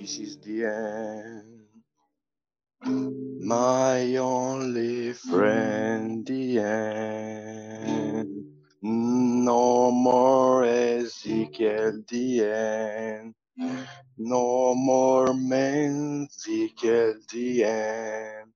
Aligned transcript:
this 0.00 0.18
is 0.18 0.38
the 0.38 0.66
end. 0.66 1.66
My 3.40 4.16
only 4.16 5.12
friend, 5.14 6.26
the 6.26 6.60
end. 6.60 8.28
No 8.82 9.90
more 9.92 10.64
Ezekiel, 10.64 12.02
the 12.08 12.44
end. 12.44 13.34
No 14.18 14.74
more 14.74 15.34
men, 15.34 16.28
Ezekiel, 16.30 17.14
the 17.32 17.64
end. 17.64 18.52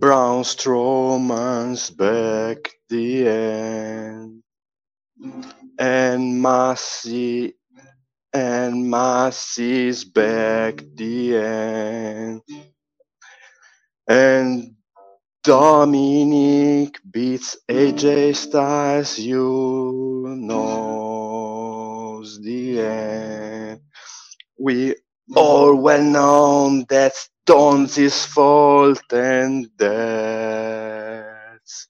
Brown 0.00 0.44
Strowman's 0.44 1.90
back, 1.90 2.72
the 2.90 3.28
end. 3.28 4.42
And 5.78 6.42
Massey 6.42 7.54
and 8.32 8.90
Massey's 8.90 10.04
back 10.04 10.82
the 10.96 11.36
end. 11.36 12.42
And 14.08 14.74
Dominic 15.44 16.98
beats 17.10 17.58
AJ 17.70 18.36
Styles, 18.36 19.18
you 19.18 20.26
knows 20.38 22.40
the 22.42 22.80
end. 22.80 23.80
We 24.58 24.96
all 25.36 25.76
well 25.76 26.04
known 26.04 26.86
that's 26.88 27.30
Don's 27.46 28.26
fault 28.26 29.02
and 29.12 29.70
that's 29.78 31.88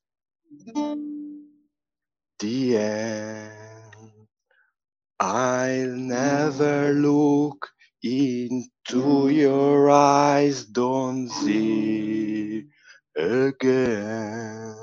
the 2.40 2.78
end. 2.78 3.59
I'll 5.20 5.96
never 5.96 6.94
mm. 6.94 7.02
look 7.02 7.68
into 8.02 9.02
mm. 9.02 9.34
your 9.36 9.90
eyes, 9.90 10.64
don't 10.64 11.28
see 11.28 12.64
mm. 13.18 13.48
again. 13.48 14.74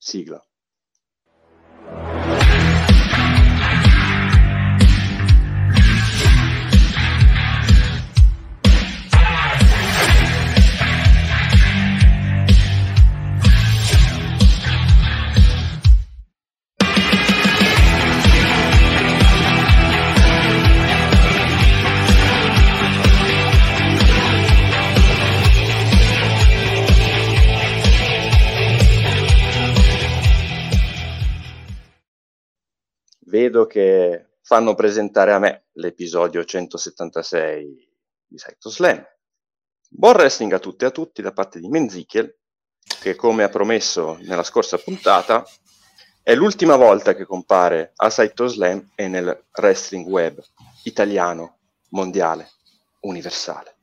Sigla. 0.00 0.40
Vedo 33.34 33.66
che 33.66 34.36
fanno 34.42 34.76
presentare 34.76 35.32
a 35.32 35.40
me 35.40 35.64
l'episodio 35.72 36.44
176 36.44 37.88
di 38.28 38.38
Saito 38.38 38.70
Slam. 38.70 39.04
Buon 39.88 40.14
wrestling 40.14 40.52
a 40.52 40.60
tutti 40.60 40.84
e 40.84 40.86
a 40.86 40.90
tutti 40.92 41.20
da 41.20 41.32
parte 41.32 41.58
di 41.58 41.66
Menzichiel, 41.66 42.32
che 43.00 43.16
come 43.16 43.42
ha 43.42 43.48
promesso 43.48 44.16
nella 44.20 44.44
scorsa 44.44 44.78
puntata 44.78 45.44
è 46.22 46.32
l'ultima 46.36 46.76
volta 46.76 47.16
che 47.16 47.24
compare 47.24 47.90
a 47.96 48.08
Saito 48.08 48.46
Slam 48.46 48.92
e 48.94 49.08
nel 49.08 49.46
wrestling 49.56 50.06
web 50.06 50.40
italiano, 50.84 51.58
mondiale, 51.88 52.50
universale. 53.00 53.78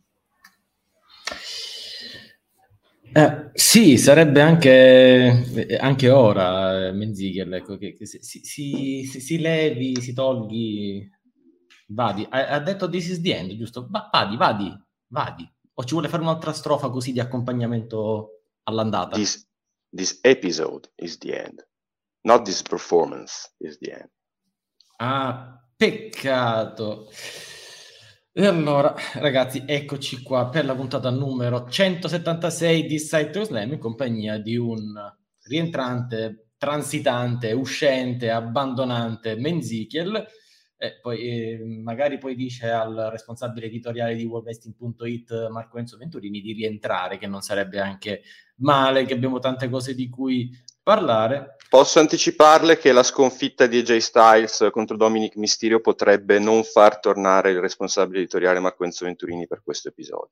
Eh, 3.14 3.52
sì, 3.54 3.98
sarebbe 3.98 4.42
anche, 4.42 5.78
anche 5.80 6.10
ora 6.10 6.88
eh, 6.88 6.92
Menzichel, 6.94 7.54
ecco, 7.54 7.78
che, 7.78 7.94
che 7.94 8.06
si, 8.06 8.20
si, 8.22 9.06
si, 9.06 9.20
si, 9.20 9.40
levi, 9.40 10.00
si 10.00 10.14
tolghi, 10.14 11.10
vadi. 11.88 12.26
Ha, 12.30 12.48
ha, 12.48 12.60
detto 12.60 12.90
this 12.90 13.10
is 13.10 13.22
the 13.22 13.36
end, 13.36 13.54
giusto? 13.56 13.88
Va, 13.90 14.10
vadi, 14.12 14.38
vadi, 14.38 14.84
vadi. 15.08 15.52
O 15.74 15.84
ci 15.84 15.94
vuole 15.94 16.08
fare 16.08 16.22
un'altra 16.22 16.54
strofa 16.54 16.90
così 16.90 17.12
di 17.12 17.20
accompagnamento 17.20 18.44
all'andata? 18.64 19.16
This, 19.16 19.46
this 19.90 20.20
episode 20.22 20.90
is 20.96 21.18
the 21.18 21.38
end, 21.38 21.68
not 22.22 22.46
this 22.46 22.62
performance 22.62 23.54
is 23.58 23.78
the 23.80 23.92
end. 23.92 24.10
Ah, 24.98 25.62
peccato. 25.76 27.10
E 28.34 28.46
allora, 28.46 28.96
ragazzi, 29.16 29.64
eccoci 29.66 30.22
qua 30.24 30.48
per 30.48 30.64
la 30.64 30.74
puntata 30.74 31.10
numero 31.10 31.68
176 31.68 32.86
di 32.86 32.98
Site 32.98 33.44
Slam 33.44 33.74
in 33.74 33.78
compagnia 33.78 34.38
di 34.38 34.56
un 34.56 34.80
rientrante, 35.44 36.52
transitante, 36.58 37.52
uscente, 37.52 38.32
abbandonante 38.32 39.36
Menzichiel. 39.36 40.26
E 40.78 41.00
poi 41.02 41.20
eh, 41.20 41.60
magari 41.84 42.20
poi 42.20 42.36
dice 42.36 42.70
al 42.70 43.10
responsabile 43.12 43.66
editoriale 43.66 44.16
di 44.16 44.24
worldwesting.it 44.24 45.50
Marco 45.50 45.78
Enzo 45.78 45.98
Venturini 45.98 46.40
di 46.40 46.54
rientrare, 46.54 47.18
che 47.18 47.28
non 47.28 47.42
sarebbe 47.42 47.82
anche 47.82 48.22
male, 48.60 49.04
che 49.04 49.14
abbiamo 49.14 49.40
tante 49.40 49.68
cose 49.68 49.94
di 49.94 50.08
cui 50.08 50.50
parlare. 50.82 51.58
Posso 51.72 52.00
anticiparle 52.00 52.78
che 52.78 52.92
la 52.92 53.02
sconfitta 53.02 53.66
di 53.66 53.78
AJ 53.78 53.96
Styles 54.00 54.68
contro 54.74 54.98
Dominic 54.98 55.38
Mysterio 55.38 55.80
potrebbe 55.80 56.38
non 56.38 56.66
far 56.66 57.00
tornare 57.00 57.52
il 57.52 57.62
responsabile 57.62 58.20
editoriale 58.20 58.60
Marco 58.60 58.84
Enzo 58.84 59.06
Venturini 59.06 59.48
per 59.48 59.62
questo 59.64 59.88
episodio. 59.88 60.32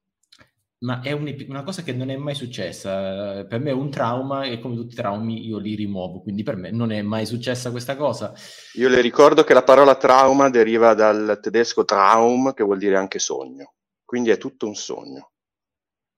Ma 0.80 1.00
è 1.00 1.14
un, 1.14 1.34
una 1.48 1.64
cosa 1.64 1.82
che 1.82 1.94
non 1.94 2.10
è 2.10 2.18
mai 2.18 2.36
successa. 2.36 3.46
Per 3.46 3.58
me 3.58 3.70
è 3.70 3.74
un 3.74 3.90
trauma 3.90 4.44
e 4.44 4.60
come 4.60 4.76
tutti 4.76 4.92
i 4.92 4.98
traumi 4.98 5.48
io 5.48 5.60
li 5.60 5.76
rimuovo, 5.76 6.20
quindi 6.20 6.44
per 6.44 6.58
me 6.58 6.72
non 6.72 6.92
è 6.92 7.02
mai 7.02 7.26
successa 7.26 7.72
questa 7.72 7.96
cosa. 7.96 8.34
Io 8.74 8.90
le 8.90 9.00
ricordo 9.00 9.46
che 9.46 9.54
la 9.54 9.64
parola 9.64 9.96
trauma 9.96 10.50
deriva 10.50 10.94
dal 10.94 11.40
tedesco 11.42 11.86
Traum, 11.86 12.54
che 12.54 12.66
vuol 12.66 12.80
dire 12.80 12.98
anche 12.98 13.20
sogno. 13.20 13.76
Quindi 14.04 14.30
è 14.30 14.38
tutto 14.38 14.68
un 14.68 14.76
sogno. 14.76 15.32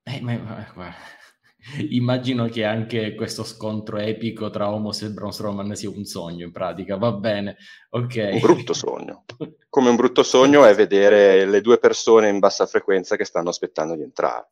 Eh, 0.02 0.20
ma, 0.20 0.36
ma, 0.74 0.92
Immagino 1.90 2.46
che 2.46 2.64
anche 2.64 3.14
questo 3.14 3.44
scontro 3.44 3.98
epico 3.98 4.50
tra 4.50 4.70
Homos 4.70 5.02
e 5.02 5.10
Braun 5.10 5.32
Strowman 5.32 5.74
sia 5.74 5.90
un 5.90 6.04
sogno 6.04 6.44
in 6.44 6.52
pratica, 6.52 6.96
va 6.96 7.12
bene, 7.12 7.56
ok. 7.90 8.30
Un 8.32 8.40
brutto 8.40 8.72
sogno. 8.72 9.24
Come 9.68 9.88
un 9.88 9.96
brutto 9.96 10.22
sogno 10.22 10.64
è 10.64 10.74
vedere 10.74 11.46
le 11.46 11.60
due 11.60 11.78
persone 11.78 12.28
in 12.28 12.38
bassa 12.38 12.66
frequenza 12.66 13.16
che 13.16 13.24
stanno 13.24 13.50
aspettando 13.50 13.94
di 13.94 14.02
entrare. 14.02 14.48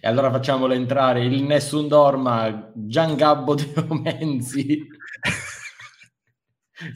E 0.00 0.08
allora 0.08 0.30
facciamolo 0.30 0.72
entrare 0.72 1.22
il 1.24 1.42
Nessun 1.42 1.86
Dorma, 1.86 2.72
Gian 2.74 3.16
Gabbo 3.16 3.54
De 3.54 3.72
Omenzi. 3.88 4.86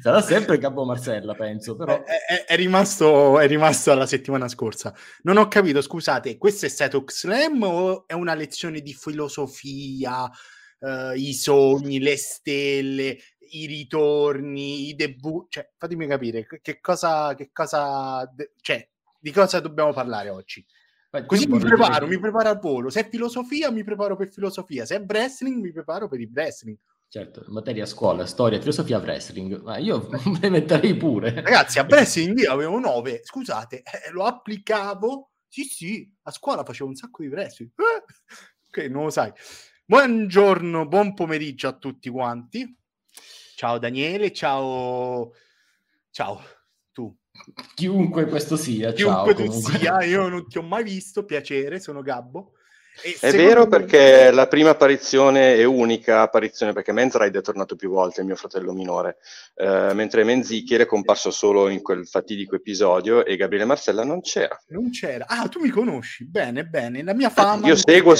Sarà 0.01 0.21
sempre 0.23 0.59
Gabbo 0.59 0.85
Marcella, 0.85 1.35
penso. 1.35 1.77
Però... 1.77 2.03
È, 2.03 2.25
è, 2.27 2.45
è, 2.45 2.57
rimasto, 2.57 3.39
è 3.39 3.47
rimasto 3.47 3.95
la 3.95 4.07
settimana 4.07 4.49
scorsa. 4.49 4.95
Non 5.23 5.37
ho 5.37 5.49
capito, 5.49 5.81
scusate, 5.81 6.39
questo 6.39 6.67
è 6.67 6.69
stato 6.69 7.05
Slam 7.07 7.63
o 7.63 8.07
è 8.07 8.15
una 8.15 8.35
lezione 8.35 8.81
di 8.81 8.95
filosofia, 8.95 10.25
uh, 10.25 11.13
i 11.15 11.35
sogni, 11.35 12.01
le 12.01 12.17
stelle, 12.17 13.19
i 13.51 13.67
ritorni, 13.67 14.89
i 14.89 14.95
debut? 14.95 15.51
Cioè, 15.51 15.71
fatemi 15.77 16.07
capire 16.07 16.47
che 16.63 16.81
cosa, 16.81 17.35
che 17.35 17.51
cosa, 17.53 18.29
cioè, 18.61 18.89
di 19.21 19.31
cosa 19.31 19.61
dobbiamo 19.61 19.93
parlare 19.93 20.31
oggi. 20.31 20.65
Così 21.27 21.47
mi 21.47 21.61
preparo, 21.61 22.09
mi 22.09 22.19
preparo 22.19 22.49
al 22.49 22.59
volo. 22.59 22.91
Se 22.91 23.01
è 23.01 23.09
filosofia, 23.09 23.71
mi 23.71 23.85
preparo 23.85 24.17
per 24.17 24.33
filosofia. 24.33 24.85
Se 24.85 24.97
è 24.97 25.05
wrestling, 25.07 25.63
mi 25.63 25.71
preparo 25.71 26.09
per 26.09 26.21
il 26.21 26.29
wrestling. 26.33 26.77
Certo, 27.15 27.45
materia 27.47 27.85
a 27.85 27.87
scuola, 27.87 28.27
storia, 28.27 28.59
filosofia, 28.59 28.99
wrestling, 28.99 29.63
ma 29.63 29.77
io 29.77 30.09
me 30.43 30.51
metterei 30.51 30.97
pure. 30.97 31.33
Ragazzi, 31.33 31.79
a 31.79 31.87
wrestling 31.89 32.37
io 32.41 32.51
avevo 32.51 32.81
9, 32.81 33.21
scusate, 33.23 33.83
eh, 33.85 34.11
lo 34.11 34.25
applicavo, 34.25 35.31
sì 35.47 35.63
sì, 35.63 36.13
a 36.23 36.33
scuola 36.33 36.65
facevo 36.65 36.89
un 36.89 36.97
sacco 36.97 37.23
di 37.23 37.29
wrestling. 37.29 37.71
Eh, 37.77 38.05
ok, 38.67 38.91
non 38.91 39.05
lo 39.05 39.11
sai. 39.11 39.33
Buongiorno, 39.85 40.89
buon 40.89 41.15
pomeriggio 41.15 41.69
a 41.69 41.79
tutti 41.79 42.11
quanti. 42.11 42.77
Ciao 43.55 43.79
Daniele, 43.79 44.33
ciao... 44.33 45.35
Ciao, 46.11 46.43
tu. 46.91 47.17
Chiunque 47.77 48.27
questo 48.27 48.57
sia, 48.57 48.93
Chiunque 48.93 49.35
ciao. 49.37 49.45
Chiunque 49.45 49.71
tu 49.71 49.79
sia, 49.79 50.03
io 50.03 50.27
non 50.27 50.49
ti 50.49 50.59
ho 50.59 50.63
mai 50.63 50.83
visto, 50.83 51.25
piacere, 51.25 51.79
sono 51.79 52.03
Gabbo. 52.03 52.55
E 53.03 53.17
È 53.21 53.33
vero 53.33 53.63
me- 53.63 53.69
perché 53.69 54.31
la 54.31 54.47
prima 54.47 54.71
apparizione 54.71 55.57
è 55.57 55.65
unica 55.65 56.21
apparizione, 56.21 56.73
perché 56.73 56.93
Menzride 56.93 57.41
è 57.41 57.43
tornato 57.43 57.75
più 57.75 57.91
volte, 57.91 58.21
il 58.21 58.27
mio 58.27 58.37
fratello 58.37 58.73
minore, 58.73 59.17
eh, 59.57 59.93
mentre 59.95 60.23
Menzichier 60.23 60.83
è 60.83 60.87
comparso 60.87 61.31
solo 61.31 61.69
in 61.69 61.83
quel 61.83 62.07
fatidico 62.07 62.55
episodio 62.55 63.25
e 63.25 63.37
Gabriele 63.37 63.65
Marcella 63.65 64.05
non 64.05 64.21
c'era. 64.21 64.59
Non 64.69 64.91
c'era. 64.91 65.27
Ah, 65.27 65.49
tu 65.49 65.61
mi 65.61 65.71
conosci. 65.71 66.25
Bene, 66.25 66.65
bene. 66.65 67.03
La 67.03 67.15
mia 67.15 67.31
fama... 67.31 67.67
Io 67.67 67.77
seguo, 67.77 68.15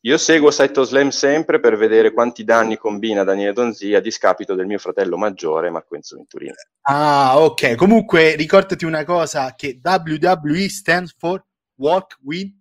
io 0.00 0.18
seguo 0.18 0.50
Saito 0.50 0.84
Slam 0.84 1.08
sempre 1.08 1.58
per 1.58 1.76
vedere 1.76 2.12
quanti 2.12 2.44
danni 2.44 2.76
combina 2.76 3.24
Daniele 3.24 3.52
Donzia 3.52 3.98
a 3.98 4.00
discapito 4.00 4.54
del 4.54 4.66
mio 4.66 4.78
fratello 4.78 5.16
maggiore 5.16 5.70
Marco 5.70 5.96
Enzo 5.96 6.16
Venturini. 6.16 6.54
Ah, 6.82 7.40
ok. 7.40 7.74
Comunque, 7.74 8.36
ricordati 8.36 8.84
una 8.84 9.04
cosa, 9.04 9.54
che 9.56 9.80
WWE 9.82 10.68
stands 10.68 11.14
for 11.18 11.44
Walk 11.76 12.18
With... 12.22 12.58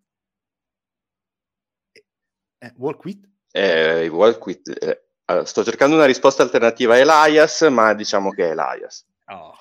Eh, 2.59 2.73
walk 2.77 3.03
With? 3.05 3.25
Eh, 3.51 4.07
with- 4.07 4.83
eh, 4.83 5.01
allora, 5.25 5.45
sto 5.45 5.63
cercando 5.63 5.95
una 5.95 6.05
risposta 6.05 6.43
alternativa 6.43 6.95
a 6.95 6.97
Elias, 6.97 7.61
ma 7.69 7.93
diciamo 7.93 8.31
che 8.31 8.47
è 8.47 8.51
Elias. 8.51 9.05
Oh. 9.27 9.53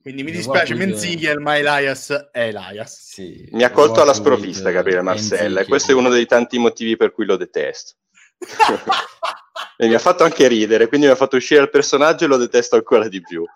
Quindi 0.00 0.22
mi 0.22 0.30
dispiace 0.30 0.74
Menziger, 0.74 1.38
ma 1.38 1.58
Elias 1.58 2.30
è 2.32 2.46
Elias. 2.46 2.98
Sì. 3.02 3.48
Mi 3.52 3.64
ha 3.64 3.70
colto 3.70 4.00
alla 4.00 4.14
sprovvista 4.14 4.70
eh, 4.70 5.02
Marcella 5.02 5.60
e 5.60 5.66
questo 5.66 5.90
è 5.90 5.94
uno 5.94 6.08
dei 6.08 6.24
tanti 6.24 6.56
motivi 6.58 6.96
per 6.96 7.12
cui 7.12 7.26
lo 7.26 7.36
detesto. 7.36 7.96
e 9.76 9.86
mi 9.86 9.94
ha 9.94 9.98
fatto 9.98 10.24
anche 10.24 10.46
ridere, 10.46 10.86
quindi 10.86 11.06
mi 11.06 11.12
ha 11.12 11.16
fatto 11.16 11.36
uscire 11.36 11.60
il 11.60 11.70
personaggio 11.70 12.24
e 12.24 12.28
lo 12.28 12.36
detesto 12.36 12.76
ancora 12.76 13.08
di 13.08 13.20
più. 13.20 13.44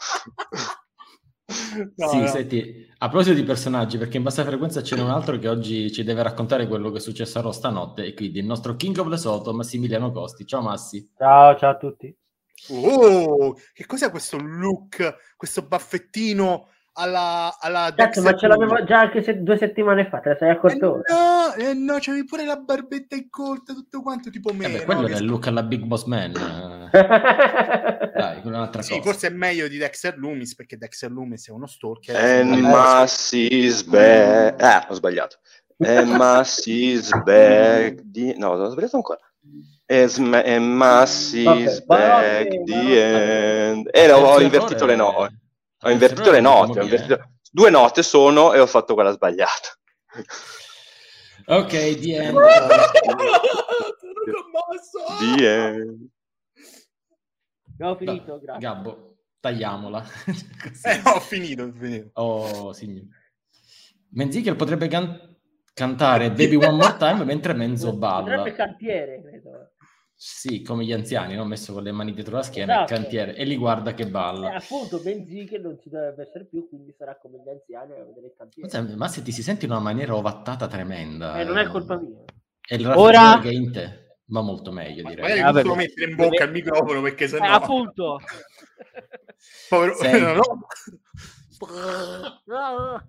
No, 1.96 2.08
sì, 2.08 2.18
no. 2.20 2.26
senti, 2.26 2.88
a 2.98 3.08
proposito 3.08 3.34
di 3.34 3.44
personaggi, 3.44 3.98
perché 3.98 4.16
in 4.16 4.22
bassa 4.22 4.44
frequenza 4.44 4.80
c'è 4.80 5.00
un 5.00 5.10
altro 5.10 5.38
che 5.38 5.48
oggi 5.48 5.92
ci 5.92 6.04
deve 6.04 6.22
raccontare 6.22 6.66
quello 6.66 6.90
che 6.90 6.98
è 6.98 7.00
successo 7.00 7.38
a 7.38 7.42
Raw 7.42 7.52
stanotte, 7.52 8.04
e 8.04 8.14
quindi 8.14 8.38
il 8.38 8.46
nostro 8.46 8.76
King 8.76 8.96
of 8.98 9.10
the 9.10 9.16
Soto, 9.16 9.52
Massimiliano 9.52 10.10
Costi. 10.12 10.46
Ciao 10.46 10.62
Massi. 10.62 11.10
Ciao, 11.16 11.56
ciao 11.56 11.70
a 11.70 11.76
tutti. 11.76 12.14
Oh, 12.70 13.56
che 13.72 13.86
cos'è 13.86 14.10
questo 14.10 14.38
look, 14.38 15.34
questo 15.36 15.62
baffettino 15.62 16.68
alla, 16.94 17.56
alla 17.58 17.92
Cazzo, 17.94 18.20
Dexter 18.20 18.22
ma 18.22 18.38
ce 18.38 18.46
l'avevo 18.46 18.84
già 18.84 19.00
anche 19.00 19.22
se- 19.22 19.42
due 19.42 19.56
settimane 19.56 20.06
fa, 20.08 20.18
te 20.20 20.28
la 20.30 20.36
sei 20.36 20.48
Eh 20.50 20.52
accorto 20.52 20.92
ora? 20.92 21.02
no, 21.08 21.54
eh 21.54 21.74
no, 21.74 21.96
c'avevi 21.98 22.24
pure 22.24 22.44
la 22.44 22.56
barbetta 22.56 23.16
incolta, 23.16 23.72
tutto 23.72 24.02
quanto, 24.02 24.30
tipo 24.30 24.52
me. 24.52 24.66
Eh 24.66 24.70
beh, 24.70 24.78
no? 24.78 24.84
quello 24.84 25.02
Che 25.02 25.10
era 25.10 25.20
il 25.20 25.26
look 25.26 25.46
alla 25.46 25.62
Big 25.62 25.82
Boss 25.84 26.04
Man. 26.04 26.32
eh. 28.42 28.50
Dai, 28.50 28.50
quella 28.50 28.56
è 28.56 28.60
un'altra 28.60 28.82
Sì, 28.82 28.90
cosa. 28.98 29.02
forse 29.10 29.26
è 29.28 29.30
meglio 29.30 29.68
di 29.68 29.78
Dexter 29.78 30.18
Loomis, 30.18 30.54
perché 30.54 30.76
Dexter 30.76 31.10
Loomis 31.10 31.48
è 31.48 31.50
uno 31.50 31.66
stalker. 31.66 32.16
And 32.16 32.52
Eh, 32.54 32.60
Massey's 32.60 33.82
back. 33.84 34.62
Ah, 34.62 34.86
ho 34.88 34.94
sbagliato. 34.94 35.38
And 35.78 36.10
Massey's 36.10 37.10
back. 37.22 38.00
Di... 38.02 38.34
No, 38.38 38.50
ho 38.50 38.70
sbagliato 38.70 38.96
ancora. 38.96 39.18
As 39.86 40.16
ma- 40.18 40.42
and 40.44 40.64
Massey's 40.64 41.84
Vabbè, 41.84 41.84
back. 41.86 42.48
buonanotte, 42.56 42.62
The 42.64 43.66
end. 43.68 43.88
Eh, 43.92 44.06
no, 44.06 44.14
ho 44.16 44.40
invertito 44.40 44.86
le 44.86 44.94
note. 44.96 45.34
Ho 45.82 45.90
invertito 45.90 46.30
le 46.30 46.40
note. 46.40 46.80
invertito- 46.80 47.30
Due 47.50 47.68
note 47.70 48.02
sono 48.02 48.52
e 48.54 48.60
ho 48.60 48.66
fatto 48.66 48.94
quella 48.94 49.10
sbagliata. 49.12 49.68
Ok, 51.46 51.68
the 51.98 52.14
end. 52.16 52.36
The 55.18 55.46
end. 55.48 56.08
Abbiamo 57.74 57.96
finito, 57.96 58.38
grazie. 58.40 58.60
Gabbo, 58.60 59.16
tagliamola. 59.40 60.04
Eh, 60.84 61.00
ho 61.04 61.20
finito, 61.20 61.62
ho 61.64 61.72
finito. 61.72 62.10
Oh, 62.14 62.72
signore. 62.72 63.06
Menziker 64.10 64.56
potrebbe 64.56 64.88
can- 64.88 65.36
cantare 65.72 66.30
Baby 66.30 66.56
One 66.56 66.76
More 66.76 66.96
Time 66.98 67.24
mentre 67.24 67.52
Menzo 67.54 67.96
balla. 67.96 68.20
Potrebbe 68.36 68.52
cantiere, 68.52 69.22
credo. 69.22 69.70
Sì, 70.14 70.62
come 70.62 70.84
gli 70.84 70.92
anziani, 70.92 71.34
no? 71.34 71.44
messo 71.44 71.72
con 71.72 71.82
le 71.82 71.90
mani 71.90 72.12
dietro 72.12 72.36
la 72.36 72.42
schiena, 72.44 72.72
il 72.74 72.84
Esatto. 72.84 73.00
cantiere, 73.00 73.34
e 73.34 73.44
li 73.44 73.56
guarda 73.56 73.92
che 73.92 74.04
Eh, 74.04 74.08
balla. 74.08 74.54
appunto, 74.54 75.00
Benzi 75.00 75.46
che 75.46 75.58
non 75.58 75.76
ci 75.80 75.88
dovrebbe 75.88 76.22
essere 76.22 76.44
più, 76.44 76.68
quindi 76.68 76.94
sarà 76.96 77.16
come 77.16 77.42
gli 77.44 77.48
anziani 77.48 77.94
a 77.94 78.04
vedere 78.04 78.26
il 78.26 78.34
cantiere. 78.36 78.94
Ma, 78.94 79.08
se 79.08 79.22
ti 79.22 79.32
si 79.32 79.42
sente 79.42 79.64
in 79.64 79.72
una 79.72 79.80
maniera 79.80 80.14
ovattata 80.14 80.68
tremenda. 80.68 81.40
Eh, 81.40 81.44
non 81.44 81.58
è 81.58 81.66
colpa 81.66 81.98
mia. 81.98 82.18
È 82.60 82.74
il 82.74 82.86
Ora- 82.86 83.40
che 83.40 83.48
è 83.48 83.52
in 83.52 83.72
te. 83.72 84.11
Va 84.26 84.40
molto 84.40 84.72
meglio, 84.72 85.04
direi. 85.04 85.28
Magari 85.28 85.42
lo 85.62 85.74
beh. 85.74 85.74
mettere 85.74 86.10
in 86.10 86.16
bocca 86.16 86.44
il 86.44 86.50
microfono 86.52 87.00
perché 87.02 87.26
Eh, 87.26 87.28
sennò... 87.28 87.58
appunto. 87.58 88.20
Povero... 89.68 89.94
Sei- 90.00 90.34
no, 90.34 90.42
no. 92.46 93.02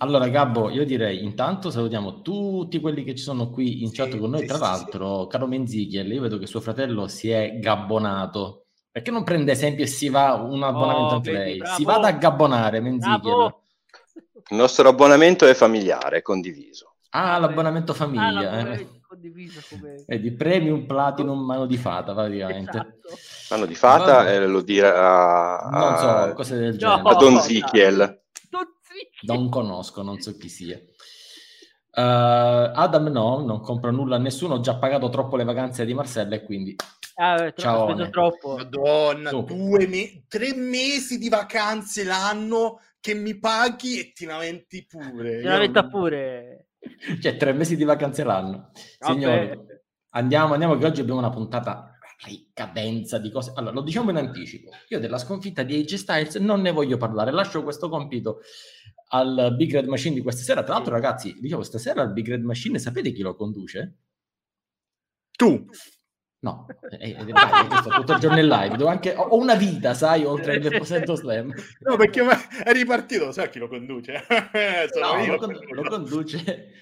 Allora, 0.00 0.28
Gabbo, 0.28 0.70
io 0.70 0.84
direi 0.84 1.22
intanto 1.24 1.70
salutiamo 1.70 2.22
tutti 2.22 2.78
quelli 2.80 3.02
che 3.04 3.14
ci 3.16 3.22
sono 3.24 3.50
qui 3.50 3.82
in 3.82 3.90
Sì, 3.90 3.92
chat 3.92 4.16
con 4.16 4.30
noi. 4.30 4.44
sì, 4.44 4.46
Tra 4.46 4.56
sì, 4.56 4.58
l'altro, 4.58 5.26
caro 5.26 5.46
Menzichiel, 5.48 6.12
io 6.12 6.20
vedo 6.22 6.38
che 6.38 6.46
suo 6.46 6.60
fratello 6.60 7.08
si 7.08 7.30
è 7.30 7.58
gabbonato. 7.58 8.66
Perché 8.90 9.10
non 9.10 9.24
prende 9.24 9.52
esempio 9.52 9.84
e 9.84 9.86
si 9.88 10.08
va 10.08 10.34
un 10.34 10.62
abbonamento 10.62 11.14
Oh, 11.14 11.16
anche 11.16 11.30
vedi, 11.30 11.32
lei? 11.32 11.56
bravo. 11.56 11.74
Si 11.74 11.84
vada 11.84 12.08
a 12.08 12.12
gabbonare, 12.12 12.80
Menzichiel. 12.80 13.40
Bravo. 13.40 13.64
Il 14.50 14.56
nostro 14.56 14.88
abbonamento 14.88 15.46
è 15.46 15.54
familiare, 15.54 16.22
condiviso. 16.22 16.96
Ah, 17.10 17.38
l'abbonamento 17.38 17.92
Ah, 17.92 17.94
famiglia. 17.94 18.40
l'avevo 18.50 18.72
eh. 18.72 19.00
condiviso 19.06 19.60
come... 19.70 20.04
Vedi, 20.06 20.32
premium, 20.32 20.84
platinum, 20.86 21.38
mano 21.44 21.66
di 21.66 21.76
fata, 21.76 22.12
praticamente. 22.14 22.70
Esatto. 22.70 23.16
Fanno 23.48 23.64
di 23.66 23.74
fata 23.74 24.30
eh, 24.30 24.46
lo 24.46 24.60
dirà 24.60 25.60
a, 25.60 25.68
Non 25.70 25.96
so, 26.28 26.34
cose 26.34 26.58
del 26.58 26.72
No. 26.72 26.78
genere. 26.78 27.08
a 27.08 27.14
Don. 27.14 27.40
Zichiel. 27.40 28.22
Non 29.22 29.48
conosco, 29.48 30.02
non 30.02 30.20
so 30.20 30.36
chi 30.36 30.48
sia. 30.48 30.76
Eh, 30.76 32.00
Adam 32.02 33.06
no, 33.08 33.40
non 33.44 33.60
compro 33.60 33.90
nulla 33.90 34.16
a 34.16 34.18
nessuno, 34.18 34.54
ho 34.54 34.60
già 34.60 34.76
pagato 34.76 35.08
troppo 35.08 35.36
le 35.36 35.44
vacanze 35.44 35.84
di 35.84 35.94
Marcella 35.94 36.34
e 36.36 36.44
quindi 36.44 36.76
Ah, 37.20 37.46
eh, 37.46 37.52
Ciao, 37.56 38.08
troppo. 38.10 38.56
Madonna, 38.56 39.32
due 39.32 39.88
me- 39.88 40.22
tre 40.28 40.54
mesi 40.54 41.18
di 41.18 41.28
vacanze 41.28 42.04
l'anno 42.04 42.80
che 43.00 43.14
mi 43.14 43.36
paghi 43.38 43.98
e 43.98 44.12
ti 44.12 44.24
lamenti 44.24 44.86
pure. 44.86 45.40
Ce 45.42 45.48
la 45.48 45.54
Io- 45.54 45.58
metta 45.60 45.84
pure. 45.88 46.67
cioè 47.20 47.36
tre 47.36 47.52
mesi 47.52 47.76
di 47.76 47.84
vacanze 47.84 48.24
l'anno. 48.24 48.70
Signori, 48.98 49.50
andiamo, 50.10 50.52
andiamo 50.52 50.76
che 50.76 50.86
oggi 50.86 51.00
abbiamo 51.00 51.18
una 51.18 51.30
puntata 51.30 51.98
ricca, 52.24 52.70
densa 52.72 53.18
di 53.18 53.30
cose. 53.30 53.52
Allora, 53.54 53.74
lo 53.74 53.82
diciamo 53.82 54.10
in 54.10 54.16
anticipo. 54.16 54.70
Io 54.88 54.98
della 54.98 55.18
sconfitta 55.18 55.62
di 55.62 55.76
AJ 55.76 55.94
Styles 55.94 56.34
non 56.36 56.60
ne 56.60 56.72
voglio 56.72 56.96
parlare, 56.96 57.30
lascio 57.30 57.62
questo 57.62 57.88
compito 57.88 58.40
al 59.10 59.54
Big 59.56 59.72
Red 59.72 59.86
Machine 59.86 60.14
di 60.14 60.22
questa 60.22 60.42
sera. 60.42 60.62
Tra 60.62 60.74
l'altro, 60.74 60.92
ragazzi, 60.92 61.36
dicevo, 61.40 61.62
stasera 61.62 62.02
il 62.02 62.12
Big 62.12 62.28
Red 62.28 62.42
Machine, 62.42 62.78
sapete 62.78 63.12
chi 63.12 63.22
lo 63.22 63.34
conduce? 63.34 63.96
Tu. 65.36 65.64
No, 66.40 66.66
dai, 66.88 67.16
io 67.16 67.36
sto 67.80 67.88
tutto 67.90 68.12
il 68.12 68.18
giorno 68.20 68.38
in 68.38 68.46
live, 68.46 68.76
devo 68.76 68.88
anche, 68.88 69.12
ho 69.16 69.36
una 69.36 69.54
vita, 69.56 69.92
sai, 69.94 70.24
oltre 70.24 70.54
il 70.54 70.62
20% 70.62 71.12
slam. 71.14 71.52
No, 71.80 71.96
perché 71.96 72.22
è 72.64 72.72
ripartito, 72.72 73.32
sai 73.32 73.48
chi 73.50 73.58
lo 73.58 73.66
conduce? 73.68 74.24
Sono 74.92 75.14
No, 75.16 75.22
io. 75.22 75.32
lo, 75.32 75.38
con- 75.38 75.58
lo 75.70 75.82
conduce... 75.82 76.72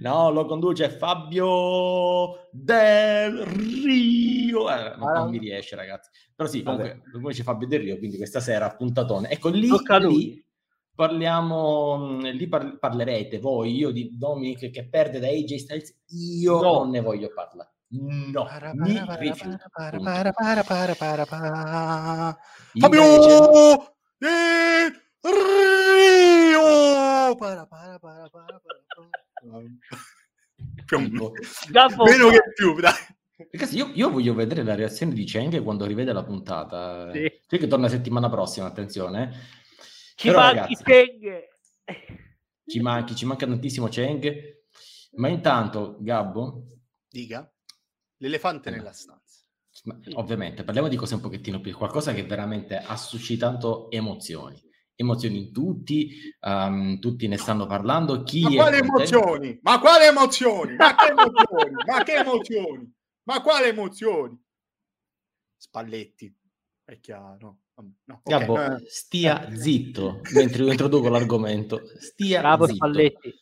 No, 0.00 0.30
lo 0.32 0.46
conduce 0.46 0.88
Fabio 0.90 2.48
Del 2.50 3.44
Rio. 3.44 4.68
Eh, 4.68 4.96
non, 4.96 5.12
non 5.12 5.30
mi 5.30 5.38
riesce, 5.38 5.76
ragazzi. 5.76 6.10
Però 6.34 6.48
sì, 6.48 6.62
comunque, 6.64 7.02
lo 7.04 7.12
conduce 7.20 7.44
Fabio 7.44 7.68
Del 7.68 7.80
Rio, 7.80 7.98
quindi 7.98 8.16
questa 8.16 8.40
sera 8.40 8.74
puntatone. 8.74 9.28
Ecco, 9.30 9.48
lì, 9.48 9.60
lì 9.60 10.44
parliamo, 10.92 11.96
mh, 11.98 12.30
lì 12.30 12.48
par- 12.48 12.78
parlerete 12.78 13.38
voi, 13.38 13.76
io 13.76 13.90
di 13.92 14.10
Dominic 14.16 14.70
che 14.70 14.88
perde 14.88 15.20
da 15.20 15.28
AJ 15.28 15.54
Styles, 15.54 16.00
io 16.08 16.60
No. 16.60 16.72
non 16.78 16.90
ne 16.90 17.00
voglio 17.00 17.30
parlare. 17.32 17.70
No, 17.88 18.44
Para, 18.44 18.74
mi 18.74 19.00
rifiuto. 19.18 19.58
Fabio 22.78 23.94
Del 24.18 25.02
Rio! 25.22 27.36
Più 30.86 30.96
o 30.96 31.00
meno. 31.00 31.30
Che 31.30 32.52
più, 32.54 32.80
dai. 32.80 32.92
Ragazzi, 33.50 33.76
io, 33.76 33.90
io 33.92 34.10
voglio 34.10 34.34
vedere 34.34 34.62
la 34.62 34.74
reazione 34.74 35.12
di 35.12 35.24
Cheng 35.24 35.62
quando 35.62 35.84
rivede 35.84 36.12
la 36.12 36.24
puntata. 36.24 37.12
Sì. 37.12 37.30
Cioè 37.46 37.58
che 37.58 37.66
torna 37.66 37.88
settimana 37.88 38.30
prossima, 38.30 38.66
attenzione. 38.66 39.32
ci 40.14 40.28
Però, 40.28 40.40
manchi 40.40 40.58
ragazzi, 40.58 40.82
Cheng. 40.82 41.42
ci 42.66 42.80
manchi, 42.80 43.14
ci 43.14 43.26
manca 43.26 43.46
tantissimo 43.46 43.88
Cheng. 43.88 44.54
Ma 45.16 45.28
intanto, 45.28 45.96
Gabbo, 46.00 46.66
Dica. 47.08 47.50
L'elefante 48.18 48.68
Eh. 48.68 48.72
nella 48.72 48.92
stanza. 48.92 49.44
ma- 49.84 49.98
ovviamente, 50.14 50.64
parliamo 50.64 50.88
di 50.88 50.96
cose 50.96 51.14
un 51.16 51.20
pochettino 51.20 51.60
più, 51.60 51.76
qualcosa 51.76 52.14
che 52.14 52.24
veramente 52.24 52.78
ha 52.78 52.96
suscitato 52.96 53.90
emozioni. 53.90 54.58
Emozioni 54.94 55.36
in 55.36 55.52
tutti, 55.52 56.10
ehm, 56.40 56.98
tutti 56.98 57.28
ne 57.28 57.36
stanno 57.36 57.66
parlando. 57.66 58.22
Chi 58.22 58.40
Ma 58.40 58.48
è 58.50 58.54
quali 58.54 58.76
emozioni? 58.78 59.58
Ma 59.60 59.78
quali 59.78 60.06
emozioni? 60.06 60.76
Ma 60.76 60.94
che 60.94 61.06
emozioni? 61.10 61.72
Ma 61.86 62.02
che 62.02 62.12
emozioni? 62.14 62.94
Ma 63.24 63.42
quali 63.42 63.68
emozioni? 63.68 64.42
Spalletti. 65.58 66.34
È 66.84 66.98
chiaro. 66.98 67.58
No, 67.74 68.14
ok, 68.14 68.20
Gabbo, 68.24 68.58
eh. 68.62 68.82
stia 68.86 69.54
zitto 69.54 70.22
mentre 70.32 70.64
io 70.64 70.70
introduco 70.70 71.10
l'argomento. 71.10 71.82
Stia 71.98 72.40
Bravo 72.40 72.64
zitto. 72.64 72.76
Spalletti. 72.76 73.34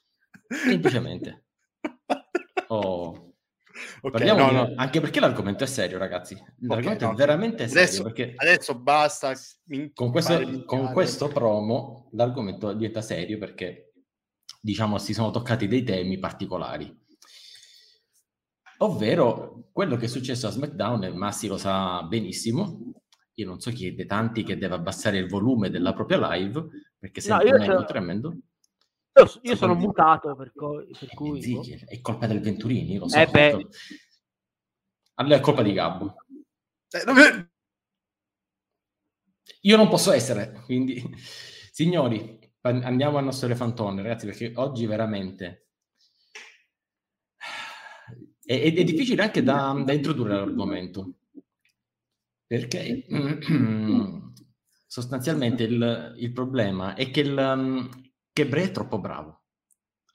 Semplicemente. 0.48 1.44
Oh. 2.68 3.33
Ok, 4.00 4.12
Parliamo 4.12 4.40
no, 4.40 4.48
di- 4.48 4.54
no. 4.54 4.72
Anche 4.76 5.00
perché 5.00 5.20
l'argomento 5.20 5.64
è 5.64 5.66
serio, 5.66 5.98
ragazzi. 5.98 6.40
L'argomento 6.60 7.06
no. 7.06 7.12
è 7.12 7.14
veramente 7.14 7.66
serio. 7.66 7.82
Adesso, 7.82 8.02
perché 8.02 8.32
adesso 8.36 8.78
basta. 8.78 9.32
con 9.92 10.10
questo, 10.10 10.64
con 10.64 10.92
questo 10.92 11.28
promo 11.28 12.08
l'argomento 12.12 12.72
diventa 12.72 13.00
serio 13.00 13.38
perché, 13.38 13.92
diciamo, 14.60 14.98
si 14.98 15.12
sono 15.12 15.30
toccati 15.30 15.66
dei 15.66 15.82
temi 15.82 16.18
particolari. 16.18 17.02
Ovvero 18.78 19.68
quello 19.72 19.96
che 19.96 20.04
è 20.04 20.08
successo 20.08 20.46
a 20.46 20.50
SmackDown, 20.50 21.04
e 21.04 21.12
Massi 21.12 21.48
lo 21.48 21.56
sa 21.56 22.02
benissimo. 22.04 22.92
Io 23.34 23.46
non 23.46 23.58
so 23.58 23.70
chi 23.72 23.88
è 23.88 23.92
dei 23.92 24.06
tanti 24.06 24.44
che 24.44 24.56
deve 24.56 24.74
abbassare 24.74 25.18
il 25.18 25.28
volume 25.28 25.68
della 25.68 25.92
propria 25.92 26.34
live 26.34 26.68
perché 26.96 27.20
No, 27.28 27.38
sente 27.40 27.46
io 27.48 27.54
un 27.56 27.62
eco 27.62 27.84
tremendo. 27.84 28.36
Io, 29.16 29.22
io 29.22 29.28
sono 29.56 29.74
Secondi- 29.74 29.86
mutato 29.86 30.34
per, 30.34 30.52
co- 30.54 30.84
per 30.98 31.08
Eh, 31.10 31.14
cui... 31.14 31.40
Ziggy, 31.40 31.84
è 31.86 32.00
colpa 32.00 32.26
del 32.26 32.40
Venturini, 32.40 32.96
lo 32.98 33.08
so. 33.08 33.16
Eh 33.18 33.26
beh. 33.26 33.66
Allora 35.14 35.36
è 35.36 35.40
colpa 35.40 35.62
di 35.62 35.72
Gabbo. 35.72 36.16
Eh, 36.90 37.04
dove- 37.04 37.50
Io 39.62 39.76
non 39.76 39.88
posso 39.88 40.10
essere, 40.12 40.62
quindi 40.64 41.00
signori, 41.70 42.38
an- 42.62 42.82
andiamo 42.82 43.18
al 43.18 43.24
nostro 43.24 43.46
elefantone, 43.46 44.02
ragazzi, 44.02 44.26
perché 44.26 44.52
oggi 44.56 44.86
veramente 44.86 45.68
è, 48.44 48.60
è- 48.60 48.74
è 48.74 48.84
difficile 48.84 49.22
anche 49.22 49.42
da, 49.44 49.80
da 49.84 49.92
introdurre 49.92 50.34
l'argomento, 50.34 51.14
perché 52.46 53.06
sostanzialmente 54.86 55.62
il, 55.62 56.14
il 56.18 56.32
problema 56.32 56.94
è 56.94 57.10
che, 57.10 57.20
il, 57.20 57.88
che 58.34 58.46
Bray 58.48 58.64
è 58.64 58.70
troppo 58.72 58.98
bravo. 58.98 59.42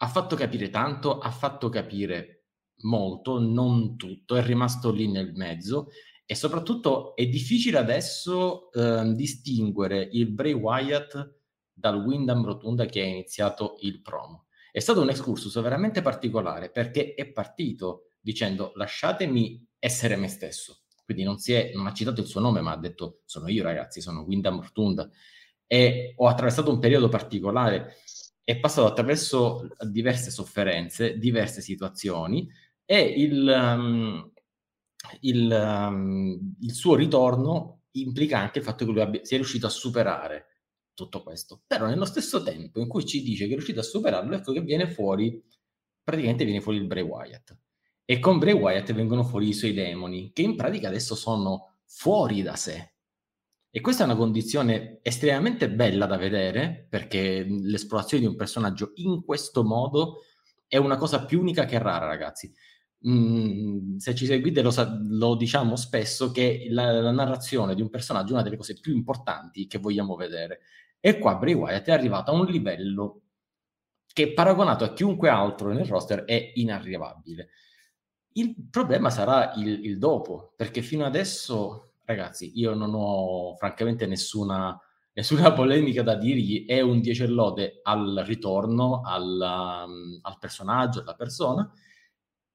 Ha 0.01 0.07
fatto 0.07 0.35
capire 0.35 0.69
tanto, 0.69 1.19
ha 1.19 1.31
fatto 1.31 1.69
capire 1.69 2.47
molto, 2.81 3.39
non 3.39 3.95
tutto, 3.95 4.35
è 4.35 4.43
rimasto 4.43 4.91
lì 4.91 5.09
nel 5.09 5.33
mezzo 5.33 5.87
e 6.25 6.35
soprattutto 6.35 7.15
è 7.15 7.25
difficile 7.27 7.77
adesso 7.77 8.71
ehm, 8.73 9.13
distinguere 9.15 10.09
il 10.11 10.31
Bray 10.31 10.51
Wyatt 10.51 11.37
dal 11.71 12.03
Wyndham 12.03 12.43
Rotunda 12.43 12.85
che 12.85 13.01
ha 13.01 13.05
iniziato 13.05 13.77
il 13.79 14.01
promo. 14.01 14.47
È 14.69 14.79
stato 14.79 15.01
un 15.01 15.09
excursus 15.09 15.59
veramente 15.61 16.01
particolare 16.01 16.71
perché 16.71 17.13
è 17.13 17.31
partito 17.31 18.11
dicendo 18.19 18.73
lasciatemi 18.75 19.65
essere 19.79 20.17
me 20.17 20.27
stesso. 20.27 20.81
Quindi 21.05 21.23
non, 21.23 21.37
è, 21.43 21.71
non 21.73 21.87
ha 21.87 21.93
citato 21.93 22.19
il 22.19 22.27
suo 22.27 22.41
nome, 22.41 22.59
ma 22.59 22.73
ha 22.73 22.77
detto 22.77 23.21
sono 23.23 23.47
io 23.47 23.63
ragazzi, 23.63 24.01
sono 24.01 24.23
Wyndham 24.23 24.61
Rotunda. 24.61 25.09
E 25.65 26.13
ho 26.17 26.27
attraversato 26.27 26.71
un 26.71 26.79
periodo 26.79 27.09
particolare, 27.09 27.95
è 28.49 28.59
passato 28.59 28.87
attraverso 28.87 29.67
diverse 29.87 30.31
sofferenze, 30.31 31.19
diverse 31.19 31.61
situazioni 31.61 32.49
e 32.83 32.99
il, 32.99 33.47
um, 33.47 34.31
il, 35.19 35.51
um, 35.51 36.55
il 36.61 36.73
suo 36.73 36.95
ritorno 36.95 37.81
implica 37.91 38.39
anche 38.39 38.57
il 38.57 38.65
fatto 38.65 38.85
che 38.85 38.91
lui 38.91 39.01
abbia, 39.01 39.23
sia 39.23 39.37
riuscito 39.37 39.67
a 39.67 39.69
superare 39.69 40.63
tutto 40.95 41.21
questo. 41.21 41.61
Però 41.67 41.85
nello 41.85 42.05
stesso 42.05 42.41
tempo 42.41 42.79
in 42.79 42.87
cui 42.87 43.05
ci 43.05 43.21
dice 43.21 43.43
che 43.43 43.51
è 43.51 43.53
riuscito 43.53 43.81
a 43.81 43.83
superarlo, 43.83 44.35
ecco 44.35 44.51
che 44.51 44.61
viene 44.61 44.89
fuori, 44.89 45.39
praticamente 46.03 46.43
viene 46.43 46.61
fuori 46.61 46.79
il 46.79 46.87
Bray 46.87 47.03
Wyatt. 47.03 47.55
E 48.03 48.17
con 48.17 48.39
Bray 48.39 48.53
Wyatt 48.53 48.91
vengono 48.93 49.23
fuori 49.23 49.49
i 49.49 49.53
suoi 49.53 49.73
demoni, 49.73 50.31
che 50.33 50.41
in 50.41 50.55
pratica 50.55 50.87
adesso 50.87 51.13
sono 51.13 51.81
fuori 51.85 52.41
da 52.41 52.55
sé. 52.55 52.95
E 53.71 53.81
questa 53.81 54.03
è 54.03 54.05
una 54.05 54.15
condizione 54.15 54.99
estremamente 55.03 55.69
bella 55.69 56.05
da 56.05 56.17
vedere, 56.17 56.87
perché 56.89 57.45
l'esplorazione 57.47 58.23
di 58.23 58.29
un 58.29 58.35
personaggio 58.35 58.93
in 58.95 59.23
questo 59.23 59.63
modo 59.63 60.23
è 60.67 60.77
una 60.77 60.97
cosa 60.97 61.25
più 61.25 61.39
unica 61.39 61.65
che 61.65 61.77
rara, 61.77 62.07
ragazzi. 62.07 62.51
Mm, 63.07 63.97
se 63.97 64.13
ci 64.13 64.25
seguite 64.25 64.61
lo, 64.61 64.71
sa- 64.71 64.99
lo 65.01 65.35
diciamo 65.35 65.75
spesso 65.77 66.31
che 66.31 66.67
la, 66.69 66.91
la 66.99 67.11
narrazione 67.11 67.73
di 67.73 67.81
un 67.81 67.89
personaggio 67.89 68.29
è 68.29 68.33
una 68.33 68.41
delle 68.41 68.57
cose 68.57 68.77
più 68.79 68.93
importanti 68.93 69.67
che 69.67 69.77
vogliamo 69.77 70.15
vedere. 70.15 70.61
E 70.99 71.17
qua 71.17 71.35
Bray 71.35 71.53
Wyatt 71.53 71.87
è 71.87 71.91
arrivato 71.91 72.31
a 72.31 72.33
un 72.33 72.45
livello 72.45 73.21
che 74.11 74.33
paragonato 74.33 74.83
a 74.83 74.93
chiunque 74.93 75.29
altro 75.29 75.71
nel 75.71 75.85
roster 75.85 76.25
è 76.25 76.51
inarrivabile. 76.55 77.49
Il 78.33 78.55
problema 78.69 79.09
sarà 79.09 79.53
il, 79.53 79.85
il 79.85 79.97
dopo, 79.97 80.53
perché 80.55 80.81
fino 80.81 81.05
adesso, 81.05 81.88
ragazzi, 82.09 82.51
io 82.55 82.73
non 82.73 82.91
ho 82.93 83.55
francamente 83.55 84.07
nessuna, 84.07 84.77
nessuna 85.13 85.53
polemica 85.53 86.01
da 86.01 86.15
dirgli, 86.15 86.65
è 86.65 86.81
un 86.81 87.01
10 87.01 87.27
lode 87.27 87.79
al 87.83 88.23
ritorno, 88.25 89.01
al, 89.05 89.85
um, 89.87 90.19
al 90.21 90.37
personaggio, 90.39 91.01
alla 91.01 91.15
persona. 91.15 91.71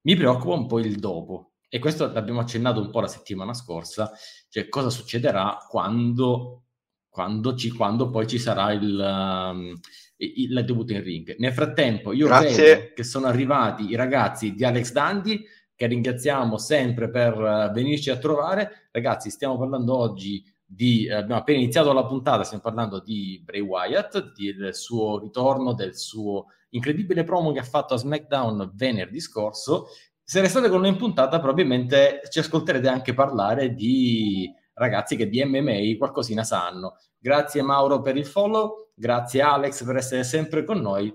Mi 0.02 0.16
preoccupa 0.16 0.54
un 0.54 0.66
po' 0.66 0.80
il 0.80 0.98
dopo, 0.98 1.52
e 1.68 1.78
questo 1.78 2.10
l'abbiamo 2.12 2.40
accennato 2.40 2.80
un 2.80 2.90
po' 2.90 3.00
la 3.00 3.06
settimana 3.06 3.54
scorsa, 3.54 4.10
cioè 4.48 4.68
cosa 4.68 4.90
succederà 4.90 5.58
quando, 5.68 6.64
quando, 7.08 7.54
ci, 7.54 7.70
quando 7.70 8.10
poi 8.10 8.26
ci 8.26 8.38
sarà 8.38 8.72
il, 8.72 8.98
um, 8.98 9.72
il, 10.16 10.52
il 10.52 10.64
debutto 10.64 10.92
in 10.92 11.02
ring. 11.02 11.36
Nel 11.38 11.52
frattempo 11.52 12.12
io 12.12 12.26
Grazie. 12.26 12.74
vedo 12.74 12.92
che 12.94 13.04
sono 13.04 13.26
arrivati 13.26 13.88
i 13.88 13.94
ragazzi 13.94 14.52
di 14.54 14.64
Alex 14.64 14.92
Dandy, 14.92 15.44
che 15.76 15.86
ringraziamo 15.86 16.56
sempre 16.58 17.10
per 17.10 17.36
uh, 17.36 17.72
venirci 17.72 18.10
a 18.10 18.18
trovare. 18.18 18.88
Ragazzi, 18.90 19.30
stiamo 19.30 19.58
parlando 19.58 19.96
oggi 19.96 20.44
di, 20.64 21.06
eh, 21.06 21.14
abbiamo 21.14 21.40
appena 21.40 21.58
iniziato 21.58 21.92
la 21.92 22.06
puntata, 22.06 22.44
stiamo 22.44 22.62
parlando 22.62 23.00
di 23.00 23.40
Bray 23.44 23.60
Wyatt, 23.60 24.32
del 24.32 24.74
suo 24.74 25.18
ritorno, 25.18 25.74
del 25.74 25.96
suo 25.96 26.46
incredibile 26.70 27.24
promo 27.24 27.52
che 27.52 27.60
ha 27.60 27.64
fatto 27.64 27.94
a 27.94 27.98
SmackDown 27.98 28.72
venerdì 28.74 29.20
scorso. 29.20 29.86
Se 30.22 30.40
restate 30.40 30.68
con 30.68 30.80
noi 30.80 30.90
in 30.90 30.96
puntata, 30.96 31.38
probabilmente 31.38 32.22
ci 32.30 32.38
ascolterete 32.38 32.88
anche 32.88 33.14
parlare 33.14 33.74
di 33.74 34.50
ragazzi 34.74 35.16
che 35.16 35.28
di 35.28 35.44
MMA 35.44 35.96
qualcosina 35.98 36.42
sanno. 36.42 36.96
Grazie 37.18 37.62
Mauro 37.62 38.00
per 38.00 38.16
il 38.16 38.26
follow, 38.26 38.90
grazie 38.94 39.42
Alex 39.42 39.84
per 39.84 39.96
essere 39.96 40.24
sempre 40.24 40.64
con 40.64 40.80
noi. 40.80 41.12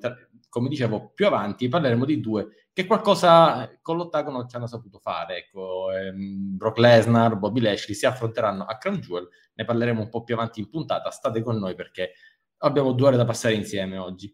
Come 0.50 0.68
dicevo, 0.68 1.12
più 1.14 1.28
avanti 1.28 1.68
parleremo 1.68 2.06
di 2.06 2.20
due 2.20 2.68
che 2.74 2.86
qualcosa 2.86 3.78
con 3.82 3.98
l'ottagono 3.98 4.48
ci 4.48 4.56
hanno 4.56 4.68
saputo 4.68 5.00
fare. 5.00 5.38
Ecco, 5.38 5.92
ehm, 5.92 6.58
Brock 6.58 6.78
Lesnar, 6.78 7.38
Bobby 7.38 7.60
Lashley 7.60 7.96
si 7.96 8.06
affronteranno 8.06 8.64
a 8.64 8.78
Crown 8.78 9.00
Jewel, 9.00 9.28
ne 9.54 9.66
parleremo 9.66 10.02
un 10.02 10.10
po' 10.10 10.24
più 10.24 10.36
avanti 10.36 10.60
in 10.62 10.70
puntata. 10.70 11.12
State 11.12 11.42
con 11.44 11.58
noi 11.58 11.76
perché 11.76 12.14
abbiamo 12.60 12.94
due 12.94 13.08
ore 13.08 13.18
da 13.18 13.26
passare 13.26 13.54
insieme 13.54 13.98
oggi. 13.98 14.34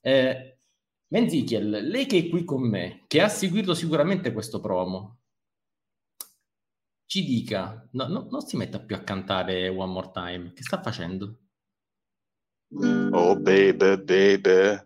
Eh, 0.00 0.58
Menzichiel, 1.08 1.68
lei 1.68 2.06
che 2.06 2.18
è 2.18 2.28
qui 2.28 2.44
con 2.44 2.62
me, 2.62 3.04
che 3.06 3.20
ha 3.20 3.28
seguito 3.28 3.74
sicuramente 3.74 4.32
questo 4.32 4.60
promo, 4.60 5.18
ci 7.04 7.24
dica, 7.24 7.88
no, 7.92 8.06
no, 8.06 8.28
non 8.30 8.40
si 8.42 8.56
metta 8.56 8.78
più 8.78 8.94
a 8.94 9.00
cantare 9.00 9.68
One 9.68 9.92
More 9.92 10.10
Time, 10.12 10.52
che 10.52 10.62
sta 10.62 10.80
facendo? 10.80 11.40
Oh 13.10 13.36
baby, 13.36 14.00
baby, 14.00 14.80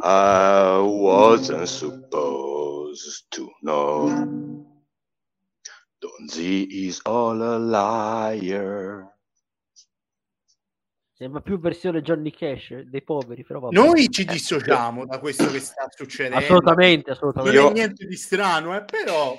I 0.00 0.78
wasn't 0.80 1.66
supposed 1.66 3.26
to 3.30 3.50
know. 3.62 4.66
Donzi 5.98 6.86
is 6.86 7.00
all 7.04 7.40
a 7.42 7.58
liar. 7.58 9.16
Sembra 11.12 11.40
più 11.40 11.58
versione 11.58 12.00
Johnny 12.00 12.30
Cash 12.30 12.82
dei 12.82 13.02
poveri, 13.02 13.42
però 13.44 13.58
vabbè. 13.58 13.74
Noi 13.74 14.08
ci 14.08 14.24
dissociamo 14.24 15.04
da 15.04 15.18
questo 15.18 15.50
che 15.50 15.58
sta 15.58 15.88
succedendo. 15.90 16.38
Assolutamente, 16.38 17.10
Non 17.10 17.16
assolutamente. 17.16 17.58
Io- 17.58 17.68
è 17.68 17.72
niente 17.72 18.06
di 18.06 18.14
strano, 18.16 18.76
eh, 18.76 18.84
però 18.84 19.34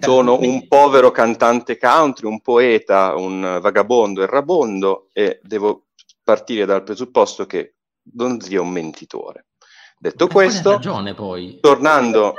Sono 0.00 0.40
un 0.40 0.66
povero 0.66 1.12
cantante 1.12 1.78
country, 1.78 2.26
un 2.26 2.40
poeta, 2.40 3.14
un 3.14 3.58
vagabondo 3.60 4.22
errabondo 4.22 5.10
e 5.12 5.38
devo 5.44 5.88
partire 6.24 6.64
dal 6.64 6.82
presupposto 6.82 7.46
che 7.46 7.74
Donzi 8.02 8.54
è 8.56 8.58
un 8.58 8.70
mentitore. 8.70 9.46
Detto 10.02 10.26
Per 10.26 10.34
questo, 10.34 10.70
ragione 10.72 11.14
tornando 11.60 12.34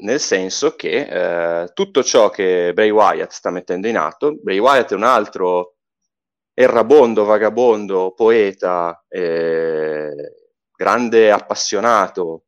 nel 0.00 0.18
senso 0.18 0.74
che 0.74 1.62
eh, 1.62 1.72
tutto 1.72 2.02
ciò 2.02 2.30
che 2.30 2.72
Bray 2.74 2.90
Wyatt 2.90 3.30
sta 3.30 3.50
mettendo 3.50 3.86
in 3.86 3.96
atto, 3.96 4.34
Bray 4.34 4.58
Wyatt 4.58 4.90
è 4.90 4.96
un 4.96 5.04
altro 5.04 5.76
errabondo, 6.52 7.24
vagabondo, 7.24 8.12
poeta, 8.12 9.04
eh, 9.06 10.34
grande 10.74 11.30
appassionato 11.30 12.46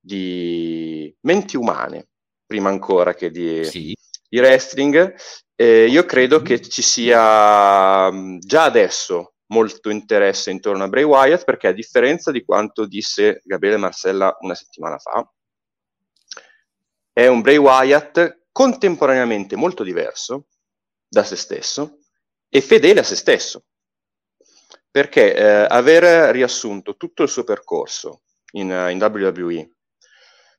di 0.00 1.14
menti 1.26 1.58
umane, 1.58 2.08
prima 2.46 2.70
ancora 2.70 3.12
che 3.12 3.30
di, 3.30 3.66
Sì, 3.66 3.94
di 4.26 4.38
wrestling. 4.38 5.14
Eh, 5.54 5.88
io 5.88 6.06
credo 6.06 6.40
che 6.40 6.58
ci 6.62 6.80
sia 6.80 8.10
già 8.38 8.64
adesso 8.64 9.34
molto 9.52 9.90
interesse 9.90 10.50
intorno 10.50 10.84
a 10.84 10.88
Bray 10.88 11.04
Wyatt 11.04 11.44
perché 11.44 11.68
a 11.68 11.72
differenza 11.72 12.32
di 12.32 12.42
quanto 12.42 12.86
disse 12.86 13.40
Gabriele 13.44 13.76
Marcella 13.76 14.36
una 14.40 14.54
settimana 14.54 14.98
fa, 14.98 15.30
è 17.12 17.26
un 17.26 17.42
Bray 17.42 17.58
Wyatt 17.58 18.46
contemporaneamente 18.50 19.54
molto 19.54 19.82
diverso 19.82 20.46
da 21.06 21.22
se 21.22 21.36
stesso 21.36 21.98
e 22.48 22.60
fedele 22.60 23.00
a 23.00 23.04
se 23.04 23.16
stesso. 23.16 23.64
Perché 24.90 25.34
eh, 25.34 25.66
aver 25.68 26.32
riassunto 26.32 26.96
tutto 26.96 27.22
il 27.22 27.28
suo 27.28 27.44
percorso 27.44 28.22
in, 28.52 28.68
in 28.90 28.98
WWE 29.00 29.70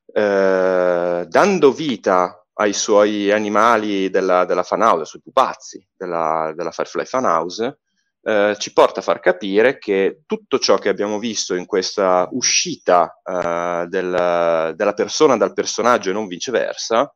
eh, 0.05 1.25
dando 1.27 1.71
vita 1.71 2.45
ai 2.53 2.73
suoi 2.73 3.31
animali 3.31 4.09
della, 4.09 4.45
della 4.45 4.63
fanhouse, 4.63 5.01
ai 5.01 5.05
suoi 5.07 5.21
pupazzi 5.21 5.87
della, 5.95 6.53
della 6.55 6.71
Firefly 6.71 7.05
Funhouse, 7.05 7.79
eh, 8.23 8.55
ci 8.57 8.71
porta 8.71 9.01
a 9.01 9.03
far 9.03 9.19
capire 9.19 9.77
che 9.77 10.21
tutto 10.25 10.57
ciò 10.57 10.77
che 10.77 10.89
abbiamo 10.89 11.19
visto 11.19 11.55
in 11.55 11.65
questa 11.65 12.27
uscita 12.31 13.19
eh, 13.23 13.85
del, 13.89 14.73
della 14.75 14.93
persona 14.93 15.35
dal 15.37 15.53
personaggio 15.53 16.09
e 16.09 16.13
non 16.13 16.27
viceversa 16.27 17.13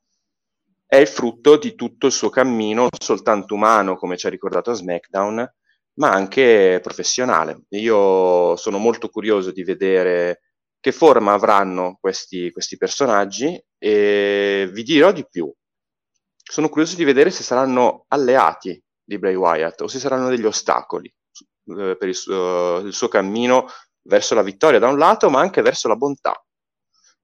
è 0.86 0.98
il 0.98 1.08
frutto 1.08 1.58
di 1.58 1.76
tutto 1.76 2.06
il 2.08 2.14
suo 2.14 2.30
cammino, 2.30 2.82
non 2.82 2.90
soltanto 2.98 3.54
umano, 3.54 3.98
come 3.98 4.16
ci 4.18 4.26
ha 4.26 4.30
ricordato 4.30 4.72
a 4.72 4.74
SmackDown, 4.74 5.54
ma 5.96 6.12
anche 6.12 6.80
professionale. 6.82 7.64
Io 7.70 8.56
sono 8.56 8.78
molto 8.78 9.10
curioso 9.10 9.52
di 9.52 9.64
vedere 9.64 10.42
che 10.80 10.92
forma 10.94 11.34
avranno 11.34 11.98
questi, 12.00 12.52
questi 12.52 12.78
personaggi 12.78 13.62
e 13.78 14.70
vi 14.72 14.84
dirò 14.84 15.12
di 15.12 15.26
più. 15.30 15.52
Sono 16.42 16.70
curioso 16.70 16.96
di 16.96 17.04
vedere 17.04 17.32
se 17.32 17.44
saranno 17.44 18.06
alleati 18.08 18.82
di 19.08 19.18
Bray 19.18 19.36
Wyatt 19.36 19.82
o 19.82 19.88
se 19.88 20.00
saranno 20.00 20.28
degli 20.28 20.46
ostacoli 20.46 21.08
eh, 21.08 21.96
per 21.98 22.08
il 22.10 22.16
suo, 22.16 22.80
il 22.80 22.94
suo 22.94 23.08
cammino 23.08 23.68
verso 24.04 24.36
la 24.36 24.44
vittoria 24.44 24.80
da 24.80 24.90
un 24.90 24.98
lato, 24.98 25.30
ma 25.30 25.40
anche 25.40 25.62
verso 25.62 25.88
la 25.88 25.96
bontà. 25.96 26.34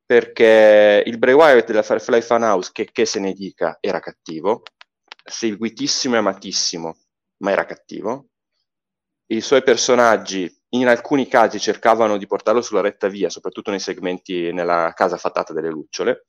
Perché 0.05 1.03
il 1.05 1.17
Bray 1.17 1.33
Wyatt 1.33 1.67
della 1.67 1.83
Firefly 1.83 2.21
Funhouse, 2.21 2.69
che, 2.73 2.89
che 2.91 3.05
se 3.05 3.19
ne 3.19 3.33
dica, 3.33 3.77
era 3.79 3.99
cattivo, 3.99 4.63
seguitissimo 5.23 6.15
e 6.15 6.17
amatissimo, 6.19 6.97
ma 7.37 7.51
era 7.51 7.65
cattivo. 7.65 8.27
I 9.27 9.41
suoi 9.41 9.63
personaggi 9.63 10.49
in 10.69 10.87
alcuni 10.87 11.27
casi 11.27 11.59
cercavano 11.59 12.17
di 12.17 12.27
portarlo 12.27 12.61
sulla 12.61 12.81
retta 12.81 13.07
via, 13.07 13.29
soprattutto 13.29 13.71
nei 13.71 13.79
segmenti 13.79 14.51
nella 14.51 14.91
casa 14.95 15.17
fatata 15.17 15.53
delle 15.53 15.69
lucciole 15.69 16.25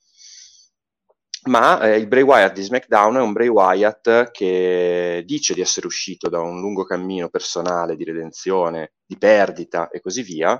ma 1.44 1.80
eh, 1.80 1.96
il 1.96 2.06
Bray 2.06 2.22
Wyatt 2.22 2.54
di 2.54 2.62
SmackDown 2.62 3.16
è 3.16 3.20
un 3.20 3.32
Bray 3.32 3.48
Wyatt 3.48 4.30
che 4.30 5.22
dice 5.26 5.54
di 5.54 5.60
essere 5.60 5.86
uscito 5.86 6.28
da 6.28 6.40
un 6.40 6.60
lungo 6.60 6.84
cammino 6.84 7.28
personale 7.28 7.96
di 7.96 8.04
redenzione, 8.04 8.94
di 9.04 9.18
perdita 9.18 9.88
e 9.88 10.00
così 10.00 10.22
via. 10.22 10.58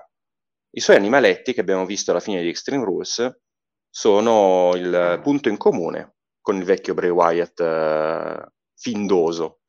I 0.70 0.80
suoi 0.80 0.96
animaletti 0.96 1.54
che 1.54 1.60
abbiamo 1.60 1.86
visto 1.86 2.10
alla 2.10 2.20
fine 2.20 2.42
di 2.42 2.48
Extreme 2.48 2.84
Rules 2.84 3.40
sono 3.88 4.72
il 4.74 5.20
punto 5.22 5.48
in 5.48 5.56
comune 5.56 6.16
con 6.40 6.56
il 6.56 6.64
vecchio 6.64 6.94
Bray 6.94 7.10
Wyatt 7.10 7.60
eh, 7.60 8.52
findoso. 8.74 9.60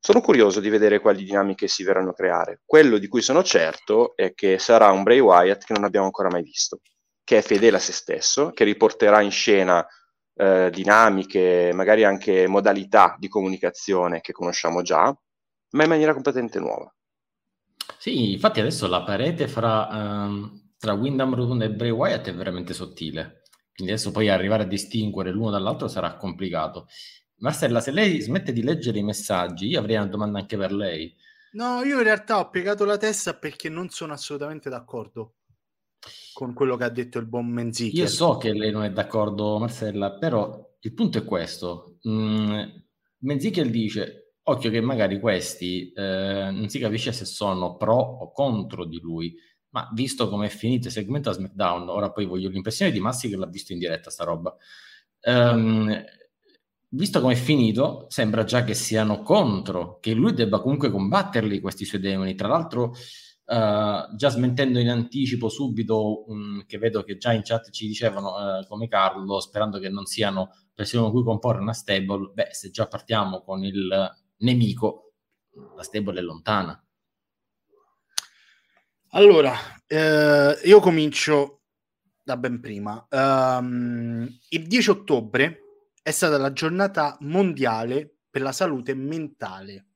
Sono 0.00 0.20
curioso 0.20 0.60
di 0.60 0.70
vedere 0.70 1.00
quali 1.00 1.24
dinamiche 1.24 1.68
si 1.68 1.84
verranno 1.84 2.10
a 2.10 2.14
creare. 2.14 2.62
Quello 2.64 2.98
di 2.98 3.08
cui 3.08 3.20
sono 3.20 3.42
certo 3.42 4.16
è 4.16 4.32
che 4.32 4.58
sarà 4.58 4.90
un 4.90 5.02
Bray 5.02 5.20
Wyatt 5.20 5.64
che 5.64 5.74
non 5.74 5.84
abbiamo 5.84 6.06
ancora 6.06 6.30
mai 6.30 6.42
visto 6.42 6.80
che 7.28 7.36
è 7.36 7.42
fedele 7.42 7.76
a 7.76 7.78
se 7.78 7.92
stesso, 7.92 8.52
che 8.52 8.64
riporterà 8.64 9.20
in 9.20 9.30
scena 9.30 9.86
eh, 10.34 10.70
dinamiche, 10.72 11.72
magari 11.74 12.02
anche 12.02 12.46
modalità 12.46 13.16
di 13.18 13.28
comunicazione 13.28 14.22
che 14.22 14.32
conosciamo 14.32 14.80
già, 14.80 15.14
ma 15.72 15.82
in 15.82 15.90
maniera 15.90 16.14
completamente 16.14 16.58
nuova. 16.58 16.90
Sì, 17.98 18.32
infatti 18.32 18.60
adesso 18.60 18.88
la 18.88 19.02
parete 19.02 19.46
fra, 19.46 19.88
um, 19.90 20.72
tra 20.78 20.94
Wyndham 20.94 21.34
Rotunda 21.34 21.66
e 21.66 21.70
Bray 21.70 21.90
Wyatt 21.90 22.28
è 22.28 22.34
veramente 22.34 22.72
sottile, 22.72 23.42
quindi 23.74 23.92
adesso 23.92 24.10
poi 24.10 24.30
arrivare 24.30 24.62
a 24.62 24.66
distinguere 24.66 25.30
l'uno 25.30 25.50
dall'altro 25.50 25.86
sarà 25.86 26.16
complicato. 26.16 26.86
Marcella, 27.40 27.82
se 27.82 27.90
lei 27.90 28.22
smette 28.22 28.54
di 28.54 28.62
leggere 28.62 29.00
i 29.00 29.04
messaggi, 29.04 29.66
io 29.66 29.80
avrei 29.80 29.96
una 29.96 30.06
domanda 30.06 30.38
anche 30.38 30.56
per 30.56 30.72
lei. 30.72 31.14
No, 31.52 31.82
io 31.82 31.98
in 31.98 32.04
realtà 32.04 32.38
ho 32.38 32.48
piegato 32.48 32.86
la 32.86 32.96
testa 32.96 33.34
perché 33.34 33.68
non 33.68 33.90
sono 33.90 34.14
assolutamente 34.14 34.70
d'accordo 34.70 35.34
con 36.32 36.54
quello 36.54 36.76
che 36.76 36.84
ha 36.84 36.90
detto 36.90 37.18
il 37.18 37.26
buon 37.26 37.48
Menzichel. 37.48 37.98
Io 37.98 38.06
so 38.06 38.36
che 38.36 38.52
lei 38.52 38.70
non 38.70 38.84
è 38.84 38.92
d'accordo, 38.92 39.58
Marcella, 39.58 40.12
però 40.12 40.76
il 40.80 40.94
punto 40.94 41.18
è 41.18 41.24
questo. 41.24 41.98
Mm, 42.08 42.60
Menzichel 43.18 43.70
dice, 43.70 44.34
occhio 44.44 44.70
che 44.70 44.80
magari 44.80 45.18
questi 45.20 45.92
eh, 45.92 46.50
non 46.52 46.68
si 46.68 46.78
capisce 46.78 47.12
se 47.12 47.24
sono 47.24 47.76
pro 47.76 47.96
o 47.96 48.30
contro 48.32 48.84
di 48.84 49.00
lui, 49.00 49.34
ma 49.70 49.90
visto 49.92 50.28
come 50.28 50.46
è 50.46 50.50
finito 50.50 50.86
il 50.86 50.92
segmento 50.92 51.30
a 51.30 51.34
SmackDown, 51.34 51.88
ora 51.88 52.10
poi 52.10 52.24
voglio 52.24 52.48
l'impressione 52.48 52.90
di 52.90 53.00
Massi 53.00 53.28
che 53.28 53.36
l'ha 53.36 53.46
visto 53.46 53.72
in 53.72 53.78
diretta 53.78 54.10
sta 54.10 54.24
roba. 54.24 54.56
Um, 55.22 56.04
visto 56.90 57.20
come 57.20 57.34
è 57.34 57.36
finito, 57.36 58.06
sembra 58.08 58.44
già 58.44 58.64
che 58.64 58.74
siano 58.74 59.22
contro, 59.22 59.98
che 60.00 60.14
lui 60.14 60.32
debba 60.32 60.60
comunque 60.60 60.90
combatterli 60.90 61.60
questi 61.60 61.84
suoi 61.84 62.00
demoni. 62.00 62.34
Tra 62.34 62.48
l'altro 62.48 62.94
Uh, 63.48 64.14
già 64.14 64.28
smentendo 64.28 64.78
in 64.78 64.90
anticipo 64.90 65.48
subito, 65.48 66.28
um, 66.30 66.66
che 66.66 66.76
vedo 66.76 67.02
che 67.02 67.16
già 67.16 67.32
in 67.32 67.40
chat 67.42 67.70
ci 67.70 67.86
dicevano 67.86 68.34
uh, 68.58 68.66
come 68.66 68.88
Carlo, 68.88 69.40
sperando 69.40 69.78
che 69.78 69.88
non 69.88 70.04
siano 70.04 70.54
persone 70.74 71.04
con 71.04 71.12
cui 71.12 71.22
comporre 71.22 71.60
una 71.60 71.72
stable, 71.72 72.30
beh, 72.34 72.48
se 72.52 72.70
già 72.70 72.86
partiamo 72.86 73.40
con 73.40 73.64
il 73.64 74.14
nemico, 74.38 75.14
la 75.74 75.82
stable 75.82 76.18
è 76.18 76.22
lontana. 76.22 76.78
Allora, 79.12 79.54
eh, 79.86 80.60
io 80.64 80.80
comincio 80.80 81.62
da 82.22 82.36
ben 82.36 82.60
prima. 82.60 83.06
Um, 83.10 84.28
il 84.50 84.66
10 84.66 84.90
ottobre 84.90 85.60
è 86.02 86.10
stata 86.10 86.36
la 86.36 86.52
giornata 86.52 87.16
mondiale 87.20 88.18
per 88.28 88.42
la 88.42 88.52
salute 88.52 88.94
mentale 88.94 89.86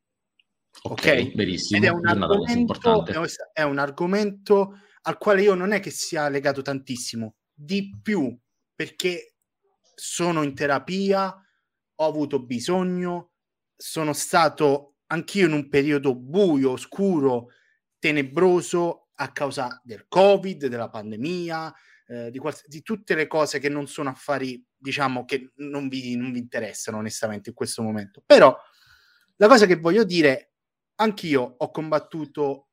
Ok, 0.82 0.92
okay? 0.92 1.34
benissimo. 1.34 1.78
Ed 1.78 1.84
è 1.84 1.90
un, 1.90 2.06
argomento, 2.06 3.04
è 3.52 3.62
un 3.62 3.78
argomento 3.78 4.78
al 5.02 5.18
quale 5.18 5.42
io 5.42 5.54
non 5.54 5.72
è 5.72 5.80
che 5.80 5.90
sia 5.90 6.28
legato 6.28 6.62
tantissimo, 6.62 7.36
di 7.52 7.98
più 8.02 8.36
perché 8.74 9.34
sono 9.94 10.42
in 10.42 10.54
terapia, 10.54 11.34
ho 11.94 12.06
avuto 12.06 12.42
bisogno, 12.42 13.32
sono 13.76 14.12
stato 14.12 14.96
anch'io 15.06 15.46
in 15.46 15.52
un 15.52 15.68
periodo 15.68 16.14
buio, 16.16 16.72
oscuro, 16.72 17.48
tenebroso 17.98 19.10
a 19.14 19.30
causa 19.30 19.80
del 19.84 20.06
Covid, 20.08 20.66
della 20.66 20.88
pandemia, 20.88 21.72
eh, 22.06 22.30
di, 22.30 22.38
quals- 22.38 22.66
di, 22.66 22.82
tutte 22.82 23.14
le 23.14 23.26
cose 23.26 23.58
che 23.58 23.68
non 23.68 23.86
sono 23.86 24.08
affari, 24.08 24.64
diciamo, 24.76 25.24
che 25.24 25.52
non 25.56 25.88
vi, 25.88 26.16
non 26.16 26.32
vi 26.32 26.38
interessano 26.38 26.98
onestamente 26.98 27.50
in 27.50 27.54
questo 27.54 27.82
momento. 27.82 28.22
Però 28.24 28.56
la 29.36 29.48
cosa 29.48 29.66
che 29.66 29.76
voglio 29.76 30.04
dire 30.04 30.51
anch'io 31.02 31.54
ho 31.58 31.70
combattuto, 31.70 32.68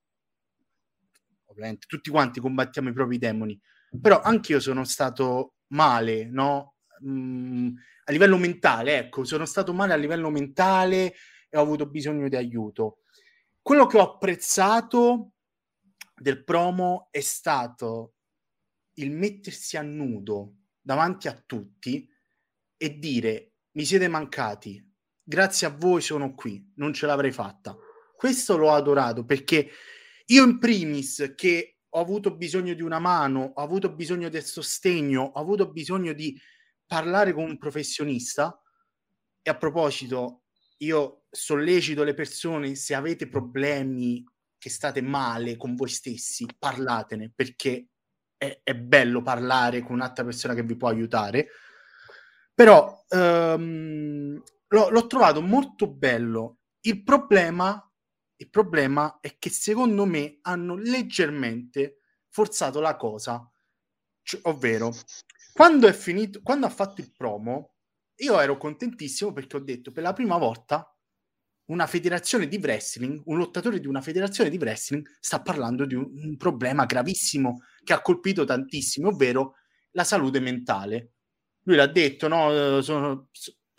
ovviamente 1.45 1.85
tutti 1.87 2.09
quanti 2.09 2.39
combattiamo 2.39 2.89
i 2.89 2.93
propri 2.93 3.17
demoni, 3.17 3.59
però 3.99 4.21
anch'io 4.21 4.59
sono 4.59 4.83
stato 4.85 5.55
male, 5.67 6.25
no? 6.25 6.75
Mm, 7.05 7.69
a 8.05 8.11
livello 8.11 8.37
mentale, 8.37 8.97
ecco, 8.97 9.23
sono 9.23 9.45
stato 9.45 9.73
male 9.73 9.93
a 9.93 9.97
livello 9.97 10.29
mentale 10.29 11.13
e 11.49 11.57
ho 11.57 11.61
avuto 11.61 11.87
bisogno 11.87 12.27
di 12.27 12.35
aiuto. 12.35 12.99
Quello 13.61 13.85
che 13.87 13.97
ho 13.97 14.13
apprezzato 14.13 15.33
del 16.15 16.43
promo 16.43 17.07
è 17.11 17.19
stato 17.19 18.15
il 18.95 19.11
mettersi 19.11 19.77
a 19.77 19.81
nudo 19.81 20.55
davanti 20.81 21.27
a 21.27 21.33
tutti 21.33 22.09
e 22.77 22.99
dire 22.99 23.53
mi 23.71 23.85
siete 23.85 24.07
mancati, 24.07 24.83
grazie 25.23 25.67
a 25.67 25.69
voi 25.69 26.01
sono 26.01 26.33
qui, 26.33 26.73
non 26.75 26.93
ce 26.93 27.05
l'avrei 27.05 27.31
fatta 27.31 27.77
questo 28.19 28.57
l'ho 28.57 28.73
adorato 28.73 29.23
perché 29.23 29.71
io 30.25 30.43
in 30.43 30.59
primis 30.59 31.35
che 31.37 31.77
ho 31.87 32.01
avuto 32.01 32.35
bisogno 32.35 32.73
di 32.73 32.81
una 32.81 32.99
mano, 32.99 33.53
ho 33.55 33.61
avuto 33.61 33.95
bisogno 33.95 34.27
del 34.27 34.43
sostegno, 34.43 35.21
ho 35.21 35.39
avuto 35.39 35.71
bisogno 35.71 36.11
di 36.11 36.37
parlare 36.85 37.31
con 37.31 37.45
un 37.45 37.57
professionista 37.57 38.61
e 39.41 39.49
a 39.49 39.55
proposito 39.55 40.41
io 40.79 41.23
sollecito 41.31 42.03
le 42.03 42.13
persone 42.13 42.75
se 42.75 42.93
avete 42.93 43.29
problemi 43.29 44.21
che 44.57 44.69
state 44.69 44.99
male 44.99 45.55
con 45.55 45.75
voi 45.75 45.87
stessi, 45.87 46.45
parlatene 46.59 47.31
perché 47.33 47.87
è, 48.35 48.59
è 48.61 48.75
bello 48.75 49.21
parlare 49.21 49.79
con 49.79 49.95
un'altra 49.95 50.25
persona 50.25 50.53
che 50.55 50.63
vi 50.63 50.75
può 50.75 50.89
aiutare. 50.89 51.47
Però 52.53 53.05
um, 53.11 54.43
l'ho, 54.67 54.89
l'ho 54.89 55.07
trovato 55.07 55.41
molto 55.41 55.89
bello. 55.89 56.57
Il 56.81 57.01
problema 57.01 57.81
il 58.41 58.49
problema 58.49 59.19
è 59.19 59.37
che 59.37 59.49
secondo 59.49 60.05
me 60.05 60.39
hanno 60.43 60.75
leggermente 60.75 61.99
forzato 62.29 62.79
la 62.79 62.95
cosa, 62.95 63.49
cioè, 64.23 64.39
ovvero 64.43 64.93
quando 65.53 65.87
è 65.87 65.93
finito, 65.93 66.41
quando 66.41 66.65
ha 66.65 66.69
fatto 66.69 67.01
il 67.01 67.11
promo, 67.11 67.75
io 68.21 68.39
ero 68.39 68.57
contentissimo 68.57 69.33
perché 69.33 69.57
ho 69.57 69.59
detto 69.59 69.91
per 69.91 70.03
la 70.03 70.13
prima 70.13 70.37
volta 70.37 70.89
una 71.65 71.85
federazione 71.85 72.47
di 72.47 72.57
wrestling, 72.57 73.21
un 73.25 73.37
lottatore 73.37 73.79
di 73.79 73.87
una 73.87 74.01
federazione 74.01 74.49
di 74.49 74.57
wrestling 74.57 75.05
sta 75.19 75.41
parlando 75.41 75.85
di 75.85 75.95
un, 75.95 76.09
un 76.11 76.37
problema 76.37 76.85
gravissimo 76.85 77.63
che 77.83 77.93
ha 77.93 78.01
colpito 78.01 78.45
tantissimo, 78.45 79.09
ovvero 79.09 79.55
la 79.91 80.03
salute 80.03 80.39
mentale. 80.39 81.11
Lui 81.63 81.75
l'ha 81.75 81.87
detto, 81.87 82.27
no, 82.27 82.81
sono, 82.81 83.27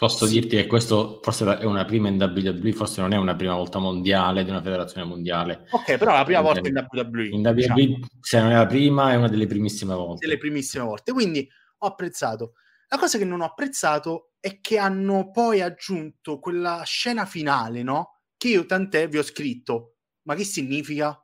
Posso 0.00 0.24
Sì. 0.24 0.40
dirti 0.40 0.56
che 0.56 0.66
questo 0.66 1.20
forse 1.22 1.58
è 1.58 1.64
una 1.64 1.84
prima 1.84 2.08
in 2.08 2.16
WWE, 2.18 2.72
forse 2.72 3.02
non 3.02 3.12
è 3.12 3.18
una 3.18 3.36
prima 3.36 3.54
volta 3.54 3.78
mondiale 3.78 4.44
di 4.44 4.48
una 4.48 4.62
federazione 4.62 5.06
mondiale. 5.06 5.66
Ok, 5.72 5.98
però 5.98 6.14
la 6.14 6.24
prima 6.24 6.38
In- 6.38 6.44
volta 6.46 6.66
in 6.68 6.86
WWE. 6.90 7.26
In 7.28 7.40
WWE, 7.46 7.52
diciamo, 7.54 7.98
se 8.18 8.40
non 8.40 8.50
è 8.50 8.54
la 8.54 8.64
prima, 8.66 9.12
è 9.12 9.16
una 9.16 9.28
delle 9.28 9.46
primissime 9.46 9.94
volte. 9.94 10.26
delle 10.26 10.38
primissime 10.38 10.84
volte. 10.84 11.12
Quindi 11.12 11.46
ho 11.82 11.86
apprezzato. 11.86 12.54
La 12.88 12.96
cosa 12.96 13.18
che 13.18 13.26
non 13.26 13.42
ho 13.42 13.44
apprezzato 13.44 14.32
è 14.40 14.58
che 14.62 14.78
hanno 14.78 15.30
poi 15.30 15.60
aggiunto 15.60 16.38
quella 16.38 16.82
scena 16.86 17.26
finale, 17.26 17.82
no? 17.82 18.20
Che 18.38 18.48
io 18.48 18.64
tant'è 18.64 19.06
vi 19.06 19.18
ho 19.18 19.22
scritto. 19.22 19.96
Ma 20.22 20.34
che 20.34 20.44
significa? 20.44 21.22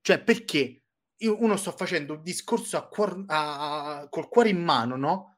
Cioè, 0.00 0.18
perché 0.22 0.82
io 1.18 1.36
uno 1.42 1.56
sto 1.56 1.72
facendo 1.72 2.14
un 2.14 2.22
discorso 2.22 2.78
a 2.78 2.88
cuor- 2.88 3.24
a- 3.26 3.98
a- 4.00 4.08
col 4.08 4.28
cuore 4.28 4.48
in 4.48 4.62
mano, 4.64 4.96
no? 4.96 5.33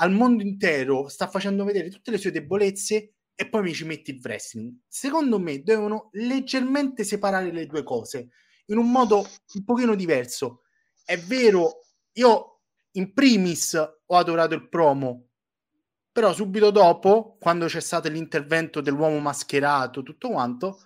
Al 0.00 0.12
mondo 0.12 0.42
intero 0.42 1.08
sta 1.08 1.28
facendo 1.28 1.64
vedere 1.64 1.90
tutte 1.90 2.10
le 2.10 2.18
sue 2.18 2.30
debolezze 2.30 3.14
e 3.34 3.48
poi 3.48 3.62
mi 3.62 3.74
ci 3.74 3.84
metti 3.84 4.10
il 4.10 4.20
wrestling. 4.22 4.74
Secondo 4.86 5.38
me 5.38 5.62
devono 5.62 6.08
leggermente 6.12 7.04
separare 7.04 7.52
le 7.52 7.66
due 7.66 7.82
cose 7.82 8.30
in 8.66 8.78
un 8.78 8.90
modo 8.90 9.26
un 9.54 9.64
pochino 9.64 9.94
diverso. 9.94 10.62
È 11.04 11.18
vero, 11.18 11.86
io 12.12 12.60
in 12.92 13.12
primis 13.12 13.74
ho 13.74 14.16
adorato 14.16 14.54
il 14.54 14.68
promo, 14.68 15.28
però 16.12 16.32
subito 16.32 16.70
dopo, 16.70 17.36
quando 17.38 17.66
c'è 17.66 17.80
stato 17.80 18.08
l'intervento 18.08 18.80
dell'uomo 18.80 19.18
mascherato, 19.18 20.02
tutto 20.02 20.30
quanto, 20.30 20.80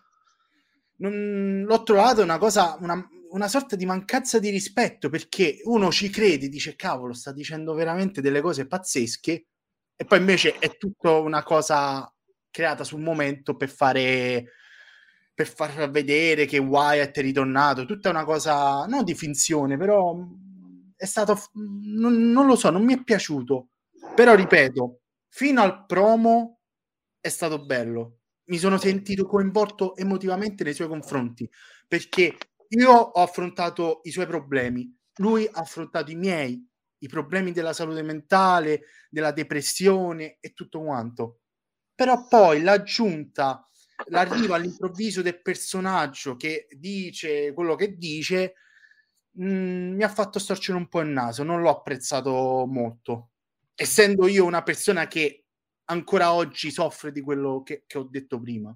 non- 0.96 1.64
l'ho 1.66 1.82
trovato 1.82 2.22
una 2.22 2.38
cosa, 2.38 2.76
una, 2.80 3.08
una 3.32 3.48
sorta 3.48 3.76
di 3.76 3.86
mancanza 3.86 4.38
di 4.38 4.50
rispetto 4.50 5.08
perché 5.08 5.60
uno 5.64 5.90
ci 5.90 6.10
crede, 6.10 6.48
dice 6.48 6.76
cavolo, 6.76 7.12
sta 7.14 7.32
dicendo 7.32 7.74
veramente 7.74 8.20
delle 8.20 8.40
cose 8.40 8.66
pazzesche 8.66 9.46
e 9.96 10.04
poi 10.04 10.18
invece 10.18 10.58
è 10.58 10.76
tutta 10.76 11.12
una 11.18 11.42
cosa 11.42 12.12
creata 12.50 12.84
sul 12.84 13.00
momento 13.00 13.56
per 13.56 13.68
fare 13.70 14.44
per 15.34 15.48
far 15.48 15.90
vedere 15.90 16.44
che 16.44 16.58
Wyatt 16.58 17.16
è 17.18 17.22
ritornato, 17.22 17.86
tutta 17.86 18.10
una 18.10 18.24
cosa 18.24 18.84
non 18.84 19.02
di 19.02 19.14
finzione, 19.14 19.78
però 19.78 20.12
mh, 20.14 20.92
è 20.96 21.06
stato 21.06 21.38
non, 21.54 22.30
non 22.30 22.46
lo 22.46 22.54
so, 22.54 22.68
non 22.70 22.84
mi 22.84 22.94
è 22.94 23.02
piaciuto. 23.02 23.68
Però 24.14 24.34
ripeto, 24.34 25.00
fino 25.28 25.62
al 25.62 25.86
promo 25.86 26.58
è 27.20 27.28
stato 27.28 27.64
bello. 27.64 28.18
Mi 28.44 28.58
sono 28.58 28.76
sentito 28.76 29.24
coinvolto 29.26 29.96
emotivamente 29.96 30.64
nei 30.64 30.74
suoi 30.74 30.88
confronti 30.88 31.48
perché 31.88 32.36
io 32.78 32.92
ho 32.92 33.22
affrontato 33.22 34.00
i 34.04 34.10
suoi 34.10 34.26
problemi, 34.26 34.94
lui 35.16 35.46
ha 35.50 35.60
affrontato 35.60 36.10
i 36.10 36.14
miei, 36.16 36.66
i 36.98 37.08
problemi 37.08 37.52
della 37.52 37.72
salute 37.72 38.02
mentale, 38.02 38.82
della 39.10 39.32
depressione 39.32 40.38
e 40.40 40.52
tutto 40.54 40.82
quanto. 40.82 41.40
Però 41.94 42.26
poi 42.28 42.62
l'aggiunta, 42.62 43.66
l'arrivo 44.06 44.54
all'improvviso 44.54 45.22
del 45.22 45.40
personaggio 45.42 46.36
che 46.36 46.68
dice 46.72 47.52
quello 47.54 47.74
che 47.76 47.96
dice, 47.96 48.54
mh, 49.32 49.44
mi 49.94 50.02
ha 50.04 50.08
fatto 50.08 50.38
storcere 50.38 50.78
un 50.78 50.88
po' 50.88 51.00
il 51.00 51.08
naso, 51.08 51.42
non 51.42 51.60
l'ho 51.62 51.70
apprezzato 51.70 52.66
molto. 52.68 53.30
Essendo 53.74 54.26
io 54.28 54.44
una 54.44 54.62
persona 54.62 55.06
che 55.06 55.46
ancora 55.86 56.32
oggi 56.32 56.70
soffre 56.70 57.12
di 57.12 57.20
quello 57.20 57.62
che, 57.62 57.84
che 57.86 57.98
ho 57.98 58.04
detto 58.04 58.40
prima. 58.40 58.74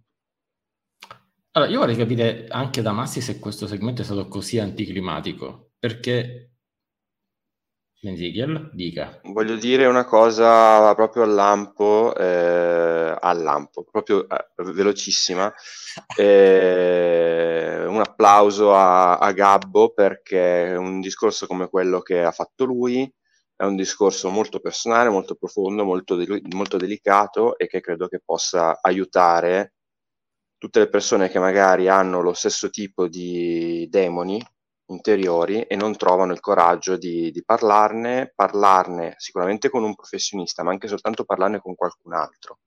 Allora, 1.57 1.71
io 1.71 1.79
vorrei 1.79 1.97
capire 1.97 2.47
anche 2.49 2.83
da 2.83 2.92
Massi 2.92 3.23
se 3.23 3.38
questo 3.38 3.66
segmento 3.66 4.03
è 4.03 4.05
stato 4.05 4.29
così 4.29 4.59
anticlimatico, 4.59 5.71
perché 5.79 6.51
Menzigiel 8.03 8.71
dica. 8.75 9.21
Voglio 9.25 9.57
dire 9.57 9.87
una 9.87 10.05
cosa 10.05 10.95
proprio 10.95 11.23
al 11.23 11.33
lampo, 11.33 12.14
eh, 12.14 13.16
al 13.19 13.42
lampo, 13.42 13.85
proprio 13.90 14.29
eh, 14.29 14.47
velocissima. 14.73 15.53
Eh, 16.14 17.87
un 17.87 18.01
applauso 18.01 18.75
a, 18.75 19.16
a 19.16 19.33
Gabbo 19.33 19.95
perché 19.95 20.75
un 20.77 21.01
discorso 21.01 21.47
come 21.47 21.71
quello 21.71 22.01
che 22.01 22.23
ha 22.23 22.33
fatto 22.33 22.64
lui 22.66 23.11
è 23.57 23.64
un 23.64 23.77
discorso 23.77 24.29
molto 24.29 24.61
personale, 24.61 25.09
molto 25.09 25.37
profondo, 25.37 25.85
molto, 25.85 26.16
del- 26.16 26.42
molto 26.55 26.77
delicato 26.77 27.57
e 27.57 27.66
che 27.66 27.81
credo 27.81 28.09
che 28.09 28.21
possa 28.23 28.79
aiutare 28.83 29.75
tutte 30.66 30.81
le 30.81 30.88
persone 30.88 31.29
che 31.29 31.38
magari 31.38 31.87
hanno 31.88 32.20
lo 32.20 32.33
stesso 32.33 32.70
tipo 32.70 33.07
di 33.07 33.87
demoni 33.88 34.44
interiori 34.88 35.62
e 35.62 35.76
non 35.76 35.96
trovano 35.96 36.33
il 36.33 36.40
coraggio 36.40 36.96
di, 36.96 37.31
di 37.31 37.44
parlarne, 37.44 38.33
parlarne 38.35 39.14
sicuramente 39.16 39.70
con 39.70 39.85
un 39.85 39.94
professionista, 39.94 40.64
ma 40.64 40.72
anche 40.72 40.88
soltanto 40.88 41.24
parlarne 41.24 41.61
con 41.61 41.76
qualcun 41.76 42.14
altro 42.14 42.59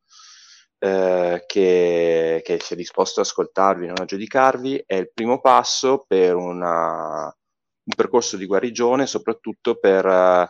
eh, 0.79 1.43
che, 1.45 2.41
che 2.43 2.59
sia 2.61 2.75
disposto 2.77 3.19
ad 3.19 3.25
ascoltarvi, 3.25 3.87
non 3.87 3.99
a 3.99 4.05
giudicarvi, 4.05 4.83
è 4.85 4.95
il 4.95 5.11
primo 5.13 5.41
passo 5.41 6.05
per 6.07 6.35
una- 6.35 7.23
un 7.25 7.93
percorso 7.97 8.37
di 8.37 8.45
guarigione, 8.45 9.05
soprattutto 9.07 9.77
per 9.77 10.05
eh, 10.05 10.49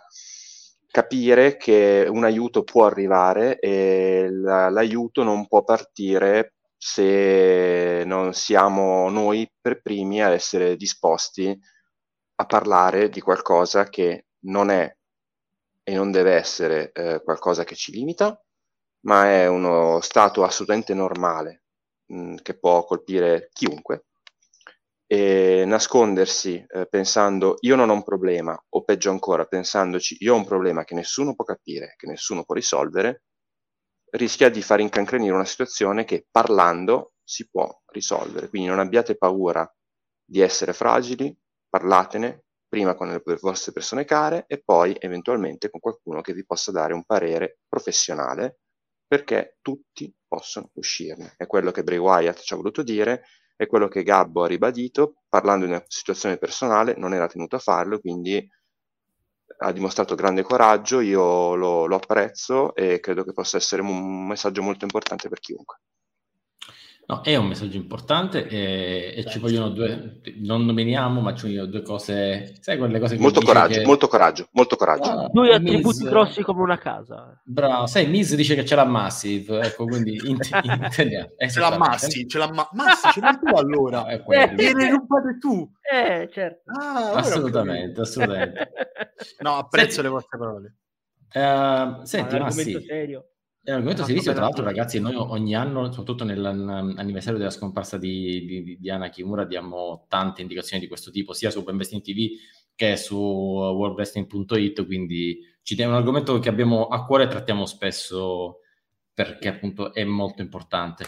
capire 0.92 1.58
che 1.58 2.06
un 2.10 2.24
aiuto 2.24 2.64
può 2.64 2.86
arrivare 2.86 3.58
e 3.60 4.28
la- 4.32 4.70
l'aiuto 4.70 5.24
non 5.24 5.48
può 5.48 5.64
partire 5.64 6.54
se 6.82 8.04
non 8.06 8.34
siamo 8.34 9.10
noi 9.10 9.52
per 9.60 9.82
primi 9.82 10.24
ad 10.24 10.32
essere 10.32 10.78
disposti 10.78 11.58
a 12.36 12.46
parlare 12.46 13.10
di 13.10 13.20
qualcosa 13.20 13.90
che 13.90 14.28
non 14.46 14.70
è 14.70 14.90
e 15.84 15.94
non 15.94 16.12
deve 16.12 16.36
essere 16.36 16.92
eh, 16.94 17.22
qualcosa 17.22 17.66
che 17.66 17.76
ci 17.76 17.92
limita, 17.92 18.42
ma 19.02 19.26
è 19.26 19.48
uno 19.48 20.00
stato 20.02 20.44
assolutamente 20.46 20.94
normale 20.94 21.64
mh, 22.06 22.36
che 22.36 22.58
può 22.58 22.86
colpire 22.86 23.50
chiunque. 23.52 24.06
E 25.06 25.64
nascondersi 25.66 26.64
eh, 26.68 26.88
pensando 26.88 27.56
io 27.62 27.76
non 27.76 27.90
ho 27.90 27.94
un 27.94 28.04
problema, 28.04 28.58
o 28.70 28.84
peggio 28.84 29.10
ancora, 29.10 29.46
pensandoci 29.46 30.18
io 30.20 30.34
ho 30.34 30.38
un 30.38 30.46
problema 30.46 30.86
che 30.86 30.94
nessuno 30.94 31.36
può 31.36 31.44
capire, 31.44 31.96
che 31.98 32.08
nessuno 32.08 32.44
può 32.46 32.54
risolvere, 32.56 33.24
rischia 34.12 34.50
di 34.50 34.62
far 34.62 34.80
incancrenire 34.80 35.34
una 35.34 35.46
situazione 35.46 36.04
che 36.04 36.26
parlando 36.30 37.14
si 37.24 37.48
può 37.50 37.70
risolvere. 37.88 38.50
Quindi 38.50 38.68
non 38.68 38.80
abbiate 38.80 39.16
paura 39.16 39.72
di 40.24 40.40
essere 40.40 40.74
fragili, 40.74 41.36
parlatene 41.70 42.44
prima 42.68 42.94
con 42.96 43.10
le 43.10 43.22
vostre 43.40 43.72
persone 43.72 44.06
care 44.06 44.46
e 44.48 44.62
poi 44.64 44.96
eventualmente 45.00 45.70
con 45.70 45.80
qualcuno 45.80 46.22
che 46.22 46.34
vi 46.34 46.46
possa 46.46 46.72
dare 46.72 46.94
un 46.94 47.04
parere 47.04 47.60
professionale 47.68 48.60
perché 49.08 49.58
tutti 49.62 50.14
possono 50.28 50.70
uscirne. 50.74 51.34
È 51.36 51.48
quello 51.48 51.72
che 51.72 51.84
Bray 51.84 51.98
Wyatt 51.98 52.42
ci 52.42 52.54
ha 52.54 52.58
voluto 52.58 52.84
dire, 52.84 53.24
è 53.56 53.66
quello 53.66 53.88
che 53.88 54.04
Gabbo 54.04 54.44
ha 54.44 54.48
ribadito, 54.48 55.24
parlando 55.28 55.66
di 55.66 55.72
una 55.72 55.84
situazione 55.88 56.38
personale, 56.38 56.94
non 56.96 57.16
era 57.16 57.28
tenuto 57.28 57.56
a 57.56 57.60
farlo, 57.60 58.00
quindi 58.00 58.48
ha 59.62 59.72
dimostrato 59.72 60.16
grande 60.16 60.44
coraggio, 60.44 61.00
io 61.00 61.56
lo, 61.56 61.86
lo 61.86 61.96
apprezzo 61.96 62.74
e 62.76 63.00
credo 63.00 63.24
che 63.24 63.34
possa 63.34 63.58
essere 63.58 63.82
un 63.82 64.28
messaggio 64.28 64.62
molto 64.62 64.86
importante 64.86 65.30
per 65.30 65.40
chiunque. 65.40 65.78
No, 67.10 67.24
è 67.24 67.36
un 67.36 67.48
messaggio 67.48 67.76
importante 67.78 68.46
e, 68.48 69.16
e 69.18 69.26
ci 69.26 69.40
vogliono 69.40 69.70
due, 69.70 70.22
non 70.42 70.64
nominiamo, 70.64 71.22
ma 71.22 71.34
ci 71.34 71.48
vogliono 71.48 71.66
due 71.66 71.82
cose, 71.82 72.54
sai 72.62 72.78
quelle 72.78 73.00
cose 73.00 73.16
che 73.16 73.22
Molto 73.22 73.42
coraggio, 73.42 73.80
che- 73.80 73.86
molto 73.88 74.08
coraggio, 74.08 74.48
molto 74.52 74.76
coraggio. 74.76 75.10
Ah, 75.10 75.28
Due 75.32 75.52
attributi 75.56 76.02
Miz- 76.02 76.08
grossi 76.08 76.44
come 76.44 76.62
una 76.62 76.78
casa. 76.78 77.42
Bravo, 77.44 77.88
sai, 77.88 78.06
Miz 78.08 78.36
dice 78.36 78.54
che 78.54 78.64
ce 78.64 78.76
l'ha 78.76 78.86
Massive, 78.86 79.60
ecco, 79.60 79.86
quindi 79.86 80.20
in, 80.26 80.38
intendiamo. 80.62 80.94
Ce 80.94 81.04
l'ha 81.10 81.36
Esattamente. 81.38 81.78
Massi, 81.80 82.28
ce 82.28 82.38
l'ha 82.38 82.52
Ma- 82.54 82.70
Massi, 82.74 83.10
ce 83.12 83.20
l'hai 83.22 83.40
tu 83.40 83.56
allora. 83.56 84.06
È 84.08 84.22
quello. 84.22 84.54
Viene 84.54 84.90
rubato 84.92 85.38
tu. 85.40 85.72
Eh, 85.92 86.30
certo. 86.32 86.62
Ah, 86.80 87.14
Assolutamente, 87.14 88.02
assolutamente. 88.02 88.72
No, 89.40 89.58
apprezzo 89.58 89.88
Senti- 89.94 90.02
le 90.04 90.10
vostre 90.10 90.38
parole. 90.38 90.76
Eh, 91.32 92.06
senti, 92.06 92.36
Ma 92.38 92.44
Massi, 92.44 92.58
l'argomento 92.74 92.82
serio. 92.82 93.26
È 93.62 93.72
un 93.72 93.78
argomento 93.78 94.04
serissimo, 94.04 94.34
tra 94.34 94.44
vabbè, 94.44 94.56
l'altro, 94.56 94.64
ragazzi, 94.64 95.00
noi 95.00 95.16
ogni 95.16 95.54
anno, 95.54 95.92
soprattutto 95.92 96.24
nell'anniversario 96.24 97.38
della 97.38 97.52
scomparsa 97.52 97.98
di, 97.98 98.46
di, 98.46 98.64
di 98.64 98.78
Diana 98.80 99.10
Kimura, 99.10 99.46
diamo 99.46 100.06
tante 100.08 100.42
indicazioni 100.42 100.82
di 100.82 100.88
questo 100.88 101.12
tipo, 101.12 101.34
sia 101.34 101.52
su 101.52 101.64
Ben 101.64 101.76
Wrestling 101.76 102.02
TV 102.02 102.30
che 102.74 102.96
su 102.96 103.18
worldwrestling.it, 103.18 104.86
quindi 104.86 105.40
ci 105.62 105.76
è 105.76 105.86
un 105.86 105.96
argomento 105.96 106.40
che 106.40 106.48
abbiamo 106.48 106.88
a 106.88 107.06
cuore 107.06 107.26
e 107.26 107.28
trattiamo 107.28 107.66
spesso 107.66 108.62
perché 109.14 109.50
appunto 109.50 109.94
è 109.94 110.06
molto 110.06 110.42
importante. 110.42 111.06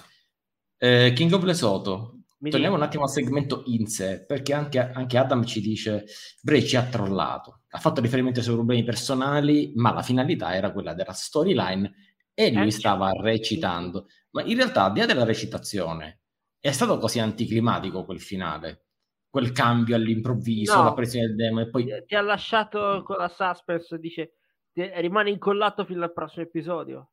Eh, 0.78 1.14
King 1.16 1.32
of 1.32 1.44
Lesotho, 1.44 2.24
Mi 2.40 2.50
torniamo 2.50 2.76
un 2.76 2.82
attimo 2.82 3.04
al 3.04 3.10
segmento 3.10 3.64
in 3.68 3.88
sé, 3.88 4.26
perché 4.26 4.54
anche, 4.54 4.80
anche 4.80 5.18
Adam 5.18 5.46
ci 5.46 5.62
dice, 5.62 6.04
Bray 6.42 6.66
ci 6.66 6.76
ha 6.76 6.84
trollato, 6.84 7.62
ha 7.70 7.80
fatto 7.80 8.02
riferimento 8.02 8.40
ai 8.40 8.44
suoi 8.46 8.58
problemi 8.58 8.84
personali, 8.84 9.72
ma 9.76 9.94
la 9.94 10.02
finalità 10.02 10.54
era 10.54 10.74
quella 10.74 10.94
della 10.94 11.14
storyline 11.14 11.90
e 12.34 12.52
lui 12.52 12.68
Eh, 12.68 12.72
stava 12.72 13.12
recitando. 13.12 14.08
Ma 14.32 14.44
in 14.44 14.56
realtà, 14.56 14.86
al 14.86 14.94
di 14.94 15.00
là 15.00 15.06
della 15.06 15.26
recitazione, 15.26 16.22
è 16.60 16.72
stato 16.72 16.98
così 16.98 17.20
anticlimatico 17.20 18.06
quel 18.06 18.22
finale, 18.22 18.86
quel 19.30 19.52
cambio 19.52 19.96
all'improvviso, 19.96 20.76
No. 20.76 20.84
l'apparizione 20.84 21.28
del 21.28 21.36
demo 21.36 21.62
e 21.62 21.70
poi... 21.70 21.86
Ti- 22.06 22.16
ha 22.16 22.22
lasciato 22.22 23.02
con 23.04 23.18
la 23.18 23.28
suspense, 23.28 23.98
dice 23.98 24.36
rimane 24.74 25.30
incollato 25.30 25.84
fino 25.86 26.04
al 26.04 26.14
prossimo 26.14 26.46
episodio. 26.46 27.12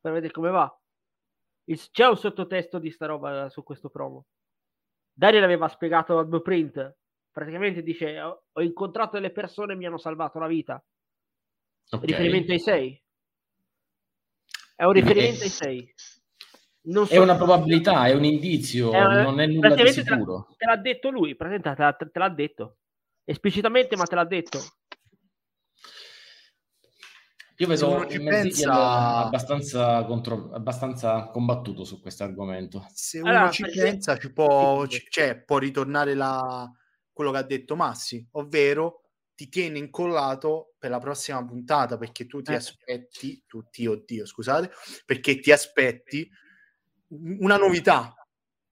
per 0.00 0.12
vedere 0.12 0.32
come 0.32 0.50
va. 0.50 0.74
C'è 1.90 2.06
un 2.06 2.16
sottotesto 2.16 2.78
di 2.78 2.90
sta 2.90 3.06
roba 3.06 3.48
su 3.50 3.62
questo 3.62 3.90
promo. 3.90 4.26
Daniel 5.12 5.44
aveva 5.44 5.68
spiegato 5.68 6.16
al 6.18 6.26
blueprint. 6.26 6.96
Praticamente 7.30 7.82
dice: 7.82 8.18
Ho, 8.20 8.42
incontrato 8.62 9.16
delle 9.16 9.30
persone 9.30 9.74
e 9.74 9.76
mi 9.76 9.84
hanno 9.86 9.98
salvato 9.98 10.38
la 10.38 10.46
vita. 10.46 10.82
Ok. 11.90 12.04
Riferimento 12.04 12.52
ai 12.52 12.58
6. 12.60 12.99
È 14.80 14.84
un 14.84 14.92
riferimento 14.92 15.42
ai 15.42 15.50
6. 15.50 15.94
Non 16.84 17.06
È 17.10 17.18
una 17.18 17.36
probabilità, 17.36 18.06
è 18.06 18.14
un 18.14 18.24
indizio, 18.24 18.90
È 18.92 18.98
una- 18.98 19.22
non 19.24 19.38
è 19.38 19.44
nulla 19.46 19.68
di 19.68 19.74
praticamente 19.74 20.02
te 20.02 20.08
l'ha- 20.08 20.16
sicuro. 20.16 20.54
Te 20.56 20.64
l'ha 20.64 20.76
detto 20.78 21.10
lui, 21.10 21.36
praticamente 21.36 21.74
te 21.76 21.82
l'ha, 21.82 21.92
te 22.10 22.18
l'ha 22.18 22.28
detto. 22.30 22.76
Esplicitamente, 23.24 23.96
ma 23.96 24.04
te 24.04 24.14
l'ha 24.14 24.24
detto. 24.24 24.58
Io 27.58 27.66
vedo 27.66 27.98
Menzichel 27.98 28.24
pensa- 28.24 29.16
abbastanza, 29.26 30.04
contro- 30.06 30.50
abbastanza 30.54 31.26
combattuto 31.26 31.84
su 31.84 32.00
questo 32.00 32.24
argomento. 32.24 32.86
Se 32.94 33.18
Allora, 33.18 33.42
uno 33.42 33.50
ci 33.50 33.62
perché- 33.64 33.82
pensa, 33.82 34.16
ci 34.16 34.32
può, 34.32 34.86
cioè, 34.86 35.42
può 35.44 35.58
ritornare 35.58 36.14
la- 36.14 36.66
quello 37.12 37.30
che 37.32 37.36
ha 37.36 37.42
detto 37.42 37.76
Massi, 37.76 38.26
ovvero 38.32 39.09
ti 39.40 39.48
tiene 39.48 39.78
incollato 39.78 40.74
per 40.78 40.90
la 40.90 40.98
prossima 40.98 41.42
puntata 41.42 41.96
perché 41.96 42.26
tu 42.26 42.42
ti 42.42 42.52
Eh. 42.52 42.56
aspetti, 42.56 43.42
tutti, 43.46 43.86
oddio, 43.86 44.26
scusate, 44.26 44.70
perché 45.06 45.40
ti 45.40 45.50
aspetti 45.50 46.28
una 47.08 47.56
novità. 47.56 48.14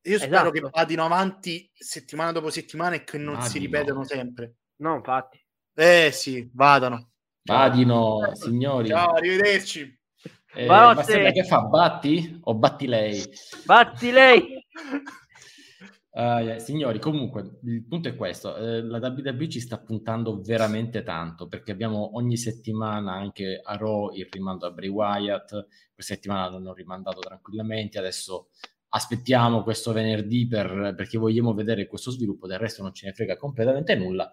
Io 0.02 0.18
spero 0.18 0.50
Esatto. 0.50 0.50
che 0.50 0.61
vadino 0.70 1.04
avanti 1.07 1.70
settimana 1.72 2.33
dopo 2.33 2.50
settimana 2.50 2.96
e 2.96 3.04
che 3.04 3.16
non 3.16 3.37
Ah, 3.37 3.40
si 3.40 3.59
ripetano 3.59 4.00
no. 4.00 4.04
sempre. 4.04 4.57
No, 4.76 4.96
infatti. 4.96 5.42
Eh 5.74 6.11
sì, 6.12 6.50
vadano. 6.52 7.12
Vadino, 7.46 8.35
signori. 8.35 8.88
Ciao, 8.88 9.14
arrivederci. 9.14 9.98
Eh. 10.54 10.66
Marcella, 10.66 11.31
che 11.31 11.44
fa? 11.44 11.62
Batti 11.62 12.40
o 12.42 12.54
batti 12.54 12.87
lei? 12.87 13.24
Batti 13.64 14.11
lei! 14.11 14.66
Eh, 16.20 16.59
signori, 16.59 16.98
comunque, 16.98 17.61
il 17.62 17.85
punto 17.87 18.09
è 18.09 18.16
questo, 18.16 18.57
eh, 18.57 18.83
la 18.83 18.98
WWE 18.98 19.48
ci 19.48 19.61
sta 19.61 19.78
puntando 19.78 20.40
veramente 20.40 21.04
tanto, 21.04 21.46
perché 21.46 21.70
abbiamo 21.70 22.16
ogni 22.16 22.37
settimana 22.37 23.12
anche 23.12 23.61
a 23.62 23.76
Raw 23.76 24.12
il 24.12 24.26
rimando 24.28 24.66
a 24.66 24.72
Bray 24.72 24.88
Wyatt, 24.88 25.50
questa 25.94 26.14
settimana 26.14 26.50
l'hanno 26.50 26.74
rimandato 26.74 27.20
tranquillamente, 27.20 28.00
adesso 28.00 28.48
aspettiamo 28.88 29.62
questo 29.62 29.92
venerdì 29.92 30.48
per- 30.48 30.94
perché 30.96 31.18
vogliamo 31.18 31.54
vedere 31.54 31.87
questo 31.87 32.11
sviluppo, 32.11 32.48
del 32.48 32.59
resto 32.59 32.83
non 32.83 32.92
ce 32.92 33.07
ne 33.07 33.12
frega 33.12 33.37
completamente 33.37 33.94
nulla 33.94 34.28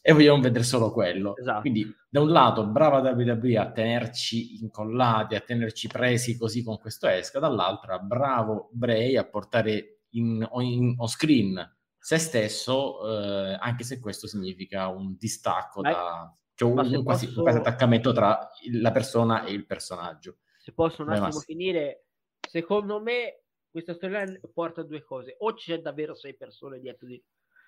e 0.00 0.12
vogliamo 0.12 0.40
vedere 0.40 0.62
solo 0.64 0.92
quello. 0.92 1.36
Esatto. 1.36 1.60
Quindi, 1.60 1.92
da 2.08 2.20
un 2.20 2.30
lato, 2.30 2.64
brava 2.68 3.00
WWE 3.00 3.58
a 3.58 3.70
tenerci 3.72 4.60
incollati, 4.62 5.34
a 5.34 5.40
tenerci 5.40 5.88
presi 5.88 6.36
così 6.36 6.62
con 6.62 6.78
questo 6.78 7.08
esca, 7.08 7.40
dall'altra, 7.40 7.98
bravo 7.98 8.68
Bray 8.72 9.16
a 9.16 9.24
portare 9.24 9.97
in, 10.10 10.48
in- 10.60 10.94
on 10.98 11.08
screen 11.08 11.76
se 11.98 12.18
stesso, 12.18 13.06
eh, 13.06 13.56
anche 13.60 13.84
se 13.84 13.98
questo 14.00 14.26
significa 14.26 14.88
un 14.88 15.16
distacco 15.16 15.80
Ma- 15.82 15.90
da 15.90 16.36
cioè 16.54 16.70
un, 16.70 16.78
un 16.78 17.02
quasi, 17.04 17.26
un 17.26 17.30
posso- 17.32 17.42
quasi 17.42 17.58
attaccamento 17.58 18.12
tra 18.12 18.50
il- 18.62 18.80
la 18.80 18.90
persona 18.92 19.44
e 19.44 19.52
il 19.52 19.66
personaggio. 19.66 20.38
Se 20.58 20.72
posso 20.72 21.02
un 21.02 21.08
Vai, 21.08 21.18
attimo 21.18 21.40
finire, 21.40 22.06
secondo 22.40 23.00
me 23.00 23.42
questa 23.70 23.94
storyline 23.94 24.40
porta 24.52 24.80
a 24.80 24.84
due 24.84 25.04
cose. 25.04 25.36
O 25.38 25.52
c'è 25.54 25.80
davvero 25.80 26.14
sei 26.14 26.34
persone 26.36 26.80
dietro 26.80 27.06
di, 27.06 27.22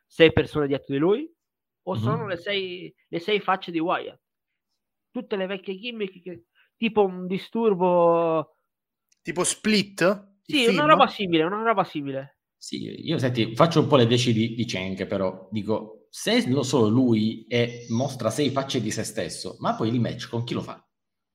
sei 0.07 0.33
persone 0.33 0.66
dietro 0.66 0.94
di 0.94 0.98
lui, 0.98 1.33
o 1.83 1.94
Mhm. 1.94 2.00
sono 2.00 2.26
le 2.26 2.37
sei, 2.37 2.92
le 3.09 3.18
sei 3.20 3.40
facce 3.40 3.70
di 3.70 3.79
Wyatt. 3.79 4.20
Tutte 5.11 5.37
le 5.37 5.46
vecchie 5.46 5.76
gimmick, 5.79 6.22
che, 6.22 6.44
tipo 6.76 7.05
un 7.05 7.26
disturbo... 7.26 8.57
Tipo 9.22 9.44
Split? 9.44 10.30
Sì, 10.50 10.64
film? 10.64 10.78
una 10.78 10.86
roba 10.86 11.06
simile, 11.08 11.44
una 11.44 11.62
roba 11.62 11.84
simile. 11.84 12.38
Sì, 12.56 13.06
io 13.06 13.18
senti, 13.18 13.54
faccio 13.54 13.80
un 13.80 13.86
po' 13.86 13.96
le 13.96 14.06
veci 14.06 14.32
di, 14.32 14.54
di 14.54 14.66
Cenk, 14.66 15.06
però 15.06 15.48
dico, 15.50 16.06
se 16.10 16.46
lo 16.48 16.62
solo 16.62 16.88
lui 16.88 17.46
e 17.46 17.86
mostra 17.88 18.30
sei 18.30 18.50
facce 18.50 18.80
di 18.80 18.90
se 18.90 19.04
stesso, 19.04 19.56
ma 19.60 19.74
poi 19.74 19.88
il 19.88 20.00
match 20.00 20.28
con 20.28 20.44
chi 20.44 20.54
lo 20.54 20.60
fa? 20.60 20.86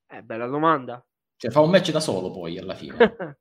Eh, 0.08 0.22
bella 0.22 0.46
domanda. 0.48 1.04
Cioè 1.38 1.52
fa 1.52 1.62
un 1.62 1.70
match 1.72 1.92
da 1.92 2.00
solo 2.00 2.32
poi 2.32 2.58
alla 2.58 2.76
fine. 2.76 2.96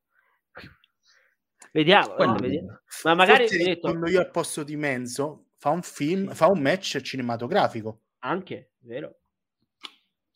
vediamo, 1.72 2.14
no, 2.24 2.34
vediamo. 2.34 2.80
Ma 3.02 3.14
magari 3.14 3.46
detto, 3.48 3.88
rispondo 3.88 4.08
io 4.08 4.20
al 4.20 4.30
posto 4.30 4.62
di 4.62 4.76
Menzo, 4.76 5.50
fa 5.56 5.70
un 5.70 5.82
film, 5.82 6.32
fa 6.32 6.46
un 6.46 6.60
match 6.60 7.00
cinematografico. 7.00 8.02
anche, 8.20 8.72
vero? 8.78 9.18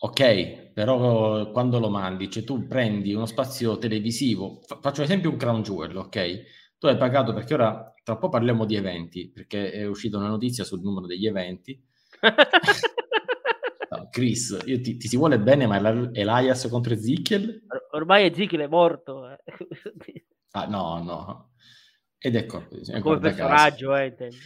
Ok, 0.01 0.71
però 0.73 1.51
quando 1.51 1.81
lo 1.81 1.91
mandi, 1.91 2.31
cioè 2.31 2.45
tu 2.45 2.67
prendi 2.69 3.13
uno 3.15 3.27
spazio 3.27 3.79
televisivo, 3.79 4.61
fa- 4.65 4.79
faccio 4.81 5.03
esempio 5.03 5.31
un 5.31 5.37
Crown 5.37 5.63
Jewel, 5.63 5.97
ok? 5.97 6.77
Tu 6.79 6.87
hai 6.87 6.97
pagato 6.97 7.33
perché 7.33 7.55
ora 7.55 7.93
tra 8.05 8.15
un 8.15 8.21
po' 8.21 8.29
parliamo 8.29 8.65
di 8.65 8.77
eventi, 8.77 9.29
perché 9.29 9.73
è 9.73 9.85
uscita 9.87 10.17
una 10.17 10.29
notizia 10.29 10.63
sul 10.63 10.81
numero 10.83 11.07
degli 11.07 11.27
eventi. 11.27 11.81
No, 13.91 14.07
Chris, 14.11 14.55
io 14.67 14.83
ti, 14.83 14.99
ti 14.99 15.09
si 15.09 15.17
vuole 15.17 15.41
bene, 15.41 15.67
ma 15.67 15.79
Eli- 15.79 16.11
Elias 16.13 16.69
contro 16.69 16.93
Ezekiel? 16.93 17.63
Or- 17.69 17.87
Ormai 17.93 18.27
Ezekiel 18.27 18.61
è 18.63 18.67
morto. 18.67 19.31
eh. 19.31 19.39
Ah, 20.51 20.67
no, 20.67 21.03
no. 21.03 21.51
Ed 22.19 22.35
ecco, 22.35 22.69
Come 23.01 23.19
personaggio, 23.19 23.95
eh, 23.97 24.07
intendo. 24.07 24.37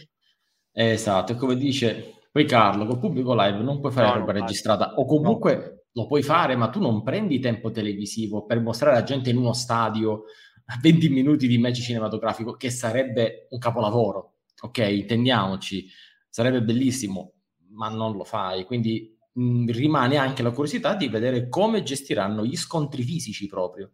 Esatto, 0.71 1.35
come 1.35 1.55
dice 1.57 2.13
poi 2.33 2.45
Carlo, 2.45 2.87
col 2.87 2.97
pubblico 2.97 3.35
live 3.35 3.59
non 3.61 3.79
puoi 3.79 3.91
fare 3.91 4.07
No, 4.07 4.13
roba 4.15 4.31
registrata. 4.31 4.95
O 4.95 5.05
comunque 5.05 5.85
lo 5.91 6.07
puoi 6.07 6.23
fare, 6.23 6.55
ma 6.55 6.67
tu 6.71 6.79
non 6.79 7.03
prendi 7.03 7.37
tempo 7.37 7.69
televisivo 7.69 8.43
per 8.43 8.59
mostrare 8.59 8.95
la 8.95 9.03
gente 9.03 9.29
in 9.29 9.37
uno 9.37 9.53
stadio 9.53 10.23
a 10.65 10.79
20 10.81 11.09
minuti 11.09 11.45
di 11.45 11.59
match 11.59 11.81
cinematografico, 11.81 12.53
che 12.53 12.71
sarebbe 12.71 13.45
un 13.51 13.59
capolavoro, 13.59 14.37
ok? 14.63 14.79
Intendiamoci, 14.79 15.87
sarebbe 16.27 16.63
bellissimo, 16.63 17.33
ma 17.69 17.89
non 17.89 18.17
lo 18.17 18.23
fai, 18.23 18.63
quindi 18.65 19.15
mh, 19.33 19.69
rimane 19.69 20.17
anche 20.17 20.41
la 20.41 20.49
curiosità 20.49 20.95
di 20.95 21.09
vedere 21.09 21.49
come 21.49 21.83
gestiranno 21.83 22.43
gli 22.43 22.55
scontri 22.57 23.03
fisici 23.03 23.45
proprio. 23.45 23.91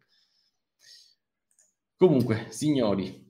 Comunque, 1.97 2.45
signori, 2.51 3.28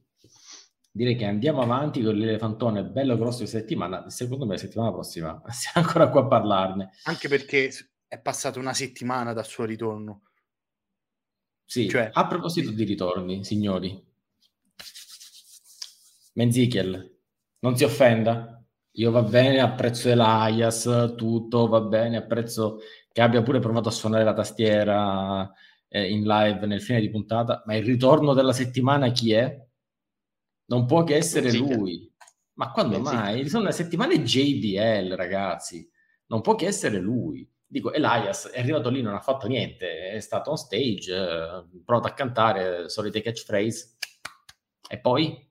direi 0.91 1.15
che 1.15 1.25
andiamo 1.25 1.62
avanti 1.62 2.02
con 2.02 2.15
l'elefantone 2.15 2.84
bello 2.84 3.17
grosso 3.17 3.39
di 3.39 3.47
settimana. 3.47 4.10
Secondo 4.10 4.45
me, 4.45 4.54
la 4.54 4.60
settimana 4.60 4.91
prossima 4.91 5.41
siamo 5.49 5.86
ancora 5.88 6.10
qua 6.10 6.21
a 6.21 6.28
parlarne. 6.28 6.89
Anche 7.04 7.28
perché 7.28 7.71
è 8.08 8.19
passata 8.19 8.60
una 8.60 8.73
settimana 8.73 9.34
dal 9.34 9.45
suo 9.45 9.65
ritorno. 9.65 10.23
Sì, 11.65 11.88
Cioè- 11.88 12.10
a 12.12 12.25
proposito 12.28 12.71
di 12.71 12.84
ritorni, 12.84 13.43
signori, 13.43 14.08
Menzichel, 16.34 17.17
non 17.60 17.75
si 17.78 17.84
offenda. 17.84 18.63
Io 18.93 19.12
va 19.12 19.21
bene, 19.21 19.60
apprezzo 19.60 20.10
Elias, 20.10 21.13
tutto 21.15 21.67
va 21.67 21.82
bene, 21.82 22.17
apprezzo 22.17 22.80
che 23.12 23.21
abbia 23.21 23.43
pure 23.43 23.60
provato 23.60 23.89
a 23.89 23.91
suonare 23.91 24.23
la 24.23 24.34
tastiera 24.34 25.52
eh, 25.88 26.10
in 26.10 26.23
live 26.23 26.65
nel 26.65 26.82
fine 26.82 26.99
di 26.99 27.10
puntata, 27.10 27.63
ma 27.65 27.75
il 27.75 27.86
ritorno 27.86 28.34
della 28.34 28.54
settimana 28.54 29.12
chi 29.12 29.34
è? 29.34 29.67
Non 30.69 30.86
può 30.86 31.03
che 31.03 31.15
essere 31.15 31.51
lui. 31.51 32.12
Ma 32.53 32.71
quando 32.71 32.97
Menzichel. 32.97 33.19
mai? 33.19 33.49
Sono 33.49 33.65
le 33.65 33.71
settimane 33.71 34.21
JBL, 34.21 35.15
ragazzi. 35.15 35.88
Non 36.27 36.41
può 36.41 36.55
che 36.55 36.67
essere 36.67 36.99
lui. 36.99 37.49
Dico, 37.65 37.91
Elias 37.93 38.47
è 38.47 38.60
arrivato 38.60 38.89
lì, 38.89 39.01
non 39.01 39.13
ha 39.13 39.19
fatto 39.19 39.47
niente, 39.47 40.10
è 40.12 40.19
stato 40.19 40.49
on 40.51 40.58
stage, 40.58 41.13
eh, 41.13 41.82
provato 41.86 42.08
a 42.08 42.13
cantare, 42.13 42.89
solite 42.89 43.21
catchphrase. 43.21 43.97
E 44.89 44.99
poi? 44.99 45.47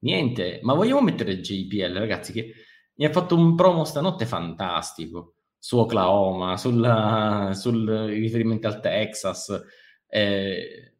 Niente, 0.00 0.60
ma 0.62 0.74
vogliamo 0.74 1.00
mettere 1.00 1.40
JBL, 1.40 1.98
ragazzi, 1.98 2.32
che 2.32 2.52
mi 2.94 3.04
ha 3.04 3.10
fatto 3.10 3.36
un 3.36 3.54
promo 3.54 3.84
stanotte 3.84 4.26
fantastico 4.26 5.34
su 5.58 5.78
Oklahoma, 5.78 6.56
sul, 6.56 7.50
sul 7.54 7.88
riferimento 8.08 8.66
al 8.66 8.80
Texas. 8.80 9.60
eh, 10.08 10.91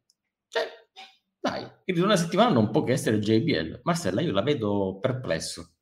dai, 1.43 1.69
quindi 1.83 2.01
una 2.01 2.15
settimana 2.15 2.51
non 2.51 2.71
può 2.71 2.83
che 2.83 2.93
essere 2.93 3.19
JBL. 3.19 3.81
Marcella, 3.83 4.21
io 4.21 4.31
la 4.31 4.41
vedo 4.41 4.97
perplesso. 5.01 5.73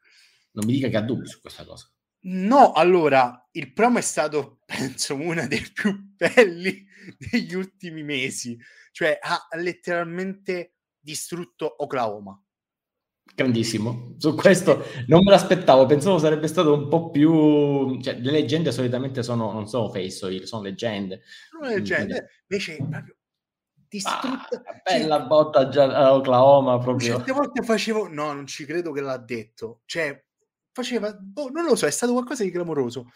Non 0.54 0.66
mi 0.66 0.74
dica 0.74 0.88
che 0.88 0.98
ha 0.98 1.04
dubbi 1.04 1.28
su 1.28 1.40
questa 1.40 1.64
cosa. 1.66 1.88
No, 2.22 2.72
allora, 2.72 3.48
il 3.52 3.72
promo 3.72 4.00
è 4.00 4.02
stato, 4.02 4.62
penso, 4.66 5.14
uno 5.14 5.46
dei 5.46 5.64
più 5.72 5.96
belli 6.16 6.84
degli 7.16 7.54
ultimi 7.54 8.02
mesi. 8.02 8.58
Cioè, 8.92 9.20
ha 9.22 9.48
letteralmente 9.60 10.78
distrutto 11.00 11.72
Oklahoma. 11.84 12.44
Grandissimo. 13.36 14.16
Su 14.18 14.34
questo 14.34 14.84
non 15.06 15.24
me 15.24 15.30
l'aspettavo, 15.30 15.86
pensavo 15.86 16.18
sarebbe 16.18 16.48
stato 16.48 16.74
un 16.74 16.88
po' 16.88 17.12
più... 17.12 18.02
Cioè, 18.02 18.18
le 18.18 18.32
leggende 18.32 18.72
solitamente 18.72 19.22
sono, 19.22 19.52
non 19.52 19.68
sono 19.68 19.92
face 19.92 20.44
sono 20.48 20.64
leggende. 20.64 21.22
Non 21.60 21.70
è 21.70 21.82
gente, 21.84 22.42
invece 22.48 22.78
proprio 22.78 23.16
Ah, 24.04 24.22
distrutta. 24.22 24.82
bella 24.84 25.20
botta 25.22 25.68
già 25.68 25.84
a 25.84 26.14
Oklahoma 26.14 26.78
proprio. 26.80 27.18
Certe 27.18 27.34
volte 27.34 27.64
facevo, 27.64 28.08
no, 28.08 28.32
non 28.32 28.48
ci 28.48 28.66
credo 28.66 28.92
che 28.92 29.02
l'ha 29.02 29.18
detto. 29.18 29.82
Cioè, 29.86 30.24
faceva, 30.72 31.14
boh, 31.14 31.50
non 31.50 31.66
lo 31.66 31.76
so, 31.76 31.86
è 31.86 31.92
stato 31.92 32.14
qualcosa 32.14 32.44
di 32.44 32.52
clamoroso. 32.52 33.12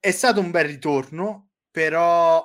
È 0.00 0.10
stato 0.10 0.40
un 0.40 0.50
bel 0.50 0.64
ritorno, 0.64 1.50
però 1.70 2.44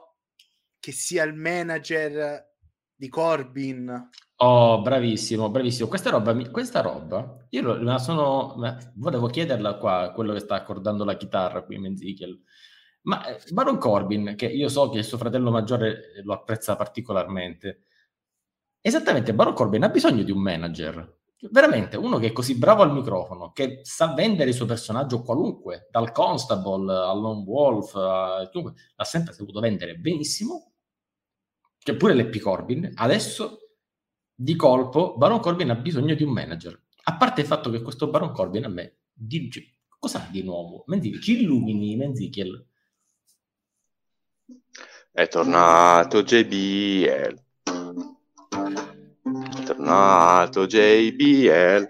che 0.79 0.91
sia 0.91 1.23
il 1.23 1.36
manager 1.36 2.45
di 2.93 3.07
Corbin. 3.10 4.10
Oh, 4.38 4.81
bravissimo, 4.81 5.49
bravissimo. 5.49 5.88
Questa 5.88 6.10
roba, 6.10 6.36
questa 6.49 6.81
roba 6.81 7.45
io 7.49 7.81
la 7.81 7.97
sono, 7.97 8.55
volevo 8.95 9.27
chiederla 9.27 9.77
qua, 9.77 10.01
a 10.01 10.12
quello 10.12 10.33
che 10.33 10.39
sta 10.39 10.55
accordando 10.55 11.03
la 11.03 11.15
chitarra 11.15 11.63
qui, 11.63 11.77
Menzichel. 11.77 12.39
Ma 13.03 13.25
eh, 13.25 13.39
Baron 13.51 13.77
Corbin, 13.77 14.36
che 14.36 14.45
io 14.47 14.69
so 14.69 14.89
che 14.89 14.99
il 14.99 15.03
suo 15.03 15.17
fratello 15.17 15.51
maggiore 15.51 16.21
lo 16.23 16.33
apprezza 16.33 16.75
particolarmente, 16.75 17.83
esattamente 18.81 19.33
Baron 19.33 19.53
Corbin 19.53 19.83
ha 19.83 19.89
bisogno 19.89 20.23
di 20.23 20.31
un 20.31 20.41
manager. 20.41 21.15
Veramente, 21.51 21.97
uno 21.97 22.17
che 22.17 22.27
è 22.27 22.31
così 22.31 22.57
bravo 22.57 22.81
al 22.81 22.91
microfono, 22.91 23.51
che 23.51 23.81
sa 23.83 24.13
vendere 24.13 24.49
il 24.49 24.55
suo 24.55 24.65
personaggio 24.65 25.21
qualunque, 25.21 25.88
dal 25.91 26.12
Constable 26.12 26.91
al 26.91 27.19
Lone 27.19 27.43
Wolf, 27.45 27.93
a, 27.93 28.49
l'ha 28.95 29.03
sempre 29.03 29.33
saputo 29.33 29.60
vendere 29.60 29.95
benissimo, 29.97 30.71
che 31.77 31.95
pure 31.95 32.15
l'Epi 32.15 32.39
Corbin, 32.39 32.91
adesso 32.95 33.60
di 34.33 34.55
colpo 34.55 35.15
Baron 35.15 35.39
Corbin 35.39 35.69
ha 35.69 35.75
bisogno 35.75 36.15
di 36.15 36.23
un 36.23 36.31
manager. 36.31 36.79
A 37.03 37.15
parte 37.17 37.41
il 37.41 37.47
fatto 37.47 37.69
che 37.69 37.81
questo 37.81 38.10
Baron 38.10 38.33
Corbin 38.33 38.65
a 38.65 38.69
me 38.69 38.97
dice 39.13 39.77
cosa 39.97 40.27
di 40.29 40.43
nuovo? 40.43 40.83
Menzichel, 40.88 41.21
ci 41.21 41.41
illumini 41.41 41.95
Menzichel. 41.95 42.66
È 45.17 45.27
tornato 45.30 46.21
JBL. 46.21 47.41
È 49.23 49.63
tornato 49.65 50.67
JBL. 50.67 51.88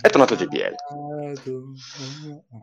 È 0.00 0.08
tornato 0.08 0.34
JBL. 0.34 0.74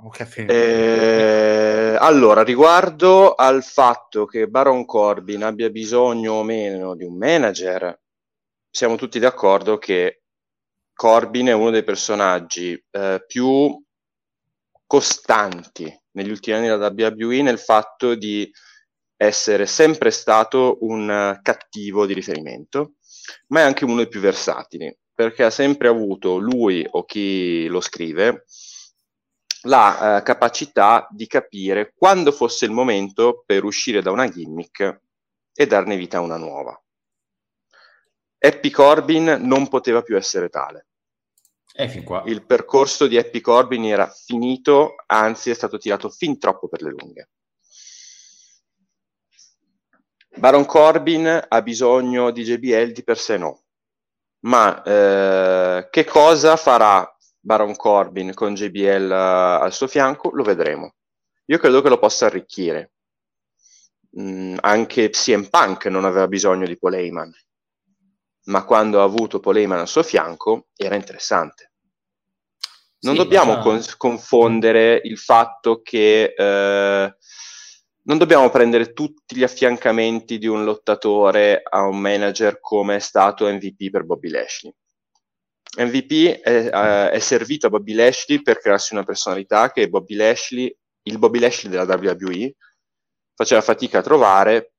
Okay, 0.06 0.46
eh, 0.48 1.96
allora, 2.00 2.42
riguardo 2.42 3.36
al 3.36 3.64
fatto 3.64 4.26
che 4.26 4.48
Baron 4.48 4.86
Corbin 4.86 5.44
abbia 5.44 5.70
bisogno 5.70 6.34
o 6.34 6.44
meno 6.44 6.96
di 6.96 7.04
un 7.04 7.16
manager, 7.16 8.02
siamo 8.72 8.96
tutti 8.96 9.20
d'accordo 9.20 9.78
che 9.78 10.24
Corbin 10.96 11.46
è 11.46 11.54
uno 11.54 11.70
dei 11.70 11.84
personaggi 11.84 12.74
eh, 12.90 13.24
più 13.28 13.80
costanti 14.88 16.02
negli 16.14 16.30
ultimi 16.30 16.58
anni 16.58 16.68
della 16.68 16.94
WWE 16.96 17.42
nel 17.42 17.60
fatto 17.60 18.16
di 18.16 18.50
essere 19.16 19.66
sempre 19.66 20.12
stato 20.12 20.78
un 20.82 21.40
cattivo 21.42 22.06
di 22.06 22.14
riferimento, 22.14 22.96
ma 23.48 23.62
è 23.62 23.64
anche 23.64 23.86
uno 23.86 23.98
dei 23.98 24.08
più 24.08 24.20
versatili 24.20 24.96
perché 25.14 25.44
ha 25.44 25.50
sempre 25.50 25.88
avuto 25.88 26.38
lui 26.38 26.86
o 26.90 27.06
chi 27.06 27.68
lo 27.68 27.82
scrive 27.82 28.46
la 29.66 30.18
eh, 30.18 30.24
capacità 30.24 31.08
di 31.12 31.28
capire 31.28 31.94
quando 31.96 32.32
fosse 32.32 32.66
il 32.66 32.72
momento 32.72 33.44
per 33.46 33.64
uscire 33.64 34.02
da 34.02 34.12
una 34.12 34.28
gimmick 34.28 35.02
e 35.54 35.68
darne 35.68 35.96
vita 35.96 36.18
a 36.18 36.22
una 36.22 36.38
nuova. 36.38 36.78
Happy 38.40 38.70
Corbin 38.70 39.38
non 39.40 39.70
poteva 39.70 40.02
più 40.02 40.18
essere 40.18 40.50
tale. 40.50 40.88
Il 42.26 42.46
percorso 42.46 43.08
di 43.08 43.18
Happy 43.18 43.42
Corbin 43.42 43.86
era 43.86 44.08
finito, 44.08 44.96
anzi 45.08 45.50
è 45.50 45.54
stato 45.54 45.78
tirato 45.78 46.10
fin 46.10 46.38
troppo 46.38 46.68
per 46.68 46.82
le 46.82 46.90
lunghe. 46.92 47.30
Baron 50.36 50.66
Corbin 50.66 51.46
ha 51.48 51.62
bisogno 51.62 52.32
di 52.32 52.44
JBL 52.44 52.92
di 52.92 53.04
per 53.04 53.18
sé 53.18 53.38
no 53.38 53.64
ma 54.44 54.82
eh, 54.84 55.88
che 55.90 56.06
cosa 56.06 56.56
farà 56.56 57.08
Baron 57.40 57.76
Corbin 57.76 58.34
con 58.34 58.54
JBL 58.54 59.10
uh, 59.10 59.14
eh, 59.14 59.64
al 59.64 59.74
suo 59.74 59.88
fianco? 59.88 60.32
Lo 60.32 60.44
vedremo. 60.44 60.96
Io 61.46 61.58
credo 61.58 61.82
che 61.82 61.90
lo 61.90 62.00
possa 62.00 62.26
arricchire. 62.26 62.92
Mm, 64.20 64.58
anche 64.62 65.10
CM 65.10 65.48
Punk 65.50 65.86
non 65.86 66.06
aveva 66.06 66.28
bisogno 66.28 66.66
di 66.66 66.78
Paul 66.78 67.34
ma 68.46 68.66
quando 68.66 69.00
ha 69.00 69.04
avuto 69.04 69.40
Paul 69.40 69.58
Heyman 69.58 69.80
al 69.80 69.88
suo 69.88 70.04
fianco 70.04 70.68
era 70.76 70.96
interessante. 70.96 71.72
Non 73.00 73.16
sì, 73.16 73.20
dobbiamo 73.20 73.56
ma... 73.56 73.62
con- 73.62 73.84
confondere 73.98 75.00
il 75.04 75.18
fatto 75.18 75.82
che 75.82 76.34
eh, 76.36 77.16
non 78.06 78.18
dobbiamo 78.18 78.50
prendere 78.50 78.94
tutti 78.94 79.36
gli 79.36 79.44
affiancamenti 79.44 80.38
di 80.38 80.48
un 80.48 80.64
lottatore 80.64 81.62
a 81.64 81.86
un 81.86 82.00
manager 82.00 82.60
come 82.60 82.98
è 82.98 83.00
stato 83.00 83.46
MVP 83.46 83.90
per 83.90 84.04
Bobby 84.04 84.30
Lashley. 84.30 84.74
MVP 85.76 86.42
è, 86.42 86.68
uh, 86.68 87.10
è 87.10 87.20
servito 87.20 87.68
a 87.68 87.70
Bobby 87.70 87.94
Lashley 87.94 88.42
per 88.42 88.60
crearsi 88.60 88.94
una 88.94 89.04
personalità 89.04 89.72
che 89.72 89.90
Bobby 89.90 90.16
Lashley, 90.16 90.76
il 91.04 91.18
Bobby 91.18 91.40
Lashley 91.40 91.72
della 91.72 91.86
WWE 91.86 92.56
faceva 93.34 93.62
fatica 93.62 94.00
a 94.00 94.04
trovare 94.04 94.73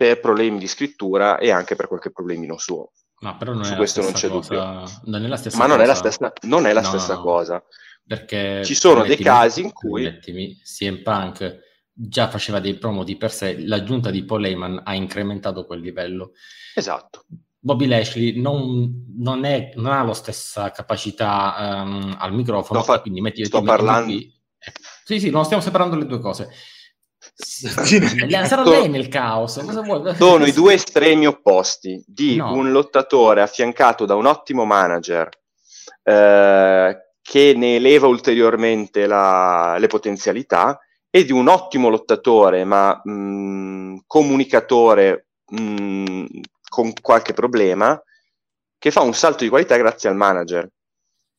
per 0.00 0.18
problemi 0.18 0.56
di 0.56 0.66
scrittura 0.66 1.36
e 1.36 1.50
anche 1.50 1.76
per 1.76 1.86
qualche 1.86 2.10
problemino 2.10 2.56
suo. 2.56 2.92
No, 3.18 3.36
però 3.36 3.52
non 3.52 3.66
Su 3.66 3.74
questo 3.74 4.00
non 4.00 4.12
c'è 4.12 4.28
cosa... 4.28 4.54
dubbio. 4.54 5.00
Non 5.04 5.24
è 5.26 5.28
la 5.28 5.36
stessa 5.36 5.58
Ma 5.58 5.64
cosa. 5.64 5.76
non 5.76 5.84
è 5.84 5.86
la 5.86 5.94
stessa, 5.94 6.32
non 6.44 6.66
è 6.66 6.72
la 6.72 6.80
no, 6.80 6.88
stessa 6.88 7.14
no. 7.16 7.20
cosa. 7.20 7.62
Perché 8.06 8.64
ci 8.64 8.74
sono 8.74 9.04
dei 9.04 9.18
casi 9.18 9.60
in 9.60 9.74
cui 9.74 10.04
mettimi, 10.04 10.58
CM 10.64 11.02
Punk 11.02 11.58
già 11.92 12.30
faceva 12.30 12.60
dei 12.60 12.78
promo 12.78 13.04
di 13.04 13.18
per 13.18 13.30
sé, 13.30 13.58
l'aggiunta 13.58 14.10
di 14.10 14.24
Paul 14.24 14.46
Heyman 14.46 14.80
ha 14.82 14.94
incrementato 14.94 15.66
quel 15.66 15.80
livello. 15.80 16.32
Esatto. 16.74 17.26
Bobby 17.58 17.86
Lashley 17.86 18.40
non, 18.40 19.04
non, 19.18 19.44
è, 19.44 19.72
non 19.74 19.92
ha 19.92 20.02
la 20.02 20.14
stessa 20.14 20.70
capacità 20.70 21.82
um, 21.84 22.16
al 22.18 22.32
microfono, 22.32 22.82
fa- 22.82 23.02
quindi 23.02 23.20
metti, 23.20 23.44
sto 23.44 23.60
parlando... 23.60 24.14
Qui. 24.14 24.34
Sì, 25.04 25.20
sì, 25.20 25.28
non 25.28 25.44
stiamo 25.44 25.62
separando 25.62 25.94
le 25.96 26.06
due 26.06 26.20
cose. 26.20 26.48
Sarà 27.40 28.62
lei 28.64 28.88
nel 28.88 29.08
caos. 29.08 29.60
Cosa 29.64 29.80
vuoi? 29.82 30.14
Sono 30.14 30.46
i 30.46 30.52
due 30.52 30.74
estremi 30.74 31.26
opposti 31.26 32.02
di 32.06 32.36
no. 32.36 32.52
un 32.52 32.70
lottatore 32.70 33.42
affiancato 33.42 34.04
da 34.04 34.14
un 34.14 34.26
ottimo 34.26 34.64
manager 34.64 35.28
eh, 36.02 37.12
che 37.22 37.52
ne 37.56 37.76
eleva 37.76 38.06
ulteriormente 38.06 39.06
la, 39.06 39.76
le 39.78 39.86
potenzialità 39.86 40.78
e 41.10 41.24
di 41.24 41.32
un 41.32 41.48
ottimo 41.48 41.88
lottatore, 41.88 42.64
ma 42.64 43.00
mh, 43.02 43.12
mm, 43.12 43.96
comunicatore 44.06 45.26
mh, 45.46 45.62
mm, 45.62 46.24
con 46.68 46.92
qualche 47.00 47.32
problema, 47.32 48.00
che 48.78 48.90
fa 48.90 49.00
un 49.02 49.14
salto 49.14 49.44
di 49.44 49.50
qualità 49.50 49.76
grazie 49.76 50.08
al 50.08 50.16
manager. 50.16 50.68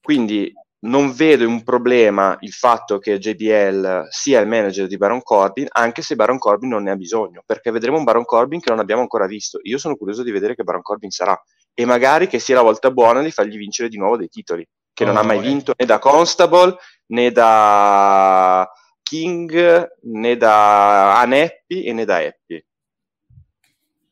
Quindi 0.01 0.53
non 0.83 1.11
vedo 1.13 1.47
un 1.47 1.63
problema 1.63 2.35
il 2.39 2.51
fatto 2.51 2.97
che 2.97 3.19
JBL 3.19 4.07
sia 4.09 4.39
il 4.39 4.47
manager 4.47 4.87
di 4.87 4.97
Baron 4.97 5.21
Corbin, 5.21 5.67
anche 5.69 6.01
se 6.01 6.15
Baron 6.15 6.39
Corbin 6.39 6.69
non 6.69 6.83
ne 6.83 6.91
ha 6.91 6.95
bisogno, 6.95 7.43
perché 7.45 7.71
vedremo 7.71 7.97
un 7.97 8.03
Baron 8.03 8.25
Corbin 8.25 8.59
che 8.59 8.69
non 8.69 8.79
abbiamo 8.79 9.01
ancora 9.01 9.27
visto. 9.27 9.59
Io 9.63 9.77
sono 9.77 9.95
curioso 9.95 10.23
di 10.23 10.31
vedere 10.31 10.55
che 10.55 10.63
Baron 10.63 10.81
Corbin 10.81 11.11
sarà 11.11 11.39
e 11.73 11.85
magari 11.85 12.27
che 12.27 12.39
sia 12.39 12.55
la 12.55 12.61
volta 12.61 12.89
buona 12.89 13.21
di 13.21 13.31
fargli 13.31 13.57
vincere 13.57 13.89
di 13.89 13.97
nuovo 13.97 14.17
dei 14.17 14.27
titoli, 14.27 14.67
che 14.93 15.03
oh, 15.03 15.07
non 15.07 15.17
ha 15.17 15.23
mai 15.23 15.37
eh. 15.37 15.41
vinto 15.41 15.73
né 15.77 15.85
da 15.85 15.99
Constable 15.99 16.75
né 17.07 17.31
da 17.31 18.69
King 19.03 19.87
né 20.03 20.37
da 20.37 21.19
Aneppi 21.19 21.83
e 21.83 21.93
né 21.93 22.05
da 22.05 22.23
Eppi. 22.23 22.65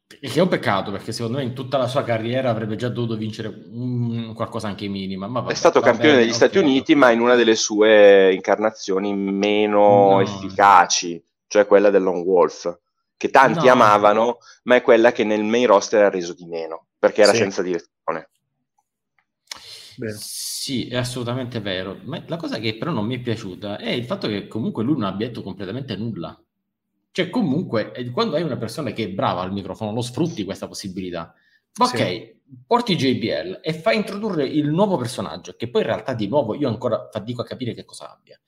Che 0.10 0.34
è 0.34 0.42
un 0.42 0.48
peccato 0.48 0.92
perché 0.92 1.12
secondo 1.12 1.38
me 1.38 1.44
in 1.44 1.54
tutta 1.54 1.78
la 1.78 1.88
sua 1.88 2.04
carriera 2.04 2.50
avrebbe 2.50 2.76
già 2.76 2.90
dovuto 2.90 3.16
vincere 3.16 3.48
un, 3.48 4.34
qualcosa 4.34 4.68
anche 4.68 4.88
minima. 4.88 5.28
Ma 5.28 5.42
vabbè, 5.42 5.52
è 5.52 5.56
stato 5.56 5.82
campione 5.82 6.16
degli 6.16 6.24
okay. 6.26 6.36
Stati 6.36 6.58
Uniti, 6.58 6.96
ma 6.96 7.12
in 7.12 7.20
una 7.20 7.36
delle 7.36 7.56
sue 7.56 8.34
incarnazioni 8.34 9.16
meno 9.16 10.10
no. 10.10 10.20
efficaci, 10.20 11.24
cioè 11.46 11.68
quella 11.68 11.92
del 11.92 12.02
Long 12.02 12.26
Wolf, 12.26 12.80
che 13.16 13.30
tanti 13.30 13.68
no. 13.68 13.74
amavano, 13.74 14.38
ma 14.64 14.76
è 14.76 14.82
quella 14.82 15.12
che 15.12 15.24
nel 15.24 15.44
main 15.44 15.68
roster 15.68 16.04
ha 16.04 16.10
reso 16.10 16.34
di 16.34 16.46
meno 16.46 16.88
perché 16.98 17.22
era 17.22 17.32
sì. 17.32 17.38
senza 17.38 17.62
direzione. 17.62 18.30
Bene. 19.96 20.16
Sì, 20.18 20.88
è 20.88 20.98
assolutamente 20.98 21.60
vero. 21.60 22.00
Ma 22.04 22.24
la 22.28 22.38
cosa 22.38 22.58
che 22.58 22.78
però 22.78 22.92
non 22.92 23.06
mi 23.06 23.18
è 23.18 23.22
piaciuta 23.22 23.78
è 23.78 23.90
il 23.90 24.06
fatto 24.06 24.28
che 24.28 24.48
comunque 24.48 24.84
lui 24.84 24.94
non 24.94 25.04
abbia 25.04 25.28
detto 25.28 25.42
completamente 25.44 25.96
nulla. 25.96 26.42
Cioè, 27.20 27.30
comunque, 27.30 27.92
eh, 27.92 28.12
quando 28.12 28.38
hai 28.38 28.44
una 28.44 28.56
persona 28.56 28.92
che 28.92 29.04
è 29.04 29.10
brava 29.10 29.42
al 29.42 29.52
microfono, 29.52 29.92
lo 29.92 30.00
sfrutti 30.00 30.46
questa 30.46 30.70
possibilità. 30.70 31.34
Ok, 31.78 31.98
sì. 31.98 32.40
porti 32.66 32.96
JBL 32.96 33.60
e 33.62 33.74
fai 33.74 33.98
introdurre 33.98 34.46
il 34.46 34.70
nuovo 34.70 34.96
personaggio, 34.96 35.56
che 35.58 35.70
poi 35.70 35.82
in 35.82 35.88
realtà 35.88 36.14
di 36.14 36.30
nuovo 36.30 36.56
io 36.56 36.70
ancora 36.70 37.10
fatico 37.12 37.42
a 37.42 37.44
capire 37.44 37.74
che 37.74 37.84
cosa 37.84 38.10
abbia. 38.10 38.40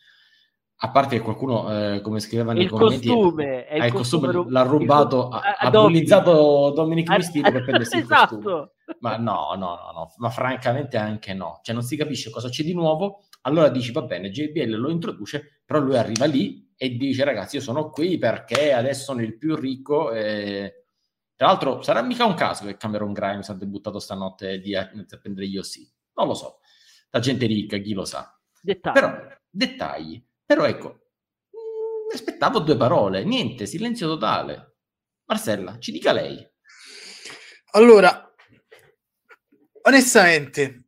A 0.83 0.89
parte 0.89 1.17
che 1.17 1.21
qualcuno, 1.21 1.69
eh, 1.69 1.99
come 1.99 2.21
scriveva 2.21 2.53
nei 2.53 2.63
il 2.63 2.69
commenti, 2.69 3.09
costume, 3.09 3.67
è 3.67 3.75
il, 3.75 3.83
il 3.83 3.91
costume, 3.91 4.31
costume 4.31 4.51
l'ha 4.51 4.61
rubato, 4.63 5.27
il, 5.27 5.33
ha, 5.33 5.55
ha 5.59 5.69
bullizzato 5.69 6.71
Dominic 6.73 7.09
Mysterio 7.09 7.51
per 7.51 7.63
prendersi 7.63 7.97
esatto. 7.99 8.35
il 8.35 8.41
costume. 8.41 8.71
Ma 9.01 9.17
no, 9.17 9.53
no, 9.57 9.75
no, 9.75 9.91
no, 9.93 10.13
ma 10.15 10.29
francamente 10.29 10.95
anche 10.95 11.33
no. 11.33 11.59
Cioè 11.61 11.75
non 11.75 11.83
si 11.83 11.97
capisce 11.97 12.29
cosa 12.29 12.47
c'è 12.47 12.63
di 12.63 12.73
nuovo, 12.73 13.25
allora 13.41 13.67
dici 13.67 13.91
va 13.91 14.03
bene, 14.03 14.31
JBL 14.31 14.75
lo 14.75 14.89
introduce, 14.89 15.61
però 15.65 15.79
lui 15.79 15.97
arriva 15.97 16.25
lì 16.25 16.70
e 16.83 16.97
dice 16.97 17.23
ragazzi 17.23 17.57
io 17.57 17.61
sono 17.61 17.91
qui 17.91 18.17
perché 18.17 18.73
adesso 18.73 19.03
sono 19.03 19.21
il 19.21 19.37
più 19.37 19.55
ricco 19.55 20.11
e... 20.11 20.85
Tra 21.35 21.45
l'altro 21.45 21.83
sarà 21.83 22.01
mica 22.01 22.25
un 22.25 22.33
caso 22.33 22.65
che 22.65 22.75
Cameron 22.75 23.13
Grimes 23.13 23.49
ha 23.49 23.53
debuttato 23.53 23.99
stanotte 23.99 24.59
di 24.59 24.75
a 24.75 24.89
prendere 25.21 25.47
gli 25.47 25.57
OC. 25.57 25.75
Non 26.15 26.25
lo 26.25 26.33
so. 26.33 26.59
La 27.11 27.19
gente 27.19 27.45
ricca, 27.45 27.77
chi 27.77 27.93
lo 27.93 28.03
sa. 28.03 28.35
Dettagli. 28.59 28.93
Però, 28.93 29.27
dettagli 29.47 30.25
però 30.43 30.65
ecco, 30.65 31.05
Mi 31.51 32.13
aspettavo 32.15 32.59
due 32.59 32.75
parole, 32.75 33.23
niente, 33.23 33.67
silenzio 33.67 34.07
totale. 34.07 34.77
Marcella, 35.25 35.77
ci 35.77 35.91
dica 35.91 36.11
lei. 36.11 36.45
Allora, 37.73 38.33
onestamente, 39.83 40.87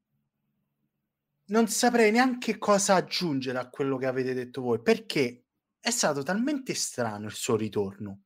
non 1.46 1.68
saprei 1.68 2.12
neanche 2.12 2.58
cosa 2.58 2.96
aggiungere 2.96 3.60
a 3.60 3.70
quello 3.70 3.98
che 3.98 4.08
avete 4.08 4.34
detto 4.34 4.62
voi, 4.62 4.82
perché 4.82 5.43
è 5.84 5.90
stato 5.90 6.24
talmente 6.24 6.74
strano 6.76 7.26
il 7.26 7.34
suo 7.34 7.58
ritorno. 7.58 8.22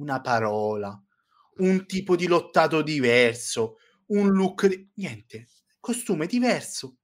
Una 0.00 0.20
parola, 0.20 1.02
un 1.56 1.86
tipo 1.86 2.14
di 2.14 2.26
lottato 2.26 2.82
diverso, 2.82 3.78
un 4.08 4.28
look 4.28 4.66
di... 4.66 4.90
niente, 4.96 5.48
costume 5.80 6.26
diverso. 6.26 6.98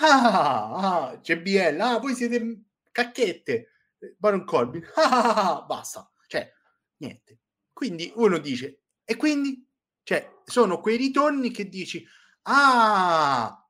Ah, 0.00 1.10
ah, 1.10 1.16
JBL, 1.18 1.78
ah, 1.78 1.98
voi 1.98 2.16
siete 2.16 2.62
cacchette. 2.90 3.68
Baron 4.18 4.44
Corbin, 4.44 4.82
ah, 4.96 5.02
ah, 5.02 5.50
ah, 5.58 5.62
basta. 5.62 6.10
Cioè, 6.26 6.52
niente. 6.96 7.38
Quindi 7.72 8.12
uno 8.16 8.38
dice, 8.38 8.82
e 9.04 9.14
quindi? 9.14 9.64
Cioè, 10.02 10.38
sono 10.44 10.80
quei 10.80 10.96
ritorni 10.96 11.52
che 11.52 11.68
dici, 11.68 12.04
ah, 12.42 13.64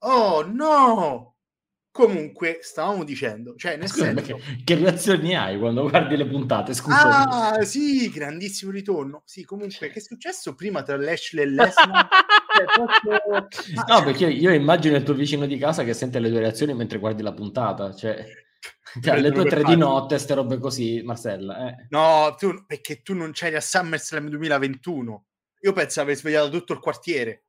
oh 0.00 0.42
no, 0.42 1.29
Comunque, 1.92 2.58
stavamo 2.62 3.02
dicendo, 3.02 3.56
cioè, 3.56 3.76
nel 3.76 3.88
Scusa, 3.88 4.04
senso... 4.04 4.36
Che, 4.36 4.62
che 4.62 4.74
reazioni 4.76 5.34
hai 5.34 5.58
quando 5.58 5.88
guardi 5.88 6.16
le 6.16 6.26
puntate? 6.26 6.72
Scusa. 6.72 7.26
Ah, 7.26 7.64
sì, 7.64 8.08
grandissimo 8.10 8.70
ritorno. 8.70 9.22
Sì, 9.24 9.44
comunque, 9.44 9.90
che 9.90 9.98
è 9.98 10.02
successo 10.02 10.54
prima 10.54 10.82
tra 10.82 10.96
Lashley 10.96 11.42
e 11.42 11.48
Lesnar? 11.48 12.08
Cioè, 12.54 13.84
No, 13.88 14.04
perché 14.04 14.26
io 14.26 14.52
immagino 14.52 14.96
il 14.96 15.02
tuo 15.02 15.14
vicino 15.14 15.46
di 15.46 15.58
casa 15.58 15.82
che 15.82 15.94
sente 15.94 16.20
le 16.20 16.30
tue 16.30 16.38
reazioni 16.38 16.74
mentre 16.74 16.98
guardi 16.98 17.22
la 17.22 17.32
puntata. 17.32 17.92
Cioè, 17.92 18.24
cioè 19.02 19.14
alle 19.14 19.32
tue 19.32 19.46
tre 19.46 19.64
di 19.64 19.76
notte, 19.76 20.18
ste 20.18 20.34
robe 20.34 20.58
così, 20.58 21.02
Marcella. 21.02 21.68
Eh. 21.68 21.86
No, 21.88 22.34
tu, 22.38 22.64
perché 22.66 23.02
tu 23.02 23.14
non 23.14 23.32
c'eri 23.32 23.56
a 23.56 23.60
SummerSlam 23.60 24.28
2021. 24.28 25.24
Io 25.62 25.72
penso 25.72 26.00
aver 26.00 26.14
svegliato 26.14 26.50
tutto 26.50 26.72
il 26.72 26.78
quartiere. 26.78 27.46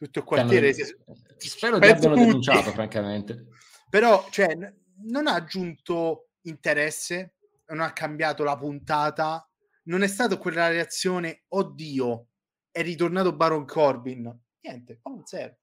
Tutto 0.00 0.20
il 0.20 0.24
quartiere. 0.24 0.72
Che 0.72 0.84
si- 0.84 0.96
hanno- 1.06 1.18
Spero 1.36 1.78
penso 1.78 1.94
abbiano 1.96 2.14
tutti. 2.14 2.26
denunciato, 2.26 2.70
francamente. 2.70 3.46
Però, 3.90 4.26
cioè, 4.30 4.56
non 5.02 5.26
ha 5.26 5.34
aggiunto 5.34 6.30
interesse, 6.42 7.34
non 7.66 7.80
ha 7.80 7.92
cambiato 7.92 8.42
la 8.42 8.56
puntata, 8.56 9.46
non 9.84 10.02
è 10.02 10.06
stata 10.06 10.38
quella 10.38 10.68
reazione, 10.68 11.42
oddio, 11.48 12.28
è 12.70 12.80
ritornato 12.82 13.36
Baron 13.36 13.66
Corbin. 13.66 14.34
Niente, 14.62 15.00
oh, 15.02 15.20
zero. 15.26 15.56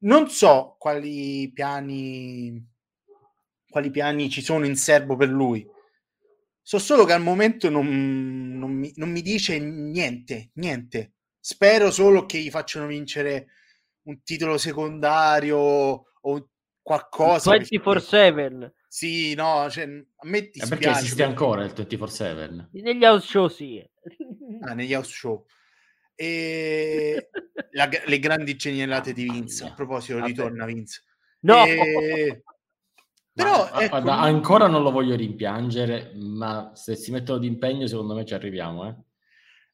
Non 0.00 0.28
so 0.30 0.76
quali 0.78 1.50
piani, 1.52 2.64
quali 3.68 3.90
piani 3.90 4.30
ci 4.30 4.40
sono 4.40 4.66
in 4.66 4.76
serbo 4.76 5.16
per 5.16 5.30
lui. 5.30 5.66
So 6.62 6.78
solo 6.78 7.04
che 7.04 7.12
al 7.12 7.22
momento 7.22 7.68
non, 7.70 8.56
non 8.56 8.70
mi, 8.70 8.92
non 8.96 9.10
mi 9.10 9.22
dice 9.22 9.58
niente, 9.58 10.50
niente. 10.54 11.14
Spero 11.50 11.90
solo 11.90 12.26
che 12.26 12.40
gli 12.40 12.50
facciano 12.50 12.86
vincere 12.86 13.46
un 14.02 14.22
titolo 14.22 14.58
secondario 14.58 15.56
o 15.56 16.48
qualcosa. 16.82 17.52
perché- 17.52 17.78
24-7 17.80 18.74
Sì, 18.86 19.32
no, 19.34 19.66
cioè, 19.70 19.84
a 19.84 20.26
me 20.26 20.50
Eh, 20.50 20.66
perché 20.68 20.90
esiste 20.90 21.22
ancora 21.22 21.64
il 21.64 21.72
24-7? 21.72 22.68
negli 22.72 23.02
house 23.02 23.26
show 23.26 23.48
sì 23.48 23.82
Ah, 24.60 24.74
negli 24.74 24.92
house 24.92 25.10
show. 25.10 25.46
E 26.14 27.30
la- 27.70 27.88
le 28.04 28.18
grandi 28.18 28.54
genialate 28.54 29.14
di 29.14 29.24
Vince. 29.24 29.64
A 29.64 29.72
proposito, 29.72 30.22
ritorna 30.22 30.66
Vince. 30.66 31.02
no 31.40 31.64
E- 31.64 32.42
Però, 33.32 33.70
Ma, 33.72 33.80
ecco, 33.80 33.88
guarda, 33.88 34.18
ancora 34.18 34.66
non 34.66 34.82
lo 34.82 34.90
voglio 34.90 35.14
rimpiangere, 35.16 36.12
ma 36.14 36.72
se 36.74 36.94
si 36.94 37.10
mettono 37.10 37.38
d'impegno, 37.38 37.86
secondo 37.86 38.14
me 38.14 38.26
ci 38.26 38.34
arriviamo. 38.34 38.86
Eh. 38.86 38.94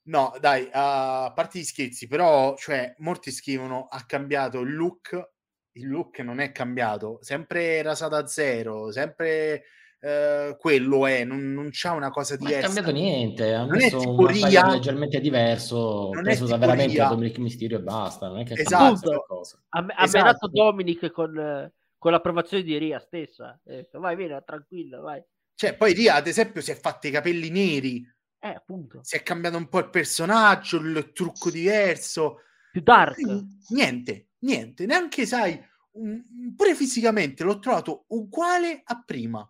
No, 0.04 0.34
dai, 0.40 0.68
a 0.72 1.32
parte 1.34 1.58
gli 1.58 1.64
scherzi, 1.64 2.06
però, 2.06 2.56
cioè, 2.56 2.94
molti 2.98 3.30
scrivono 3.30 3.86
ha 3.90 4.04
cambiato 4.06 4.60
il 4.60 4.74
look. 4.74 5.32
Il 5.76 5.88
look 5.88 6.20
non 6.20 6.38
è 6.38 6.52
cambiato, 6.52 7.18
sempre 7.20 7.82
rasato 7.82 8.14
a 8.14 8.26
zero, 8.26 8.92
sempre 8.92 9.64
eh, 9.98 10.54
quello 10.56 11.04
è, 11.06 11.24
non, 11.24 11.52
non 11.52 11.70
c'ha 11.72 11.90
una 11.92 12.10
cosa 12.10 12.36
Non 12.36 12.46
è 12.46 12.50
diversa. 12.50 12.66
cambiato 12.74 12.90
niente, 12.92 13.54
ha 13.54 13.64
messo 13.66 13.98
un 14.00 14.26
Ria. 14.28 14.66
leggermente 14.68 15.18
diverso, 15.20 16.10
Non 16.12 16.20
è 16.20 16.22
preso 16.22 16.46
da 16.46 16.58
veramente 16.58 16.92
Ria. 16.92 17.08
Dominic 17.08 17.38
Mysterio 17.38 17.78
e 17.78 17.82
basta. 17.82 18.28
Non 18.28 18.38
è 18.38 18.44
che 18.44 18.52
ha 18.52 18.60
Esatto. 18.60 18.84
cambiato 18.84 19.24
qualcosa. 19.26 19.62
ha, 19.70 19.78
ha 19.78 20.04
Esatto. 20.04 20.18
menato 20.24 20.48
Dominic 20.48 21.10
con, 21.10 21.72
con 21.98 22.12
l'approvazione 22.12 22.62
di 22.62 22.78
Ria 22.78 23.00
stessa 23.00 23.58
detto, 23.64 23.98
vai 23.98 24.14
vieni 24.14 24.38
tranquillo 24.44 25.00
vai 25.00 25.20
Cioè, 25.56 25.74
poi 25.74 25.92
Ria, 25.92 26.14
ad 26.14 26.26
esempio, 26.28 26.60
si 26.60 26.70
è 26.70 26.74
fatto 26.76 27.08
i 27.08 27.10
capelli 27.10 27.50
neri, 27.50 28.04
eh 28.44 28.54
appunto 28.54 29.00
si 29.02 29.16
è 29.16 29.22
cambiato 29.22 29.56
un 29.56 29.68
po' 29.68 29.78
il 29.78 29.88
personaggio, 29.90 30.76
il 30.78 31.12
trucco 31.12 31.50
diverso. 31.50 32.40
più 32.70 32.82
dark 32.82 33.16
Niente, 33.70 34.28
niente, 34.40 34.84
neanche 34.86 35.24
sai, 35.26 35.58
un- 35.92 36.22
pure 36.56 36.74
fisicamente 36.74 37.42
l'ho 37.44 37.58
trovato 37.58 38.04
uguale 38.08 38.82
a 38.84 39.02
prima. 39.02 39.48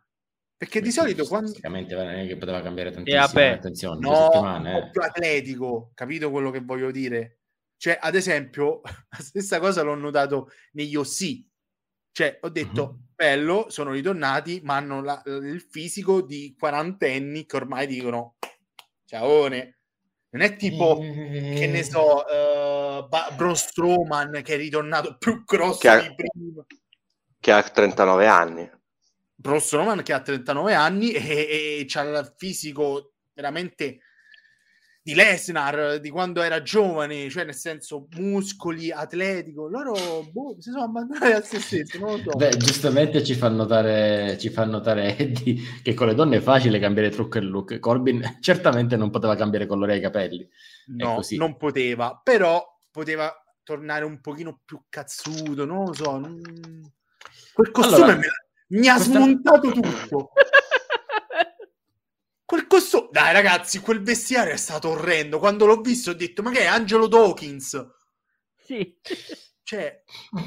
Perché 0.56 0.80
di 0.80 0.86
Beh, 0.86 0.92
solito 0.92 1.24
quando 1.26 1.48
Fisicamente 1.48 1.94
non 1.96 2.08
è 2.08 2.26
che 2.26 2.36
poteva 2.36 2.62
cambiare 2.62 2.90
tantissimo, 2.92 3.22
vabbè. 3.26 3.48
attenzione, 3.48 3.98
due 3.98 4.10
no, 4.10 4.16
settimane. 4.30 4.72
un 4.74 4.80
po' 4.80 4.86
eh. 4.86 4.90
più 4.90 5.00
atletico, 5.02 5.90
capito 5.94 6.30
quello 6.30 6.50
che 6.50 6.60
voglio 6.60 6.90
dire? 6.92 7.40
Cioè, 7.76 7.98
ad 8.00 8.14
esempio, 8.14 8.80
la 9.10 9.18
stessa 9.18 9.58
cosa 9.58 9.82
l'ho 9.82 9.94
notato 9.96 10.50
negli 10.72 10.94
OC. 10.94 11.44
Cioè, 12.12 12.38
ho 12.42 12.48
detto, 12.48 12.92
Mhm. 12.92 13.06
bello, 13.16 13.66
sono 13.68 13.90
ritornati, 13.90 14.60
ma 14.62 14.76
hanno 14.76 15.02
la- 15.02 15.20
il 15.26 15.60
fisico 15.60 16.22
di 16.22 16.54
quarantenni 16.56 17.44
che 17.46 17.56
ormai 17.56 17.86
dicono, 17.88 18.33
ciaone. 19.18 19.78
Non 20.34 20.42
è 20.42 20.56
tipo, 20.56 20.98
che 20.98 21.68
ne 21.68 21.84
so, 21.84 22.26
eh, 22.26 23.06
Ba- 23.08 23.30
Braun 23.36 23.54
Strowman 23.54 24.40
che 24.42 24.54
è 24.54 24.56
ritornato 24.56 25.16
più 25.16 25.44
grosso 25.44 25.78
Che 25.78 25.88
ha- 25.88 26.00
di 26.00 26.12
prima. 26.14 26.64
che 27.38 27.52
ha 27.52 27.62
39 27.62 28.26
anni. 28.26 28.68
Braun 29.36 29.60
Strowman 29.60 30.02
che 30.02 30.12
ha 30.12 30.20
39 30.20 30.74
anni 30.74 31.12
e, 31.12 31.78
e 31.80 31.84
c'ha 31.86 32.02
il 32.02 32.34
fisico 32.36 33.12
veramente 33.32 34.00
di 35.06 35.14
Lesnar 35.14 36.00
di 36.00 36.08
quando 36.08 36.40
era 36.40 36.62
giovane, 36.62 37.28
cioè 37.28 37.44
nel 37.44 37.54
senso 37.54 38.06
muscoli, 38.16 38.90
atletico. 38.90 39.68
Loro 39.68 39.92
boh, 40.32 40.56
si 40.58 40.70
sono 40.70 40.84
abbandonati 40.84 41.30
a 41.32 41.42
se 41.42 41.60
stessi, 41.60 41.98
non 41.98 42.12
lo 42.12 42.30
so. 42.30 42.38
Beh, 42.38 42.56
giustamente 42.56 43.22
ci 43.22 43.34
fa 43.34 43.50
notare, 43.50 44.38
ci 44.38 44.48
fa 44.48 44.64
notare 44.64 45.14
Eddie 45.18 45.60
che 45.82 45.92
con 45.92 46.06
le 46.06 46.14
donne 46.14 46.38
è 46.38 46.40
facile 46.40 46.78
cambiare 46.78 47.10
trucco 47.10 47.36
e 47.36 47.42
look. 47.42 47.78
Corbin 47.80 48.38
certamente 48.40 48.96
non 48.96 49.10
poteva 49.10 49.36
cambiare 49.36 49.66
colore 49.66 49.92
ai 49.92 50.00
capelli. 50.00 50.48
no, 50.96 51.20
non 51.36 51.58
poteva, 51.58 52.18
però 52.24 52.64
poteva 52.90 53.30
tornare 53.62 54.06
un 54.06 54.22
pochino 54.22 54.60
più 54.64 54.84
cazzuto, 54.88 55.66
non 55.66 55.84
lo 55.84 55.92
so. 55.92 56.16
non- 56.18 56.40
Quel 57.52 57.70
costume 57.72 57.96
Allora, 58.04 58.16
me 58.16 58.26
mi 58.68 58.88
ha 58.88 58.94
questa- 58.94 59.12
smontato 59.18 59.70
tutto. 59.70 60.30
Quel 62.44 62.66
costume, 62.66 63.08
dai 63.10 63.32
ragazzi, 63.32 63.80
quel 63.80 64.02
vestiario 64.02 64.52
è 64.52 64.58
stato 64.58 64.90
orrendo. 64.90 65.38
Quando 65.38 65.66
l'ho 65.66 65.80
visto 65.80 66.10
ho 66.10 66.14
detto, 66.14 66.42
ma 66.42 66.50
che 66.50 66.60
è 66.60 66.66
Angelo 66.66 67.06
Dawkins? 67.06 67.90
sì 68.56 68.96
Cioè, 69.66 70.02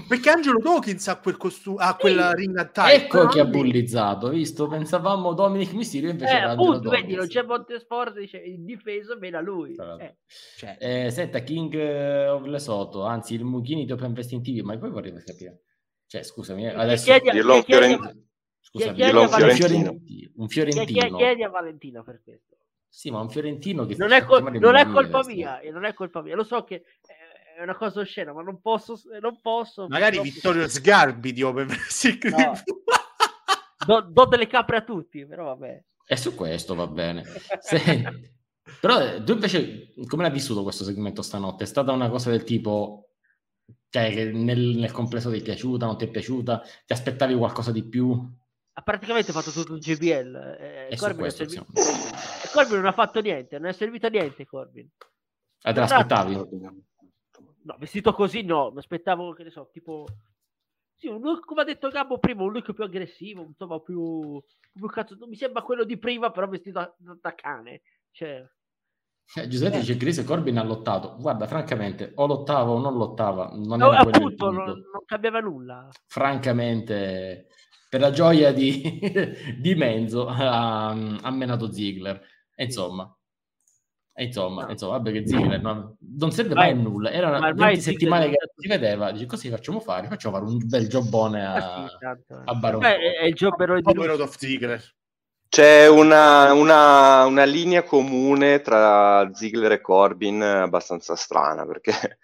perché 0.08 0.30
Angelo 0.30 0.60
Dawkins 0.60 1.08
ha 1.08 1.20
quel 1.20 1.38
costume, 1.38 1.78
ha 1.80 1.96
quella 1.96 2.34
ring 2.34 2.56
attire. 2.56 2.94
Ecco 2.94 3.26
che 3.26 3.40
ha 3.40 3.46
bullizzato, 3.46 4.30
visto? 4.30 4.68
Pensavamo 4.68 5.34
Dominic 5.34 5.74
Mysterio 5.74 6.12
invece 6.12 6.34
eh, 6.34 6.38
era 6.38 6.52
Angelo 6.52 6.70
appunto 6.74 6.90
vedi 6.92 7.16
non 7.16 7.26
c'è 7.26 7.42
Montesport 7.42 8.20
dice 8.20 8.38
in 8.38 8.64
difesa 8.64 9.16
bene 9.16 9.38
a 9.38 9.42
lui 9.42 9.74
l'altro. 9.74 10.06
Eh, 10.06 10.18
Cioè, 10.56 10.78
Eh, 10.80 11.10
senta, 11.10 11.40
King 11.40 11.74
of 12.30 12.46
Lesotho, 12.46 13.06
anzi 13.06 13.34
il 13.34 13.44
Mughini 13.44 13.86
di 13.86 13.92
Open 13.92 14.12
Wrestling 14.12 14.44
TV, 14.44 14.64
ma 14.64 14.78
poi 14.78 14.92
vorrei 14.92 15.12
capire. 15.24 15.64
Cioè, 16.06 16.22
scusami, 16.22 16.66
eh, 16.66 16.76
adesso... 16.76 17.06
chiedi, 17.06 17.32
dirlo 17.32 17.54
a 17.54 17.56
un 17.56 17.64
fiorentino. 17.64 18.27
Scusami, 18.78 18.96
chiedi 18.96 19.12
Dillo 19.12 19.20
a 19.22 19.24
un 19.24 19.30
fiorentino. 19.52 19.98
un 20.36 20.48
fiorentino. 20.48 21.18
chiedi 21.18 21.44
a 21.44 21.50
Valentino 21.50 22.04
per 22.04 22.22
questo 22.24 22.56
Sì, 22.90 23.10
ma 23.12 23.20
un 23.20 23.30
fiorentino 23.30 23.86
che 23.86 23.96
non 23.98 24.12
è, 24.12 24.24
col- 24.26 24.44
non 24.60 24.76
è 24.76 24.86
colpa 24.88 25.24
mia 25.26 25.60
e 25.60 25.72
non 25.72 25.84
è 25.86 25.94
colpa 25.94 26.22
mia 26.22 26.36
lo 26.36 26.44
so 26.44 26.64
che 26.64 26.76
eh, 26.76 27.58
è 27.58 27.62
una 27.64 27.76
cosa 27.76 28.00
oscena 28.02 28.34
ma 28.34 28.42
non 28.44 28.62
posso 28.62 29.00
non 29.22 29.40
posso 29.42 29.88
magari 29.88 30.18
purtroppo- 30.18 30.36
Vittorio 30.36 30.68
Sgarbi 30.68 31.34
di 31.34 31.42
Open 31.44 31.68
Wrestling 31.68 32.24
No. 32.36 32.54
do, 33.86 34.02
do 34.02 34.26
delle 34.26 34.48
capre 34.48 34.78
a 34.78 34.82
tutti 34.84 35.26
però 35.26 35.46
vabbè 35.46 35.84
E 36.10 36.16
su 36.18 36.34
questo 36.36 36.74
va 36.76 36.88
bene. 36.88 37.24
Senti, 37.60 38.32
però 38.80 39.00
eh, 39.02 39.24
tu 39.24 39.34
invece 39.34 39.94
come 40.08 40.24
l'hai 40.24 40.32
vissuto 40.32 40.64
questo 40.64 40.84
segmento 40.86 41.22
stanotte? 41.22 41.64
È 41.66 41.68
stata 41.68 41.92
una 41.92 42.10
cosa 42.10 42.30
del 42.30 42.44
tipo, 42.46 43.10
cioè 43.90 44.10
che 44.14 44.26
nel, 44.32 44.78
nel 44.78 44.92
complesso 44.92 45.30
ti 45.32 45.40
è 45.40 45.42
piaciuta, 45.42 45.86
non 45.86 45.98
ti 45.98 46.06
è 46.06 46.10
piaciuta? 46.10 46.62
Ti 46.86 46.94
aspettavi 46.94 47.36
qualcosa 47.36 47.72
di 47.74 47.84
più? 47.84 48.18
Ha 48.78 48.82
praticamente 48.84 49.32
fatto 49.32 49.50
tutto 49.50 49.74
il 49.74 49.80
JBL 49.80 50.36
eh, 50.90 50.96
Corbin, 50.98 51.18
questo, 51.18 51.48
servi- 51.50 51.56
insomma. 51.74 52.20
e 52.46 52.50
Corbin 52.54 52.76
non 52.76 52.86
ha 52.86 52.92
fatto 52.92 53.20
niente 53.22 53.58
non 53.58 53.70
è 53.70 53.74
servito 53.74 54.06
a 54.06 54.10
niente 54.10 54.46
Corbin 54.46 54.88
Ah, 55.64 55.74
te 55.74 55.80
l'aspettavi? 55.80 56.36
no 56.36 57.76
vestito 57.80 58.14
così 58.14 58.44
no 58.44 58.70
mi 58.72 58.78
aspettavo 58.78 59.34
che 59.34 59.44
ne 59.44 59.50
so 59.50 59.70
tipo 59.74 60.06
Sì, 60.94 61.08
un 61.08 61.22
look, 61.22 61.46
come 61.46 61.62
ha 61.62 61.64
detto 61.64 61.90
Gabbo 61.90 62.18
prima, 62.20 62.42
un 62.44 62.52
look 62.54 62.74
più 62.74 62.84
aggressivo, 62.84 63.44
insomma, 63.44 63.80
più, 63.80 64.42
più 64.74 64.88
cazzo. 64.88 65.16
Mi 65.28 65.36
sembra 65.36 65.62
quello 65.62 65.84
di 65.84 65.96
prima, 66.00 66.32
però 66.32 66.48
vestito 66.48 66.80
da, 66.80 67.16
da 67.22 67.36
cane. 67.36 67.82
Cioè, 68.10 68.44
Eh, 69.36 69.48
Giuseppe 69.48 69.76
Eh. 69.76 69.80
dice 69.82 69.96
Chris 69.98 70.24
Corbin 70.24 70.58
ha 70.58 70.64
lottato. 70.64 71.16
Guarda, 71.20 71.46
francamente, 71.46 72.14
o 72.16 72.26
lottava 72.26 72.72
o 72.72 72.80
non 72.80 72.98
lottava. 72.98 73.52
Non 73.54 73.78
no, 73.78 73.92
appunto, 73.92 74.20
punto. 74.20 74.50
non, 74.52 74.66
non 74.66 75.04
cambiava 75.06 75.40
nulla. 75.40 75.88
Francamente, 76.08 77.48
per 77.90 78.00
la 78.00 78.12
gioia 78.12 78.52
di, 78.52 78.82
di 79.60 79.76
Menzo, 79.76 80.28
ha, 80.28 80.90
ha 80.90 81.32
menato 81.32 81.72
Ziggler. 81.72 82.22
E 82.56 82.64
insomma, 82.66 83.12
e 84.14 84.24
insomma, 84.26 84.64
No. 84.66 84.72
insomma, 84.72 84.94
vabbè 84.98 85.12
che 85.12 85.28
Ziggler 85.28 85.62
non, 85.62 85.96
non 86.18 86.32
serve 86.32 86.54
Ma- 86.56 86.62
mai 86.62 86.72
a 86.72 86.76
nulla. 86.76 87.10
ma 87.10 87.16
Erano 87.16 87.36
ormai 87.36 87.54
20 87.76 87.82
Ziggler 87.82 87.94
settimane 88.00 88.26
non 88.26 88.32
che 88.34 88.38
si 88.56 88.68
vedeva. 88.68 89.12
Dice, 89.12 89.26
cosa 89.28 89.50
facciamo 89.50 89.80
fare? 89.80 90.08
Facciamo 90.08 90.38
fare 90.38 90.50
un 90.50 90.58
bel 90.68 90.88
jobbone 90.88 91.46
a, 91.46 91.54
Ah, 91.84 91.86
eh. 91.86 92.36
a 92.46 92.54
Baron 92.56 92.80
Beh, 92.80 92.98
è, 93.20 93.26
il 93.26 93.34
gioberone 93.36 93.82
di 93.82 94.28
Ziggler. 94.38 94.96
C'è 95.50 95.88
una, 95.88 96.52
una- 96.54 97.26
una 97.26 97.44
linea 97.46 97.84
comune 97.84 98.60
tra 98.62 99.30
Ziggler 99.34 99.72
e 99.74 99.82
Corbin 99.82 100.42
abbastanza 100.42 101.16
strana, 101.16 101.66
perché 101.66 102.18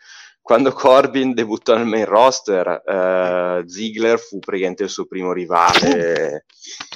quando 0.43 0.73
Corbin 0.73 1.33
debuttò 1.33 1.73
nel 1.77 1.85
main 1.85 2.03
roster, 2.03 2.83
eh, 2.85 3.63
Ziggler 3.65 4.19
fu 4.19 4.39
praticamente 4.39 4.83
il 4.83 4.89
suo 4.89 5.05
primo 5.05 5.31
rivale 5.31 6.45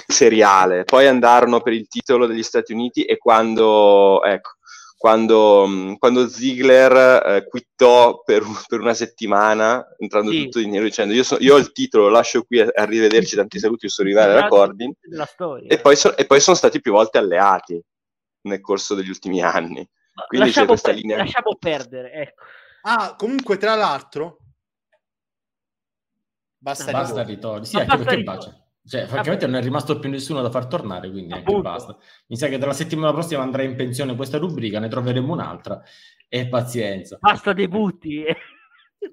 seriale. 0.06 0.84
Poi 0.84 1.06
andarono 1.06 1.62
per 1.62 1.72
il 1.72 1.88
titolo 1.88 2.26
degli 2.26 2.42
Stati 2.42 2.74
Uniti 2.74 3.04
e 3.04 3.16
quando, 3.16 4.22
ecco, 4.22 4.50
quando, 4.98 5.66
mh, 5.66 5.96
quando 5.96 6.28
Ziggler 6.28 7.24
eh, 7.24 7.46
quittò 7.48 8.20
per, 8.22 8.42
per 8.66 8.80
una 8.80 8.92
settimana, 8.92 9.82
entrando 9.96 10.30
Sì. 10.30 10.42
tutto 10.44 10.58
di 10.58 10.66
nero, 10.68 10.84
dicendo 10.84 11.14
io, 11.14 11.22
so- 11.22 11.38
io 11.40 11.54
ho 11.54 11.58
il 11.58 11.72
titolo, 11.72 12.04
lo 12.04 12.10
lascio 12.10 12.42
qui, 12.42 12.60
arrivederci, 12.60 13.34
tanti 13.34 13.58
saluti, 13.58 13.86
il 13.86 13.90
suo 13.92 14.04
rivale 14.04 14.32
era 14.32 14.46
Corbin. 14.48 14.92
della 15.00 15.24
storia. 15.24 15.68
E 15.70 15.78
poi, 15.80 15.96
so- 15.96 16.14
e 16.18 16.26
poi 16.26 16.40
sono 16.40 16.54
stati 16.56 16.82
più 16.82 16.92
volte 16.92 17.16
alleati 17.16 17.80
nel 18.42 18.60
corso 18.60 18.94
degli 18.94 19.08
ultimi 19.08 19.40
anni. 19.42 19.88
Quindi 20.26 20.50
c'è 20.50 20.64
lasciamo, 20.64 20.66
questa 20.66 20.88
per- 20.90 20.98
linea. 20.98 21.16
lasciamo 21.16 21.56
perdere, 21.58 22.12
ecco. 22.12 22.42
Ah, 22.82 23.14
comunque, 23.16 23.56
tra 23.56 23.74
l'altro, 23.74 24.38
basta, 26.56 26.90
Basta 26.90 27.22
ritorno. 27.22 27.58
ritorni. 27.58 27.66
Sì, 27.66 27.76
Ma 27.76 27.80
anche 27.82 27.96
basta 27.96 28.10
perché 28.10 28.22
bacia. 28.24 28.62
Cioè, 28.88 29.06
francamente 29.06 29.46
non 29.46 29.56
è 29.56 29.62
rimasto 29.62 29.98
più 29.98 30.08
nessuno 30.08 30.40
da 30.40 30.50
far 30.50 30.66
tornare, 30.66 31.10
quindi 31.10 31.32
anche 31.34 31.44
Appunto. 31.50 31.68
basta. 31.68 31.96
Mi 32.28 32.36
sa 32.36 32.48
che 32.48 32.56
dalla 32.56 32.72
settimana 32.72 33.12
prossima 33.12 33.42
andrà 33.42 33.62
in 33.62 33.76
pensione 33.76 34.16
questa 34.16 34.38
rubrica, 34.38 34.78
ne 34.78 34.88
troveremo 34.88 35.30
un'altra. 35.32 35.82
E 36.26 36.48
pazienza. 36.48 37.18
Basta 37.20 37.52
debutti. 37.52 38.24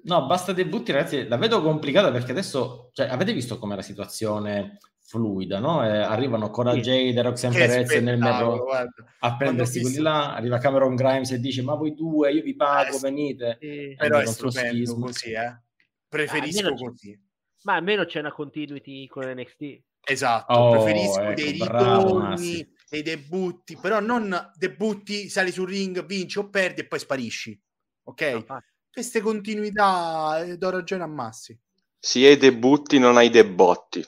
No, 0.04 0.26
basta 0.26 0.52
debutti, 0.52 0.92
ragazzi, 0.92 1.28
la 1.28 1.36
vedo 1.36 1.62
complicata 1.62 2.10
perché 2.10 2.30
adesso, 2.32 2.90
cioè, 2.92 3.06
avete 3.08 3.32
visto 3.32 3.58
com'è 3.58 3.74
la 3.76 3.82
situazione 3.82 4.78
fluida, 5.06 5.58
no? 5.60 5.84
Eh, 5.84 5.96
arrivano 5.98 6.50
Cora 6.50 6.72
Sì. 6.72 6.80
Jade 6.80 7.22
Roxanne 7.22 7.54
Perez 7.56 7.90
nel 8.02 8.18
guarda. 8.18 8.90
a 9.20 9.36
prendersi 9.36 9.78
visto- 9.78 9.88
quelli 9.88 10.02
là, 10.02 10.34
arriva 10.34 10.58
Cameron 10.58 10.94
Grimes 10.96 11.30
e 11.30 11.38
dice 11.38 11.62
ma 11.62 11.74
voi 11.74 11.94
due, 11.94 12.32
io 12.32 12.42
vi 12.42 12.56
pago, 12.56 12.90
Eh, 12.90 12.92
sì. 12.92 13.00
venite. 13.02 13.56
Eh, 13.60 13.94
Però 13.96 14.18
è 14.18 14.26
stupendo 14.26 14.98
così, 14.98 15.30
eh. 15.32 15.60
Preferisco 16.08 16.58
almeno 16.66 16.76
c'è- 16.76 16.84
così. 16.88 17.20
ma 17.62 17.74
almeno 17.74 18.04
c'è 18.04 18.18
una 18.20 18.32
continuity 18.32 19.06
con 19.06 19.24
NXT. 19.24 19.82
Esatto, 20.08 20.52
Oh, 20.52 20.70
preferisco 20.72 21.20
ecco, 21.20 21.34
dei 21.34 21.52
ritorni, 21.52 22.68
dei 22.88 23.02
debutti, 23.02 23.76
però 23.76 23.98
non 24.00 24.50
debutti, 24.56 25.28
sali 25.28 25.50
sul 25.50 25.68
ring, 25.68 26.04
vinci 26.06 26.38
o 26.38 26.48
perdi 26.48 26.82
e 26.82 26.86
poi 26.86 26.98
sparisci. 27.00 27.60
Ok? 28.04 28.44
No. 28.48 28.62
Queste 28.92 29.20
continuità 29.20 30.42
eh, 30.44 30.56
do 30.56 30.70
ragione 30.70 31.02
a 31.02 31.06
Massi. 31.08 31.58
Se 31.98 32.24
hai 32.26 32.36
debutti 32.36 32.98
non 32.98 33.16
hai 33.16 33.30
debotti. 33.30 34.04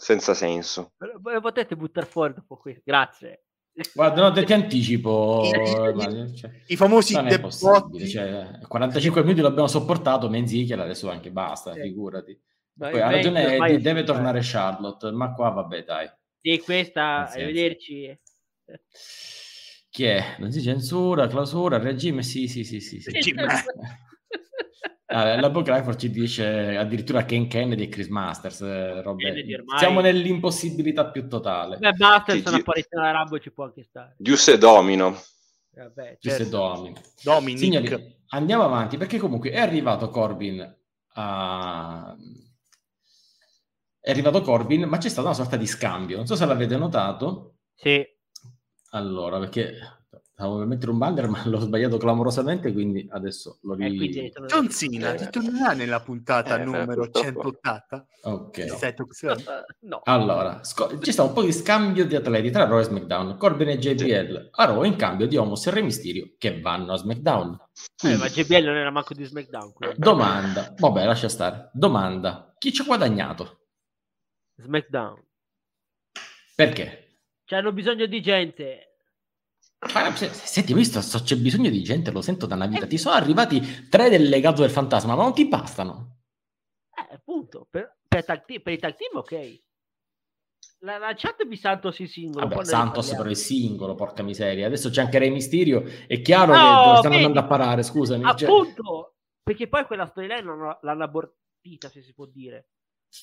Senza 0.00 0.32
senso. 0.32 0.92
Lo 0.98 1.40
potete 1.40 1.74
buttare 1.74 2.06
fuori 2.06 2.32
dopo 2.32 2.56
questo. 2.56 2.82
Grazie. 2.84 3.42
Guarda, 3.92 4.22
no, 4.22 4.32
te 4.32 4.44
ti 4.44 4.52
anticipo. 4.52 5.42
I- 5.44 6.36
cioè, 6.36 6.50
I 6.66 6.76
famosi. 6.76 7.14
Cioè, 8.06 8.60
45 8.68 9.22
minuti 9.22 9.40
l'abbiamo 9.40 9.66
sopportato, 9.66 10.28
Menzichel 10.28 10.78
adesso 10.78 11.10
anche 11.10 11.32
basta, 11.32 11.72
Sì. 11.72 11.80
figurati. 11.80 12.40
Poi 12.78 13.00
ha 13.00 13.10
ragione 13.10 13.56
Eddie, 13.56 13.76
è 13.76 13.78
deve 13.80 14.04
tornare 14.04 14.38
Charlotte, 14.40 15.10
ma 15.10 15.32
qua 15.32 15.50
vabbè 15.50 15.82
dai. 15.82 16.08
Sì, 16.40 16.60
questa, 16.60 17.28
arrivederci. 17.28 18.20
Chi 19.90 20.04
è? 20.04 20.36
Non 20.38 20.52
si 20.52 20.62
censura, 20.62 21.26
clausura, 21.26 21.78
regime, 21.78 22.22
sì, 22.22 22.46
sì, 22.46 22.62
sì, 22.62 22.78
sì. 22.80 23.00
sì. 23.00 23.10
Regime. 23.10 23.46
Ah, 25.10 25.40
la 25.40 25.48
Book 25.48 25.96
ci 25.96 26.10
dice 26.10 26.76
addirittura 26.76 27.24
Ken 27.24 27.48
Kennedy 27.48 27.84
e 27.84 27.88
Chris 27.88 28.08
Masters. 28.08 28.60
eh, 28.60 29.02
Kennedy 29.16 29.54
ormai- 29.54 29.78
Siamo 29.78 30.00
nell'impossibilità 30.00 31.10
più 31.10 31.28
totale. 31.28 31.78
Beh, 31.78 31.92
Sì, 32.26 32.42
sono 32.42 32.56
sì. 32.56 32.60
apparizione 32.60 33.08
alla 33.08 33.18
Rambo 33.18 33.38
ci 33.38 33.50
può 33.50 33.64
anche 33.64 33.84
stare. 33.84 34.16
Giusse 34.18 34.58
Domino. 34.58 35.18
Vabbè, 35.70 36.18
certo. 36.20 36.48
Domini. 36.50 36.94
Dominic. 37.22 37.58
Signori, 37.58 38.16
andiamo 38.28 38.64
avanti 38.64 38.98
perché 38.98 39.18
comunque 39.18 39.50
è 39.50 39.58
arrivato 39.58 40.10
Corbin 40.10 40.76
a... 41.14 42.14
È 44.00 44.10
arrivato 44.10 44.42
Corbin, 44.42 44.84
ma 44.84 44.98
c'è 44.98 45.08
stata 45.08 45.28
una 45.28 45.36
sorta 45.36 45.56
di 45.56 45.66
scambio. 45.66 46.16
Non 46.18 46.26
so 46.26 46.36
se 46.36 46.44
l'avete 46.44 46.76
notato. 46.76 47.56
Sì. 47.74 48.04
Allora, 48.90 49.38
perché 49.38 49.72
stavo 50.38 50.58
per 50.58 50.66
mettere 50.68 50.92
un 50.92 50.98
banner, 50.98 51.26
ma 51.28 51.42
l'ho 51.46 51.58
sbagliato 51.58 51.96
clamorosamente, 51.96 52.72
quindi 52.72 53.04
adesso 53.10 53.58
lo 53.62 53.74
E 53.76 53.88
ri... 53.88 54.30
John 54.46 54.70
Cena 54.70 55.12
Eh. 55.12 55.24
ritornerà 55.24 55.72
nella 55.72 56.00
puntata 56.00 56.60
Eh, 56.60 56.64
numero 56.64 56.94
purtroppo. 57.10 57.26
180 57.26 58.06
Ok. 58.22 58.66
No. 59.80 60.00
Allora, 60.04 60.62
sco- 60.62 60.96
c'è 60.98 61.10
stato 61.10 61.28
un 61.30 61.34
po' 61.34 61.42
di 61.42 61.52
scambio 61.52 62.06
di 62.06 62.14
atleti 62.14 62.50
tra 62.50 62.66
Raw 62.66 62.78
e 62.78 62.84
SmackDown, 62.84 63.36
Corbin 63.36 63.68
e 63.70 63.78
JBL 63.78 64.50
a 64.52 64.64
Raw 64.64 64.82
in 64.84 64.94
cambio 64.96 65.26
di 65.26 65.36
Homos 65.36 65.66
e 65.66 65.70
Re 65.70 65.82
Mysterio 65.82 66.34
che 66.38 66.60
vanno 66.60 66.92
a 66.92 66.96
SmackDown. 66.96 67.58
Eh, 68.04 68.16
ma 68.16 68.28
JBL 68.28 68.64
non 68.64 68.76
era 68.76 68.90
manco 68.90 69.14
di 69.14 69.24
SmackDown. 69.24 69.72
quindi. 69.72 69.96
domanda, 69.98 70.72
vabbè, 70.78 71.04
lascia 71.04 71.28
stare. 71.28 71.70
Domanda, 71.72 72.54
chi 72.58 72.72
ci 72.72 72.82
ha 72.82 72.84
guadagnato? 72.84 73.66
SmackDown. 74.56 75.24
Perché? 76.54 77.18
Cioè, 77.44 77.58
hanno 77.60 77.72
bisogno 77.72 78.06
di 78.06 78.20
gente. 78.20 78.87
Ma 79.80 80.14
se, 80.16 80.28
se 80.32 80.64
ti 80.64 80.72
ho 80.72 80.76
visto, 80.76 81.00
so- 81.00 81.22
c'è 81.22 81.36
bisogno 81.36 81.70
di 81.70 81.82
gente, 81.82 82.10
lo 82.10 82.20
sento 82.20 82.46
da 82.46 82.56
una 82.56 82.66
vita. 82.66 82.86
Ti 82.86 82.98
sono 82.98 83.14
arrivati 83.14 83.88
tre 83.88 84.08
del 84.10 84.28
legato 84.28 84.62
del 84.62 84.70
fantasma, 84.70 85.14
ma 85.14 85.22
non 85.22 85.32
ti 85.34 85.46
bastano. 85.46 86.16
Eh, 86.90 87.14
appunto. 87.14 87.66
Per, 87.70 87.98
per, 88.08 88.24
tag 88.24 88.44
per 88.44 88.72
i 88.72 88.78
tag 88.78 88.96
team, 88.96 89.16
ok. 89.16 89.62
La, 90.80 90.98
la 90.98 91.12
chat 91.16 91.44
di 91.44 91.56
Santos 91.56 91.98
in 92.00 92.08
singolo. 92.08 92.46
Vabbè, 92.46 92.64
Santos 92.64 93.10
però 93.10 93.28
è 93.28 93.34
singolo, 93.34 93.94
porca 93.94 94.22
miseria. 94.22 94.66
Adesso 94.66 94.90
c'è 94.90 95.00
anche 95.00 95.18
Re 95.18 95.28
Mysterio. 95.30 95.84
È 96.06 96.20
chiaro 96.22 96.54
No, 96.54 96.58
che 96.58 96.84
dove 96.84 96.96
stanno 96.98 97.14
vedi? 97.14 97.24
andando 97.24 97.40
a 97.40 97.44
parare, 97.44 97.82
scusami. 97.82 98.24
cioè- 98.36 98.48
Appunto. 98.48 99.14
Perché 99.42 99.68
poi 99.68 99.86
quella 99.86 100.06
storyline 100.06 100.42
l'hanno, 100.42 100.78
l'hanno 100.82 101.04
abortita, 101.04 101.88
se 101.88 102.02
si 102.02 102.12
può 102.12 102.26
dire. 102.26 102.68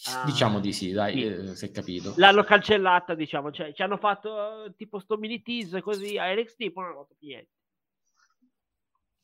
Ah, 0.07 0.25
diciamo 0.25 0.59
di 0.59 0.73
sì, 0.73 0.91
dai, 0.91 1.13
sì. 1.13 1.25
eh, 1.25 1.55
si 1.55 1.65
è 1.65 1.71
capito. 1.71 2.13
L'hanno 2.17 2.43
cancellata, 2.43 3.13
diciamo. 3.13 3.51
Cioè, 3.51 3.73
ci 3.73 3.81
hanno 3.81 3.97
fatto 3.97 4.65
eh, 4.65 4.75
tipo 4.75 4.99
sto 4.99 5.17
mini 5.17 5.41
tease 5.41 5.81
così 5.81 6.17
a 6.17 6.33
NXT, 6.33 6.71
poi 6.71 6.83
non 6.83 6.93
hanno 6.93 7.03
fatto 7.03 7.15
niente. 7.19 7.51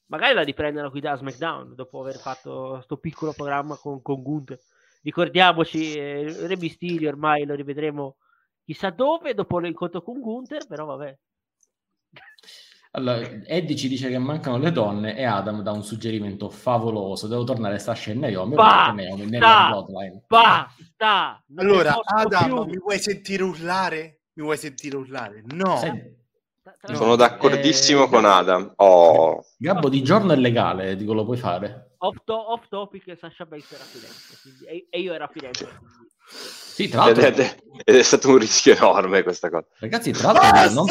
Magari 0.06 0.34
la 0.34 0.44
riprendono 0.44 0.90
qui 0.90 1.00
da 1.00 1.16
SmackDown 1.16 1.74
dopo 1.74 2.02
aver 2.02 2.18
fatto 2.18 2.82
sto 2.82 2.98
piccolo 2.98 3.34
programma 3.34 3.76
con, 3.78 4.02
con 4.02 4.22
Gunther. 4.22 4.60
Ricordiamoci, 5.04 5.94
eh, 5.94 6.48
Re 6.48 6.58
Mysterio 6.58 7.10
ormai 7.10 7.46
lo 7.46 7.56
rivedremo 7.56 8.18
chissà 8.64 8.90
dove 8.90 9.34
dopo 9.34 9.58
l'incontro 9.60 10.02
con 10.02 10.20
Gunther, 10.20 10.68
però 10.68 10.86
vabbè. 10.86 11.18
Allora, 12.94 13.20
Eddie 13.46 13.76
ci 13.78 13.88
dice 13.88 14.10
che 14.10 14.18
mancano 14.18 14.58
le 14.58 14.72
donne 14.72 15.16
e 15.16 15.24
Adam 15.24 15.62
dà 15.62 15.72
un 15.72 15.84
suggerimento 15.84 16.50
favoloso. 16.50 17.28
Devo 17.28 17.46
tornare 17.46 17.80
Sasha 17.80 18.12
e 18.12 18.16
Naomi. 18.16 18.56
Basta! 18.56 18.92
Naomi 18.92 19.26
nella 19.28 19.68
bloodline. 19.70 20.24
Basta! 20.28 21.42
Allora, 21.56 21.98
Adam, 22.04 22.46
più. 22.48 22.66
mi 22.66 22.78
vuoi 22.78 23.00
sentire 23.00 23.44
urlare? 23.44 24.24
Mi 24.34 24.44
vuoi 24.44 24.58
sentire 24.58 24.98
urlare? 24.98 25.42
No. 25.46 25.80
Tra- 26.62 26.76
tra- 26.80 26.96
Sono 26.96 27.16
d'accordissimo 27.16 28.04
eh, 28.06 28.10
con 28.10 28.26
Adam. 28.26 28.74
Oh, 28.76 29.42
Gabbo 29.58 29.88
di 29.88 30.04
giorno 30.04 30.34
è 30.34 30.36
legale, 30.36 30.98
dico 30.98 31.14
lo 31.14 31.24
puoi 31.24 31.38
fare. 31.38 31.96
Off, 32.00 32.18
to- 32.26 32.52
off 32.52 32.68
topic, 32.68 33.16
Sasha 33.18 33.46
Banks 33.46 33.72
era 33.72 33.84
a 33.84 33.86
Firenze 33.86 34.38
quindi- 34.42 34.66
e, 34.66 34.88
e 34.90 35.00
io 35.00 35.14
ero 35.14 35.24
a 35.24 35.30
Firenze. 35.32 35.68
Sì, 36.28 36.88
tra 36.90 37.08
ed, 37.10 37.18
l'altro, 37.18 37.44
è, 37.44 37.56
ed 37.84 37.96
è 37.96 38.04
stato 38.04 38.30
un 38.30 38.38
rischio 38.38 38.76
enorme 38.76 39.24
questa 39.24 39.50
cosa. 39.50 39.66
ragazzi, 39.80 40.12
tra 40.12 40.32
l'altro, 40.34 40.74
non, 40.74 40.88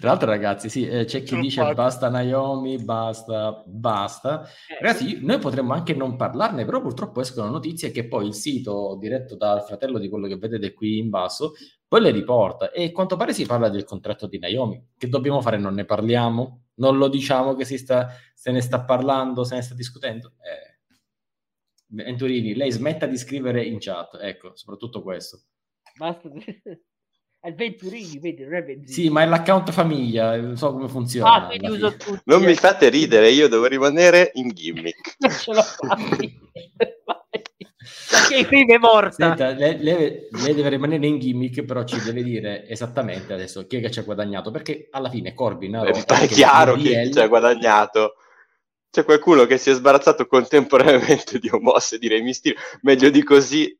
Tra 0.00 0.10
l'altro, 0.10 0.28
ragazzi, 0.28 0.68
sì, 0.68 0.86
eh, 0.86 1.04
c'è 1.04 1.22
chi 1.22 1.32
Non 1.34 1.42
dice 1.42 1.60
fatto. 1.60 1.74
basta 1.74 2.08
Naomi, 2.08 2.78
basta, 2.78 3.62
basta. 3.66 4.42
Eh, 4.68 4.78
Ragazzi, 4.80 5.18
noi 5.22 5.38
potremmo 5.38 5.72
anche 5.72 5.94
non 5.94 6.16
parlarne, 6.16 6.64
però 6.64 6.80
purtroppo 6.80 7.20
escono 7.20 7.50
notizie 7.50 7.90
che 7.90 8.06
poi 8.06 8.26
il 8.26 8.34
sito 8.34 8.96
diretto 9.00 9.36
dal 9.36 9.62
fratello 9.64 9.98
di 9.98 10.08
quello 10.08 10.26
che 10.26 10.36
vedete 10.36 10.72
qui 10.72 10.98
in 10.98 11.10
basso 11.10 11.52
poi 11.92 12.00
le 12.00 12.10
riporta 12.10 12.70
e 12.70 12.86
a 12.86 12.90
quanto 12.90 13.16
pare 13.16 13.34
si 13.34 13.44
parla 13.44 13.68
del 13.68 13.84
contratto 13.84 14.26
di 14.26 14.38
Naomi. 14.38 14.82
Che 14.96 15.08
dobbiamo 15.10 15.42
fare? 15.42 15.58
Non 15.58 15.74
ne 15.74 15.84
parliamo? 15.84 16.68
Non 16.76 16.96
lo 16.96 17.06
diciamo 17.08 17.54
che 17.54 17.66
si 17.66 17.76
sta, 17.76 18.08
se 18.32 18.50
ne 18.50 18.62
sta 18.62 18.82
parlando, 18.84 19.44
se 19.44 19.56
ne 19.56 19.60
sta 19.60 19.74
discutendo? 19.74 20.32
Eh. 20.40 20.80
Venturini, 21.88 22.54
lei 22.54 22.70
smetta 22.70 23.04
di 23.04 23.18
scrivere 23.18 23.62
in 23.62 23.76
chat, 23.78 24.14
ecco, 24.22 24.56
soprattutto 24.56 25.02
questo. 25.02 25.42
Basta. 25.98 26.30
È 27.44 27.48
il 27.48 27.56
Venturini, 27.56 28.20
vedi, 28.20 28.44
non 28.44 28.54
è 28.54 28.62
Venturini. 28.62 28.92
Sì, 28.92 29.08
ma 29.10 29.22
è 29.22 29.26
l'account 29.26 29.72
famiglia, 29.72 30.36
non 30.36 30.56
so 30.56 30.70
come 30.70 30.86
funziona. 30.86 31.32
Ah, 31.32 31.46
quindi 31.48 31.66
alla 31.66 31.74
uso 31.74 31.90
fine. 31.90 32.04
tutti. 32.04 32.22
Non 32.26 32.42
eh. 32.44 32.46
mi 32.46 32.54
fate 32.54 32.88
ridere, 32.88 33.30
io 33.30 33.48
devo 33.48 33.66
rimanere 33.66 34.30
in 34.34 34.50
gimmick. 34.50 35.16
Non 35.18 35.30
ce 35.34 35.52
l'ho 35.52 35.62
fatti. 35.62 36.40
Perché 38.08 38.44
film 38.44 38.70
è 38.70 38.78
morta. 38.78 39.10
Senta, 39.10 39.50
lei, 39.50 39.76
lei- 39.82 40.28
lei 40.30 40.54
deve 40.54 40.68
rimanere 40.68 41.04
in 41.04 41.18
gimmick, 41.18 41.64
però 41.64 41.82
ci 41.82 42.00
deve 42.00 42.22
dire 42.22 42.64
esattamente 42.68 43.32
adesso 43.32 43.66
chi 43.66 43.78
è 43.78 43.80
che 43.80 43.90
ci 43.90 43.98
ha 43.98 44.02
guadagnato, 44.02 44.52
perché 44.52 44.86
alla 44.92 45.10
fine 45.10 45.34
Corbin 45.34 45.74
ha 45.74 45.82
rotto 45.82 46.14
È 46.14 46.28
chiaro 46.28 46.76
che 46.76 47.10
ci 47.10 47.18
ha 47.18 47.26
guadagnato. 47.26 48.18
C'è 48.88 49.02
qualcuno 49.02 49.46
che 49.46 49.58
si 49.58 49.70
è 49.70 49.74
sbarazzato 49.74 50.26
contemporaneamente 50.26 51.40
di 51.40 51.48
Omos 51.50 51.94
e 51.94 51.98
di 51.98 52.06
Rey 52.06 52.22
Mysterio. 52.22 52.60
Meglio 52.82 53.10
di 53.10 53.24
così. 53.24 53.76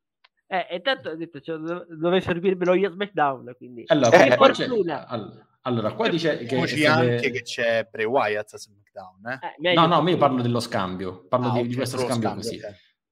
Eh, 0.52 0.66
e 0.68 0.80
tanto 0.82 1.08
ho 1.08 1.14
detto, 1.16 1.40
cioè, 1.40 1.56
dov- 1.56 1.86
dove 1.88 2.20
servirmelo 2.20 2.74
io 2.74 2.88
a 2.88 2.92
SmackDown, 2.92 3.54
quindi. 3.56 3.84
Allora, 3.86 4.22
Eh, 4.22 4.26
qua- 4.26 4.36
qua 4.36 4.50
c'è- 4.50 4.66
fortuna. 4.66 5.06
all- 5.06 5.46
allora, 5.62 5.92
qua 5.94 6.08
dice 6.10 6.36
che... 6.44 6.66
Se 6.66 6.74
deve- 6.74 6.86
anche 6.88 7.30
che 7.30 7.40
c'è 7.42 7.88
Bray 7.90 8.04
Wyatt 8.04 8.52
a 8.52 8.58
SmackDown, 8.58 9.28
eh? 9.30 9.70
Eh, 9.70 9.72
No, 9.72 9.86
no, 9.86 10.02
ma 10.02 10.10
io 10.10 10.18
parlo 10.18 10.42
dello 10.42 10.60
scambio, 10.60 11.24
parlo 11.26 11.48
Ah, 11.48 11.52
di, 11.52 11.58
ok, 11.60 11.66
di 11.68 11.74
questo 11.74 11.96
scambio, 11.96 12.16
scambio, 12.20 12.42
così. 12.50 12.60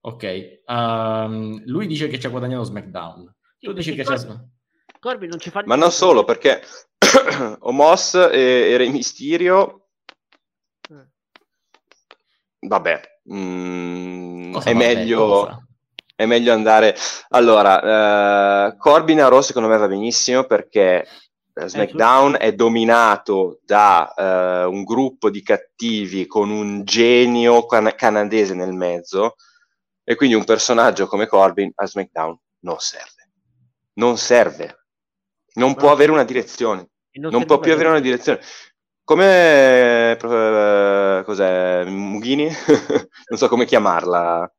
ok. 0.00 0.62
Ehm, 0.66 1.62
lui 1.64 1.86
dice 1.86 2.08
che 2.08 2.20
ci 2.20 2.26
ha 2.26 2.30
guadagnato 2.30 2.64
SmackDown. 2.64 3.34
Sì, 3.58 3.66
tu 3.66 3.72
dici 3.72 3.94
che 3.94 4.02
perché 4.02 4.20
c'è... 4.20 4.26
Cor- 4.26 4.48
Corbin 5.00 5.28
non 5.30 5.38
ci 5.38 5.48
fa 5.48 5.62
Ma 5.64 5.76
non 5.76 5.90
solo, 5.92 6.24
perché 6.24 6.60
Omos 7.60 8.14
e, 8.16 8.70
e 8.72 8.76
Rey 8.76 8.90
Mysterio, 8.90 9.86
Eh. 10.90 11.06
vabbè, 12.66 13.00
mm, 13.32 14.50
è, 14.50 14.58
vabbè, 14.58 14.74
meglio, 14.74 15.26
cosa? 15.26 15.64
È 16.20 16.26
meglio 16.26 16.52
andare... 16.52 16.94
Allora, 17.30 18.66
eh, 18.68 18.76
Corbin 18.76 19.22
a 19.22 19.28
Raw 19.28 19.40
secondo 19.40 19.70
me 19.70 19.78
va 19.78 19.88
benissimo 19.88 20.44
perché 20.44 21.06
eh, 21.54 21.66
SmackDown 21.66 22.36
è 22.38 22.52
dominato 22.52 23.60
da 23.64 24.12
eh, 24.14 24.64
un 24.64 24.84
gruppo 24.84 25.30
di 25.30 25.42
cattivi 25.42 26.26
con 26.26 26.50
un 26.50 26.84
genio 26.84 27.64
can- 27.64 27.94
canadese 27.96 28.52
nel 28.52 28.74
mezzo 28.74 29.36
e 30.04 30.14
quindi 30.14 30.34
un 30.34 30.44
personaggio 30.44 31.06
come 31.06 31.26
Corbin 31.26 31.72
a 31.74 31.86
SmackDown 31.86 32.38
non 32.64 32.76
serve. 32.80 33.30
Non 33.94 34.18
serve. 34.18 34.88
Non 35.54 35.74
può 35.74 35.90
avere 35.90 36.12
una 36.12 36.24
direzione. 36.24 36.90
E 37.10 37.18
Non 37.18 37.46
può 37.46 37.58
più 37.60 37.72
avere 37.72 37.88
una 37.88 38.00
direzione. 38.00 38.40
Come 39.04 40.18
eh, 40.18 41.22
cos'è? 41.24 41.84
Mughini? 41.86 42.46
non 43.30 43.38
so 43.38 43.48
come 43.48 43.64
chiamarla. 43.64 44.52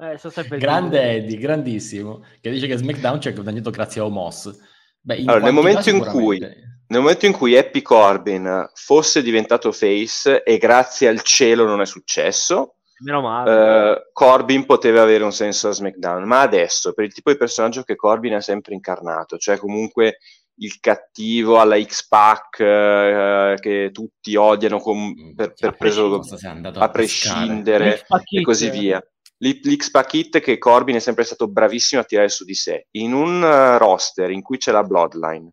Eh, 0.00 0.56
Grande 0.58 1.02
Eddie, 1.16 1.38
grandissimo, 1.38 2.24
che 2.40 2.50
dice 2.50 2.68
che 2.68 2.76
SmackDown 2.76 3.20
ci 3.20 3.28
ha 3.28 3.32
guadagnato 3.32 3.70
grazie 3.70 4.00
a 4.00 4.04
Omos. 4.04 4.56
Beh, 5.00 5.16
Allora, 5.26 5.40
nel 5.40 5.52
momento 5.52 5.90
in 5.90 6.04
cui-. 6.04 6.66
Nel 6.90 7.00
momento 7.00 7.26
in 7.26 7.32
cui 7.32 7.56
Happy 7.56 7.82
Corbin 7.82 8.70
fosse 8.72 9.22
diventato 9.22 9.72
face 9.72 10.42
e 10.42 10.56
grazie 10.56 11.08
al 11.08 11.20
cielo 11.20 11.66
non 11.66 11.82
è 11.82 11.86
successo, 11.86 12.76
Meno 13.00 13.20
male. 13.20 13.90
eh, 13.90 14.10
Corbin 14.12 14.64
poteva 14.64 15.02
avere 15.02 15.22
un 15.22 15.32
senso 15.32 15.68
a 15.68 15.72
SmackDown, 15.72 16.24
ma 16.24 16.40
adesso 16.40 16.94
per 16.94 17.04
il 17.04 17.12
tipo 17.12 17.30
di 17.30 17.36
personaggio 17.36 17.82
che 17.82 17.94
Corbin 17.94 18.34
ha 18.34 18.40
sempre 18.40 18.72
incarnato, 18.74 19.36
cioè 19.36 19.58
comunque 19.58 20.18
il 20.60 20.80
cattivo 20.80 21.60
alla 21.60 21.78
X-Pac 21.78 22.60
eh, 22.60 23.54
che 23.60 23.90
tutti 23.92 24.34
odiano 24.34 24.78
com- 24.78 25.14
Mm, 25.14 25.34
per, 25.34 25.52
cioè, 25.54 25.68
per 25.70 25.76
preso 25.78 26.14
a 26.14 26.20
pescare? 26.20 26.90
prescindere 26.90 28.02
e 28.30 28.42
così 28.42 28.70
Kid. 28.70 28.80
via. 28.80 29.04
L- 29.38 29.60
L'X-Pac 29.62 30.14
Hit 30.14 30.40
che 30.40 30.58
Corbin 30.58 30.96
è 30.96 31.00
sempre 31.00 31.24
stato 31.24 31.48
bravissimo 31.48 32.00
a 32.00 32.04
tirare 32.04 32.28
su 32.28 32.44
di 32.44 32.54
sé. 32.54 32.86
In 32.92 33.12
un 33.12 33.42
eh, 33.42 33.78
roster 33.78 34.30
in 34.30 34.42
cui 34.42 34.58
c'è 34.58 34.72
la 34.72 34.82
Bloodline, 34.82 35.50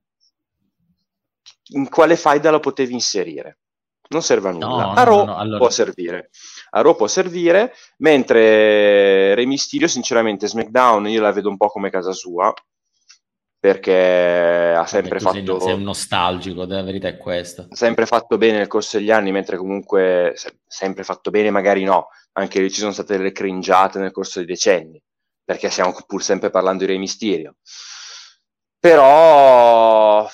in 1.74 1.90
quale 1.90 2.16
faida 2.16 2.52
lo 2.52 2.60
potevi 2.60 2.94
inserire? 2.94 3.60
Non 4.08 4.22
serve 4.22 4.50
a 4.50 4.52
nulla. 4.52 4.68
No, 4.68 4.92
a 4.94 5.04
Raw 5.04 5.18
no, 5.18 5.24
no, 5.26 5.36
allora- 5.38 5.58
può 5.58 5.70
servire. 5.70 6.30
A 6.72 6.82
Raw 6.82 6.96
può 6.96 7.08
servire, 7.08 7.74
mentre 7.98 9.34
Rey 9.34 9.46
Mysterio, 9.46 9.88
sinceramente, 9.88 10.48
SmackDown 10.48 11.08
io 11.08 11.22
la 11.22 11.32
vedo 11.32 11.50
un 11.50 11.58
po' 11.58 11.68
come 11.70 11.90
casa 11.90 12.12
sua, 12.12 12.54
perché 13.60 14.74
ha 14.78 14.86
sempre 14.86 15.18
Vabbè, 15.18 15.40
tu 15.40 15.46
sei- 15.46 15.46
fatto 15.48 15.60
sei 15.66 15.74
un 15.74 15.82
nostalgico, 15.82 16.66
la 16.66 16.84
verità 16.84 17.08
è 17.08 17.18
questa. 17.18 17.66
sempre 17.72 18.06
fatto 18.06 18.38
bene 18.38 18.58
nel 18.60 18.68
corso 18.68 18.98
degli 18.98 19.10
anni, 19.10 19.32
mentre 19.32 19.58
comunque 19.58 20.34
se- 20.36 20.60
sempre 20.68 21.04
fatto 21.04 21.32
bene, 21.32 21.50
magari 21.50 21.84
no, 21.84 22.10
anche 22.38 22.60
lì 22.62 22.72
ci 22.72 22.80
sono 22.80 22.92
state 22.92 23.18
delle 23.18 23.32
cringiate 23.32 24.00
nel 24.00 24.12
corso 24.12 24.40
dei 24.40 24.48
decenni, 24.48 25.02
perché 25.44 25.70
stiamo 25.70 25.96
pur 26.06 26.24
sempre 26.24 26.50
parlando 26.50 26.86
di 26.86 26.92
Re 26.92 26.98
Mysterio. 26.98 27.58
Però 28.80 30.28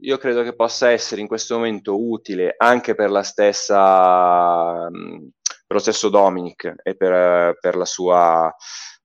io 0.00 0.18
credo 0.18 0.42
che 0.42 0.54
possa 0.54 0.90
essere 0.90 1.20
in 1.20 1.26
questo 1.26 1.56
momento 1.56 1.98
utile 1.98 2.54
anche 2.56 2.94
per 2.94 3.10
la 3.10 3.22
stessa, 3.22 4.88
mh, 4.90 5.30
per 5.66 5.76
lo 5.76 5.78
stesso 5.78 6.08
Dominic 6.08 6.74
e 6.82 6.96
per, 6.96 7.58
per 7.58 7.76
la 7.76 7.84
sua, 7.84 8.54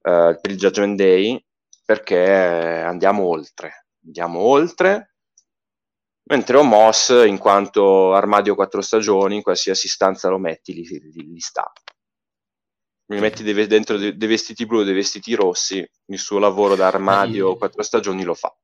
eh, 0.02 0.38
per 0.42 0.52
il 0.52 0.58
Judgment 0.58 0.98
Day, 0.98 1.44
perché 1.86 2.20
andiamo 2.86 3.24
oltre, 3.24 3.88
andiamo 4.06 4.40
oltre 4.40 5.14
Mentre 6.26 6.58
Omos, 6.58 7.10
in 7.28 7.38
quanto 7.38 8.14
armadio 8.14 8.56
quattro 8.56 8.82
stagioni, 8.82 9.36
in 9.36 9.42
qualsiasi 9.42 9.90
stanza 9.90 10.30
lo 10.30 10.38
metti, 10.38 10.74
lì, 10.74 10.84
lì- 10.88 11.32
lì 11.34 11.40
sta. 11.40 11.70
Mi 13.06 13.20
metti 13.20 13.44
dei, 13.44 13.68
dentro 13.68 13.98
dei, 13.98 14.16
dei 14.16 14.28
vestiti 14.28 14.66
blu, 14.66 14.84
dei 14.84 14.94
vestiti 14.94 15.34
rossi, 15.36 15.86
il 16.06 16.20
suo 16.20 16.40
lavoro 16.40 16.76
da 16.76 16.88
armadio 16.88 17.50
Dai. 17.50 17.58
quattro 17.58 17.84
stagioni 17.84 18.24
lo 18.24 18.34
fa. 18.34 18.56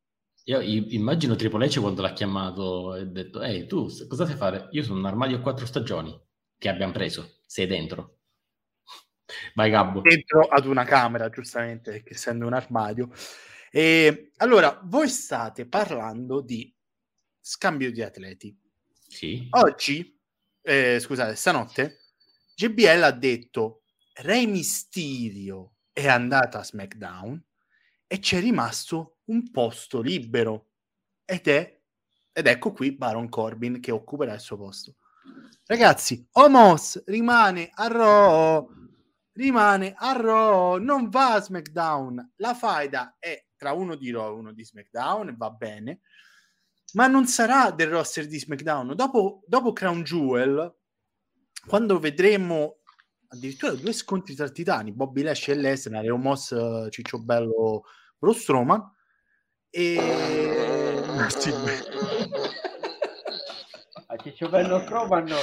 Io 0.46 0.62
immagino 0.62 1.36
Triple 1.36 1.68
H 1.68 1.80
quando 1.80 2.02
l'ha 2.02 2.14
chiamato 2.14 2.96
e 2.96 3.02
ha 3.02 3.06
detto 3.06 3.42
ehi 3.42 3.68
tu 3.68 3.88
cosa 4.08 4.26
sai 4.26 4.36
fare? 4.36 4.68
Io 4.72 4.84
sono 4.84 4.98
un 4.98 5.06
armadio 5.06 5.38
a 5.38 5.42
quattro 5.42 5.66
stagioni 5.66 6.18
che 6.58 6.70
abbiamo 6.70 6.94
preso, 6.94 7.42
sei 7.46 7.68
dentro. 7.68 8.20
Vai 9.54 9.70
Gabbo. 9.70 10.02
dentro 10.02 10.42
ad 10.42 10.66
una 10.66 10.86
camera, 10.86 11.30
giustamente, 11.30 11.92
perché 11.92 12.14
essendo 12.14 12.46
un 12.46 12.54
armadio. 12.54 13.10
E 13.72 14.32
allora, 14.38 14.80
voi 14.84 15.08
state 15.08 15.68
parlando 15.68 16.42
di 16.42 16.74
scambio 17.40 17.92
di 17.92 18.02
atleti. 18.02 18.58
Sì. 19.08 19.48
Oggi, 19.52 20.20
eh, 20.62 21.00
scusate, 21.00 21.36
stanotte, 21.36 22.00
JBL 22.56 23.04
ha 23.04 23.12
detto 23.12 23.79
Rey 24.22 24.48
Mysterio 24.48 25.76
è 25.94 26.08
andato 26.08 26.58
a 26.58 26.64
SmackDown 26.64 27.42
e 28.06 28.20
c'è 28.20 28.42
rimasto 28.42 29.20
un 29.26 29.50
posto 29.50 30.02
libero 30.02 30.72
ed 31.24 31.48
è 31.48 31.80
ed 32.32 32.48
ecco 32.48 32.72
qui 32.72 32.92
Baron 32.92 33.30
Corbin 33.30 33.80
che 33.80 33.92
occuperà 33.92 34.34
il 34.34 34.40
suo 34.40 34.58
posto. 34.58 34.96
Ragazzi, 35.66 36.28
Omos 36.34 37.02
rimane 37.06 37.70
a 37.74 37.88
Raw, 37.88 38.70
rimane 39.34 39.94
a 39.96 40.12
Raw, 40.14 40.78
non 40.78 41.10
va 41.10 41.34
a 41.34 41.42
SmackDown. 41.42 42.34
La 42.38 42.54
faida 42.54 43.16
è 43.20 43.46
tra 43.56 43.72
uno 43.72 43.96
di 43.96 44.12
Raw 44.12 44.36
e 44.36 44.38
uno 44.38 44.52
di 44.52 44.66
SmackDown 44.66 45.36
va 45.38 45.50
bene, 45.52 46.02
ma 46.94 47.08
non 47.08 47.26
sarà 47.26 47.72
del 47.72 47.90
roster 47.90 48.28
di 48.28 48.40
SmackDown. 48.40 48.96
Dopo, 48.96 49.44
dopo 49.46 49.72
Crown 49.74 50.04
Jewel, 50.04 50.76
quando 51.68 52.00
vedremo 52.00 52.79
addirittura 53.30 53.74
due 53.74 53.94
scontri 53.94 54.36
tra 54.36 54.50
titani, 54.50 54.92
Bobby 54.92 55.22
Lashley 55.22 55.58
e 55.58 55.60
Lesnar 55.60 56.04
e 56.04 56.10
Omos 56.10 56.52
eh, 56.52 56.88
Ciccio 56.90 57.20
Bello 57.20 57.84
Braun 58.18 58.36
Strowman 58.36 58.92
e 59.70 59.96
Sì, 61.30 61.54
A 64.08 64.16
Ciccio 64.18 64.50
Bello 64.50 64.84
Croman 64.84 65.26
no. 65.26 65.38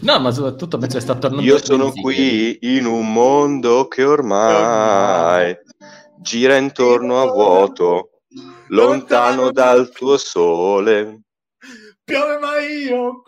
No, 0.00 0.18
ma 0.20 0.30
soprattutto 0.30 0.78
penso 0.78 0.96
che 0.96 1.02
sta 1.02 1.18
tornando 1.18 1.44
Io 1.44 1.62
sono 1.62 1.90
qui 1.90 2.58
in 2.62 2.86
un 2.86 3.12
mondo 3.12 3.86
che 3.88 4.04
ormai 4.04 5.54
gira 6.16 6.56
intorno 6.56 7.20
a 7.20 7.26
vuoto, 7.26 8.22
lontano 8.68 9.50
dal 9.50 9.90
tuo 9.90 10.16
sole. 10.16 11.20
piove 12.04 12.38
ma 12.38 12.58
io 12.60 13.24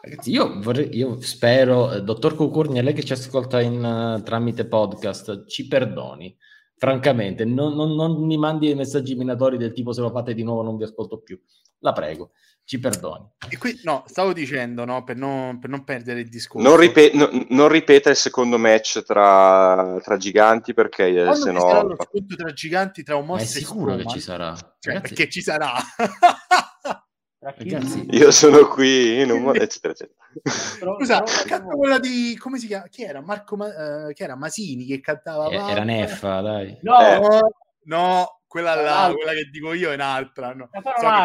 Ragazzi, 0.00 0.30
io, 0.30 0.60
vorrei, 0.60 0.94
io 0.96 1.20
spero, 1.20 1.92
eh, 1.92 2.02
dottor 2.02 2.34
Cucurnia, 2.34 2.82
lei 2.82 2.92
che 2.92 3.04
ci 3.04 3.12
ascolta 3.12 3.60
in, 3.60 3.82
eh, 3.84 4.22
tramite 4.22 4.66
podcast, 4.66 5.46
ci 5.46 5.66
perdoni. 5.66 6.36
Francamente, 6.76 7.44
non, 7.44 7.74
non- 7.74 7.94
non 7.94 8.24
mi 8.24 8.36
mandi 8.38 8.66
dei 8.66 8.76
messaggi 8.76 9.14
minatori 9.14 9.56
del 9.56 9.72
tipo 9.72 9.92
se 9.92 10.00
lo 10.00 10.10
fate 10.10 10.32
di 10.34 10.44
nuovo 10.44 10.62
non 10.62 10.76
vi 10.76 10.84
ascolto 10.84 11.18
più. 11.20 11.40
la 11.80 11.92
prego, 11.92 12.32
ci 12.64 12.80
perdoni. 12.80 13.24
E 13.48 13.56
qui, 13.56 13.80
no, 13.84 14.02
stavo 14.06 14.32
dicendo, 14.32 14.84
no, 14.84 15.04
per 15.04 15.16
non, 15.16 15.60
per 15.60 15.70
non 15.70 15.84
perdere 15.84 16.20
il 16.20 16.28
discorso. 16.28 16.68
Non, 16.68 16.76
ripe- 16.76 17.12
no, 17.14 17.28
non 17.50 17.68
ripeta 17.68 18.10
il 18.10 18.16
secondo 18.16 18.58
match 18.58 19.02
tra, 19.04 19.96
tra 20.02 20.16
giganti 20.16 20.74
perché 20.74 21.06
eh, 21.06 21.24
Quando 21.24 21.44
se 21.44 21.52
no... 21.52 21.60
sarà 21.60 21.82
lo 21.82 21.96
scontro 22.00 22.36
tra 22.36 22.52
giganti 22.52 23.02
tra 23.04 23.14
un 23.16 23.26
mostro 23.26 23.58
e 23.58 23.62
sicuro 23.62 23.96
che 23.96 24.06
ci 24.06 24.20
sarà? 24.20 24.54
Cioè, 24.80 25.00
perché 25.00 25.28
ci 25.28 25.40
sarà. 25.40 25.72
Ragazzi, 27.40 28.04
Io 28.10 28.32
sono 28.32 28.66
qui 28.66 29.20
in 29.20 29.30
un 29.30 29.42
modo, 29.42 29.60
eccetera, 29.60 29.92
eccetera. 29.92 30.16
Scusa, 30.44 31.22
trova- 31.22 31.42
canta 31.46 31.74
quella 31.76 31.98
di 32.00 32.36
come 32.36 32.58
si 32.58 32.66
chiama? 32.66 32.88
Chi 32.88 33.04
era? 33.04 33.20
Marco 33.20 33.56
Ma- 33.56 34.08
eh, 34.08 34.12
chi 34.12 34.24
era? 34.24 34.34
Masini 34.34 34.84
che 34.86 35.00
cantava 35.00 35.48
eh, 35.48 35.70
era 35.70 35.84
Neffa, 35.84 36.40
dai. 36.40 36.76
No, 36.82 37.00
Eh. 37.00 37.40
No, 37.84 38.40
quella 38.46 38.74
là, 38.74 39.12
quella 39.14 39.32
che 39.32 39.48
dico 39.50 39.72
io 39.72 39.90
è 39.90 39.94
un'altra. 39.94 40.52
No. 40.52 40.68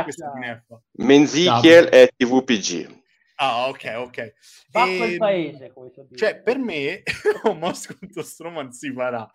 So. 0.09 0.84
Menzichiel 0.91 1.86
è 1.86 2.07
TVPG. 2.16 3.01
Ah, 3.38 3.68
ok, 3.70 3.93
ok. 3.97 4.18
E- 4.72 5.05
il 5.05 5.18
paese, 5.18 5.72
come. 5.74 5.91
Cioè, 6.14 6.39
per 6.41 6.57
me, 6.59 7.01
Omos 7.43 7.88
contro 7.88 8.22
Strowman 8.22 8.72
si 8.72 8.93
farà. 8.93 9.30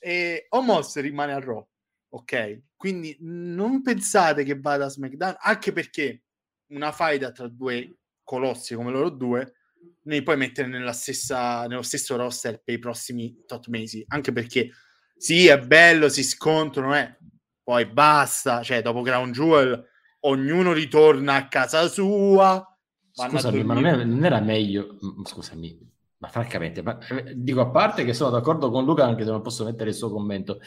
E 0.00 0.46
Omos 0.48 0.98
rimane 1.00 1.32
a 1.34 1.38
Raw, 1.38 1.64
ok? 2.10 2.62
Quindi 2.76 3.16
non 3.20 3.82
pensate 3.82 4.44
che 4.44 4.58
vada 4.58 4.86
a 4.86 4.88
SmackDown, 4.88 5.36
anche 5.38 5.72
perché 5.72 6.22
una 6.68 6.92
faida 6.92 7.32
tra 7.32 7.48
due 7.48 7.98
colossi 8.22 8.74
come 8.74 8.90
loro 8.90 9.10
due 9.10 9.54
ne 10.02 10.22
puoi 10.22 10.36
mettere 10.36 10.68
nella 10.68 10.92
stessa, 10.92 11.66
nello 11.66 11.82
stesso 11.82 12.16
roster 12.16 12.62
per 12.62 12.74
i 12.74 12.78
prossimi 12.78 13.44
tot 13.46 13.68
mesi, 13.68 14.04
anche 14.08 14.32
perché 14.32 14.70
sì, 15.16 15.48
è 15.48 15.58
bello, 15.58 16.08
si 16.08 16.22
scontrano, 16.22 16.96
eh, 16.96 17.18
poi 17.62 17.86
basta, 17.86 18.62
cioè 18.62 18.82
dopo 18.82 19.02
Crown 19.02 19.32
Jewel 19.32 19.84
ognuno 20.20 20.72
ritorna 20.72 21.34
a 21.34 21.48
casa 21.48 21.88
sua. 21.88 22.64
Scusami, 23.10 23.64
ma 23.64 23.74
non, 23.74 24.24
era 24.24 24.40
meglio... 24.40 24.96
Scusami, 25.24 25.87
ma 26.18 26.28
francamente, 26.28 26.82
ma, 26.82 26.98
eh, 26.98 27.34
dico 27.36 27.60
a 27.60 27.70
parte 27.70 28.04
che 28.04 28.12
sono 28.12 28.30
d'accordo 28.30 28.70
con 28.70 28.84
Luca 28.84 29.04
anche 29.04 29.24
se 29.24 29.30
non 29.30 29.40
posso 29.40 29.64
mettere 29.64 29.90
il 29.90 29.96
suo 29.96 30.10
commento, 30.10 30.60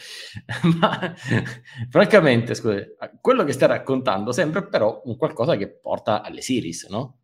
ma 0.80 1.14
francamente, 1.90 2.54
scusa, 2.54 2.84
quello 3.20 3.44
che 3.44 3.52
stai 3.52 3.68
raccontando 3.68 4.32
sembra 4.32 4.62
però 4.62 5.02
un 5.04 5.16
qualcosa 5.16 5.56
che 5.56 5.68
porta 5.68 6.22
alle 6.22 6.40
series, 6.40 6.86
no? 6.88 7.18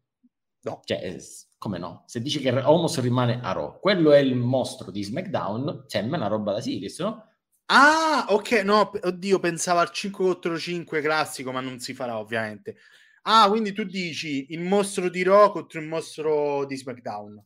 No. 0.61 0.81
Cioè, 0.85 0.99
eh, 1.03 1.22
come 1.57 1.79
no? 1.79 2.05
Se 2.07 2.20
dici 2.20 2.41
che 2.41 2.51
Homos 2.51 3.01
rimane 3.01 3.41
a 3.43 3.53
Raw, 3.53 3.81
quello 3.81 4.12
è 4.12 4.18
il 4.18 4.35
mostro 4.37 4.91
di 4.91 5.03
SmackDown, 5.03 5.85
sembra 5.87 6.18
una 6.18 6.29
roba 6.29 6.53
da 6.53 6.61
series, 6.61 6.99
no? 7.01 7.24
Ah, 7.70 8.26
ok, 8.29 8.51
no, 8.64 8.91
oddio, 9.03 9.39
pensavo 9.41 9.81
al 9.81 9.91
5 9.91 10.24
contro 10.24 10.59
5 10.59 11.01
classico, 11.01 11.53
ma 11.53 11.61
non 11.61 11.79
si 11.81 11.95
farà 11.95 12.18
ovviamente. 12.18 12.76
Ah, 13.22 13.49
quindi 13.49 13.72
tu 13.72 13.85
dici 13.85 14.47
il 14.51 14.61
mostro 14.61 15.09
di 15.11 15.22
Raw 15.22 15.51
contro 15.51 15.81
il 15.81 15.87
mostro 15.87 16.64
di 16.66 16.76
SmackDown. 16.76 17.43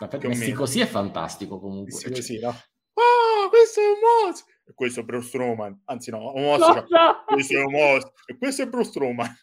O 0.00 0.28
messi 0.28 0.52
così 0.52 0.80
è 0.80 0.86
fantastico 0.86 1.60
comunque. 1.60 1.92
Sì, 1.92 2.04
Cioè, 2.04 2.12
così, 2.12 2.38
no? 2.40 2.48
Ah, 2.48 3.48
questo 3.48 3.80
è 3.80 3.84
un 3.86 4.26
mostro! 4.26 4.52
E 4.66 4.72
questo 4.74 5.00
è 5.00 5.02
Braun 5.02 5.22
Strowman. 5.22 5.82
Anzi 5.84 6.10
no, 6.10 6.32
un 6.32 6.42
mostro. 6.42 6.82
Cosa? 6.82 7.24
Questo 7.26 7.54
è 7.54 7.62
un 7.64 7.72
mostro. 7.72 8.12
E 8.26 8.36
questo 8.38 8.62
è 8.62 8.66
Braun 8.66 8.84
Strowman. 8.84 9.36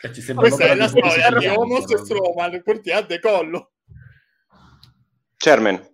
che 0.00 0.12
ci 0.12 0.20
sembra 0.20 0.46
Questa 0.46 0.64
è 0.64 0.74
la 0.74 0.88
storia 0.88 1.30
di 1.30 1.48
mostro 1.48 1.98
e. 1.98 2.04
Strowman. 2.04 2.62
Porti 2.62 2.90
a 2.90 3.00
decollo. 3.02 3.72
Chairman, 5.36 5.84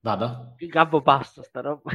Vada? 0.00 0.54
Gabbo 0.56 1.02
basta 1.02 1.42
sta 1.42 1.60
roba. 1.60 1.90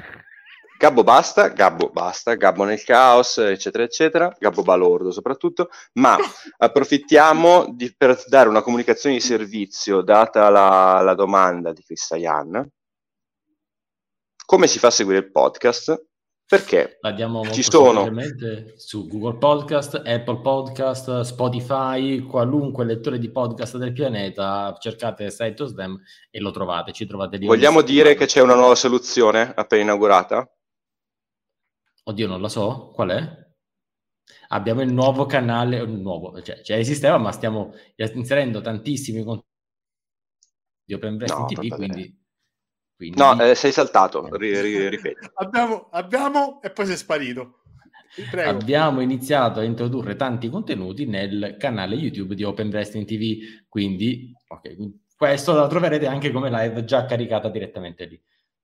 Gabbo 0.77 1.03
basta, 1.03 1.47
Gabbo 1.49 1.89
basta, 1.89 2.35
Gabbo 2.35 2.65
nel 2.65 2.83
caos, 2.83 3.37
eccetera, 3.37 3.83
eccetera, 3.83 4.35
Gabbo 4.37 4.63
balordo 4.63 5.11
soprattutto, 5.11 5.69
ma 5.93 6.17
approfittiamo 6.57 7.73
di- 7.73 7.93
per 7.95 8.21
dare 8.27 8.49
una 8.49 8.61
comunicazione 8.61 9.15
di 9.15 9.21
servizio, 9.21 10.01
data 10.01 10.49
la, 10.49 10.99
la 11.01 11.13
domanda 11.13 11.71
di 11.71 11.83
Cristian, 11.83 12.69
come 14.45 14.67
si 14.67 14.77
fa 14.77 14.87
a 14.87 14.91
seguire 14.91 15.19
il 15.19 15.31
podcast? 15.31 16.05
Perché 16.45 16.97
La 16.99 17.11
diamo 17.13 17.35
molto 17.39 17.53
Ci 17.53 17.63
sono. 17.63 18.11
su 18.75 19.07
Google 19.07 19.37
Podcast, 19.37 19.95
Apple 20.05 20.41
Podcast, 20.41 21.21
Spotify, 21.21 22.19
qualunque 22.25 22.83
lettore 22.83 23.17
di 23.17 23.31
podcast 23.31 23.77
del 23.77 23.93
pianeta, 23.93 24.75
cercate 24.77 25.31
Site 25.31 25.63
of 25.63 25.69
Slam 25.69 25.97
e 26.29 26.39
lo 26.41 26.51
trovate, 26.51 26.91
ci 26.91 27.07
trovate 27.07 27.37
lì. 27.37 27.45
vogliamo 27.47 27.81
dire 27.81 28.13
che 28.15 28.25
c'è 28.25 28.41
una 28.41 28.53
nuova 28.55 28.75
soluzione 28.75 29.53
appena 29.55 29.81
inaugurata? 29.83 30.47
Oddio, 32.03 32.27
non 32.27 32.41
la 32.41 32.49
so, 32.49 32.91
qual 32.93 33.09
è? 33.09 33.41
Abbiamo 34.49 34.81
il 34.81 34.93
nuovo 34.93 35.25
canale, 35.25 35.77
il 35.77 35.89
nuovo, 35.89 36.41
cioè, 36.41 36.61
cioè 36.61 36.77
esisteva, 36.77 37.17
ma 37.17 37.31
stiamo 37.31 37.73
inserendo 37.95 38.61
tantissimi 38.61 39.23
contenuti 39.23 39.51
di 40.85 40.93
Open 40.93 41.15
Wrestling 41.15 41.49
No, 41.49 41.61
TV, 41.61 41.75
quindi... 41.75 42.21
quindi 42.95 43.17
No, 43.17 43.41
eh, 43.41 43.55
sei 43.55 43.71
saltato, 43.71 44.35
ri- 44.35 44.61
ri- 44.61 44.89
ripeti. 44.89 45.27
Abbiamo, 45.35 45.87
abbiamo 45.91 46.61
e 46.61 46.71
poi 46.71 46.85
sei 46.85 46.97
sparito. 46.97 47.59
Prego. 48.29 48.47
Abbiamo 48.47 49.01
iniziato 49.01 49.59
a 49.59 49.63
introdurre 49.63 50.15
tanti 50.15 50.47
contenuti 50.47 51.07
nel 51.07 51.55
canale 51.57 51.95
YouTube 51.95 52.35
di 52.35 52.43
Open 52.43 52.67
Wrestling 52.67 53.07
TV, 53.07 53.65
quindi 53.67 54.31
ok, 54.47 54.75
quindi 54.75 55.01
questo 55.15 55.53
lo 55.53 55.65
troverete 55.67 56.05
anche 56.05 56.31
come 56.31 56.51
live 56.51 56.83
già 56.83 57.05
caricata 57.05 57.49
direttamente 57.49 58.05
lì. 58.05 58.21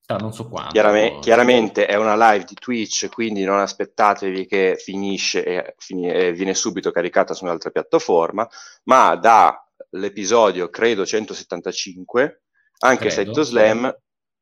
Tra 0.10 0.18
non 0.18 0.34
so 0.34 0.48
quanto. 0.48 0.72
Chiarame- 0.72 1.20
chiaramente 1.20 1.86
è 1.86 1.94
una 1.94 2.32
live 2.32 2.44
di 2.44 2.56
Twitch, 2.56 3.10
quindi 3.10 3.44
non 3.44 3.60
aspettatevi 3.60 4.48
che 4.48 4.76
finisce 4.84 5.46
e, 5.46 5.76
fini- 5.78 6.10
e 6.10 6.34
viene 6.34 6.56
subito 6.56 6.90
caricata 6.90 7.36
su 7.36 7.44
un'altra 7.44 7.70
piattaforma, 7.70 8.50
ma 8.86 9.16
dall'episodio, 9.16 10.68
credo, 10.72 11.06
175, 11.06 12.42
anche 12.80 13.12
Saito 13.12 13.44
Slam, 13.44 13.96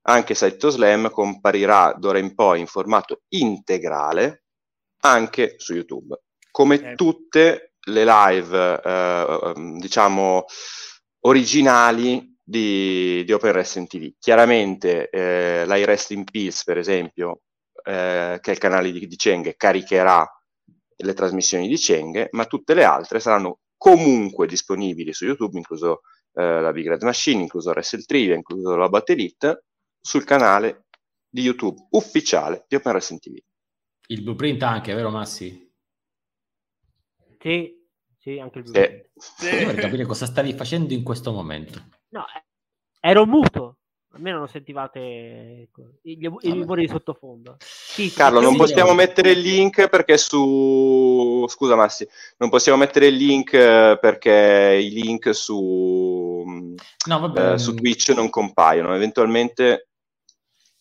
anche 0.04 0.36
Saito 0.36 0.70
Slam 0.70 1.10
comparirà 1.10 1.94
d'ora 1.98 2.20
in 2.20 2.34
poi 2.34 2.62
in 2.62 2.68
formato 2.68 3.24
integrale 3.34 4.46
anche 5.02 5.56
su 5.58 5.74
YouTube, 5.74 6.18
come 6.50 6.92
Eh. 6.92 6.96
tutte 6.96 7.74
le 7.88 8.06
live, 8.06 8.82
eh, 8.82 9.54
diciamo, 9.80 10.46
originali 11.26 12.37
di, 12.50 13.26
di 13.26 13.32
Open 13.34 13.52
Wrestling 13.52 13.88
TV. 13.88 14.14
Chiaramente 14.18 15.10
eh, 15.10 15.66
l'I 15.68 15.84
Rest 15.84 16.12
in 16.12 16.24
Peace, 16.24 16.62
per 16.64 16.78
esempio, 16.78 17.42
eh, 17.84 18.38
che 18.42 18.52
è 18.52 18.54
il 18.54 18.60
canale 18.60 18.92
di, 18.92 19.06
di 19.06 19.16
Cheng, 19.18 19.56
caricherà 19.58 20.26
le 21.00 21.14
trasmissioni 21.14 21.68
di 21.68 21.76
Cheng, 21.76 22.30
ma 22.32 22.46
tutte 22.46 22.74
le 22.74 22.86
altre 22.86 23.20
saranno 23.20 23.60
comunque 23.76 24.48
disponibili 24.48 25.12
su 25.14 25.26
YouTube, 25.26 25.58
incluso 25.58 26.02
eh, 26.34 26.62
la 26.62 26.72
Big 26.72 26.88
Red 26.88 27.04
Machine, 27.04 27.42
incluso 27.42 27.72
Wrestle 27.72 28.04
Trivia, 28.04 28.36
incluso 28.36 28.78
la 28.78 28.88
Battle 28.88 29.16
Elite, 29.16 29.66
sul 30.00 30.24
canale 30.24 30.86
di 31.30 31.42
YouTube 31.42 31.88
ufficiale 31.92 32.64
di 32.70 32.78
Open 32.78 32.94
Wrestling 32.94 33.20
TV. 33.20 33.38
Il 34.08 34.24
blueprint 34.24 34.64
anche, 34.64 34.94
vero 34.94 35.10
Massi? 35.10 35.70
Sì, 37.40 37.76
sì, 38.18 38.40
anche 38.40 38.60
il 38.60 38.68
Sì. 38.68 38.72
blu. 38.72 39.04
Sì. 39.16 39.46
Io 39.54 39.66
vorrei 39.66 39.82
capire 39.82 40.06
cosa 40.06 40.26
stavi 40.26 40.54
facendo 40.54 40.94
in 40.94 41.04
questo 41.04 41.34
momento. 41.34 41.97
No, 42.10 42.26
eh, 42.36 42.44
ero 43.00 43.26
muto. 43.26 43.78
Almeno 44.14 44.38
non 44.38 44.48
sentivate 44.48 45.00
ecco, 45.00 45.84
i, 46.04 46.18
rumori 46.42 46.82
di 46.82 46.88
sottofondo. 46.88 47.58
Sì, 47.60 48.12
Carlo, 48.12 48.40
non 48.40 48.56
possiamo 48.56 48.94
mettere 48.94 49.32
il 49.32 49.40
link 49.40 49.90
perché 49.90 50.18
su... 50.18 51.46
Scusa 51.48 51.76
Massi, 51.76 52.08
non 52.38 52.50
possiamo 52.50 52.80
mettere 52.80 53.08
il 53.08 53.16
link 53.16 53.54
eh, 53.54 53.98
perché 54.02 54.80
i 54.82 54.90
link 54.90 55.36
su, 55.36 56.76
No, 57.06 57.20
vabbè. 57.20 57.54
eh, 57.54 57.58
su 57.60 57.76
Twitch 57.76 58.10
non 58.10 58.30
compaiono. 58.30 58.96
Eventualmente... 58.96 59.90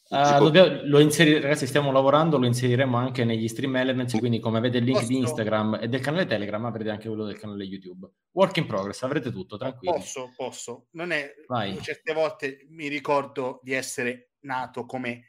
Può- 0.09 0.39
dobbiamo- 0.39 0.81
lo 0.85 1.01
inseri- 1.01 1.41
ragazzi, 1.41 1.67
stiamo 1.67 1.91
lavorando, 1.91 2.39
lo 2.39 2.47
inseriremo 2.47 2.97
anche 2.97 3.25
negli 3.25 3.49
stream 3.49 3.75
elements, 3.77 4.17
quindi 4.19 4.39
come 4.39 4.59
avete 4.59 4.79
il 4.79 4.85
link 4.85 5.01
di 5.01 5.15
Posso? 5.15 5.19
Instagram 5.21 5.79
e 5.83 5.89
del 5.89 6.01
canale 6.01 6.27
Telegram, 6.27 6.65
avrete 6.65 6.91
anche 6.91 7.09
quello 7.09 7.25
del 7.25 7.39
canale 7.39 7.65
YouTube. 7.65 8.09
Work 8.33 8.57
in 8.59 8.67
progress, 8.67 9.03
avrete 9.03 9.33
tutto, 9.33 9.57
tranquilli. 9.57 9.97
Posso, 9.97 10.33
posso. 10.37 10.87
Non 10.93 11.11
è... 11.11 11.33
Vai. 11.49 11.81
Certe 11.83 12.13
volte 12.13 12.67
mi 12.71 12.87
ricordo 12.89 13.59
di 13.63 13.73
essere 13.73 14.31
nato 14.41 14.85
come 14.87 15.25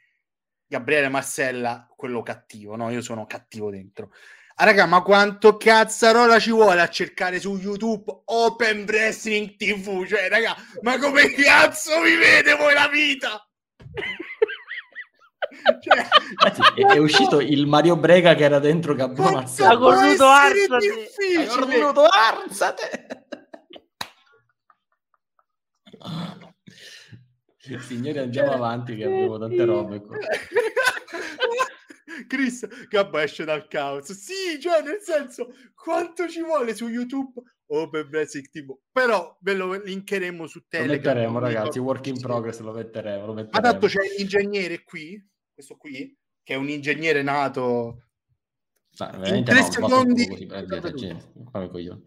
Gabriele 0.66 1.08
Marcella, 1.08 1.88
quello 1.96 2.22
cattivo, 2.22 2.76
no? 2.76 2.90
Io 2.90 3.00
sono 3.00 3.26
cattivo 3.26 3.70
dentro. 3.70 4.10
Ah, 4.60 4.64
raga, 4.64 4.86
ma 4.86 5.02
quanto 5.02 5.56
cazzarola 5.56 6.38
ci 6.38 6.50
vuole 6.50 6.80
a 6.80 6.88
cercare 6.88 7.40
su 7.40 7.56
YouTube 7.56 8.22
Open 8.26 8.84
Wrestling 8.86 9.56
TV? 9.56 10.04
Cioè, 10.04 10.28
raga, 10.28 10.54
ma 10.82 10.98
come 10.98 11.30
cazzo 11.32 12.00
vivete 12.02 12.54
voi 12.54 12.74
la 12.74 12.88
vita? 12.88 13.42
Cioè, 15.80 16.06
Ragazzi, 16.42 16.80
è, 16.80 16.94
è 16.94 16.98
uscito 16.98 17.40
il 17.40 17.66
Mario 17.66 17.96
Brega 17.96 18.34
che 18.34 18.44
era 18.44 18.58
dentro 18.58 18.94
Gabbo 18.94 19.14
quanto 19.14 19.38
Marcello. 19.38 19.68
Ha 19.68 19.76
voluto 19.76 20.26
Arzate. 20.26 21.10
Hai 21.36 21.78
voluto 21.78 22.04
arzate! 22.04 23.26
Signori, 27.80 28.18
andiamo 28.18 28.52
avanti 28.52 28.96
che 28.96 29.04
abbiamo 29.04 29.38
tante 29.38 29.64
robe 29.64 30.00
qua. 30.00 30.16
Chris 32.26 32.66
Gabba 32.88 33.22
esce 33.22 33.44
dal 33.44 33.66
caos. 33.68 34.12
Sì, 34.12 34.58
cioè 34.60 34.82
nel 34.82 35.00
senso, 35.00 35.52
quanto 35.74 36.28
ci 36.28 36.42
vuole 36.42 36.74
su 36.74 36.88
YouTube 36.88 37.40
Open 37.66 38.08
Basic 38.08 38.48
TV? 38.50 38.76
Però 38.90 39.36
ve 39.40 39.54
lo 39.54 39.72
linkeremo 39.74 40.46
su 40.46 40.64
Telegram. 40.68 40.96
Lo 40.96 41.10
metteremo, 41.10 41.38
ragazzi, 41.38 41.78
work 41.78 42.06
in 42.06 42.20
progress, 42.20 42.60
lo 42.60 42.72
metteremo, 42.72 43.26
lo 43.26 43.34
metteremo. 43.34 43.60
Ma 43.60 43.70
tanto 43.70 43.86
c'è 43.86 44.00
l'ingegnere 44.16 44.82
qui, 44.84 45.22
questo 45.58 45.76
qui, 45.76 46.16
che 46.44 46.54
è 46.54 46.56
un 46.56 46.68
ingegnere 46.68 47.20
nato... 47.22 48.04
No, 48.98 49.26
in 49.26 49.44
tre 49.44 49.60
no, 49.60 49.70
secondi... 49.72 50.28
Così, 50.28 50.48
cioè, 50.48 51.68
coglioni. 51.68 52.02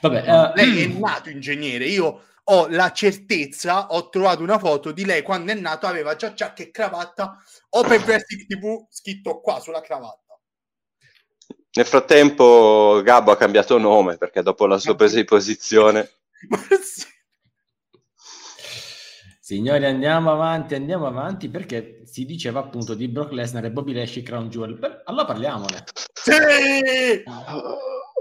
Vabbè, 0.00 0.18
eh, 0.28 0.52
lei 0.54 0.82
è 0.84 0.86
nato 0.96 1.28
ingegnere, 1.28 1.86
io 1.86 2.22
ho 2.44 2.68
la 2.68 2.92
certezza, 2.92 3.88
ho 3.88 4.08
trovato 4.10 4.42
una 4.42 4.60
foto 4.60 4.92
di 4.92 5.04
lei 5.04 5.22
quando 5.22 5.50
è 5.50 5.56
nato, 5.56 5.88
aveva 5.88 6.14
già 6.14 6.34
giacca 6.34 6.62
e 6.62 6.70
cravatta, 6.70 7.36
Open 7.70 8.04
Basic 8.04 8.46
TV 8.46 8.86
scritto 8.88 9.40
qua 9.40 9.58
sulla 9.58 9.80
cravatta. 9.80 10.38
Nel 11.74 11.86
frattempo 11.86 13.00
Gabbo 13.02 13.32
ha 13.32 13.36
cambiato 13.36 13.76
nome 13.78 14.18
perché 14.18 14.42
dopo 14.42 14.66
la 14.66 14.78
sua 14.78 14.94
presa 14.94 15.16
di 15.16 15.24
posizione 15.24 16.10
Ma 16.48 16.58
sì. 16.80 17.11
Signori, 19.44 19.84
andiamo 19.86 20.30
avanti, 20.30 20.76
andiamo 20.76 21.04
avanti 21.08 21.48
perché 21.48 22.02
si 22.04 22.24
diceva 22.24 22.60
appunto 22.60 22.94
di 22.94 23.08
Brock 23.08 23.32
Lesnar 23.32 23.64
e 23.64 23.72
Bobby 23.72 23.92
Lashley 23.92 24.22
Crown 24.22 24.48
Jewel. 24.48 24.78
Beh, 24.78 25.02
allora 25.04 25.24
parliamone. 25.24 25.82
Sì! 26.12 27.24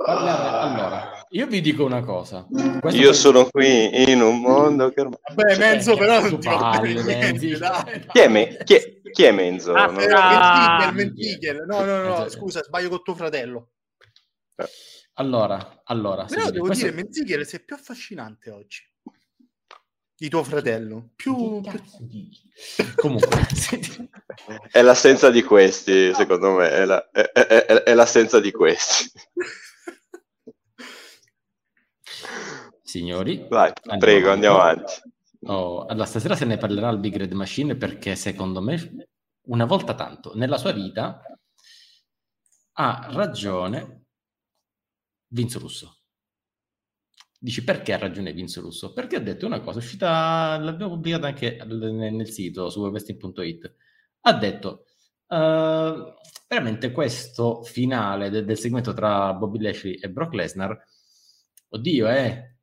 Parliamone. 0.04 0.60
Allora, 0.82 1.26
io 1.30 1.46
vi 1.46 1.62
dico 1.62 1.86
una 1.86 2.04
cosa. 2.04 2.48
Questo 2.80 3.00
io 3.00 3.14
sono 3.14 3.46
qui 3.52 4.10
in 4.12 4.20
un 4.24 4.40
mondo 4.42 4.90
che 4.90 5.02
ormai... 5.02 5.20
Vabbè, 5.36 5.58
Menzo, 5.60 5.94
Eh, 5.94 5.98
però 5.98 6.22
non 6.28 6.40
parli, 6.40 6.94
niente, 6.94 7.16
Menzi. 7.18 7.58
dai. 7.60 8.06
Chi 8.08 8.20
è, 8.20 8.28
Me- 8.28 8.58
chi 8.64 8.74
è- 8.74 9.02
chi 9.12 9.24
è 9.26 9.32
Menzo? 9.32 9.74
Ah, 9.74 9.94
Eh, 10.02 10.08
Ah, 10.12 10.92
Mentigel. 10.92 11.66
No, 11.68 11.86
no, 11.86 11.98
no, 12.02 12.14
Esatto. 12.26 12.30
scusa, 12.32 12.64
sbaglio 12.64 12.90
con 12.90 13.04
tuo 13.04 13.14
fratello. 13.14 13.74
Allora, 15.16 15.82
allora, 15.84 16.26
Però 16.26 16.50
devo 16.50 16.66
questo- 16.66 16.86
dire, 16.86 16.96
Mentigel 16.96 17.46
sei 17.46 17.64
più 17.64 17.76
affascinante 17.76 18.50
oggi 18.50 18.90
di 20.22 20.30
tuo 20.30 20.44
fratello. 20.44 21.10
Più... 21.16 21.62
Comunque, 22.96 23.40
È 24.72 24.80
l'assenza 24.84 25.32
di 25.32 25.42
questi, 25.42 26.14
secondo 26.14 26.52
me, 26.52 26.70
è, 26.70 26.86
la- 26.86 27.10
è- 27.10 27.32
è- 27.32 27.48
è- 27.66 27.66
è 27.84 27.94
l'assenza 27.96 28.40
di 28.40 28.52
questi. 28.52 29.10
signori, 32.84 33.48
Vai, 33.50 33.72
Andiamo 33.90 34.00
prego, 34.00 34.28
avanti. 34.28 34.46
andiamo 34.46 34.58
avanti. 34.60 34.94
Oh, 35.46 35.86
allora, 35.86 36.06
stasera 36.06 36.36
se 36.36 36.46
ne 36.46 36.58
parlerà 36.58 36.90
al 36.90 37.00
Big 37.00 37.16
Red 37.16 37.32
Machine 37.32 37.76
perché 37.76 38.16
secondo 38.16 38.62
me 38.62 39.08
una 39.48 39.66
volta 39.66 39.96
tanto 39.96 40.34
nella 40.36 40.58
sua 40.60 40.72
vita 40.72 41.20
ha 42.74 43.08
ragione 43.12 44.04
Vince 45.30 45.58
Russo. 45.58 46.01
Dici 47.44 47.64
perché 47.64 47.94
ha 47.94 47.98
ragione 47.98 48.34
Vince 48.34 48.60
Russo? 48.60 48.94
Perché 48.94 49.16
ha 49.16 49.20
detto 49.20 49.48
una 49.48 49.62
cosa, 49.62 49.80
è 49.80 49.82
uscita, 49.82 50.60
l'abbiamo 50.60 50.94
pubblicata 50.94 51.26
anche 51.26 51.58
nel, 51.66 52.30
sito 52.30 52.70
su 52.70 52.82
webwesting.it. 52.82 53.76
Ha 54.22 54.34
detto 54.34 54.86
eh, 55.28 56.14
veramente 56.48 56.92
questo 56.92 57.64
finale 57.64 58.30
de- 58.30 58.46
del 58.46 58.60
segmento 58.60 58.94
tra 58.94 59.34
Bobby 59.34 59.60
Lashley 59.60 59.96
e 59.96 60.10
Brock 60.12 60.34
Lesnar, 60.36 60.86
oddio, 61.70 62.10
eh, 62.10 62.56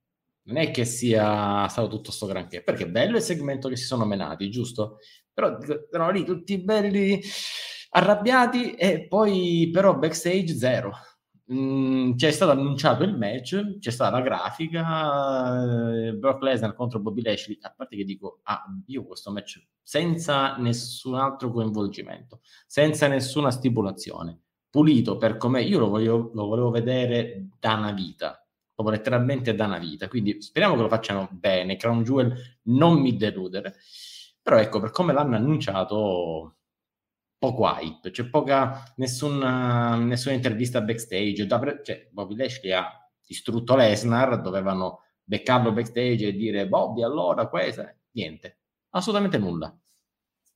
non 0.43 0.57
è 0.59 0.71
che 0.71 0.85
sia 0.85 1.67
stato 1.67 1.89
tutto 1.89 2.13
sto 2.13 2.27
granché, 2.27 2.63
perché 2.63 2.85
è 2.85 2.89
bello 2.89 3.17
il 3.17 3.23
segmento 3.23 3.69
che 3.69 3.77
si 3.77 3.85
sono 3.85 4.05
menati, 4.05 4.49
giusto? 4.49 4.99
Però 5.35 5.59
erano 5.91 6.11
lì 6.13 6.25
tutti 6.25 6.57
belli 6.63 7.21
arrabbiati 7.91 8.75
e 8.75 9.09
poi 9.09 9.71
però 9.73 9.97
backstage 9.97 10.55
zero. 10.55 10.93
Mm, 11.51 12.15
c'è 12.17 12.31
stato 12.31 12.51
annunciato 12.51 13.05
il 13.05 13.17
match, 13.17 13.79
c'è 13.79 13.91
stata 13.91 14.11
la 14.19 14.23
grafica, 14.23 16.09
eh, 16.09 16.13
Brock 16.13 16.43
Lesnar 16.43 16.75
contro 16.75 17.01
Bobby 17.01 17.23
Lashley, 17.23 17.57
a 17.63 17.73
parte 17.75 17.97
che 17.97 18.05
dico, 18.05 18.41
ah, 18.43 18.65
io 18.87 19.05
questo 19.07 19.31
match 19.31 19.67
senza 19.83 20.57
nessun 20.59 21.15
altro 21.15 21.51
coinvolgimento, 21.51 22.41
senza 22.67 23.09
nessuna 23.09 23.51
stipulazione, 23.51 24.39
pulito 24.69 25.17
per 25.17 25.39
com'è, 25.39 25.61
io 25.61 25.79
lo 25.79 25.89
voglio- 25.89 26.31
lo 26.35 26.47
volevo 26.47 26.69
vedere 26.71 27.49
da 27.59 27.75
una 27.77 27.93
vita, 27.93 28.47
proprio 28.75 28.97
letteralmente 28.97 29.55
da 29.55 29.65
una 29.65 29.79
vita. 29.79 30.07
Quindi 30.09 30.43
speriamo 30.43 30.77
che 30.77 30.83
lo 30.83 30.89
facciano 30.89 31.29
bene. 31.33 31.77
Crown 31.77 32.03
Jewel 32.05 32.33
non 32.65 33.01
mi 33.01 33.17
deludere. 33.17 33.75
Però 34.43 34.57
ecco, 34.59 34.81
per 34.81 34.91
come 34.91 35.13
l'hanno 35.13 35.37
annunciato, 35.37 36.58
poco 37.39 37.67
hype, 37.67 38.11
c'è 38.11 38.29
poca, 38.29 38.93
nessuna, 38.97 39.95
nessuna 39.97 40.35
intervista 40.35 40.81
backstage. 40.81 41.47
Pre- 41.47 41.81
cioè, 41.85 42.09
Bobby 42.11 42.37
Lashley 42.37 42.73
ha 42.73 42.89
distrutto 43.25 43.77
Lesnar, 43.77 44.41
dovevano 44.41 45.03
beccarlo 45.23 45.73
backstage 45.73 46.27
e 46.29 46.33
dire 46.33 46.67
Bobby, 46.69 47.03
allora 47.03 47.47
questa, 47.49 47.95
niente, 48.13 48.61
assolutamente 48.91 49.39
nulla. 49.39 49.75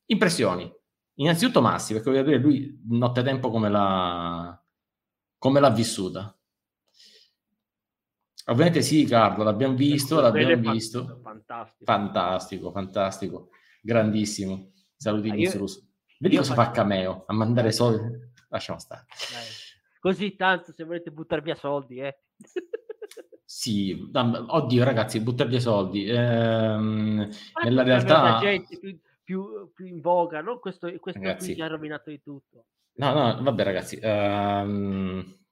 Impressioni. 0.07 0.69
Innanzitutto 1.17 1.61
Massi, 1.61 1.93
perché 1.93 2.09
voglio 2.09 2.23
dire 2.23 2.37
lui 2.37 2.81
nottetempo 2.87 3.49
come 3.51 3.69
l'ha, 3.69 4.61
come 5.37 5.59
l'ha 5.59 5.69
vissuta. 5.69 6.35
Ovviamente 8.47 8.81
sì, 8.81 9.05
Carlo, 9.05 9.43
l'abbiamo 9.43 9.75
visto, 9.75 10.19
l'abbiamo 10.19 10.71
visto. 10.71 11.19
Fantastico. 11.23 11.85
Fantastico, 11.85 12.71
fantastico, 12.71 13.49
grandissimo. 13.81 14.71
Saluti 14.97 15.29
Ah, 15.29 15.33
di 15.35 15.41
io- 15.43 15.57
Russo. 15.57 15.87
Vedi 16.23 16.35
io 16.35 16.41
cosa 16.41 16.53
faccio- 16.53 16.69
fa 16.69 16.75
Cameo, 16.75 17.23
a 17.27 17.33
mandare 17.33 17.73
soldi. 17.73 18.17
Lasciamo 18.47 18.79
stare. 18.79 19.05
Dai. 19.29 19.45
Così 19.99 20.35
tanto 20.37 20.71
se 20.71 20.85
volete 20.85 21.11
buttare 21.11 21.41
via 21.41 21.55
soldi, 21.55 21.99
eh. 21.99 22.17
Sì, 23.45 24.09
oddio 24.11 24.83
ragazzi, 24.83 25.19
buttare 25.19 25.49
via 25.49 25.59
soldi. 25.59 26.05
Ehm, 26.07 27.29
nella 27.63 27.83
realtà... 27.83 28.39
gente 28.39 28.79
più, 28.79 28.99
più, 29.21 29.71
più 29.73 29.85
in 29.85 29.99
voga, 29.99 30.41
non 30.41 30.59
questo, 30.59 30.91
questo 30.99 31.21
Ragazzi. 31.21 31.47
qui 31.47 31.55
che 31.55 31.61
ha 31.63 31.67
rovinato 31.67 32.09
di 32.09 32.19
tutto. 32.21 32.65
No, 32.93 33.13
no, 33.13 33.43
vabbè 33.43 33.63
ragazzi. 33.63 33.99
ehm, 34.01 35.42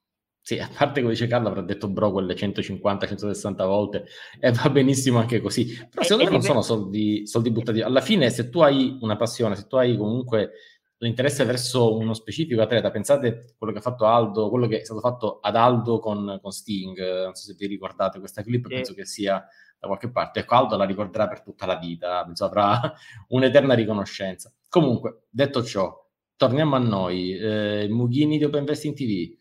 sì, 0.44 0.58
a 0.58 0.68
parte 0.76 1.00
come 1.00 1.12
dice 1.12 1.28
Carlo, 1.28 1.48
avrà 1.48 1.62
detto 1.62 1.88
bro 1.88 2.10
quelle 2.10 2.34
150-160 2.34 3.64
volte 3.64 4.04
e 4.40 4.50
va 4.50 4.68
benissimo 4.70 5.18
anche 5.18 5.40
così. 5.40 5.66
Però 5.88 6.02
E- 6.02 6.04
secondo 6.04 6.22
e 6.22 6.26
me 6.26 6.32
non 6.32 6.42
sono 6.42 6.62
soldi, 6.62 7.26
soldi 7.26 7.50
buttati. 7.52 7.80
Alla 7.80 8.00
fine, 8.00 8.28
se 8.30 8.50
tu 8.50 8.60
hai 8.60 8.98
una 9.00 9.16
passione, 9.16 9.54
se 9.54 9.66
tu 9.68 9.76
hai 9.76 9.96
comunque 9.96 10.50
un 10.98 11.08
interesse 11.08 11.44
verso 11.44 11.96
uno 11.96 12.12
specifico 12.14 12.60
atleta, 12.60 12.90
pensate 12.90 13.54
quello 13.56 13.72
che 13.72 13.78
ha 13.78 13.82
fatto 13.82 14.04
Aldo, 14.06 14.48
quello 14.50 14.66
che 14.66 14.80
è 14.80 14.84
stato 14.84 15.00
fatto 15.00 15.38
ad 15.40 15.54
Aldo 15.56 15.98
con, 16.00 16.38
con 16.42 16.50
Sting, 16.50 16.98
eh, 16.98 17.22
non 17.24 17.34
so 17.34 17.44
se 17.46 17.54
vi 17.56 17.66
ricordate 17.66 18.18
questa 18.18 18.42
clip, 18.42 18.66
Sì. 18.66 18.74
penso 18.74 18.94
che 18.94 19.04
sia 19.04 19.44
da 19.78 19.86
qualche 19.86 20.10
parte. 20.10 20.40
Ecco, 20.40 20.54
Aldo 20.54 20.76
la 20.76 20.84
ricorderà 20.84 21.26
per 21.28 21.42
tutta 21.42 21.66
la 21.66 21.76
vita, 21.76 22.24
penso 22.24 22.44
avrà 22.44 22.92
un'eterna 23.28 23.74
riconoscenza. 23.74 24.52
Comunque, 24.68 25.22
detto 25.28 25.62
ciò, 25.64 25.92
torniamo 26.36 26.74
a 26.76 26.78
noi. 26.80 27.36
Eh, 27.36 27.86
Mughini 27.90 28.38
di 28.38 28.44
Open 28.44 28.60
Investing 28.60 28.94
TV. 28.94 29.40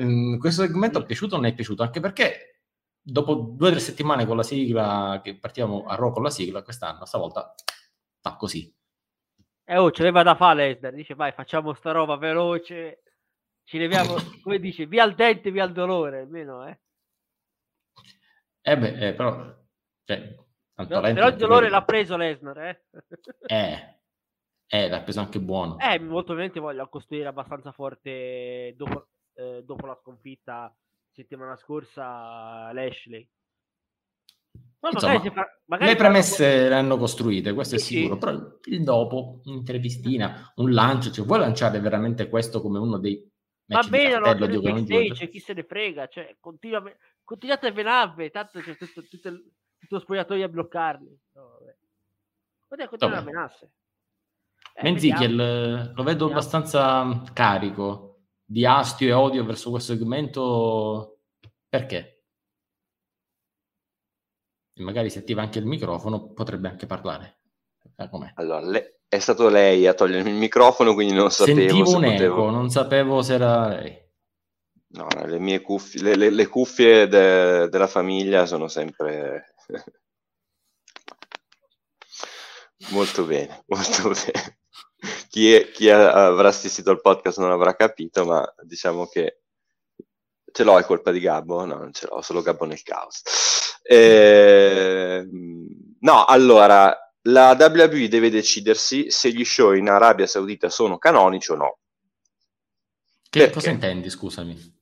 Mm, 0.00 0.38
questo 0.38 0.62
segmento 0.62 1.00
è 1.00 1.06
piaciuto 1.06 1.34
o 1.34 1.36
non 1.38 1.46
è 1.46 1.54
piaciuto? 1.54 1.82
Anche 1.82 2.00
perché 2.00 2.54
dopo 3.00 3.34
due 3.34 3.68
o 3.68 3.70
tre 3.70 3.80
settimane 3.80 4.26
con 4.26 4.36
la 4.36 4.42
sigla, 4.42 5.20
che 5.22 5.36
partiamo 5.38 5.84
a 5.84 5.94
Raw 5.94 6.10
con 6.12 6.22
la 6.22 6.30
sigla, 6.30 6.62
quest'anno, 6.62 7.04
stavolta 7.04 7.54
fa 8.20 8.36
così. 8.36 8.74
Eh, 9.66 9.76
oh, 9.76 9.90
ce 9.90 10.02
l'aveva 10.02 10.22
da 10.22 10.34
fare 10.34 10.68
Lesnar, 10.68 10.92
dice 10.92 11.14
vai, 11.14 11.32
facciamo 11.32 11.74
sta 11.74 11.92
roba 11.92 12.16
veloce, 12.16 13.02
ci 13.64 13.78
leviamo, 13.78 14.14
come 14.42 14.58
dice, 14.58 14.86
via 14.86 15.04
il 15.04 15.14
dente, 15.14 15.50
via 15.50 15.64
il 15.64 15.72
dolore, 15.72 16.20
almeno, 16.20 16.66
eh. 16.66 16.80
Eh 18.62 18.78
beh, 18.78 19.08
eh, 19.08 19.14
però... 19.14 19.62
Cioè, 20.04 20.34
tanto 20.74 20.94
No, 20.94 21.00
però 21.00 21.28
il 21.28 21.36
dolore 21.36 21.68
l'ha 21.68 21.84
preso 21.84 22.16
Lesnar, 22.16 22.58
eh. 22.58 22.84
Eh, 23.46 23.94
eh, 24.66 24.88
l'ha 24.88 25.02
preso 25.02 25.20
anche 25.20 25.40
buono. 25.40 25.78
Eh, 25.78 25.98
molto 25.98 26.32
ovviamente 26.32 26.60
voglio 26.60 26.88
costruire 26.88 27.28
abbastanza 27.28 27.72
forte 27.72 28.74
dopo, 28.76 29.08
eh, 29.34 29.62
dopo 29.64 29.86
la 29.86 29.98
sconfitta 30.00 30.74
settimana 31.10 31.56
scorsa 31.56 32.72
Lashley. 32.72 33.28
Ma 34.80 34.90
Insomma, 34.90 35.14
magari 35.14 35.30
fa- 35.30 35.86
Le 35.86 35.96
premesse 35.96 36.68
le 36.68 36.74
hanno 36.74 36.98
costruite, 36.98 37.54
questo 37.54 37.76
è 37.76 37.78
Sì, 37.78 37.84
sì. 37.86 37.94
sicuro, 38.00 38.18
però 38.18 38.32
il 38.64 38.84
dopo, 38.84 39.40
un'intervistina, 39.44 40.52
un 40.56 40.72
lancio, 40.72 41.10
cioè 41.10 41.24
vuoi 41.24 41.38
lanciare 41.38 41.80
veramente 41.80 42.28
questo 42.28 42.60
come 42.60 42.78
uno 42.78 42.98
dei 42.98 43.26
Va 43.66 43.80
bene, 43.88 44.12
allora, 44.12 44.46
di 44.46 44.60
backstage, 44.60 45.30
chi 45.30 45.38
se 45.40 45.54
ne 45.54 45.64
frega, 45.64 46.06
cioè, 46.08 46.36
continua, 46.38 46.82
continuate 47.24 47.66
a 47.68 47.72
venarvi, 47.72 48.30
tanto 48.30 48.60
c'è 48.60 48.76
tutto, 48.76 49.02
tutto, 49.08 49.28
il- 49.28 49.42
tutto 49.78 49.94
lo 49.94 50.00
spogliatoio 50.00 50.44
a 50.44 50.48
bloccarli. 50.48 51.18
No, 51.32 51.58
vabbè. 52.68 52.86
Continuare 52.88 53.20
a 53.20 53.24
menarsi. 53.24 53.64
Eh, 54.74 54.82
Menzichel 54.82 55.36
lo 55.36 56.02
vedo 56.02 56.02
Vediamo. 56.04 56.30
abbastanza 56.30 57.22
carico 57.32 58.03
di 58.44 58.66
astio 58.66 59.08
e 59.08 59.12
odio 59.12 59.44
verso 59.44 59.70
questo 59.70 59.94
segmento. 59.94 61.18
Perché? 61.68 62.22
E 64.76 64.82
magari 64.82 65.08
se 65.10 65.20
attiva 65.20 65.42
anche 65.42 65.58
il 65.58 65.66
microfono 65.66 66.32
potrebbe 66.32 66.68
anche 66.68 66.86
parlare. 66.86 67.38
Com'è? 68.10 68.32
Allora, 68.36 68.60
le- 68.60 69.00
è 69.08 69.18
stato 69.18 69.48
lei 69.48 69.86
a 69.86 69.94
togliermi 69.94 70.30
il 70.30 70.36
microfono, 70.36 70.94
quindi 70.94 71.14
non 71.14 71.30
sapevo 71.30 71.58
Sentivo 71.58 71.86
se 71.86 71.96
un 71.96 72.02
potevo... 72.02 72.34
eco, 72.34 72.50
non 72.50 72.70
sapevo 72.70 73.22
se 73.22 73.34
era 73.34 73.68
lei. 73.68 74.02
No, 74.88 75.06
le 75.26 75.38
mie 75.38 75.60
cuffie, 75.60 76.02
le, 76.02 76.16
le- 76.16 76.30
le 76.30 76.46
cuffie 76.46 77.06
de- 77.08 77.68
della 77.68 77.86
famiglia 77.86 78.46
sono 78.46 78.68
sempre 78.68 79.54
molto 82.90 83.24
bene, 83.24 83.62
molto 83.66 84.10
bene. 84.10 84.58
Chi, 85.34 85.52
è- 85.52 85.72
chi 85.72 85.90
avrà 85.90 86.46
assistito 86.46 86.92
al 86.92 87.00
podcast 87.00 87.40
non 87.40 87.50
avrà 87.50 87.74
capito, 87.74 88.24
ma 88.24 88.54
diciamo 88.62 89.08
che 89.08 89.40
ce 90.52 90.62
l'ho, 90.62 90.78
è 90.78 90.84
colpa 90.84 91.10
di 91.10 91.18
Gabbo? 91.18 91.64
No, 91.64 91.74
non 91.74 91.92
ce 91.92 92.06
l'ho, 92.06 92.22
solo 92.22 92.40
Gabbo 92.40 92.66
nel 92.66 92.84
caos. 92.84 93.80
Ehm, 93.82 95.66
no, 95.98 96.24
allora, 96.24 96.96
la 97.22 97.56
WWE 97.58 98.06
deve 98.06 98.30
decidersi 98.30 99.10
se 99.10 99.32
gli 99.32 99.44
show 99.44 99.72
in 99.72 99.88
Arabia 99.88 100.28
Saudita 100.28 100.68
sono 100.68 100.98
canonici 100.98 101.50
o 101.50 101.56
no. 101.56 101.78
Che 103.28 103.38
Perché? 103.40 103.54
cosa 103.54 103.70
intendi, 103.70 104.10
scusami? 104.10 104.78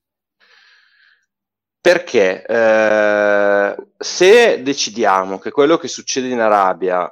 Perché 1.80 2.44
eh, 2.44 3.76
se 3.96 4.62
decidiamo 4.62 5.38
che 5.38 5.50
quello 5.50 5.78
che 5.78 5.88
succede 5.88 6.28
in 6.28 6.40
Arabia 6.40 7.10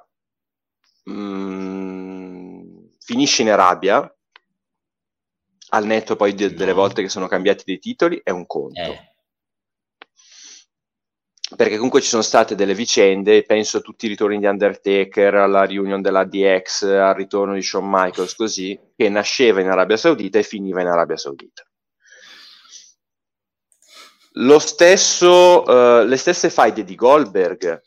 mm, 1.10 1.69
finisce 3.10 3.42
in 3.42 3.50
Arabia, 3.50 4.16
al 5.70 5.84
netto 5.84 6.14
poi 6.14 6.32
de- 6.32 6.54
delle 6.54 6.72
volte 6.72 7.02
che 7.02 7.08
sono 7.08 7.26
cambiati 7.26 7.64
dei 7.66 7.80
titoli, 7.80 8.20
è 8.22 8.30
un 8.30 8.46
conto. 8.46 8.80
Eh, 8.80 9.08
Perché 11.56 11.74
comunque 11.74 12.00
ci 12.00 12.06
sono 12.06 12.22
state 12.22 12.54
delle 12.54 12.74
vicende, 12.74 13.42
penso 13.42 13.78
a 13.78 13.80
tutti 13.80 14.06
i 14.06 14.08
ritorni 14.08 14.38
di 14.38 14.46
Undertaker, 14.46 15.34
alla 15.34 15.66
reunion 15.66 16.00
della 16.00 16.22
DX, 16.22 16.82
al 16.84 17.14
ritorno 17.16 17.54
di 17.54 17.62
Shawn 17.62 17.90
Michaels, 17.90 18.36
così, 18.36 18.78
che 18.94 19.08
nasceva 19.08 19.60
in 19.60 19.68
Arabia 19.68 19.96
Saudita 19.96 20.38
e 20.38 20.44
finiva 20.44 20.80
in 20.80 20.86
Arabia 20.86 21.16
Saudita. 21.16 21.64
Lo 24.34 24.60
stesso, 24.60 25.66
eh, 25.66 26.06
le 26.06 26.16
stesse 26.16 26.48
faide 26.48 26.84
di 26.84 26.94
Goldberg, 26.94 27.82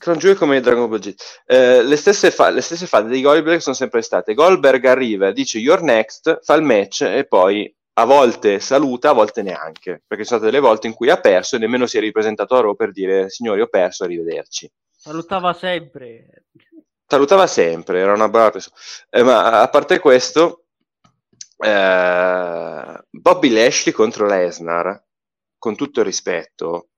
Crown 0.00 0.16
Jewel 0.16 0.38
come 0.38 0.60
Dragon 0.60 0.88
Ball 0.88 1.00
Z, 1.00 1.14
eh, 1.44 1.82
le, 1.82 1.96
stesse 1.96 2.30
fa- 2.30 2.48
le 2.48 2.62
stesse 2.62 2.86
faide 2.86 3.10
di 3.10 3.20
Goldberg 3.20 3.60
sono 3.60 3.76
sempre 3.76 4.00
state, 4.00 4.32
Goldberg 4.32 4.82
arriva, 4.86 5.30
dice 5.30 5.58
you're 5.58 5.82
next, 5.82 6.42
fa 6.42 6.54
il 6.54 6.62
match 6.62 7.02
e 7.02 7.26
poi 7.26 7.72
a 7.98 8.04
volte 8.06 8.60
saluta, 8.60 9.10
a 9.10 9.12
volte 9.12 9.42
neanche, 9.42 10.02
perché 10.06 10.22
ci 10.22 10.30
sono 10.30 10.40
state 10.40 10.46
delle 10.46 10.58
volte 10.58 10.86
in 10.86 10.94
cui 10.94 11.10
ha 11.10 11.20
perso 11.20 11.56
e 11.56 11.58
nemmeno 11.58 11.86
si 11.86 11.98
è 11.98 12.00
ripresentato 12.00 12.54
a 12.54 12.62
Raw 12.62 12.74
per 12.74 12.92
dire 12.92 13.28
signori 13.28 13.60
ho 13.60 13.66
perso, 13.66 14.04
arrivederci. 14.04 14.72
Salutava 14.90 15.52
sempre. 15.52 16.44
Salutava 17.06 17.46
sempre, 17.46 17.98
era 17.98 18.14
una 18.14 18.30
brava 18.30 18.52
persona. 18.52 18.76
Eh, 19.10 19.22
ma 19.22 19.60
a 19.60 19.68
parte 19.68 19.98
questo, 19.98 20.64
eh, 21.58 23.04
Bobby 23.10 23.50
Lashley 23.50 23.92
contro 23.92 24.26
Lesnar, 24.26 25.04
con 25.58 25.76
tutto 25.76 26.00
il 26.00 26.06
rispetto, 26.06 26.89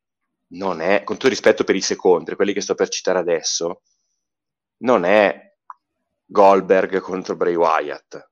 non 0.52 0.80
è, 0.80 1.02
con 1.04 1.16
tutto 1.16 1.28
rispetto 1.28 1.64
per 1.64 1.76
i 1.76 1.80
secondi, 1.80 2.34
quelli 2.34 2.52
che 2.52 2.60
sto 2.60 2.74
per 2.74 2.88
citare 2.88 3.18
adesso, 3.18 3.82
non 4.78 5.04
è 5.04 5.54
Goldberg 6.26 7.00
contro 7.00 7.36
Bray 7.36 7.54
Wyatt 7.54 8.30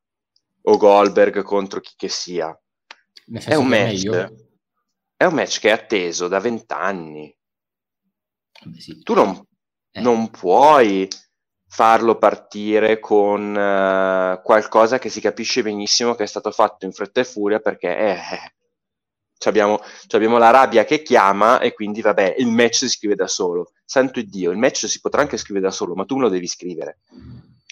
o 0.62 0.76
Goldberg 0.76 1.42
contro 1.42 1.80
chi 1.80 1.92
che 1.96 2.08
sia. 2.08 2.58
È 3.32 3.54
un 3.54 3.66
match, 3.66 4.06
è 5.16 5.24
un 5.24 5.34
match 5.34 5.60
che 5.60 5.68
è 5.68 5.72
atteso 5.72 6.28
da 6.28 6.40
vent'anni. 6.40 7.34
Sì. 8.76 9.02
Tu 9.02 9.14
non, 9.14 9.42
Eh. 9.92 10.00
non 10.00 10.30
puoi 10.30 11.08
farlo 11.66 12.18
partire 12.18 12.98
con 12.98 13.56
eh, 13.56 14.40
qualcosa 14.42 14.98
che 14.98 15.08
si 15.08 15.20
capisce 15.20 15.62
benissimo 15.62 16.14
che 16.16 16.24
è 16.24 16.26
stato 16.26 16.50
fatto 16.50 16.84
in 16.84 16.92
fretta 16.92 17.20
e 17.20 17.24
furia 17.24 17.60
perché 17.60 17.96
eh, 17.96 18.52
c'abbiamo, 19.40 19.80
c'abbiamo 20.06 20.36
la 20.38 20.50
rabbia 20.50 20.84
che 20.84 21.02
chiama 21.02 21.58
e 21.60 21.72
quindi 21.72 22.02
vabbè 22.02 22.36
il 22.38 22.48
match 22.48 22.74
si 22.76 22.88
scrive 22.90 23.14
da 23.14 23.26
solo. 23.26 23.72
Santo 23.84 24.20
Dio 24.22 24.50
il 24.50 24.58
match 24.58 24.86
si 24.86 25.00
potrà 25.00 25.22
anche 25.22 25.38
scrivere 25.38 25.66
da 25.66 25.72
solo 25.72 25.94
ma 25.94 26.04
tu 26.04 26.16
me 26.16 26.22
lo 26.22 26.28
devi 26.28 26.46
scrivere. 26.46 26.98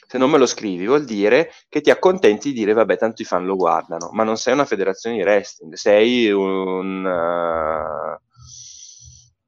Se 0.08 0.16
non 0.16 0.30
me 0.30 0.38
lo 0.38 0.46
scrivi 0.46 0.86
vuol 0.86 1.04
dire 1.04 1.52
che 1.68 1.82
ti 1.82 1.90
accontenti 1.90 2.48
di 2.48 2.60
dire 2.60 2.72
vabbè 2.72 2.96
tanto 2.96 3.20
i 3.20 3.26
fan 3.26 3.44
lo 3.44 3.56
guardano 3.56 4.08
ma 4.12 4.24
non 4.24 4.38
sei 4.38 4.54
una 4.54 4.64
federazione 4.64 5.16
di 5.16 5.22
wrestling 5.22 5.74
sei 5.74 6.30
un 6.30 7.06
eh, 7.06 8.20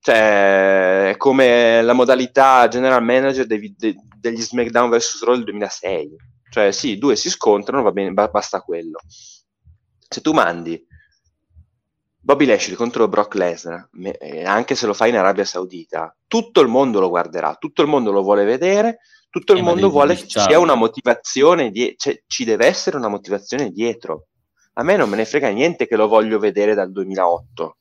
cioè 0.01 1.15
come 1.17 1.81
la 1.83 1.93
modalità 1.95 2.69
general 2.69 3.03
manager 3.03 3.47
dei- 3.47 3.75
de- 3.77 3.97
degli 4.19 4.41
SmackDown 4.41 4.91
vs 4.91 5.23
Raw 5.25 5.35
del 5.35 5.45
2006 5.45 6.17
cioè 6.51 6.73
sì 6.73 6.99
due 6.99 7.17
si 7.17 7.31
scontrano 7.31 7.83
va 7.83 7.93
bene 7.93 8.13
ba- 8.13 8.29
basta 8.29 8.61
quello. 8.61 8.99
Se 10.13 10.21
tu 10.21 10.33
mandi 10.33 10.85
Bobby 12.23 12.45
Lashley 12.45 12.77
contro 12.77 13.09
Brock 13.09 13.35
Lesnar, 13.35 13.89
eh, 14.19 14.45
anche 14.45 14.75
se 14.75 14.87
lo 14.87 14.93
fai 14.93 15.09
in 15.09 15.17
Arabia 15.17 15.45
Saudita, 15.45 16.15
tutto 16.27 16.61
il 16.61 16.69
mondo 16.69 17.01
lo 17.01 17.09
guarderà, 17.09 17.57
tutto 17.59 17.83
il 17.83 17.89
mondo 17.89 18.13
lo 18.13 18.23
vuole 18.23 18.45
vedere, 18.45 18.99
tutto 19.31 19.53
il 19.53 19.61
Eh, 19.61 19.63
mondo 19.63 19.89
vuole 19.91 20.15
che 20.15 20.27
ci 20.27 20.39
sia 20.39 20.59
una 20.59 20.75
motivazione, 20.75 21.71
die- 21.71 21.95
cioè, 21.97 22.23
ci 22.27 22.45
deve 22.45 22.67
essere 22.67 22.97
una 22.99 23.09
motivazione 23.09 23.71
dietro. 23.71 24.27
A 24.75 24.83
me 24.83 24.97
non 24.97 25.09
me 25.09 25.17
ne 25.17 25.25
frega 25.25 25.49
niente 25.49 25.87
che 25.87 25.97
lo 25.97 26.09
voglio 26.09 26.39
vedere 26.39 26.75
dal 26.75 26.93
2008. 26.93 27.77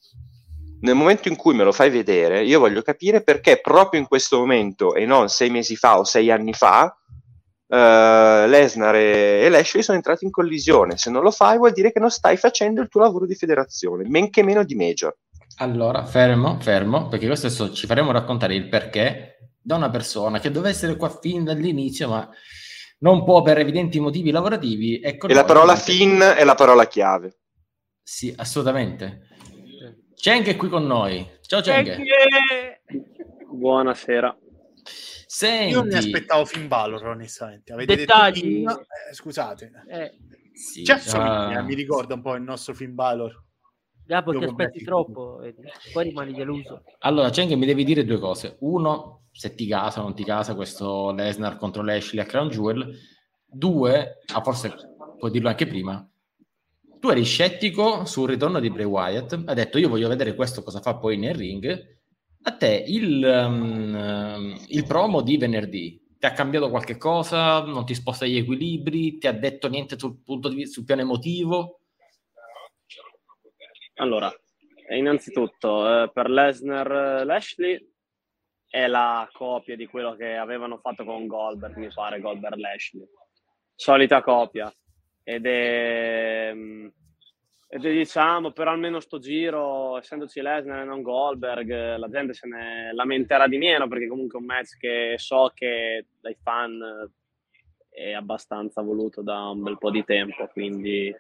Nel 0.82 0.96
momento 0.96 1.28
in 1.28 1.36
cui 1.36 1.54
me 1.54 1.66
lo 1.66 1.74
fai 1.74 1.90
vedere, 1.90 2.44
io 2.44 2.60
voglio 2.60 2.82
capire 2.82 3.22
perché 3.22 3.60
proprio 3.60 4.00
in 4.00 4.08
questo 4.08 4.38
momento 4.38 4.94
e 4.96 5.06
non 5.06 5.28
sei 5.28 5.50
mesi 5.50 5.76
fa 5.76 6.00
o 6.00 6.06
sei 6.06 6.32
anni 6.32 6.54
fa, 6.54 6.96
eh, 7.72 8.46
Lesnar 8.48 8.96
e, 8.96 9.44
e 9.44 9.50
Lashley 9.50 9.84
sono 9.84 9.98
entrati 9.98 10.26
in 10.26 10.32
collisione. 10.32 10.98
Se 10.98 11.12
non 11.12 11.22
lo 11.22 11.32
fai, 11.32 11.58
vuol 11.58 11.72
dire 11.72 11.92
che 11.92 12.00
non 12.00 12.10
stai 12.10 12.36
facendo 12.36 12.82
il 12.82 12.90
tuo 12.90 13.02
lavoro 13.02 13.26
di 13.26 13.36
federazione, 13.36 14.08
men 14.10 14.30
che 14.30 14.44
meno 14.44 14.64
di 14.64 14.76
major. 14.76 15.16
Allora, 15.58 16.06
fermo, 16.06 16.60
fermo, 16.60 17.08
perché 17.08 17.28
questo 17.28 17.48
adesso 17.48 17.74
ci 17.74 17.86
faremo 17.86 18.12
raccontare 18.12 18.56
il 18.56 18.68
perché 18.70 19.52
da 19.62 19.76
una 19.76 19.90
persona 19.90 20.40
che 20.40 20.52
doveva 20.52 20.70
essere 20.70 20.96
qua 20.96 21.10
fin 21.10 21.44
dall'inizio, 21.44 22.10
ma 22.10 22.30
non 23.00 23.24
può 23.24 23.42
per 23.42 23.60
evidenti 23.60 24.00
motivi 24.00 24.32
lavorativi. 24.32 25.00
Ecco 25.02 25.28
E 25.28 25.34
la 25.34 25.44
parola 25.44 25.76
fin 25.76 26.20
è 26.20 26.44
la 26.44 26.56
parola 26.56 26.88
chiave. 26.88 27.38
Sì, 28.02 28.34
assolutamente. 28.36 29.28
Cheng 30.16 30.46
è 30.48 30.56
qui 30.56 30.70
con 30.70 30.86
noi. 30.86 31.26
Ciao 31.42 31.62
Cheng. 31.62 31.98
Buonasera. 33.52 34.38
Senti, 35.32 35.74
Io 35.74 35.84
mi 35.84 35.94
aspettavo 35.94 36.44
Finn 36.44 36.68
Balor, 36.68 37.06
onestamente. 37.06 37.72
Avete 37.72 37.98
Dettagli. 37.98 38.64
detto? 38.64 38.80
Eh, 38.80 39.14
scusate. 39.14 39.72
eh, 39.88 40.18
sì, 40.54 40.84
ah, 40.90 40.96
assomiglia, 40.96 41.62
mi 41.62 41.76
ricorda 41.76 42.16
un 42.16 42.22
po' 42.24 42.34
il 42.34 42.42
nostro 42.42 42.74
Finn 42.74 42.96
Balor. 42.96 43.44
Gabbo, 44.08 44.32
ti 44.32 44.40
Dopo 44.40 44.50
aspetti 44.50 44.84
troppo, 44.84 45.36
vedi? 45.36 45.62
poi 45.94 46.06
rimani 46.06 46.34
deluso. 46.34 46.82
Allora, 47.02 47.30
Cheng, 47.30 47.54
mi 47.54 47.68
devi 47.68 47.84
dire 47.84 48.04
due 48.06 48.18
cose. 48.18 48.58
Uno, 48.62 49.26
se 49.32 49.54
ti 49.54 49.68
casa 49.68 50.00
o 50.00 50.04
non 50.04 50.16
ti 50.16 50.24
casa 50.24 50.56
questo 50.56 51.12
Lesnar 51.12 51.58
contro 51.58 51.84
Lashley 51.84 52.24
a 52.24 52.26
Crown 52.26 52.50
Jewel. 52.50 52.92
Due, 53.46 54.18
ah, 54.34 54.42
forse 54.42 54.74
puoi 55.20 55.30
dirlo 55.30 55.50
anche 55.50 55.68
prima, 55.68 56.10
tu 57.00 57.08
eri 57.10 57.24
scettico 57.24 58.04
sul 58.06 58.30
ritorno 58.30 58.60
di 58.60 58.72
Bray 58.72 58.86
Wyatt, 58.86 59.44
hai 59.46 59.54
detto 59.56 59.78
io 59.78 59.90
voglio 59.90 60.08
vedere 60.08 60.34
questo 60.34 60.64
cosa 60.64 60.82
fa 60.82 60.96
poi 60.98 61.18
nel 61.18 61.36
ring. 61.36 61.99
A 62.42 62.56
te 62.56 62.84
il, 62.88 63.24
um, 63.24 64.58
il 64.68 64.86
promo 64.86 65.22
di 65.22 65.38
venerdì 65.38 66.02
ti 66.20 66.26
ha 66.26 66.34
cambiato 66.34 66.70
qualche 66.70 66.98
cosa? 66.98 67.64
Non 67.64 67.86
ti 67.86 67.94
sposta 67.94 68.26
gli 68.26 68.38
equilibri? 68.38 69.18
Ti 69.18 69.28
ha 69.28 69.32
detto 69.32 69.70
niente 69.70 69.98
sul, 69.98 70.22
punto 70.22 70.50
di 70.50 70.68
sul 70.68 70.84
piano 70.84 71.02
emotivo? 71.02 71.80
Allora, 73.96 74.30
innanzitutto, 74.90 76.04
eh, 76.04 76.12
per 76.12 76.30
Lesnar 76.30 77.26
Lashley 77.26 77.90
è 78.70 78.88
la 78.88 79.30
copia 79.32 79.76
di 79.76 79.88
quello 79.88 80.16
che 80.16 80.36
avevano 80.36 80.78
fatto 80.78 81.04
con 81.04 81.26
Goldberg, 81.26 81.76
mi 81.78 81.90
pare, 81.94 82.20
Goldberg 82.20 82.56
Lashley. 82.56 83.08
Solita 83.76 84.22
copia. 84.22 84.74
Ed 85.24 85.46
è, 85.46 86.54
è, 87.72 87.78
diciamo, 87.78 88.52
per 88.52 88.68
almeno 88.68 89.00
sto 89.00 89.20
giro, 89.20 90.00
essendoci 90.00 90.42
Lesnar 90.42 90.82
e 90.82 90.86
non 90.86 91.04
Goldberg, 91.04 91.98
la 91.98 92.10
gente 92.10 92.34
se 92.34 92.48
ne 92.48 92.92
lamenterà 92.94 93.48
di 93.48 93.60
meno 93.60 93.88
perché 93.88 94.08
comunque 94.08 94.40
è 94.40 94.42
un 94.42 94.48
match 94.48 94.78
che 94.80 95.14
so 95.18 95.52
che 95.54 96.08
dai 96.20 96.36
fan 96.42 96.82
è 97.92 98.14
abbastanza 98.14 98.82
voluto 98.82 99.22
da 99.22 99.50
un 99.50 99.62
bel 99.62 99.78
po' 99.78 99.92
di 99.92 100.04
tempo, 100.04 100.48
quindi 100.48 101.16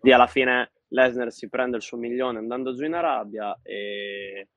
lì 0.00 0.12
alla 0.12 0.26
fine 0.26 0.72
Lesnar 0.88 1.30
si 1.30 1.48
prende 1.48 1.76
il 1.76 1.82
suo 1.82 1.98
milione 1.98 2.38
andando 2.38 2.74
giù 2.74 2.84
in 2.84 2.94
Arabia 2.94 3.56
e 3.62 4.48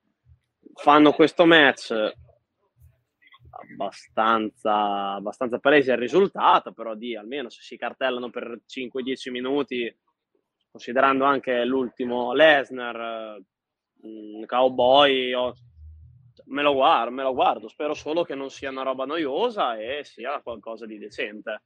fanno 0.74 1.12
questo 1.12 1.46
match 1.46 1.94
abbastanza, 3.50 5.12
abbastanza 5.12 5.60
palese 5.60 5.92
il 5.92 5.98
risultato, 5.98 6.72
però 6.72 6.96
di 6.96 7.16
almeno 7.16 7.50
se 7.50 7.62
si 7.62 7.76
cartellano 7.76 8.30
per 8.30 8.62
5-10 8.66 9.30
minuti, 9.30 9.96
considerando 10.76 11.24
anche 11.24 11.64
l'ultimo 11.64 12.34
Lesnar, 12.34 13.38
mh, 14.02 14.44
Cowboy, 14.44 15.32
Me 16.48 16.62
lo 16.62 16.74
guardo, 16.74 17.10
me 17.10 17.22
lo 17.22 17.32
guardo. 17.32 17.66
Spero 17.66 17.94
solo 17.94 18.22
che 18.22 18.34
non 18.36 18.50
sia 18.50 18.70
una 18.70 18.82
roba 18.82 19.04
noiosa 19.04 19.76
e 19.78 20.04
sia 20.04 20.40
qualcosa 20.42 20.86
di 20.86 20.98
decente. 20.98 21.62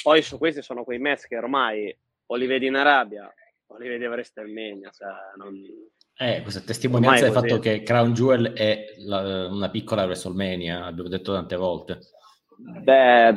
Poi 0.00 0.22
su 0.22 0.38
questi 0.38 0.62
sono 0.62 0.84
quei 0.84 0.98
match 0.98 1.26
che 1.26 1.38
ormai 1.38 1.98
o 2.26 2.36
li 2.36 2.46
vedi 2.46 2.66
in 2.66 2.76
Arabia 2.76 3.32
o 3.66 3.78
li 3.78 3.88
vedi 3.88 4.04
a 4.04 4.10
WrestleMania. 4.10 4.90
Cioè 4.90 5.08
non... 5.38 5.54
Eh, 6.16 6.42
questa 6.42 6.60
testimonianza 6.60 7.24
del 7.24 7.32
fatto 7.32 7.58
che 7.58 7.82
Crown 7.82 8.12
Jewel 8.12 8.52
è 8.52 8.94
la, 8.98 9.48
una 9.48 9.70
piccola 9.70 10.04
WrestleMania, 10.04 10.84
abbiamo 10.84 11.08
detto 11.08 11.32
tante 11.32 11.56
volte. 11.56 11.98
Beh, 12.56 13.34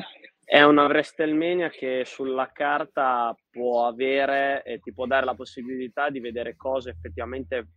è 0.49 0.63
una 0.63 0.85
WrestleMania 0.85 1.67
che 1.67 2.03
sulla 2.05 2.49
carta 2.53 3.35
può 3.49 3.85
avere 3.85 4.63
e 4.63 4.79
ti 4.79 4.93
può 4.93 5.05
dare 5.05 5.25
la 5.25 5.35
possibilità 5.35 6.09
di 6.09 6.21
vedere 6.21 6.55
cose 6.55 6.91
effettivamente 6.91 7.67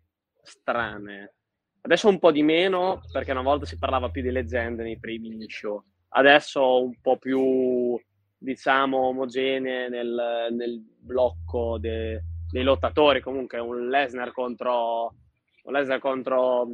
strane. 0.41 1.35
Adesso 1.81 2.07
un 2.07 2.21
po' 2.21 2.31
di 2.31 2.45
meno, 2.45 3.01
perché 3.11 3.33
una 3.33 3.43
volta 3.43 3.67
si 3.67 3.77
parlava 3.77 4.11
più 4.11 4.23
di 4.23 4.31
leggende 4.31 4.85
nei 4.85 5.01
primi 5.01 5.51
show. 5.51 5.83
Adesso 6.11 6.85
un 6.85 7.01
po' 7.01 7.19
più, 7.19 8.01
diciamo, 8.39 8.99
omogenee 8.99 9.89
nel, 9.89 10.47
nel 10.53 10.81
blocco 10.97 11.77
de, 11.77 12.23
dei 12.53 12.63
lottatori. 12.63 13.21
Comunque 13.21 13.59
un 13.59 13.89
Lesnar 13.89 14.31
contro, 14.31 15.13
un 15.65 15.73
Lesnar 15.73 15.99
contro 15.99 16.69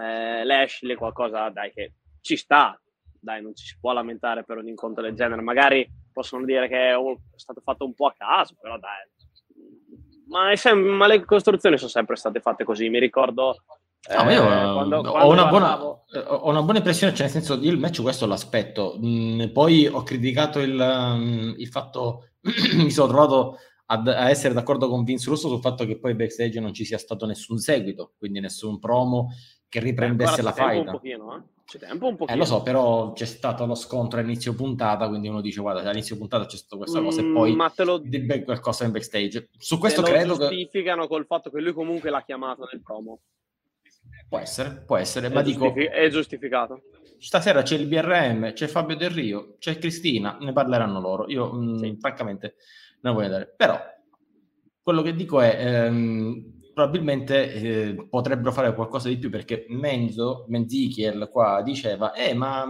eh, 0.00 0.42
Lashley, 0.42 0.96
qualcosa 0.96 1.50
dai 1.50 1.70
che 1.70 1.92
ci 2.22 2.36
sta. 2.36 2.80
Dai, 3.26 3.42
non 3.42 3.56
ci 3.56 3.66
si 3.66 3.76
può 3.80 3.92
lamentare 3.92 4.44
per 4.44 4.58
un 4.58 4.68
incontro 4.68 5.02
del 5.02 5.16
genere. 5.16 5.42
Magari 5.42 5.84
possono 6.12 6.44
dire 6.44 6.68
che 6.68 6.92
è 6.92 6.96
stato 7.34 7.60
fatto 7.60 7.84
un 7.84 7.92
po' 7.92 8.06
a 8.06 8.14
caso, 8.16 8.54
però 8.60 8.78
dai, 8.78 9.02
ma, 10.28 10.54
sem- 10.54 10.78
ma, 10.78 11.08
le 11.08 11.24
costruzioni 11.24 11.76
sono 11.76 11.90
sempre 11.90 12.14
state 12.14 12.38
fatte 12.38 12.62
così. 12.62 12.88
Mi 12.88 13.00
ricordo. 13.00 13.64
No, 14.08 14.30
io 14.30 14.44
eh, 14.44 14.72
quando, 14.72 15.00
quando 15.00 15.10
ho, 15.10 15.32
una 15.32 15.46
buona, 15.46 15.82
ho, 15.82 16.04
una 16.48 16.62
buona, 16.62 16.78
impressione, 16.78 17.12
cioè 17.12 17.22
nel 17.22 17.32
senso 17.32 17.54
il 17.54 17.78
match 17.78 18.00
questo 18.00 18.26
l'aspetto. 18.26 18.96
Mm, 19.04 19.48
poi 19.48 19.88
ho 19.88 20.04
criticato 20.04 20.60
il, 20.60 20.78
um, 20.78 21.52
il 21.58 21.66
fatto, 21.66 22.28
mi 22.78 22.92
sono 22.92 23.08
trovato 23.08 23.56
ad, 23.86 24.06
a 24.06 24.30
essere 24.30 24.54
d'accordo 24.54 24.88
con 24.88 25.02
Vince 25.02 25.28
Russo 25.28 25.48
sul 25.48 25.60
fatto 25.60 25.84
che 25.84 25.98
poi 25.98 26.14
backstage 26.14 26.60
non 26.60 26.72
ci 26.72 26.84
sia 26.84 26.98
stato 26.98 27.26
nessun 27.26 27.58
seguito, 27.58 28.14
quindi 28.16 28.38
nessun 28.38 28.78
promo 28.78 29.30
che 29.68 29.80
riprendesse 29.80 30.42
la 30.42 30.52
fight. 30.52 30.90
Pochino, 30.90 31.36
eh? 31.36 31.54
C'è 31.66 31.78
tempo 31.80 32.06
un 32.06 32.16
po'. 32.16 32.28
Eh, 32.28 32.36
lo 32.36 32.44
so, 32.44 32.62
però 32.62 33.12
c'è 33.12 33.24
stato 33.24 33.66
lo 33.66 33.74
scontro 33.74 34.20
a 34.20 34.22
inizio 34.22 34.54
puntata, 34.54 35.08
quindi 35.08 35.26
uno 35.26 35.40
dice, 35.40 35.60
guarda, 35.60 35.80
all'inizio 35.88 36.16
puntata 36.16 36.46
c'è 36.46 36.56
stata 36.56 36.76
questa 36.76 37.00
cosa 37.00 37.22
mm, 37.22 37.28
e 37.28 37.32
poi 37.32 37.56
ma 37.56 37.68
te 37.70 37.84
lo... 37.84 38.00
qualcosa 38.44 38.84
in 38.84 38.92
backstage. 38.92 39.48
Su 39.58 39.78
questo 39.78 40.02
credo 40.02 40.36
che... 40.36 40.46
giustificano 40.46 41.08
col 41.08 41.26
fatto 41.26 41.50
che 41.50 41.60
lui 41.60 41.72
comunque 41.72 42.10
l'ha 42.10 42.22
chiamato 42.22 42.68
nel 42.70 42.80
promo. 42.82 43.20
Può 44.28 44.38
essere, 44.38 44.84
può 44.86 44.96
essere, 44.96 45.26
è 45.26 45.30
ma 45.30 45.42
giustific- 45.42 45.74
dico... 45.74 45.90
È 45.92 46.08
giustificato. 46.08 46.82
Stasera 47.18 47.62
c'è 47.62 47.76
il 47.76 47.88
BRM, 47.88 48.52
c'è 48.52 48.68
Fabio 48.68 48.94
Del 48.94 49.10
Rio, 49.10 49.56
c'è 49.58 49.76
Cristina, 49.78 50.36
ne 50.40 50.52
parleranno 50.52 51.00
loro. 51.00 51.28
Io, 51.28 51.52
mh, 51.52 51.68
mm, 51.68 51.76
sì. 51.78 51.96
francamente, 51.98 52.54
non 53.00 53.14
voglio 53.14 53.28
vedere. 53.28 53.54
Però, 53.56 53.76
quello 54.80 55.02
che 55.02 55.16
dico 55.16 55.40
è... 55.40 55.56
Ehm, 55.58 56.54
probabilmente 56.76 57.54
eh, 57.54 58.06
potrebbero 58.10 58.52
fare 58.52 58.74
qualcosa 58.74 59.08
di 59.08 59.16
più 59.16 59.30
perché 59.30 59.64
Menzo, 59.70 60.44
Menzichiel 60.48 61.30
qua 61.32 61.62
diceva, 61.62 62.12
eh 62.12 62.34
ma 62.34 62.66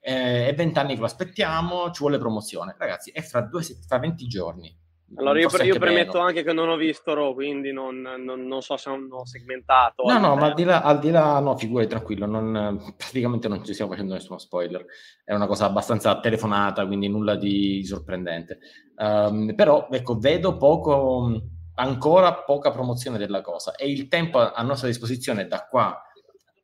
eh, 0.00 0.48
è 0.48 0.54
vent'anni 0.56 0.94
che 0.94 0.98
lo 0.98 1.06
aspettiamo, 1.06 1.92
ci 1.92 2.00
vuole 2.00 2.18
promozione. 2.18 2.74
Ragazzi, 2.76 3.12
è 3.12 3.20
fra, 3.20 3.42
due, 3.42 3.62
fra 3.62 4.00
20 4.00 4.26
giorni. 4.26 4.76
Allora 5.14 5.38
io, 5.38 5.48
io 5.62 5.78
premetto 5.78 6.14
meno. 6.14 6.24
anche 6.24 6.42
che 6.42 6.52
non 6.52 6.70
ho 6.70 6.76
visto 6.76 7.14
Raw, 7.14 7.32
quindi 7.32 7.72
non, 7.72 8.00
non, 8.00 8.46
non 8.48 8.62
so 8.62 8.76
se 8.76 8.88
hanno 8.88 9.24
segmentato. 9.24 10.02
No, 10.08 10.18
no, 10.18 10.34
ma 10.34 10.46
al 10.46 10.54
di, 10.54 10.64
là, 10.64 10.82
al 10.82 10.98
di 10.98 11.10
là, 11.12 11.38
no, 11.38 11.56
figure 11.56 11.86
tranquillo, 11.86 12.26
non, 12.26 12.94
praticamente 12.96 13.46
non 13.46 13.64
ci 13.64 13.74
stiamo 13.74 13.92
facendo 13.92 14.14
nessuno 14.14 14.38
spoiler. 14.38 14.84
È 15.22 15.32
una 15.32 15.46
cosa 15.46 15.66
abbastanza 15.66 16.18
telefonata, 16.18 16.84
quindi 16.84 17.08
nulla 17.08 17.36
di 17.36 17.84
sorprendente. 17.84 18.58
Um, 18.96 19.54
però, 19.54 19.86
ecco, 19.88 20.18
vedo 20.18 20.56
poco 20.56 21.58
ancora 21.74 22.42
poca 22.42 22.70
promozione 22.70 23.18
della 23.18 23.40
cosa 23.40 23.74
e 23.74 23.90
il 23.90 24.08
tempo 24.08 24.38
a 24.38 24.62
nostra 24.62 24.88
disposizione 24.88 25.46
da 25.46 25.66
qua 25.66 26.02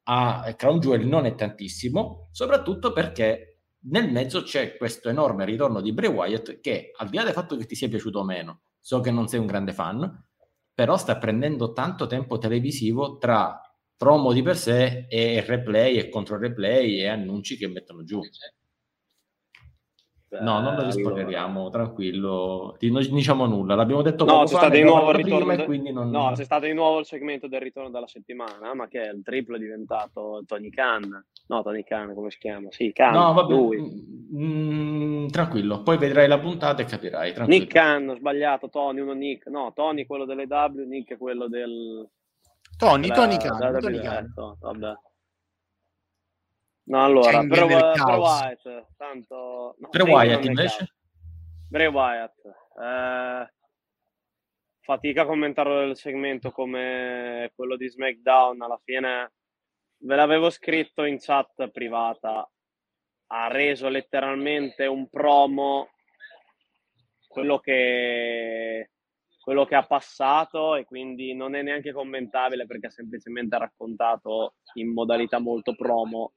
a 0.08 0.54
Crown 0.56 0.78
Jewel 0.78 1.06
non 1.06 1.26
è 1.26 1.34
tantissimo, 1.34 2.28
soprattutto 2.30 2.92
perché 2.92 3.62
nel 3.88 4.10
mezzo 4.10 4.42
c'è 4.42 4.76
questo 4.76 5.08
enorme 5.08 5.44
ritorno 5.44 5.80
di 5.80 5.92
Bray 5.92 6.10
Wyatt 6.10 6.60
che 6.60 6.92
al 6.96 7.08
di 7.08 7.16
là 7.16 7.24
del 7.24 7.32
fatto 7.32 7.56
che 7.56 7.66
ti 7.66 7.74
sia 7.74 7.88
piaciuto 7.88 8.20
o 8.20 8.24
meno, 8.24 8.60
so 8.80 9.00
che 9.00 9.10
non 9.10 9.28
sei 9.28 9.40
un 9.40 9.46
grande 9.46 9.72
fan, 9.72 10.24
però 10.72 10.96
sta 10.96 11.18
prendendo 11.18 11.72
tanto 11.72 12.06
tempo 12.06 12.38
televisivo 12.38 13.18
tra 13.18 13.60
promo 13.96 14.32
di 14.32 14.42
per 14.42 14.56
sé 14.56 15.06
e 15.08 15.40
replay 15.44 15.96
e 15.96 16.08
contro 16.08 16.38
replay 16.38 17.00
e 17.00 17.08
annunci 17.08 17.56
che 17.56 17.66
mettono 17.66 18.04
giù. 18.04 18.20
No, 20.28 20.60
non 20.60 20.74
lo 20.74 20.84
rispoileriamo, 20.84 21.60
allora. 21.60 21.70
tranquillo. 21.70 22.76
non 22.80 23.00
diciamo 23.10 23.46
nulla, 23.46 23.76
l'abbiamo 23.76 24.02
detto 24.02 24.24
no, 24.24 24.42
c'è 24.42 24.56
stato 24.56 24.70
di 24.70 24.82
nuovo 24.82 25.10
il 25.10 25.16
ritorno 25.16 25.54
de... 25.54 25.92
non... 25.92 26.10
No, 26.10 26.32
c'è 26.34 26.44
stato 26.44 26.66
di 26.66 26.72
nuovo 26.72 26.98
il 26.98 27.06
segmento 27.06 27.46
del 27.46 27.60
ritorno 27.60 27.90
della 27.90 28.08
settimana, 28.08 28.74
ma 28.74 28.88
che 28.88 29.02
è 29.02 29.12
il 29.12 29.22
triplo 29.22 29.54
è 29.54 29.58
diventato 29.60 30.42
Tony 30.44 30.68
Khan. 30.70 31.24
No, 31.46 31.62
Tony 31.62 31.84
Khan, 31.84 32.12
come 32.12 32.30
si 32.30 32.38
chiama? 32.38 32.68
Sì, 32.70 32.92
Khan, 32.92 33.12
no, 33.12 33.32
vabbè, 33.34 33.52
lui. 33.52 34.04
Mm, 34.34 35.28
tranquillo, 35.28 35.82
poi 35.82 35.96
vedrai 35.96 36.26
la 36.26 36.40
puntata 36.40 36.82
e 36.82 36.86
capirai. 36.86 37.32
Tranquillo. 37.32 37.60
Nick 37.60 37.72
Khan, 37.72 38.08
ho 38.08 38.16
sbagliato, 38.16 38.68
Tony, 38.68 39.00
uno 39.00 39.12
Nick. 39.12 39.46
No, 39.46 39.72
Tony 39.74 40.06
quello 40.06 40.24
delle 40.24 40.46
W, 40.48 40.88
Nick 40.88 41.16
quello 41.18 41.46
del... 41.46 42.08
Tony, 42.76 43.02
della, 43.02 43.14
Tony 43.14 43.36
Khan. 43.36 43.78
Tony 43.80 44.00
Khan. 44.00 44.32
Vabbè. 44.60 44.92
No, 46.86 47.04
allora, 47.04 47.44
però 47.44 47.66
Wyatt, 47.66 48.86
tanto... 48.96 49.74
No, 49.78 49.88
per 49.88 50.02
Wyatt 50.02 50.44
invece? 50.44 50.94
Bray 51.68 51.86
Wyatt. 51.86 52.38
Eh, 52.80 53.52
fatica 54.80 55.22
a 55.22 55.26
commentare 55.26 55.86
il 55.86 55.96
segmento 55.96 56.52
come 56.52 57.50
quello 57.56 57.76
di 57.76 57.88
SmackDown, 57.88 58.62
alla 58.62 58.80
fine 58.84 59.32
ve 59.98 60.14
l'avevo 60.14 60.48
scritto 60.48 61.02
in 61.02 61.18
chat 61.18 61.70
privata, 61.70 62.48
ha 63.28 63.48
reso 63.48 63.88
letteralmente 63.88 64.86
un 64.86 65.08
promo 65.08 65.88
quello 67.26 67.58
che, 67.58 68.90
quello 69.40 69.64
che 69.64 69.74
ha 69.74 69.84
passato 69.84 70.76
e 70.76 70.84
quindi 70.84 71.34
non 71.34 71.56
è 71.56 71.62
neanche 71.62 71.92
commentabile 71.92 72.64
perché 72.64 72.86
ha 72.86 72.90
semplicemente 72.90 73.58
raccontato 73.58 74.54
in 74.74 74.92
modalità 74.92 75.40
molto 75.40 75.74
promo 75.74 76.34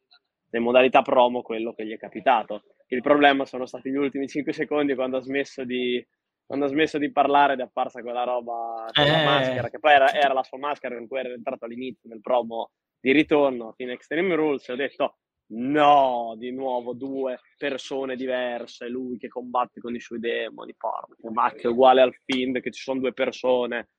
le 0.49 0.59
modalità 0.59 1.01
promo 1.01 1.41
quello 1.41 1.73
che 1.73 1.85
gli 1.85 1.93
è 1.93 1.97
capitato. 1.97 2.63
Il 2.87 3.01
problema 3.01 3.45
sono 3.45 3.65
stati 3.65 3.91
gli 3.91 3.95
ultimi 3.95 4.27
5 4.27 4.51
secondi 4.51 4.95
quando 4.95 5.17
ha 5.17 5.21
smesso 5.21 5.63
di, 5.63 6.05
quando 6.45 6.65
ha 6.65 6.69
smesso 6.69 6.97
di 6.97 7.11
parlare 7.11 7.53
ed 7.53 7.59
è 7.59 7.63
apparsa 7.63 8.01
quella 8.01 8.23
roba 8.23 8.89
con 8.91 9.03
eh. 9.03 9.11
la 9.11 9.23
maschera, 9.23 9.69
che 9.69 9.79
poi 9.79 9.91
era, 9.91 10.11
era, 10.11 10.33
la 10.33 10.43
sua 10.43 10.57
maschera 10.57 10.95
con 10.95 11.07
cui 11.07 11.19
era 11.19 11.29
entrato 11.29 11.65
all'inizio 11.65 12.09
nel 12.09 12.21
promo 12.21 12.71
di 12.99 13.11
ritorno 13.11 13.75
in 13.77 13.91
Extreme 13.91 14.35
Rules 14.35 14.67
e 14.67 14.73
ho 14.73 14.75
detto 14.75 15.17
no, 15.51 16.35
di 16.37 16.51
nuovo 16.51 16.93
due 16.93 17.39
persone 17.57 18.15
diverse, 18.15 18.87
lui 18.87 19.17
che 19.17 19.27
combatte 19.27 19.79
con 19.79 19.95
i 19.95 19.99
suoi 19.99 20.19
demoni, 20.19 20.75
porca, 20.75 21.15
ma 21.31 21.51
che 21.51 21.61
è 21.61 21.67
uguale 21.67 22.01
al 22.01 22.15
Fiend, 22.25 22.59
che 22.59 22.71
ci 22.71 22.81
sono 22.81 22.99
due 22.99 23.13
persone, 23.13 23.89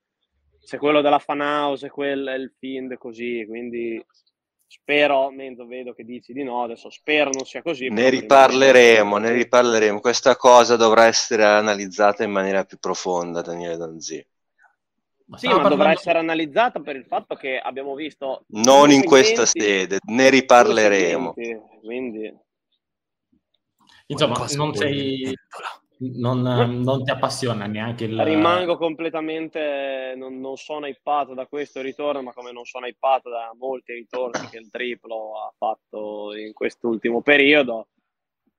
se 0.59 0.79
quello 0.79 1.01
della 1.01 1.19
fan 1.19 1.41
house 1.41 1.87
e 1.87 1.91
quello 1.91 2.31
è 2.31 2.35
il 2.35 2.53
Fiend 2.59 2.97
così, 2.99 3.45
quindi 3.49 4.05
Spero, 4.73 5.33
Menzo, 5.33 5.67
vedo 5.67 5.95
che 5.95 6.05
dici 6.05 6.33
di 6.33 6.45
no, 6.45 6.63
adesso 6.63 6.91
spero 6.91 7.31
non 7.31 7.45
sia 7.45 7.61
così. 7.61 7.89
Ne 7.89 8.09
riparleremo, 8.09 9.17
ne 9.17 9.33
riparleremo. 9.33 9.99
Questa 9.99 10.37
cosa 10.37 10.77
dovrà 10.77 11.07
essere 11.07 11.45
analizzata 11.45 12.23
in 12.23 12.31
maniera 12.31 12.63
più 12.63 12.79
profonda, 12.79 13.41
Daniele 13.41 13.77
Danzi. 13.77 14.25
Ma 15.25 15.39
sì, 15.39 15.47
ma 15.47 15.55
parlando... 15.55 15.77
dovrà 15.77 15.91
essere 15.91 16.21
analizzata 16.21 16.79
per 16.79 16.95
il 16.95 17.05
fatto 17.05 17.35
che 17.35 17.59
abbiamo 17.59 17.97
visto... 17.97 18.45
Non 18.51 18.93
in 18.93 19.03
questa 19.03 19.45
sede, 19.45 19.99
ne 20.05 20.31
riparleremo. 20.31 21.35
Quindi... 21.83 22.33
Insomma, 24.07 24.47
non 24.55 24.73
sei 24.73 25.35
non, 26.01 26.41
non, 26.41 27.05
ti 27.05 27.11
appassiona 27.11 27.67
neanche 27.67 28.05
il... 28.05 28.19
Rimango 28.23 28.79
completamente, 28.79 30.15
non, 30.17 30.41
non 30.41 30.57
sono 30.57 30.87
hypato 30.87 31.35
da 31.35 31.47
questo 31.47 31.83
ritorno, 31.83 32.23
ma 32.23 32.33
come 32.33 32.53
non 32.53 32.65
sono 32.65 32.87
hypato 32.87 33.29
da 33.29 33.53
molti 33.59 33.93
ritorni 33.93 34.49
che 34.49 34.59
il 34.59 34.71
triplo 34.71 35.39
ha 35.39 35.53
fatto 35.57 36.35
in 36.35 36.53
quest'ultimo 36.55 37.21
periodo. 37.21 37.89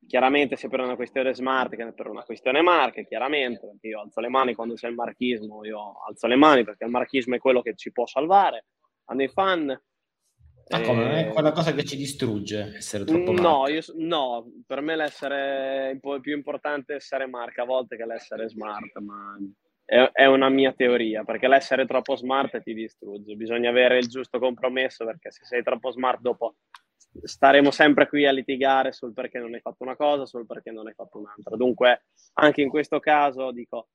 Chiaramente 0.07 0.56
sia 0.56 0.70
per 0.70 0.82
una 0.82 0.95
questione 0.95 1.34
smart 1.34 1.76
che 1.76 1.94
per 1.94 2.07
una 2.07 2.24
questione 2.24 2.61
marche, 2.61 3.07
chiaramente, 3.07 3.66
perché 3.66 3.88
io 3.88 4.02
alzo 4.02 4.20
le 4.20 4.30
mani 4.30 4.53
quando 4.53 4.76
c'è 4.76 4.88
il 4.88 4.95
marchismo, 4.95 5.64
io 5.66 6.03
alzo 6.07 6.28
le 6.28 6.36
mani 6.36 6.64
perché 6.64 6.86
il 6.86 6.91
marchismo 6.91 7.36
è 7.36 7.40
quello 7.40 7.61
che 7.61 7.76
ci 7.76 7.91
può 7.91 8.06
salvare. 8.06 8.66
A 9.06 9.14
noi 9.14 9.28
fan 9.30 9.82
Ah, 10.70 10.82
come? 10.82 11.04
Non 11.04 11.12
è 11.12 11.28
eh, 11.28 11.32
quella 11.32 11.52
cosa 11.52 11.74
che 11.74 11.84
ci 11.84 11.98
distrugge 11.98 12.74
essere 12.76 13.04
troppo 13.04 13.32
no, 13.32 13.68
io, 13.68 13.82
no, 13.98 14.52
per 14.66 14.82
me 14.82 14.96
l'essere 14.96 16.00
più 16.22 16.34
importante 16.34 16.96
essere 16.96 17.28
marca 17.28 17.64
a 17.64 17.66
volte 17.66 17.98
che 17.98 18.06
l'essere 18.06 18.48
smart, 18.50 18.98
ma 19.00 19.38
è, 19.84 20.10
è 20.14 20.26
una 20.26 20.50
mia 20.50 20.72
teoria, 20.72 21.24
perché 21.24 21.48
l'essere 21.48 21.86
troppo 21.86 22.16
smart 22.16 22.62
ti 22.62 22.74
distrugge. 22.74 23.36
Bisogna 23.36 23.70
avere 23.70 23.98
il 23.98 24.08
giusto 24.08 24.40
compromesso, 24.40 25.04
perché 25.06 25.32
se 25.32 25.44
sei 25.44 25.64
troppo 25.64 25.92
smart 25.92 26.22
dopo 26.22 26.56
staremo 27.24 27.72
sempre 27.72 28.08
qui 28.08 28.26
a 28.26 28.32
litigare 28.32 28.94
sul 28.94 29.12
perché 29.14 29.40
non 29.40 29.54
hai 29.54 29.60
fatto 29.60 29.84
una 29.84 29.98
cosa, 29.98 30.26
sul 30.26 30.46
perché 30.46 30.72
non 30.72 30.88
hai 30.88 30.94
fatto 30.94 31.20
un'altra. 31.20 31.56
Dunque, 31.58 32.06
anche 32.36 32.62
in 32.62 32.70
questo 32.70 33.00
caso 33.00 33.52
dico, 33.52 33.90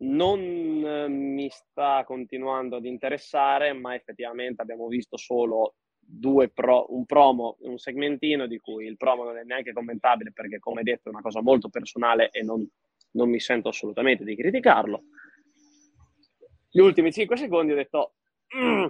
non 0.00 0.40
eh, 0.40 1.08
mi 1.08 1.48
sta 1.50 2.04
continuando 2.04 2.76
ad 2.76 2.84
interessare, 2.84 3.72
ma 3.72 3.94
effettivamente 3.94 4.62
abbiamo 4.62 4.86
visto 4.86 5.16
solo 5.16 5.74
due 5.98 6.48
pro, 6.48 6.86
un 6.94 7.04
promo, 7.06 7.56
un 7.60 7.78
segmentino 7.78 8.46
di 8.46 8.58
cui 8.58 8.86
il 8.86 8.96
promo 8.96 9.24
non 9.24 9.36
è 9.36 9.44
neanche 9.44 9.72
commentabile 9.72 10.32
perché, 10.32 10.58
come 10.58 10.82
detto, 10.82 11.08
è 11.08 11.12
una 11.12 11.22
cosa 11.22 11.40
molto 11.40 11.68
personale 11.68 12.30
e 12.30 12.42
non, 12.42 12.66
non 13.12 13.28
mi 13.28 13.40
sento 13.40 13.68
assolutamente 13.68 14.24
di 14.24 14.36
criticarlo. 14.36 15.02
Gli 16.70 16.80
ultimi 16.80 17.12
5 17.12 17.36
secondi 17.36 17.72
ho 17.72 17.76
detto, 17.76 18.14
mm, 18.56 18.86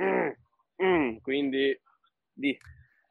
mm, 0.00 0.30
mm, 0.82 1.16
quindi 1.18 1.78
di 2.32 2.56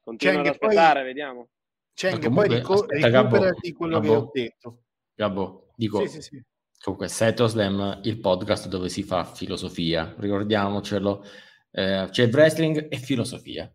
Continuo 0.07 0.39
ad 0.39 0.47
aspettare, 0.47 0.99
poi, 1.01 1.07
vediamo. 1.09 1.49
C'è 1.93 2.17
che 2.17 2.29
poi 2.29 2.47
rico- 2.47 2.85
recuperati 2.87 3.73
quello 3.73 3.99
Gabbo, 3.99 4.07
che 4.07 4.15
ho 4.15 4.29
detto. 4.31 4.83
Gabbo, 5.13 5.73
dico, 5.75 5.99
sì, 5.99 6.07
sì, 6.07 6.21
sì. 6.21 6.43
Comunque 6.81 7.07
Setoslam, 7.07 7.99
il 8.03 8.19
podcast 8.19 8.67
dove 8.67 8.89
si 8.89 9.03
fa 9.03 9.25
filosofia, 9.25 10.15
ricordiamocelo, 10.17 11.25
eh, 11.71 12.07
c'è 12.09 12.27
wrestling 12.29 12.87
e 12.89 12.97
filosofia. 12.97 13.71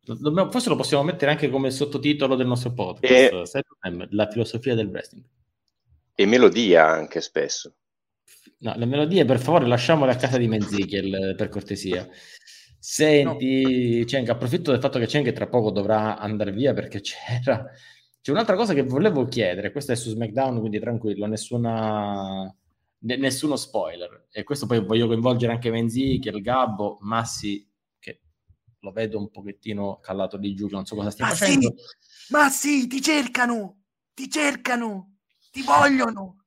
Dobbiamo, 0.00 0.50
forse 0.50 0.68
lo 0.68 0.76
possiamo 0.76 1.02
mettere 1.02 1.30
anche 1.30 1.48
come 1.48 1.70
sottotitolo 1.70 2.34
del 2.34 2.46
nostro 2.46 2.72
podcast, 2.72 3.32
e... 3.32 3.46
Setoslam, 3.46 4.08
la 4.10 4.28
filosofia 4.28 4.74
del 4.74 4.88
wrestling. 4.88 5.24
E 6.14 6.26
melodia 6.26 6.86
anche 6.86 7.20
spesso. 7.20 7.74
No, 8.58 8.74
le 8.76 8.86
melodie 8.86 9.24
per 9.24 9.40
favore 9.40 9.66
lasciamole 9.66 10.12
a 10.12 10.16
casa 10.16 10.38
di 10.38 10.46
Menzichel, 10.46 11.34
per 11.36 11.48
cortesia. 11.48 12.08
Senti, 12.78 14.00
no. 14.00 14.04
Ceng, 14.04 14.28
approfitto 14.28 14.70
del 14.70 14.80
fatto 14.80 14.98
che 14.98 15.08
Ceng 15.08 15.32
tra 15.32 15.48
poco 15.48 15.70
dovrà 15.70 16.18
andare 16.18 16.52
via 16.52 16.72
perché 16.72 17.00
c'era... 17.00 17.64
C'è 18.22 18.30
un'altra 18.30 18.54
cosa 18.54 18.72
che 18.72 18.84
volevo 18.84 19.26
chiedere, 19.26 19.72
questa 19.72 19.92
è 19.92 19.96
su 19.96 20.10
SmackDown, 20.10 20.60
quindi 20.60 20.78
tranquillo, 20.78 21.26
nessuna... 21.26 22.54
nessuno 23.00 23.56
spoiler. 23.56 24.28
E 24.30 24.44
questo 24.44 24.66
poi 24.66 24.84
voglio 24.84 25.08
coinvolgere 25.08 25.52
anche 25.52 25.72
Menzi, 25.72 26.20
che 26.20 26.28
il 26.28 26.40
Gabbo, 26.40 26.98
Massi, 27.00 27.68
che 27.98 28.20
lo 28.78 28.92
vedo 28.92 29.18
un 29.18 29.28
pochettino 29.28 29.98
callato 30.00 30.36
di 30.36 30.54
giù, 30.54 30.68
non 30.68 30.86
so 30.86 30.94
cosa 30.94 31.10
stia 31.10 31.26
ma 31.26 31.32
facendo. 31.32 31.74
Sì, 31.76 32.32
ma 32.32 32.48
sì, 32.48 32.86
ti 32.86 33.02
cercano, 33.02 33.82
ti 34.14 34.30
cercano, 34.30 35.16
ti 35.50 35.62
vogliono. 35.62 36.44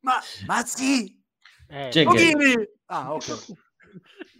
Ma, 0.00 0.14
ma 0.46 0.64
sì. 0.64 1.22
Eh, 1.68 1.90
Ceng, 1.90 2.70
ah, 2.86 3.12
ok. 3.12 3.54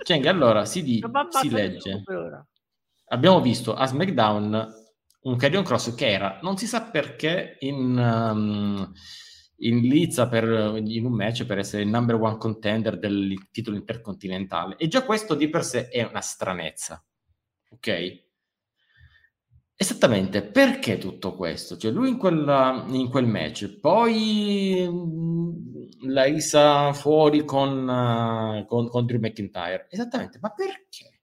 Cheng, 0.04 0.24
allora 0.24 0.64
si, 0.64 0.82
di, 0.82 1.04
si 1.38 1.50
legge. 1.50 2.02
Abbiamo 3.08 3.42
visto 3.42 3.74
a 3.74 3.84
SmackDown 3.84 4.84
un 5.26 5.36
Carrion 5.36 5.64
Cross 5.64 5.94
che 5.94 6.08
era, 6.08 6.38
non 6.42 6.56
si 6.56 6.66
sa 6.66 6.82
perché, 6.82 7.56
in, 7.60 7.96
um, 7.96 8.92
in 9.58 9.78
lizza 9.80 10.28
per, 10.28 10.80
in 10.84 11.04
un 11.04 11.12
match 11.12 11.44
per 11.44 11.58
essere 11.58 11.82
il 11.82 11.88
number 11.88 12.14
one 12.14 12.38
contender 12.38 12.98
del 12.98 13.48
titolo 13.50 13.76
intercontinentale. 13.76 14.76
E 14.76 14.86
già 14.86 15.04
questo 15.04 15.34
di 15.34 15.48
per 15.48 15.64
sé 15.64 15.88
è 15.88 16.04
una 16.04 16.20
stranezza. 16.20 17.04
Ok? 17.70 18.24
Esattamente, 19.74 20.42
perché 20.42 20.96
tutto 20.96 21.34
questo? 21.34 21.76
Cioè 21.76 21.90
lui 21.90 22.08
in, 22.08 22.16
quella, 22.18 22.84
in 22.88 23.10
quel 23.10 23.26
match, 23.26 23.78
poi 23.80 24.88
la 26.06 26.24
Isa 26.26 26.92
fuori 26.92 27.44
con, 27.44 27.86
uh, 27.86 28.64
con, 28.64 28.88
con, 28.88 29.04
Drew 29.04 29.18
McIntyre. 29.18 29.88
Esattamente, 29.90 30.38
ma 30.40 30.50
perché? 30.50 31.15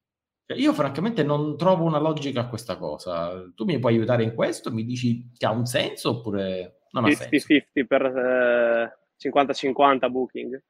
Io 0.56 0.74
francamente 0.74 1.24
non 1.24 1.58
trovo 1.58 1.84
una 1.84 2.00
logica 2.00 2.42
a 2.42 2.48
questa 2.48 2.78
cosa. 2.78 3.52
Tu 3.56 3.66
mi 3.66 3.80
puoi 3.80 3.96
aiutare 3.96 4.24
in 4.24 4.34
questo? 4.34 4.72
Mi 4.72 4.84
dici 4.84 5.32
che 5.38 5.46
ha 5.46 5.52
un 5.52 5.66
senso 5.66 6.18
oppure 6.18 6.82
non 6.92 7.06
ha 7.06 7.10
50, 7.10 7.30
senso? 7.30 7.48
50 7.48 7.86
per 7.86 8.06
eh, 8.06 8.98
50-50 9.30 10.12
booking. 10.12 10.64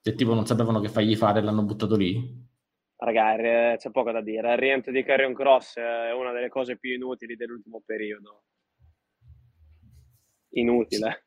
Se 0.00 0.14
tipo 0.14 0.34
non 0.34 0.46
sapevano 0.46 0.80
che 0.80 0.88
fargli 0.88 1.16
fare 1.16 1.40
l'hanno 1.40 1.62
buttato 1.62 1.96
lì? 1.96 2.42
Ragazzi, 2.96 3.78
c'è 3.78 3.90
poco 3.90 4.12
da 4.12 4.20
dire. 4.20 4.52
Il 4.52 4.58
rientro 4.58 4.92
di 4.92 5.02
Carrion 5.02 5.34
Cross 5.34 5.78
è 5.78 6.12
una 6.12 6.32
delle 6.32 6.48
cose 6.48 6.76
più 6.76 6.94
inutili 6.94 7.36
dell'ultimo 7.36 7.82
periodo. 7.84 8.44
Inutile 10.56 11.24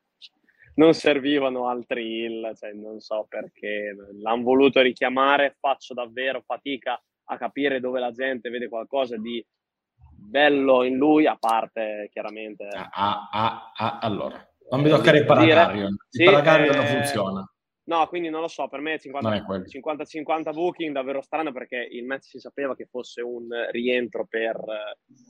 non 0.78 0.94
servivano 0.94 1.68
altri 1.68 2.22
hill, 2.22 2.54
cioè 2.54 2.72
non 2.72 3.00
so 3.00 3.26
perché 3.28 3.94
l'hanno 4.20 4.42
voluto 4.42 4.80
richiamare, 4.80 5.56
faccio 5.58 5.92
davvero 5.92 6.42
fatica 6.44 7.00
a 7.30 7.36
capire 7.36 7.80
dove 7.80 8.00
la 8.00 8.12
gente 8.12 8.48
vede 8.48 8.68
qualcosa 8.68 9.16
di 9.16 9.44
bello 9.88 10.84
in 10.84 10.96
lui, 10.96 11.26
a 11.26 11.36
parte 11.38 12.08
chiaramente... 12.12 12.68
Ah, 12.68 12.88
ah, 12.92 13.28
ah, 13.30 13.72
ah 13.76 13.98
allora, 14.00 14.48
non 14.70 14.80
mi 14.80 14.88
toccare 14.88 15.18
il 15.18 15.24
Paracarrion, 15.24 15.96
sì, 16.08 16.22
il 16.22 16.30
Paracarrion 16.30 16.74
eh, 16.74 16.76
non 16.76 16.86
funziona. 16.86 17.52
No, 17.88 18.06
quindi 18.06 18.28
non 18.28 18.42
lo 18.42 18.48
so, 18.48 18.68
per 18.68 18.80
me 18.80 18.94
è 18.94 19.00
50-50 19.00 20.52
booking 20.52 20.92
davvero 20.92 21.22
strano 21.22 21.52
perché 21.52 21.88
il 21.90 22.04
match 22.04 22.24
si 22.24 22.38
sapeva 22.38 22.76
che 22.76 22.84
fosse 22.84 23.22
un 23.22 23.48
rientro 23.70 24.26
per... 24.28 24.60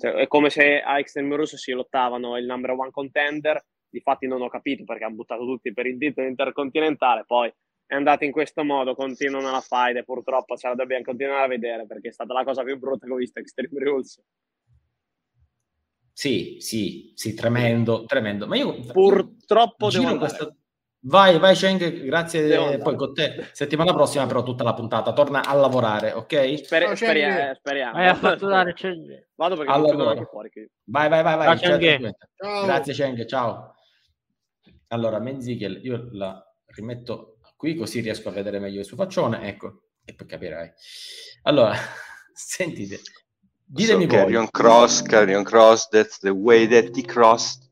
Cioè, 0.00 0.14
è 0.14 0.26
come 0.26 0.50
se 0.50 0.80
a 0.80 0.98
Extreme 0.98 1.36
Russo 1.36 1.56
si 1.56 1.70
lottavano 1.70 2.36
il 2.36 2.46
number 2.46 2.72
one 2.72 2.90
contender 2.90 3.64
Difatti 3.90 4.26
non 4.26 4.42
ho 4.42 4.48
capito 4.48 4.84
perché 4.84 5.04
hanno 5.04 5.14
buttato 5.14 5.44
tutti 5.44 5.72
per 5.72 5.86
il 5.86 5.98
titolo 5.98 6.26
intercontinentale, 6.26 7.24
poi 7.26 7.52
è 7.86 7.94
andato 7.94 8.24
in 8.24 8.32
questo 8.32 8.64
modo, 8.64 8.94
continuano 8.94 9.50
la 9.50 9.62
fight 9.62 9.96
e 9.96 10.04
purtroppo 10.04 10.56
ce 10.56 10.68
la 10.68 10.74
dobbiamo 10.74 11.04
continuare 11.04 11.44
a 11.44 11.48
vedere 11.48 11.86
perché 11.86 12.08
è 12.08 12.12
stata 12.12 12.34
la 12.34 12.44
cosa 12.44 12.62
più 12.62 12.78
brutta 12.78 13.06
che 13.06 13.12
ho 13.12 13.16
visto 13.16 13.38
Extreme 13.38 13.82
Rules. 13.82 14.22
Sì, 16.12 16.56
sì, 16.58 17.12
sì, 17.14 17.32
tremendo, 17.32 18.04
tremendo. 18.04 18.46
Ma 18.46 18.56
io 18.56 18.74
purtroppo 18.92 19.88
devo 19.88 20.08
andare. 20.08 20.36
Questa... 20.36 20.54
Vai, 21.02 21.38
vai 21.38 21.54
Cheng, 21.54 22.02
grazie. 22.02 22.78
Poi 22.78 22.96
con 22.96 23.14
te, 23.14 23.48
settimana 23.52 23.94
prossima 23.94 24.26
però 24.26 24.42
tutta 24.42 24.64
la 24.64 24.74
puntata, 24.74 25.12
torna 25.12 25.44
a 25.44 25.54
lavorare, 25.54 26.12
ok? 26.12 26.58
Sper- 26.58 26.92
speriamo, 26.94 27.54
speriamo. 27.54 27.92
Vai 27.92 28.08
a 28.08 28.14
fatturare 28.16 28.74
Cheng. 28.74 29.28
Vado 29.36 29.56
perché 29.56 29.70
allora, 29.70 30.12
non 30.12 30.26
fuori. 30.26 30.50
Vai, 30.84 31.08
vai, 31.08 31.22
vai, 31.22 31.36
vai. 31.36 31.56
Ciao, 31.56 31.78
ciao. 31.78 32.64
Grazie 32.66 32.92
Cheng, 32.92 33.24
ciao. 33.24 33.76
Allora, 34.88 35.18
Menzichel, 35.18 35.80
io 35.84 36.08
la 36.12 36.42
rimetto 36.66 37.38
qui 37.56 37.74
così 37.74 38.00
riesco 38.00 38.28
a 38.28 38.32
vedere 38.32 38.58
meglio 38.58 38.80
il 38.80 38.84
suo 38.84 38.96
faccione, 38.96 39.48
ecco, 39.48 39.82
e 40.04 40.14
poi 40.14 40.26
capirai. 40.26 40.70
Allora, 41.42 41.74
sentite, 42.32 43.00
ditemi 43.64 44.02
so, 44.02 44.08
voi. 44.08 44.18
Carrion 44.18 44.50
Cross, 44.50 45.02
Carrion 45.02 45.44
Cross, 45.44 45.88
that's 45.88 46.18
the 46.20 46.30
way 46.30 46.66
that 46.66 46.96
he 46.96 47.02
crossed. 47.02 47.66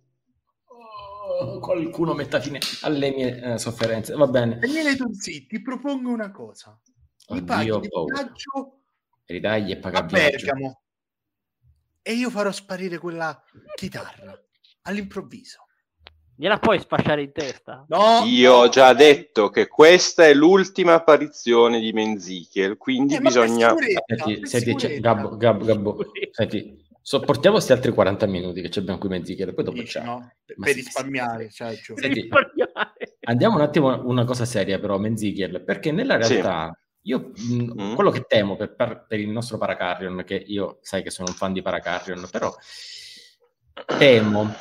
Oh, 1.39 1.59
qualcuno 1.59 2.15
metta 2.15 2.41
fine 2.41 2.59
alle 2.83 3.11
mie 3.11 3.55
eh, 3.55 3.59
sofferenze, 3.59 4.15
va 4.15 4.27
bene. 4.27 4.59
Daniele 4.59 4.95
Donzi, 4.95 5.47
ti 5.47 5.61
propongo 5.61 6.11
una 6.11 6.31
cosa. 6.31 6.79
Mi 7.29 7.43
paghi 7.43 7.69
il 7.69 7.81
viaggio 7.81 8.83
ridagli 9.27 9.73
e 9.73 9.79
paga 9.79 9.99
a 9.99 10.03
Bergamo 10.05 10.81
e 12.03 12.13
io 12.13 12.31
farò 12.31 12.53
sparire 12.53 12.99
quella 12.99 13.43
chitarra 13.75 14.41
all'improvviso. 14.83 15.66
Gliela 16.39 16.59
puoi 16.59 16.79
sfasciare 16.79 17.23
in 17.23 17.33
testa? 17.33 17.87
No, 17.89 18.23
Io 18.27 18.53
ho 18.53 18.69
già 18.69 18.93
detto 18.93 19.49
che 19.49 19.69
questa 19.69 20.27
è 20.27 20.35
l'ultima 20.35 20.93
apparizione 20.93 21.81
di 21.81 21.93
Menzichel, 21.93 22.77
quindi 22.77 23.15
eh, 23.15 23.21
bisogna... 23.21 23.75
Senti, 24.05 24.47
senti 24.47 25.01
Gabbo, 25.01 25.35
Gabbo, 25.39 25.65
Gabbo, 25.65 25.97
senti, 26.33 26.85
sopportiamo 27.01 27.57
questi 27.57 27.73
altri 27.73 27.91
40 27.91 28.27
minuti 28.27 28.61
che 28.61 28.79
abbiamo 28.79 28.99
qui 28.99 29.09
Menzichel, 29.09 29.55
poi 29.55 29.65
dopo 29.65 29.83
c'è. 29.83 30.03
No? 30.03 30.31
Per 30.45 30.75
risparmiare, 30.75 31.51
cioè, 31.51 31.75
senti, 31.75 32.29
Andiamo 33.23 33.57
un 33.57 33.63
attimo 33.63 33.91
a 33.91 34.01
una 34.05 34.25
cosa 34.25 34.45
seria 34.45 34.79
però, 34.79 34.99
Menzichel, 34.99 35.65
perché 35.65 35.91
nella 35.91 36.17
realtà... 36.19 36.71
Sì. 36.71 36.85
Io 37.07 37.31
mh, 37.37 37.83
mm. 37.83 37.95
quello 37.95 38.11
che 38.11 38.25
temo 38.27 38.57
per, 38.57 38.75
per, 38.75 39.21
il 39.21 39.29
nostro 39.29 39.59
Paracarrion, 39.59 40.25
che 40.27 40.35
io 40.35 40.79
sai 40.83 41.05
che 41.05 41.11
sono 41.11 41.29
un 41.29 41.37
fan 41.37 41.53
di 41.53 41.63
Paracarrion, 41.63 42.27
però 42.29 42.53
temo 43.97 44.53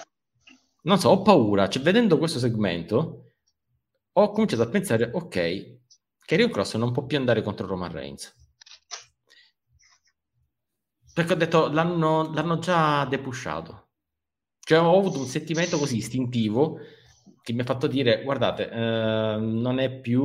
non 0.86 1.00
so, 1.00 1.10
ho 1.10 1.22
paura, 1.22 1.68
cioè 1.70 1.84
vedendo 1.84 2.18
questo 2.18 2.40
segmento 2.40 3.34
ho 4.18 4.32
cominciato 4.32 4.62
a 4.62 4.70
pensare, 4.70 5.10
ok, 5.14 5.80
Carrion 6.20 6.50
Cross 6.50 6.76
non 6.76 6.92
può 6.92 7.06
più 7.06 7.18
andare 7.18 7.42
contro 7.42 7.68
Roman 7.68 7.92
Reigns. 7.92 8.34
Perché 11.14 11.34
ho 11.34 11.36
detto, 11.36 11.70
l'hanno, 11.70 12.34
l'hanno 12.34 12.60
già 12.60 13.06
depushato. 13.06 13.90
Cioè 14.60 14.80
ho 14.80 14.98
avuto 14.98 15.20
un 15.20 15.26
sentimento 15.26 15.78
così 15.78 15.98
istintivo 15.98 16.80
che 17.42 17.54
mi 17.54 17.62
ha 17.62 17.66
fatto 17.66 17.88
dire, 17.88 18.24
guardate, 18.24 18.70
eh, 18.70 19.38
non 19.40 19.80
è 19.80 20.00
più, 20.00 20.24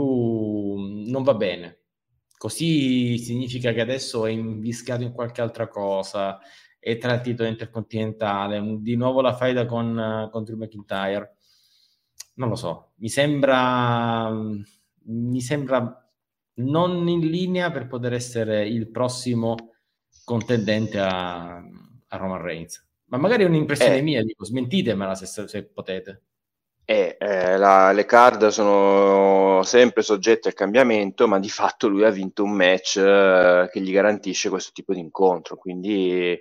non 1.07 1.23
va 1.23 1.35
bene. 1.35 1.81
Così 2.37 3.19
significa 3.19 3.73
che 3.73 3.81
adesso 3.81 4.25
è 4.25 4.31
inviscato 4.31 5.03
in 5.03 5.13
qualche 5.13 5.43
altra 5.43 5.69
cosa, 5.69 6.39
e 6.81 6.97
tra 6.99 7.15
il 7.15 7.21
titolo 7.21 7.49
intercontinentale, 7.49 8.61
di 8.81 8.97
nuovo 8.97 9.21
la 9.21 9.37
faida 9.37 9.67
con, 9.67 10.29
con 10.33 10.45
Drew 10.45 10.57
McIntyre. 10.59 11.37
non 12.35 12.49
lo 12.49 12.57
so, 12.57 12.93
mi 12.97 13.09
sembra, 13.09 14.31
mi 15.05 15.41
sembra 15.41 16.11
non 16.55 17.09
in 17.09 17.21
linea 17.21 17.71
per 17.71 17.87
poter 17.87 18.13
essere 18.15 18.67
il 18.67 18.91
prossimo 18.91 19.57
contendente 20.25 20.99
a, 20.99 21.57
a 21.57 22.17
Roman 22.17 22.41
Reigns. 22.43 22.87
Ma 23.07 23.19
magari 23.19 23.45
è 23.45 23.47
un'impressione 23.47 23.99
Eh. 23.99 24.03
mia, 24.03 24.23
dico, 24.23 24.45
smentitemela 24.45 25.15
se, 25.15 25.27
se 25.49 25.65
potete. 25.65 26.23
E, 26.85 27.17
eh, 27.21 27.57
la- 27.57 27.93
le 27.93 28.05
card 28.05 28.49
sono 28.49 29.63
sempre 29.63 30.03
soggette 30.03 30.49
al 30.49 30.55
cambiamento, 30.55 31.29
ma 31.29 31.39
di 31.39 31.49
fatto 31.49 31.87
lui 31.89 32.05
ha 32.05 32.11
vinto 32.11 32.43
un 32.43 32.51
match 32.53 32.97
eh, 32.97 33.69
che 33.71 33.81
gli 33.81 33.93
garantisce 33.93 34.49
questo 34.49 34.73
tipo 34.75 34.93
di 34.93 34.99
incontro. 35.01 35.57
Quindi, 35.57 36.37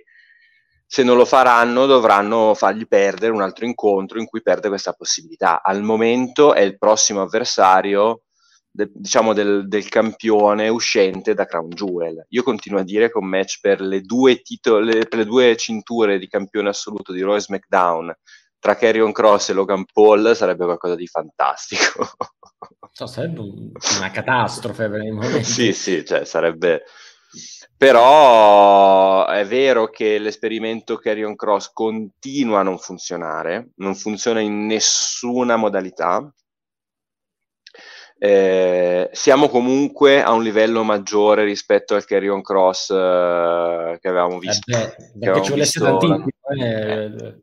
se 0.92 1.04
non 1.04 1.16
lo 1.16 1.24
faranno, 1.24 1.86
dovranno 1.86 2.52
fargli 2.54 2.84
perdere 2.84 3.30
un 3.30 3.42
altro 3.42 3.64
incontro 3.64 4.18
in 4.18 4.26
cui 4.26 4.42
perde 4.42 4.66
questa 4.66 4.92
possibilità. 4.92 5.62
Al 5.62 5.82
momento 5.82 6.52
è 6.52 6.62
il 6.62 6.78
prossimo 6.78 7.22
avversario, 7.22 8.22
de- 8.68 8.90
diciamo, 8.92 9.32
del, 9.32 9.68
del 9.68 9.88
campione 9.88 10.66
uscente 10.66 11.32
da 11.32 11.46
Crown 11.46 11.68
Jewel. 11.68 12.26
Io 12.30 12.42
continuo 12.42 12.80
a 12.80 12.82
dire 12.82 13.08
che 13.08 13.18
un 13.18 13.28
match 13.28 13.60
per 13.60 13.80
le 13.80 14.00
due, 14.00 14.40
titole, 14.40 15.06
per 15.06 15.20
le 15.20 15.26
due 15.26 15.56
cinture 15.56 16.18
di 16.18 16.26
campione 16.26 16.70
assoluto 16.70 17.12
di 17.12 17.20
e 17.20 17.40
SmackDown 17.40 18.12
tra 18.58 18.74
Carrion 18.74 19.12
Cross 19.12 19.50
e 19.50 19.52
Logan 19.52 19.84
Paul 19.92 20.34
sarebbe 20.34 20.64
qualcosa 20.64 20.96
di 20.96 21.06
fantastico. 21.06 22.04
So, 22.90 23.06
sarebbe 23.06 23.38
un- 23.38 23.70
una 23.96 24.10
catastrofe 24.10 24.88
per 24.88 25.04
il 25.04 25.12
momento. 25.12 25.44
sì, 25.44 25.72
sì, 25.72 26.04
cioè 26.04 26.24
sarebbe... 26.24 26.82
Però 27.80 29.24
è 29.24 29.46
vero 29.46 29.88
che 29.88 30.18
l'esperimento 30.18 30.98
Carrion 30.98 31.34
Cross 31.34 31.72
continua 31.72 32.60
a 32.60 32.62
non 32.62 32.76
funzionare, 32.76 33.70
non 33.76 33.94
funziona 33.94 34.40
in 34.40 34.66
nessuna 34.66 35.56
modalità. 35.56 36.30
Eh, 38.18 39.08
siamo 39.12 39.48
comunque 39.48 40.22
a 40.22 40.32
un 40.32 40.42
livello 40.42 40.82
maggiore 40.82 41.44
rispetto 41.44 41.94
al 41.94 42.04
Carrion 42.04 42.42
Cross 42.42 42.90
eh, 42.90 43.96
che 43.98 44.08
avevamo 44.08 44.34
Eh 44.34 44.40
visto. 44.40 44.78
beh, 45.14 45.32
che 45.32 45.42
ci 45.42 45.50
volesse 45.50 45.80
tantissimo 45.80 46.26
eh, 46.62 47.40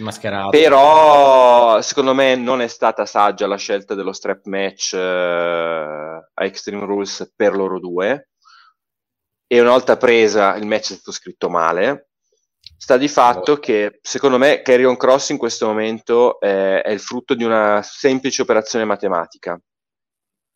mascherato. 0.00 0.50
Però 0.50 1.80
secondo 1.80 2.12
me 2.12 2.34
non 2.34 2.60
è 2.60 2.66
stata 2.66 3.06
saggia 3.06 3.46
la 3.46 3.56
scelta 3.56 3.94
dello 3.94 4.12
strap 4.12 4.46
match 4.46 4.94
eh, 4.94 4.98
a 4.98 6.44
Extreme 6.44 6.84
Rules 6.86 7.32
per 7.36 7.54
loro 7.54 7.78
due. 7.78 8.30
E 9.46 9.60
una 9.60 9.70
volta 9.70 9.96
presa 9.96 10.56
il 10.56 10.66
match 10.66 10.92
è 10.92 10.94
stato 10.94 11.12
scritto 11.12 11.48
male. 11.48 12.08
Sta 12.78 12.96
di 12.96 13.08
fatto 13.08 13.58
che 13.58 13.98
secondo 14.02 14.38
me 14.38 14.60
Carrion 14.62 14.96
Cross 14.96 15.30
in 15.30 15.38
questo 15.38 15.66
momento 15.66 16.40
eh, 16.40 16.82
è 16.82 16.90
il 16.90 17.00
frutto 17.00 17.34
di 17.34 17.44
una 17.44 17.80
semplice 17.82 18.42
operazione 18.42 18.84
matematica. 18.84 19.58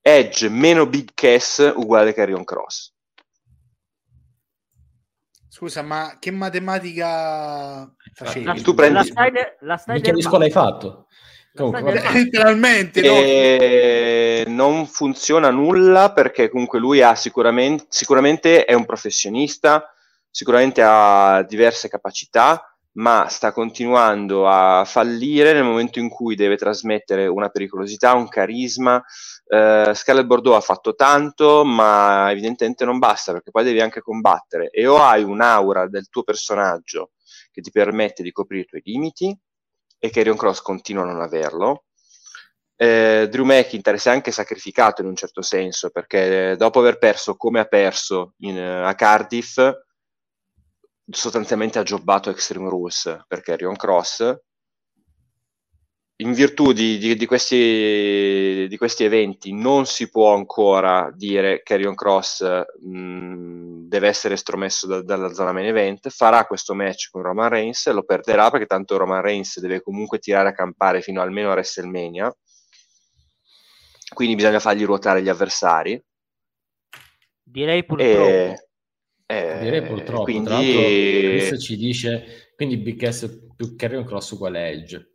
Edge 0.02 0.48
meno 0.48 0.86
Big 0.86 1.10
Cass 1.14 1.72
uguale 1.74 2.12
Carrion 2.12 2.44
Cross. 2.44 2.92
Scusa, 5.48 5.82
ma 5.82 6.16
che 6.18 6.30
matematica 6.30 7.92
facevi? 8.14 8.44
La, 8.44 8.54
Tu 8.54 8.74
prendi- 8.74 8.94
la 8.98 9.04
stai, 9.04 9.30
ne- 9.30 9.56
la 9.60 9.76
stai 9.76 9.96
Mica 9.96 10.10
di 10.10 10.16
nel 10.16 10.24
scuola 10.24 10.44
hai 10.44 10.50
basso. 10.50 10.70
fatto? 10.70 11.06
Comunque, 11.54 11.92
nel 11.92 12.12
Letteralmente, 12.12 13.00
no? 13.02 13.12
E 13.14 14.44
non 14.46 14.86
funziona 14.86 15.50
nulla 15.50 16.12
perché 16.12 16.48
comunque 16.48 16.78
lui 16.78 17.02
ha 17.02 17.14
sicuramente, 17.14 17.86
sicuramente 17.88 18.64
è 18.64 18.74
un 18.74 18.84
professionista, 18.84 19.92
sicuramente 20.30 20.80
ha 20.84 21.44
diverse 21.48 21.88
capacità, 21.88 22.64
ma 22.92 23.26
sta 23.28 23.52
continuando 23.52 24.48
a 24.48 24.84
fallire 24.84 25.52
nel 25.52 25.64
momento 25.64 25.98
in 25.98 26.08
cui 26.08 26.36
deve 26.36 26.56
trasmettere 26.56 27.26
una 27.26 27.48
pericolosità, 27.48 28.14
un 28.14 28.28
carisma. 28.28 29.02
Eh, 29.46 29.90
Scarlett 29.92 30.26
Bordeaux 30.26 30.56
ha 30.56 30.60
fatto 30.60 30.94
tanto, 30.94 31.64
ma 31.64 32.30
evidentemente 32.30 32.84
non 32.84 32.98
basta 32.98 33.32
perché 33.32 33.50
poi 33.50 33.64
devi 33.64 33.80
anche 33.80 34.00
combattere 34.00 34.70
e 34.70 34.86
o 34.86 34.98
hai 35.02 35.24
un'aura 35.24 35.88
del 35.88 36.08
tuo 36.08 36.22
personaggio 36.22 37.10
che 37.50 37.60
ti 37.60 37.70
permette 37.70 38.22
di 38.22 38.30
coprire 38.30 38.62
i 38.62 38.66
tuoi 38.66 38.82
limiti 38.84 39.36
e 40.00 40.10
Carrion 40.10 40.36
Cross 40.36 40.62
continua 40.62 41.02
a 41.04 41.06
non 41.06 41.20
averlo. 41.20 41.84
Eh, 42.74 43.28
Drew 43.30 43.44
McIntyre 43.44 43.98
si 43.98 44.08
è 44.08 44.10
anche 44.10 44.32
sacrificato 44.32 45.02
in 45.02 45.08
un 45.08 45.14
certo 45.14 45.42
senso 45.42 45.90
perché 45.90 46.56
dopo 46.56 46.78
aver 46.78 46.96
perso 46.96 47.36
come 47.36 47.60
ha 47.60 47.66
perso 47.66 48.32
in, 48.38 48.56
eh, 48.56 48.82
a 48.86 48.94
Cardiff, 48.94 49.60
sostanzialmente 51.06 51.78
ha 51.78 51.82
jobbato 51.82 52.30
Extreme 52.30 52.70
Rules 52.70 53.24
per 53.28 53.42
Carrion 53.42 53.76
Cross. 53.76 54.40
In 56.16 56.32
virtù 56.32 56.72
di, 56.72 56.96
di- 56.96 57.16
di 57.16 57.26
questi, 57.26 58.66
di 58.66 58.76
questi 58.78 59.04
eventi 59.04 59.52
non 59.52 59.84
si 59.84 60.08
può 60.08 60.34
ancora 60.34 61.10
dire 61.14 61.62
Carrion 61.62 61.94
Cross 61.94 62.46
mh, 62.80 63.79
deve 63.90 64.06
essere 64.06 64.34
estromesso 64.34 64.86
da- 64.86 65.02
dalla 65.02 65.32
zona 65.32 65.50
main 65.52 65.66
event, 65.66 66.08
farà 66.10 66.46
questo 66.46 66.74
match 66.74 67.10
con 67.10 67.22
Roman 67.22 67.48
Reigns, 67.48 67.90
lo 67.90 68.04
perderà 68.04 68.48
perché 68.48 68.66
tanto 68.66 68.96
Roman 68.96 69.20
Reigns 69.20 69.58
deve 69.58 69.82
comunque 69.82 70.20
tirare 70.20 70.48
a 70.48 70.52
campare 70.52 71.02
fino 71.02 71.20
almeno 71.20 71.48
a 71.50 71.54
WrestleMania, 71.54 72.32
quindi 74.14 74.36
bisogna 74.36 74.60
fargli 74.60 74.84
ruotare 74.84 75.22
gli 75.22 75.28
avversari. 75.28 76.02
Direi 77.42 77.84
purtroppo. 77.84 78.20
E, 78.28 78.68
eh, 79.26 79.58
Direi 79.60 79.82
purtroppo. 79.82 80.22
quindi 80.22 80.44
Tra 80.44 80.54
l'altro, 80.54 80.80
Chris 80.80 81.62
ci 81.62 81.76
dice 81.76 82.52
quindi 82.54 82.76
Big 82.76 83.08
S 83.08 83.50
più 83.56 83.74
Carrion 83.74 84.04
Cross 84.04 84.30
uguale 84.30 84.68
Edge. 84.68 85.14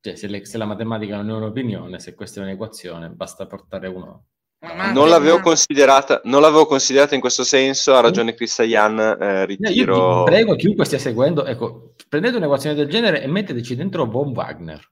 Cioè, 0.00 0.14
se, 0.14 0.26
le- 0.26 0.46
se 0.46 0.56
la 0.56 0.64
matematica 0.64 1.16
non 1.16 1.28
è 1.28 1.32
un'opinione, 1.34 1.98
se 1.98 2.14
questa 2.14 2.40
è 2.40 2.44
un'equazione, 2.44 3.10
basta 3.10 3.46
portare 3.46 3.88
uno. 3.88 4.28
Ma- 4.60 4.90
non 4.92 5.08
l'avevo 5.08 5.38
considerata, 5.40 6.20
non 6.24 6.40
l'avevo 6.40 6.66
considerata 6.66 7.14
in 7.14 7.20
questo 7.20 7.44
senso, 7.44 7.94
ha 7.94 8.00
ragione 8.00 8.34
Chris 8.34 8.58
Ian, 8.58 8.98
eh, 8.98 9.14
No, 9.16 9.38
io 9.38 9.44
ritiro. 9.46 10.24
vi 10.24 10.30
prego 10.30 10.56
chiunque 10.56 10.84
stia 10.84 10.98
seguendo, 10.98 11.44
ecco, 11.44 11.94
prendete 12.08 12.36
un'equazione 12.38 12.74
del 12.74 12.88
genere 12.88 13.22
e 13.22 13.28
metteteci 13.28 13.76
dentro 13.76 14.04
Von 14.06 14.32
Wagner. 14.32 14.84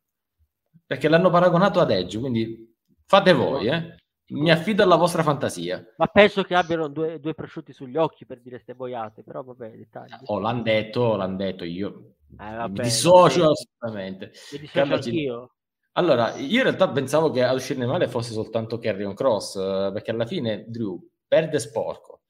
Perché 0.86 1.08
l'hanno 1.08 1.30
paragonato 1.30 1.80
ad 1.80 1.90
Edge, 1.90 2.18
quindi 2.20 2.76
fate 3.06 3.32
voi, 3.32 3.66
eh. 3.66 3.96
Mi 4.28 4.50
affido 4.50 4.82
alla 4.82 4.96
vostra 4.96 5.22
fantasia. 5.22 5.84
Ma 5.96 6.06
penso 6.06 6.42
che 6.42 6.54
abbiano 6.54 6.88
due, 6.88 7.20
due 7.20 7.34
prosciutti 7.34 7.72
sugli 7.72 7.96
occhi 7.96 8.26
per 8.26 8.40
dire 8.40 8.58
ste 8.58 8.74
boiate, 8.74 9.22
però 9.22 9.42
vabbè, 9.42 9.70
dettagli. 9.70 10.12
Oh, 10.26 10.38
l'hanno 10.40 10.62
detto, 10.62 11.14
l'hanno 11.14 11.36
detto 11.36 11.64
io. 11.64 12.14
Eh, 12.32 12.54
vabbè, 12.56 12.68
mi 12.78 12.84
dissocio 12.84 13.40
vabbè. 13.42 13.52
assolutamente. 13.52 14.32
Mi 14.52 14.58
dissocio 14.58 14.78
Carlo, 14.78 14.94
anch'io. 14.94 15.50
Allora, 15.98 16.34
io 16.36 16.58
in 16.58 16.62
realtà 16.64 16.88
pensavo 16.90 17.30
che 17.30 17.42
a 17.42 17.52
uscirne 17.52 17.86
male 17.86 18.06
fosse 18.08 18.32
soltanto 18.32 18.78
Carrion 18.78 19.14
Cross, 19.14 19.56
eh, 19.56 19.90
perché 19.92 20.10
alla 20.10 20.26
fine 20.26 20.64
Drew 20.68 20.98
perde 21.26 21.58
sporco. 21.58 22.20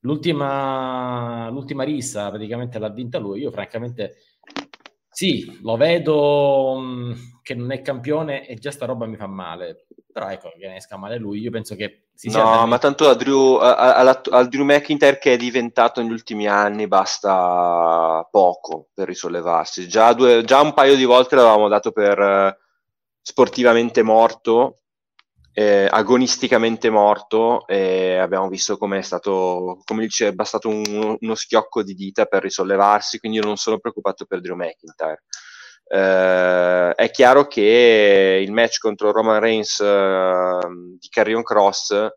L'ultima, 0.00 1.50
l'ultima 1.50 1.84
rissa 1.84 2.30
praticamente 2.30 2.78
l'ha 2.78 2.88
vinta 2.88 3.18
lui. 3.18 3.40
Io 3.40 3.50
francamente 3.50 4.14
sì, 5.10 5.58
lo 5.62 5.76
vedo 5.76 6.76
mh, 6.78 7.40
che 7.42 7.54
non 7.54 7.72
è 7.72 7.82
campione 7.82 8.46
e 8.46 8.54
già 8.56 8.70
sta 8.70 8.86
roba 8.86 9.04
mi 9.04 9.16
fa 9.16 9.26
male. 9.26 9.86
Però 10.10 10.28
ecco, 10.30 10.50
che 10.58 10.66
ne 10.66 10.76
esca 10.76 10.96
male 10.96 11.18
lui, 11.18 11.40
io 11.40 11.50
penso 11.50 11.74
che 11.76 12.06
si 12.14 12.30
sia 12.30 12.42
No, 12.42 12.66
ma 12.66 12.78
tanto 12.78 13.08
a 13.08 13.14
Drew, 13.14 13.56
a- 13.56 13.94
a- 13.96 14.20
al 14.30 14.48
Drew 14.48 14.64
McIntyre 14.64 15.18
che 15.18 15.32
è 15.34 15.36
diventato 15.36 16.00
negli 16.02 16.12
ultimi 16.12 16.46
anni 16.46 16.86
basta 16.86 18.26
poco 18.30 18.88
per 18.94 19.06
risollevarsi. 19.08 19.88
Già, 19.88 20.12
due- 20.12 20.44
già 20.44 20.60
un 20.60 20.74
paio 20.74 20.96
di 20.96 21.04
volte 21.04 21.34
l'avevamo 21.34 21.68
dato 21.68 21.92
per 21.92 22.18
eh, 22.18 22.56
sportivamente 23.22 24.02
morto, 24.02 24.76
eh, 25.52 25.88
agonisticamente 25.90 26.90
morto, 26.90 27.66
e 27.66 28.16
abbiamo 28.16 28.48
visto 28.48 28.76
come 28.76 28.98
è 28.98 29.02
stato, 29.02 29.80
come 29.84 30.02
dice, 30.02 30.28
è 30.28 30.32
bastato 30.32 30.68
un- 30.68 31.16
uno 31.20 31.34
schiocco 31.34 31.82
di 31.82 31.94
dita 31.94 32.26
per 32.26 32.42
risollevarsi, 32.42 33.18
quindi 33.18 33.38
io 33.38 33.44
non 33.44 33.56
sono 33.56 33.78
preoccupato 33.78 34.24
per 34.26 34.40
Drew 34.40 34.56
McIntyre. 34.56 35.24
Eh, 35.92 36.94
è 36.94 37.10
chiaro 37.10 37.46
che 37.48 38.40
il 38.44 38.52
match 38.52 38.78
contro 38.78 39.10
Roman 39.10 39.40
Reigns 39.40 39.80
eh, 39.80 40.58
di 40.98 41.08
Carrion 41.08 41.42
Cross 41.42 42.08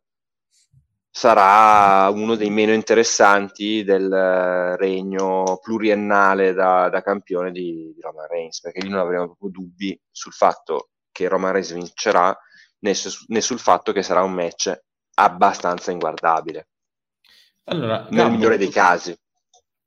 sarà 1.10 2.10
uno 2.10 2.36
dei 2.36 2.50
meno 2.50 2.72
interessanti 2.74 3.84
del 3.84 4.12
eh, 4.12 4.78
regno 4.78 5.60
pluriennale 5.62 6.54
da, 6.54 6.90
da 6.90 7.02
campione 7.02 7.52
di, 7.52 7.94
di 7.96 8.02
Roman 8.02 8.28
Reigns, 8.28 8.62
perché 8.62 8.82
lì 8.82 8.90
non 8.90 9.00
avremo 9.00 9.26
proprio 9.26 9.50
dubbi 9.50 10.00
sul 10.12 10.34
fatto 10.34 10.90
che 11.14 11.30
Roman 11.30 11.54
Reigns 11.54 11.74
vincerà, 11.74 12.38
né, 12.80 12.94
su- 12.96 13.26
né 13.30 13.40
sul 13.42 13.60
fatto 13.60 13.94
che 13.94 14.04
sarà 14.04 14.24
un 14.24 14.34
match 14.34 14.78
abbastanza 15.16 15.92
inguardabile, 15.92 16.68
Allora, 17.66 18.08
nel 18.12 18.30
Gabbo, 18.30 18.32
migliore 18.32 18.58
dei 18.58 18.70
casi. 18.70 19.14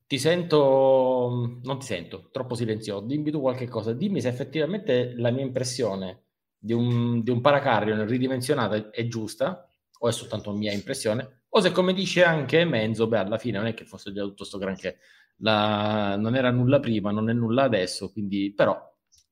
ti 0.06 0.18
sento, 0.18 1.58
non 1.62 1.78
ti 1.78 1.86
sento, 1.86 2.28
troppo 2.30 2.54
silenzioso. 2.54 3.04
Dimmi 3.06 3.30
tu 3.30 3.40
qualche 3.40 3.68
cosa, 3.68 3.92
dimmi 3.92 4.20
se 4.20 4.28
effettivamente 4.28 5.14
la 5.16 5.30
mia 5.30 5.42
impressione 5.44 6.24
di 6.56 6.72
un, 6.72 7.22
di 7.22 7.30
un 7.30 7.40
paracarrion 7.40 8.06
ridimensionato 8.06 8.92
è 8.92 9.06
giusta 9.08 9.68
o 9.98 10.08
è 10.08 10.12
soltanto 10.12 10.52
mia 10.52 10.72
impressione, 10.72 11.42
o 11.48 11.60
se 11.60 11.72
come 11.72 11.92
dice 11.94 12.22
anche 12.24 12.64
Menzo, 12.64 13.08
beh, 13.08 13.18
alla 13.18 13.38
fine 13.38 13.58
non 13.58 13.66
è 13.66 13.74
che 13.74 13.84
fosse 13.86 14.12
già 14.12 14.22
tutto 14.22 14.44
sto 14.44 14.58
granché, 14.58 14.98
La- 15.38 16.16
non 16.16 16.34
era 16.36 16.50
nulla 16.50 16.80
prima, 16.80 17.10
non 17.10 17.28
è 17.30 17.32
nulla 17.32 17.64
adesso, 17.64 18.10
quindi 18.12 18.52
però 18.54 18.78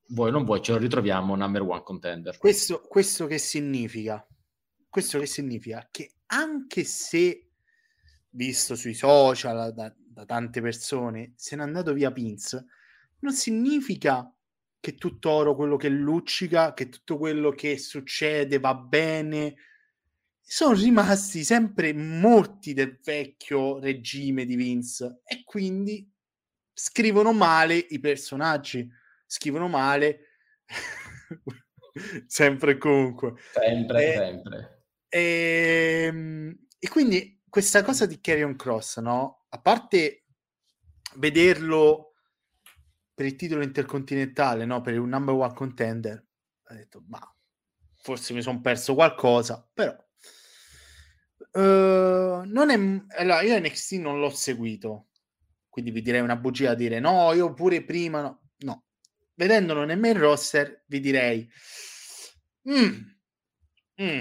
vuoi 0.08 0.30
non 0.30 0.44
vuoi, 0.44 0.62
ce 0.62 0.72
lo 0.72 0.78
ritroviamo 0.78 1.34
number 1.34 1.62
one 1.62 1.82
contender. 1.82 2.38
Questo, 2.38 2.80
questo 2.80 3.26
che 3.26 3.38
significa? 3.38 4.26
Questo 4.88 5.18
che 5.18 5.26
significa? 5.26 5.88
Che 5.90 6.14
anche 6.26 6.84
se, 6.84 7.50
visto 8.30 8.74
sui 8.74 8.94
social 8.94 9.72
da, 9.74 9.94
da 9.96 10.24
tante 10.24 10.60
persone, 10.60 11.32
se 11.36 11.56
n'è 11.56 11.62
andato 11.62 11.92
via 11.92 12.12
Pins, 12.12 12.62
non 13.20 13.32
significa 13.32 14.30
che 14.84 14.94
tutto 14.96 15.30
oro 15.30 15.54
quello 15.54 15.76
che 15.76 15.88
luccica, 15.88 16.74
che 16.74 16.90
tutto 16.90 17.16
quello 17.16 17.50
che 17.52 17.78
succede 17.78 18.58
va 18.58 18.74
bene. 18.74 19.54
Sono 20.42 20.74
rimasti 20.74 21.42
sempre 21.42 21.94
morti 21.94 22.74
del 22.74 22.98
vecchio 23.02 23.78
regime 23.78 24.44
di 24.44 24.56
Vince 24.56 25.22
e 25.24 25.42
quindi 25.42 26.06
scrivono 26.74 27.32
male 27.32 27.76
i 27.76 27.98
personaggi, 27.98 28.86
scrivono 29.26 29.68
male 29.68 30.20
sempre 32.26 32.72
e 32.72 32.78
comunque. 32.78 33.34
Sempre, 33.52 34.12
e, 34.12 34.16
sempre. 34.16 34.84
E, 35.08 36.04
ehm, 36.06 36.58
e 36.78 36.88
quindi 36.88 37.42
questa 37.48 37.82
cosa 37.82 38.06
di 38.06 38.20
Carrion 38.20 38.56
Cross, 38.56 38.98
no? 38.98 39.46
A 39.48 39.60
parte 39.60 40.24
vederlo 41.16 42.14
per 43.14 43.26
il 43.26 43.36
titolo 43.36 43.62
intercontinentale, 43.62 44.64
no? 44.64 44.80
per 44.80 44.98
un 44.98 45.08
number 45.08 45.34
one 45.34 45.54
contender, 45.54 46.26
ho 46.68 46.74
detto, 46.74 47.04
ma 47.06 47.20
forse 47.94 48.34
mi 48.34 48.42
sono 48.42 48.60
perso 48.60 48.94
qualcosa, 48.94 49.66
però 49.72 49.96
uh, 51.52 52.42
non 52.44 52.70
è... 52.70 53.20
Allora, 53.20 53.42
io 53.42 53.58
NXT 53.58 53.92
non 53.94 54.18
l'ho 54.18 54.30
seguito, 54.30 55.10
quindi 55.68 55.92
vi 55.92 56.02
direi 56.02 56.20
una 56.20 56.36
bugia 56.36 56.72
a 56.72 56.74
dire 56.74 56.98
no, 56.98 57.32
io 57.32 57.54
pure 57.54 57.84
prima 57.84 58.20
no. 58.20 58.43
Vedendolo 59.34 59.84
nel 59.84 59.98
main 59.98 60.18
roster 60.18 60.84
vi 60.86 61.00
direi 61.00 61.48
mm, 62.70 63.00
mm, 64.00 64.20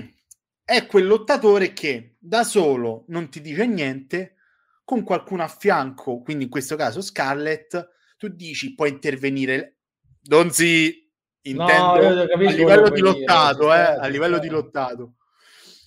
è 0.63 0.85
quel 0.87 1.05
lottatore 1.05 1.73
che 1.73 2.15
da 2.19 2.43
solo 2.43 3.05
non 3.09 3.29
ti 3.29 3.41
dice 3.41 3.65
niente, 3.67 4.35
con 4.83 5.03
qualcuno 5.03 5.43
a 5.43 5.47
fianco, 5.47 6.21
quindi 6.21 6.45
in 6.45 6.49
questo 6.49 6.75
caso 6.75 7.01
Scarlett, 7.01 7.89
tu 8.17 8.27
dici 8.27 8.73
può 8.73 8.85
intervenire 8.85 9.77
non 10.25 10.51
si 10.51 11.01
intendo 11.41 12.13
no, 12.13 12.21
a 12.21 12.51
livello 12.51 12.89
di 12.89 13.01
lottato 13.01 13.65
dire, 13.65 13.75
eh, 13.75 13.97
a 13.99 14.07
livello 14.07 14.39
di 14.39 14.47
lottato. 14.49 15.15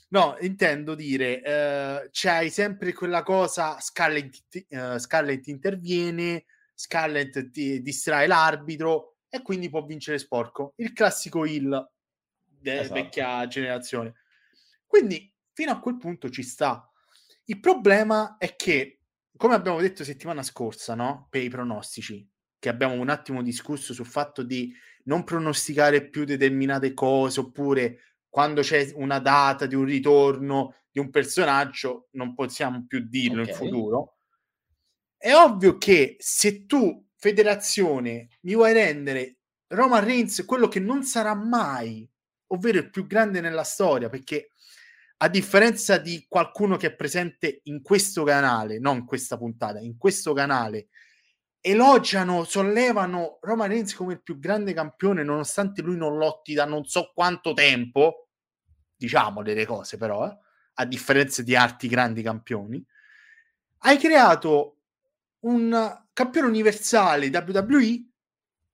No 0.08 0.36
intendo 0.40 0.94
dire 0.94 1.42
eh, 1.42 2.08
c'hai 2.12 2.50
sempre 2.50 2.92
quella 2.92 3.22
cosa 3.22 3.80
Scarlett, 3.80 4.66
uh, 4.68 4.98
Scarlett 4.98 5.48
interviene 5.48 6.44
Scarlett 6.74 7.50
ti 7.50 7.82
distrae 7.82 8.26
l'arbitro 8.28 9.15
e 9.28 9.42
quindi 9.42 9.68
può 9.68 9.84
vincere 9.84 10.18
sporco 10.18 10.74
il 10.76 10.92
classico 10.92 11.44
heal 11.44 11.90
della 12.44 12.80
esatto. 12.80 12.94
vecchia 12.94 13.46
generazione 13.46 14.14
quindi 14.86 15.32
fino 15.52 15.72
a 15.72 15.80
quel 15.80 15.96
punto 15.96 16.30
ci 16.30 16.42
sta 16.42 16.90
il 17.44 17.60
problema 17.60 18.36
è 18.38 18.56
che 18.56 18.96
come 19.36 19.54
abbiamo 19.54 19.80
detto 19.80 20.04
settimana 20.04 20.42
scorsa, 20.42 20.94
no? 20.94 21.26
Per 21.30 21.42
i 21.42 21.48
pronostici, 21.48 22.28
che 22.58 22.68
abbiamo 22.68 22.94
un 22.94 23.08
attimo 23.08 23.42
discusso 23.42 23.92
sul 23.92 24.06
fatto 24.06 24.42
di 24.42 24.72
non 25.04 25.24
pronosticare 25.24 26.08
più 26.08 26.24
determinate 26.24 26.94
cose, 26.94 27.40
oppure 27.40 27.98
quando 28.28 28.62
c'è 28.62 28.92
una 28.94 29.18
data 29.18 29.66
di 29.66 29.74
un 29.74 29.84
ritorno 29.84 30.74
di 30.90 30.98
un 30.98 31.10
personaggio, 31.10 32.08
non 32.12 32.34
possiamo 32.34 32.84
più 32.86 33.06
dirlo 33.06 33.42
okay. 33.42 33.52
in 33.52 33.58
futuro. 33.58 34.16
È 35.16 35.34
ovvio 35.34 35.76
che 35.78 36.16
se 36.18 36.66
tu, 36.66 37.05
federazione, 37.16 38.28
mi 38.42 38.54
vuoi 38.54 38.72
rendere 38.72 39.38
Roman 39.68 40.04
Reigns 40.04 40.44
quello 40.46 40.68
che 40.68 40.80
non 40.80 41.02
sarà 41.02 41.34
mai, 41.34 42.08
ovvero 42.48 42.78
il 42.78 42.90
più 42.90 43.06
grande 43.06 43.40
nella 43.40 43.64
storia, 43.64 44.08
perché 44.08 44.50
a 45.18 45.28
differenza 45.28 45.98
di 45.98 46.26
qualcuno 46.28 46.76
che 46.76 46.88
è 46.88 46.94
presente 46.94 47.60
in 47.64 47.82
questo 47.82 48.22
canale, 48.22 48.78
non 48.78 48.98
in 48.98 49.06
questa 49.06 49.36
puntata, 49.38 49.80
in 49.80 49.96
questo 49.96 50.32
canale, 50.34 50.88
elogiano, 51.60 52.44
sollevano 52.44 53.38
Roman 53.40 53.68
Reigns 53.68 53.94
come 53.94 54.12
il 54.14 54.22
più 54.22 54.38
grande 54.38 54.72
campione, 54.72 55.24
nonostante 55.24 55.82
lui 55.82 55.96
non 55.96 56.16
lotti 56.16 56.54
da 56.54 56.64
non 56.64 56.84
so 56.84 57.12
quanto 57.14 57.54
tempo, 57.54 58.28
diciamo 58.94 59.42
delle 59.42 59.66
cose 59.66 59.96
però, 59.96 60.28
eh, 60.28 60.38
a 60.74 60.84
differenza 60.84 61.42
di 61.42 61.56
altri 61.56 61.88
grandi 61.88 62.22
campioni, 62.22 62.84
hai 63.78 63.98
creato 63.98 64.76
un 65.40 66.05
campione 66.16 66.46
universale 66.46 67.26
WWE 67.26 68.06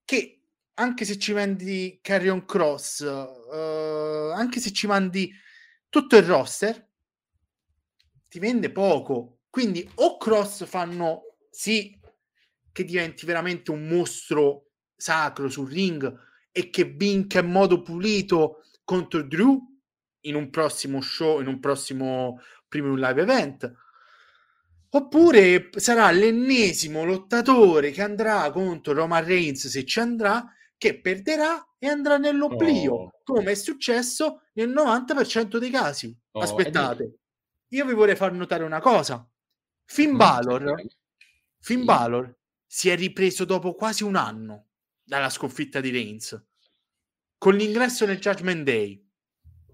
che 0.04 0.42
anche 0.74 1.04
se 1.04 1.18
ci 1.18 1.32
mandi 1.32 1.98
Carrion 2.00 2.44
Cross, 2.44 3.00
uh, 3.00 4.30
anche 4.32 4.60
se 4.60 4.70
ci 4.70 4.86
mandi 4.86 5.28
tutto 5.88 6.16
il 6.16 6.22
roster 6.22 6.88
ti 8.28 8.38
vende 8.38 8.70
poco. 8.70 9.40
Quindi 9.50 9.90
o 9.96 10.18
Cross 10.18 10.66
fanno 10.66 11.34
sì 11.50 11.98
che 12.70 12.84
diventi 12.84 13.26
veramente 13.26 13.72
un 13.72 13.88
mostro 13.88 14.70
sacro 14.94 15.48
sul 15.48 15.68
ring 15.68 16.16
e 16.52 16.70
che 16.70 16.84
vinca 16.84 17.40
in 17.40 17.50
modo 17.50 17.82
pulito 17.82 18.62
contro 18.84 19.20
Drew 19.20 19.60
in 20.20 20.36
un 20.36 20.48
prossimo 20.48 21.00
show, 21.00 21.40
in 21.40 21.48
un 21.48 21.58
prossimo 21.58 22.40
premium 22.68 23.00
live 23.00 23.20
event. 23.20 23.74
Oppure 24.94 25.70
sarà 25.76 26.10
l'ennesimo 26.10 27.04
lottatore 27.04 27.90
che 27.92 28.02
andrà 28.02 28.50
contro 28.50 28.92
Roman 28.92 29.24
Reigns 29.24 29.66
se 29.68 29.86
ci 29.86 30.00
andrà 30.00 30.52
che 30.76 31.00
perderà 31.00 31.66
e 31.78 31.88
andrà 31.88 32.18
nell'oblio, 32.18 32.92
oh. 32.92 33.10
come 33.24 33.52
è 33.52 33.54
successo 33.54 34.42
nel 34.54 34.68
90% 34.68 35.56
dei 35.56 35.70
casi. 35.70 36.14
Oh, 36.32 36.40
Aspettate, 36.40 37.20
io 37.68 37.86
vi 37.86 37.94
vorrei 37.94 38.16
far 38.16 38.32
notare 38.32 38.64
una 38.64 38.80
cosa. 38.80 39.26
Finn 39.84 40.16
Balor, 40.16 40.74
Finn 41.58 41.84
Balor 41.84 42.36
si 42.66 42.90
è 42.90 42.96
ripreso 42.96 43.44
dopo 43.44 43.74
quasi 43.74 44.02
un 44.02 44.16
anno 44.16 44.70
dalla 45.02 45.30
sconfitta 45.30 45.80
di 45.80 45.90
Reigns, 45.90 46.38
con 47.38 47.54
l'ingresso 47.54 48.04
nel 48.04 48.18
Judgment 48.18 48.64
Day 48.64 49.08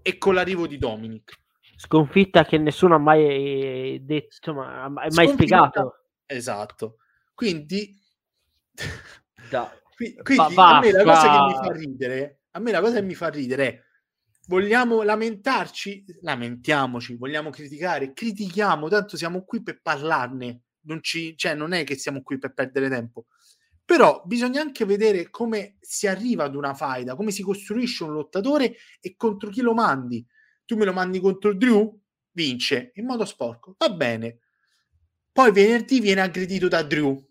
e 0.01 0.17
con 0.17 0.33
l'arrivo 0.33 0.65
di 0.65 0.77
Dominic. 0.77 1.37
Sconfitta 1.79 2.43
che 2.43 2.57
nessuno 2.57 2.95
ha 2.95 2.99
mai 2.99 4.03
detto, 4.03 4.35
insomma, 4.35 4.83
ha 4.83 4.89
mai 4.89 5.27
spiegato. 5.29 6.07
Esatto. 6.25 6.97
Quindi... 7.33 7.97
Da 9.49 9.71
quindi 10.23 10.55
va, 10.55 10.77
a 10.77 10.79
me 10.79 10.91
la 10.91 11.03
cosa 11.03 11.29
che 11.31 11.45
mi 11.45 11.53
fa 11.53 11.71
ridere, 11.73 12.39
a 12.51 12.59
me 12.59 12.71
la 12.71 12.81
cosa 12.81 12.95
che 12.95 13.01
mi 13.01 13.15
fa 13.15 13.27
ridere 13.29 13.67
è 13.67 13.83
vogliamo 14.47 15.03
lamentarci, 15.03 16.05
lamentiamoci, 16.21 17.15
vogliamo 17.15 17.49
criticare, 17.51 18.13
critichiamo, 18.13 18.89
tanto 18.89 19.15
siamo 19.15 19.43
qui 19.43 19.61
per 19.61 19.79
parlarne, 19.81 20.63
non, 20.81 21.03
ci, 21.03 21.37
cioè, 21.37 21.53
non 21.53 21.71
è 21.71 21.83
che 21.83 21.95
siamo 21.95 22.23
qui 22.23 22.39
per 22.39 22.53
perdere 22.53 22.89
tempo. 22.89 23.27
Però 23.85 24.21
bisogna 24.25 24.61
anche 24.61 24.85
vedere 24.85 25.29
come 25.29 25.77
si 25.79 26.07
arriva 26.07 26.45
ad 26.45 26.55
una 26.55 26.73
faida, 26.73 27.15
come 27.15 27.31
si 27.31 27.43
costruisce 27.43 28.03
un 28.03 28.13
lottatore 28.13 28.75
e 28.99 29.15
contro 29.15 29.49
chi 29.49 29.61
lo 29.61 29.73
mandi. 29.73 30.25
Tu 30.69 30.77
me 30.77 30.85
lo 30.85 30.93
mandi 30.93 31.19
contro 31.19 31.55
Drew, 31.55 31.99
vince 32.29 32.91
in 32.93 33.07
modo 33.07 33.25
sporco, 33.25 33.73
va 33.79 33.89
bene. 33.89 34.41
Poi 35.31 35.51
venerdì 35.51 35.99
viene 35.99 36.21
aggredito 36.21 36.67
da 36.67 36.83
Drew, 36.83 37.27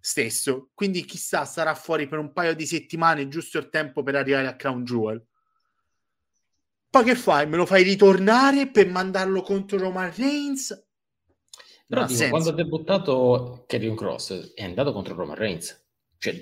stesso. 0.00 0.70
Quindi 0.74 1.04
chissà, 1.04 1.44
sarà 1.44 1.76
fuori 1.76 2.08
per 2.08 2.18
un 2.18 2.32
paio 2.32 2.56
di 2.56 2.66
settimane, 2.66 3.28
giusto 3.28 3.58
il 3.58 3.68
tempo 3.68 4.02
per 4.02 4.16
arrivare 4.16 4.48
a 4.48 4.56
Crown 4.56 4.82
Jewel. 4.82 5.24
Poi 6.90 7.04
che 7.04 7.14
fai? 7.14 7.46
Me 7.46 7.56
lo 7.56 7.66
fai 7.66 7.84
ritornare 7.84 8.68
per 8.68 8.88
mandarlo 8.88 9.42
contro 9.42 9.78
Roman 9.78 10.12
Reigns? 10.12 10.88
Però 11.86 12.04
dico, 12.04 12.28
quando 12.30 12.48
ha 12.48 12.52
debuttato 12.52 13.62
Kevin 13.68 13.94
Cross 13.94 14.54
è 14.54 14.64
andato 14.64 14.92
contro 14.92 15.14
Roman 15.14 15.36
Reigns. 15.36 15.86
Cioè, 16.18 16.34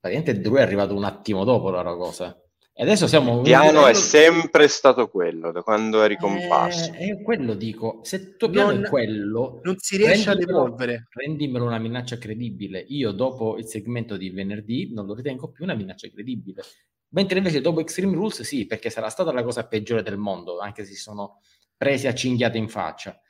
praticamente 0.00 0.40
Drew 0.40 0.56
è 0.56 0.62
arrivato 0.62 0.94
un 0.94 1.04
attimo 1.04 1.44
dopo 1.44 1.68
la 1.68 1.94
cosa. 1.94 2.41
E 2.74 2.84
adesso 2.84 3.06
siamo... 3.06 3.36
Il 3.36 3.42
piano 3.42 3.86
è 3.86 3.92
sempre 3.92 4.66
stato 4.66 5.08
quello, 5.08 5.52
da 5.52 5.62
quando 5.62 6.02
è 6.02 6.08
ricomparso. 6.08 6.92
Eh, 6.94 7.18
è 7.18 7.22
quello 7.22 7.54
dico, 7.54 8.00
se 8.02 8.16
il 8.16 8.36
tuo 8.36 8.48
piano 8.48 8.72
non, 8.72 8.84
è 8.84 8.88
quello... 8.88 9.60
Non 9.62 9.76
si 9.78 9.98
riesce 9.98 10.30
a 10.30 10.34
devolvere. 10.34 11.08
Rendimelo 11.10 11.66
una 11.66 11.78
minaccia 11.78 12.16
credibile. 12.16 12.82
Io 12.88 13.12
dopo 13.12 13.58
il 13.58 13.66
segmento 13.66 14.16
di 14.16 14.30
venerdì 14.30 14.90
non 14.92 15.04
lo 15.04 15.14
ritengo 15.14 15.50
più 15.50 15.64
una 15.64 15.74
minaccia 15.74 16.08
credibile. 16.08 16.62
Mentre 17.08 17.38
invece 17.38 17.60
dopo 17.60 17.80
Extreme 17.80 18.14
Rules 18.14 18.40
sì, 18.40 18.66
perché 18.66 18.88
sarà 18.88 19.10
stata 19.10 19.32
la 19.32 19.42
cosa 19.42 19.66
peggiore 19.66 20.02
del 20.02 20.16
mondo, 20.16 20.58
anche 20.58 20.86
se 20.86 20.94
si 20.94 21.00
sono 21.00 21.40
presi 21.76 22.06
a 22.06 22.14
cinghiate 22.14 22.56
in 22.56 22.68
faccia. 22.70 23.20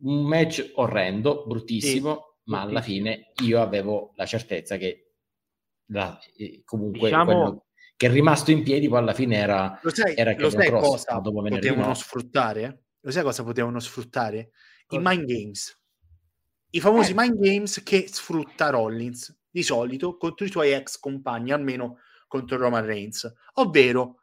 Un 0.00 0.26
match 0.26 0.72
orrendo, 0.74 1.44
bruttissimo, 1.46 2.14
sì, 2.14 2.50
ma 2.50 2.62
alla 2.62 2.82
fine 2.82 3.32
io 3.44 3.60
avevo 3.62 4.12
la 4.16 4.26
certezza 4.26 4.76
che 4.76 5.12
la, 5.90 6.18
eh, 6.36 6.62
comunque 6.64 7.08
diciamo... 7.08 7.24
quello 7.24 7.67
che 7.98 8.06
è 8.06 8.10
rimasto 8.10 8.52
in 8.52 8.62
piedi 8.62 8.88
poi 8.88 8.98
alla 8.98 9.12
fine 9.12 9.36
era 9.36 9.76
lo 9.82 9.90
sai, 9.90 10.14
era 10.16 10.32
lo 10.38 10.50
sai 10.50 10.68
cross, 10.68 11.04
cosa 11.04 11.20
potevano 11.20 11.86
no. 11.88 11.94
sfruttare? 11.94 12.84
Lo 13.00 13.10
sai 13.10 13.24
cosa 13.24 13.42
potevano 13.42 13.80
sfruttare? 13.80 14.50
I 14.90 14.98
mind 15.00 15.24
games. 15.24 15.76
I 16.70 16.80
famosi 16.80 17.10
eh. 17.10 17.14
mind 17.16 17.40
games 17.40 17.82
che 17.82 18.06
sfrutta 18.08 18.70
Rollins 18.70 19.36
di 19.50 19.64
solito 19.64 20.16
contro 20.16 20.46
i 20.46 20.50
suoi 20.50 20.70
ex 20.70 21.00
compagni, 21.00 21.50
almeno 21.50 21.98
contro 22.28 22.56
Roman 22.56 22.84
Reigns, 22.84 23.28
ovvero 23.54 24.20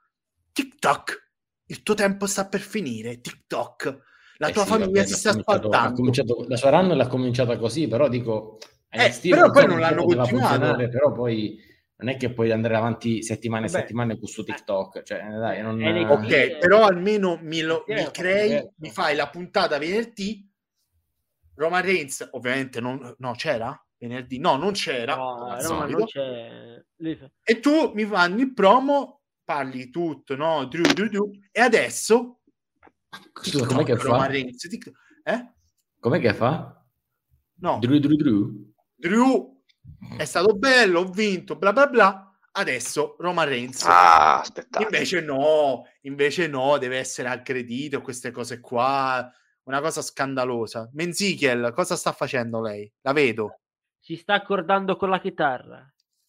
TikTok, 0.54 1.32
il 1.66 1.84
tuo 1.84 1.96
tempo 1.96 2.28
sta 2.28 2.48
per 2.48 2.62
finire, 2.62 3.20
TikTok, 3.20 4.04
la 4.38 4.48
Eh 4.48 4.52
tua 4.54 4.64
sì, 4.64 4.70
famiglia 4.70 5.04
vabbè, 5.04 5.06
si 5.06 5.16
sta 5.16 5.92
cominciato- 5.92 6.46
la 6.48 6.56
sua 6.56 6.70
run 6.70 6.96
l'ha 6.96 7.08
cominciata 7.08 7.58
così, 7.58 7.90
però 7.90 8.08
dico... 8.08 8.58
Eh, 8.90 9.14
però 9.30 9.52
poi 9.52 9.68
non 9.68 9.80
l'hanno 9.82 10.06
continuato. 10.06 10.30
funzionare, 10.30 10.88
Però 10.88 11.12
poi 11.12 11.60
non 11.98 12.10
è 12.10 12.18
che 12.18 12.34
puoi 12.34 12.52
andare 12.52 12.76
avanti 12.76 13.24
settimane 13.24 13.66
e 13.66 13.70
settimane 13.70 14.18
su 14.22 14.44
TikTok, 14.44 15.04
cioè 15.04 15.20
dai, 15.20 15.62
non... 15.62 15.78
NXT 15.78 16.12
Ok, 16.12 16.32
Eh, 16.32 16.58
però 16.60 16.86
almeno 16.86 17.38
mi, 17.42 17.62
lo- 17.62 17.86
mi 17.88 18.10
crei, 18.12 18.68
mi 18.78 18.90
fai 18.90 19.16
la 19.16 19.30
puntata 19.30 19.78
venerdì. 19.78 20.50
Roman 21.56 21.82
Reigns, 21.82 22.28
ovviamente, 22.32 22.82
non, 22.82 23.16
no, 23.18 23.32
c'era 23.34 23.80
venerdì? 23.98 24.40
No, 24.40 24.56
non 24.58 24.74
c'era. 24.74 25.16
No, 25.16 25.58
no, 25.62 25.86
non 25.88 26.06
E 27.44 27.60
tu 27.60 27.92
mi 27.94 28.06
fanno 28.06 28.40
il 28.40 28.54
promo, 28.54 29.22
parli 29.44 29.90
tutto, 29.90 30.36
no? 30.36 30.66
Drew, 30.66 30.84
Drew, 30.94 31.08
Drew. 31.08 31.32
E 31.52 31.62
adesso 31.62 32.42
Scusa, 33.42 33.66
com'è 33.66 33.84
che 33.84 33.96
Roman 33.96 34.22
fa? 34.22 34.28
Reigns, 34.28 34.68
TikTok- 34.68 34.98
eh? 35.24 35.54
Com'è 36.00 36.20
che 36.20 36.34
fa? 36.34 36.86
No, 37.58 37.80
Drew, 37.80 38.00
Drew, 38.00 38.16
Drew? 38.16 38.74
Drew 38.96 39.55
è 40.18 40.26
stato 40.26 40.54
bello, 40.56 41.02
ho 41.02 41.06
vinto, 41.06 41.56
bla 41.56 41.74
bla 41.74 41.88
bla. 41.88 42.30
Adesso 42.52 43.18
Roman 43.20 43.48
Reigns. 43.48 43.84
Ah, 43.84 44.40
aspettate. 44.40 44.84
Invece 44.84 45.20
no, 45.22 45.84
invece 46.02 46.48
no, 46.48 46.78
deve 46.78 46.98
essere 46.98 47.28
aggredito, 47.28 48.02
queste 48.02 48.32
cose 48.32 48.62
qua, 48.62 49.30
una 49.64 49.82
cosa 49.82 50.02
scandalosa. 50.02 50.90
Menzichiel, 50.94 51.72
cosa 51.74 51.96
sta 51.96 52.14
facendo 52.14 52.62
lei? 52.62 52.92
La 53.02 53.12
vedo. 53.12 53.60
Si 54.00 54.16
sta 54.16 54.36
accordando 54.36 54.96
con 54.96 55.10
la 55.10 55.20
chitarra. 55.20 55.86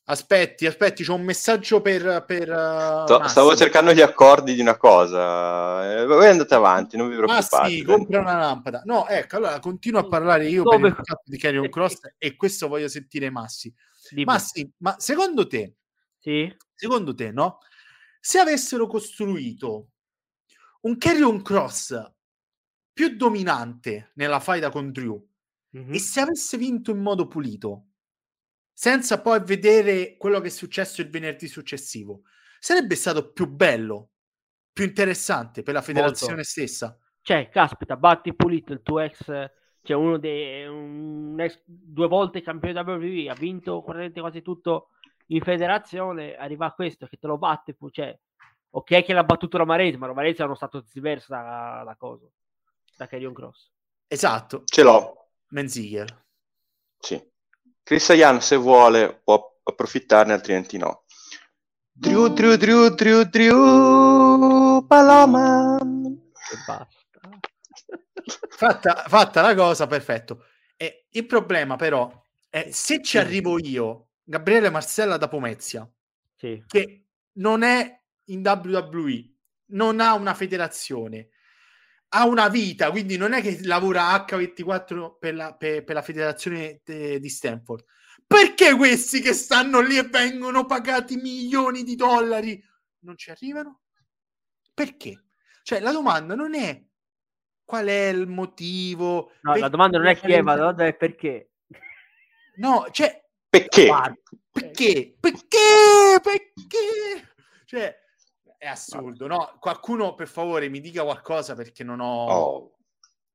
Aspetti, 0.09 0.67
aspetti, 0.67 1.03
c'è 1.03 1.13
un 1.13 1.25
messaggio 1.25 1.81
per... 1.81 2.25
per 2.25 2.49
uh, 2.49 3.27
stavo 3.27 3.57
cercando 3.57 3.93
gli 3.93 4.01
accordi 4.01 4.55
di 4.55 4.61
una 4.61 4.77
cosa. 4.77 5.99
Eh, 6.01 6.07
voi 6.07 6.29
andate 6.29 6.55
avanti, 6.55 6.97
non 6.97 7.09
vi 7.09 7.17
preoccupate. 7.17 7.57
Massi, 7.63 7.83
compra 7.83 8.21
una 8.21 8.37
lampada. 8.39 8.83
No, 8.85 9.09
ecco, 9.09 9.37
allora 9.37 9.59
continuo 9.59 10.01
a 10.01 10.07
parlare 10.07 10.47
io 10.49 10.63
Come- 10.63 10.91
per 10.91 10.99
il 11.01 11.05
fatto 11.05 11.23
di 11.25 11.39
Carrion 11.39 11.69
Cross 11.69 11.99
e 12.19 12.37
questo 12.37 12.69
voglio 12.69 12.87
sentire 12.87 13.31
Massi. 13.31 13.75
Dimmi. 14.11 14.25
Massi, 14.25 14.73
ma 14.79 14.95
secondo 14.97 15.49
te, 15.49 15.75
Sì? 16.21 16.55
secondo 16.73 17.13
te, 17.13 17.33
no? 17.33 17.59
Se 18.21 18.39
avessero 18.39 18.87
costruito 18.87 19.89
un 20.83 20.99
Carrion 20.99 21.43
Cross 21.43 22.13
più 22.93 23.17
dominante 23.17 24.13
nella 24.15 24.39
faida 24.39 24.71
con 24.71 24.93
Drew 24.93 25.21
Mhm. 25.71 25.93
e 25.95 25.99
se 25.99 26.21
avesse 26.21 26.57
vinto 26.57 26.93
in 26.93 26.99
modo 26.99 27.27
pulito, 27.27 27.86
senza 28.79 29.23
poi 29.23 29.41
vedere 29.43 30.19
quello 30.19 30.39
che 30.39 30.49
è 30.49 30.51
successo 30.51 31.01
il 31.01 31.09
venerdì 31.09 31.49
successivo, 31.49 32.25
sarebbe 32.59 32.95
stato 32.95 33.33
più 33.33 33.49
bello, 33.49 34.11
più 34.71 34.85
interessante 34.85 35.63
per 35.63 35.73
la 35.73 35.81
federazione 35.81 36.45
stessa. 36.45 36.95
Cioè, 37.23 37.49
caspita, 37.49 37.97
batti 37.97 38.35
pulito 38.35 38.75
il 38.75 38.83
tuo 38.83 39.01
ex, 39.01 39.25
cioè 39.81 39.97
uno 39.97 40.19
dei 40.19 40.67
un 40.67 41.41
ex 41.41 41.63
due 41.65 42.07
volte 42.07 42.43
campione 42.43 42.79
WWE, 42.79 43.31
ha 43.31 43.35
vinto 43.35 43.81
praticamente 43.81 44.21
quasi 44.21 44.43
tutto 44.43 44.91
in 45.29 45.41
federazione, 45.41 46.37
arriva 46.37 46.67
a 46.67 46.75
questo 46.75 47.07
che 47.07 47.17
te 47.17 47.27
lo 47.27 47.39
batte, 47.39 47.75
cioè, 47.91 48.15
ok 48.69 49.05
che 49.05 49.13
l'ha 49.15 49.25
battuto 49.25 49.57
Romarese, 49.57 49.97
ma 49.97 50.07
Romarese 50.07 50.43
è 50.43 50.45
uno 50.45 50.55
stato 50.55 50.85
diverso 50.93 51.33
da, 51.33 51.83
da 51.83 51.97
cosa, 51.97 52.27
da 52.95 53.07
Carrion 53.07 53.33
Cross. 53.33 53.73
Esatto, 54.07 54.65
Ce 54.67 54.83
l'ho. 54.83 55.31
Menziger. 55.49 56.25
Sì. 56.99 57.35
Chris 57.87 58.11
Ayan, 58.11 58.41
se 58.41 58.57
vuole, 58.57 59.21
può 59.23 59.61
approfittarne, 59.63 60.33
altrimenti 60.33 60.77
no. 60.77 61.05
Drew, 61.93 62.27
Drew, 62.27 62.57
Drew, 62.57 62.89
Drew, 62.89 63.23
Drew, 63.23 64.85
Paloma. 64.89 65.79
E 65.79 66.57
basta. 66.67 66.95
Fatta, 68.49 69.05
fatta 69.07 69.41
la 69.41 69.55
cosa, 69.55 69.87
perfetto. 69.87 70.47
E 70.77 71.07
il 71.11 71.27
problema 71.27 71.77
però 71.77 72.11
è 72.49 72.71
se 72.73 73.01
ci 73.03 73.19
arrivo 73.19 73.57
io, 73.61 74.09
Gabriele 74.25 74.69
Marcella 74.69 75.17
da 75.17 75.29
Pomezia, 75.29 75.89
Sì. 76.35 76.65
che 76.67 77.05
non 77.35 77.63
è 77.63 78.03
in 78.25 78.41
WWE, 78.45 79.33
non 79.67 80.01
ha 80.01 80.15
una 80.15 80.35
federazione, 80.35 81.29
ha 82.17 82.27
una 82.27 82.49
vita, 82.49 82.91
quindi 82.91 83.17
non 83.17 83.33
è 83.35 83.43
che 83.43 83.59
lavora 83.63 84.15
H24 84.27 85.19
per 85.19 85.35
la, 85.35 85.55
per- 85.55 85.85
per 85.85 85.95
la 85.95 86.03
federazione 86.03 86.81
eh, 86.85 87.21
di 87.21 87.29
Stanford. 87.29 87.85
Perché 88.27 88.75
questi 88.75 89.21
che 89.21 89.35
stanno 89.35 89.81
lì 89.81 89.99
e 89.99 90.05
vengono 90.05 90.65
pagati 90.65 91.17
milioni 91.17 91.85
di 91.85 91.95
dollari 91.95 92.61
non 93.01 93.17
ci 93.17 93.31
arrivano? 93.31 93.83
Perché? 94.73 95.25
Cioè, 95.63 95.81
la 95.81 95.93
domanda 95.93 96.35
non 96.35 96.55
è 96.55 96.83
qual 97.65 97.87
è 97.87 98.09
il 98.09 98.27
motivo. 98.27 99.33
No, 99.43 99.51
la 99.51 99.53
perché 99.53 99.71
domanda 99.71 99.99
non 99.99 100.07
è 100.07 100.17
chi 100.17 100.33
è, 100.33 100.41
ma 100.41 100.55
la 100.55 100.57
la 100.57 100.71
domanda 100.73 100.87
è 100.87 100.97
perché. 100.97 101.51
No, 102.57 102.87
cioè, 102.91 103.23
Perché? 103.49 103.87
guarda, 103.87 104.17
perché? 104.51 105.17
Perché? 105.21 106.21
Perché? 106.23 107.35
Cioè, 107.67 107.99
è 108.67 108.71
assurdo, 108.71 109.27
no? 109.27 109.57
Qualcuno, 109.61 110.15
per 110.15 110.29
favore, 110.29 110.69
mi 110.69 110.81
dica 110.81 111.03
qualcosa 111.05 111.55
perché 111.55 111.85
non 111.85 112.01
ho... 112.01 112.27
Oh, 112.27 112.77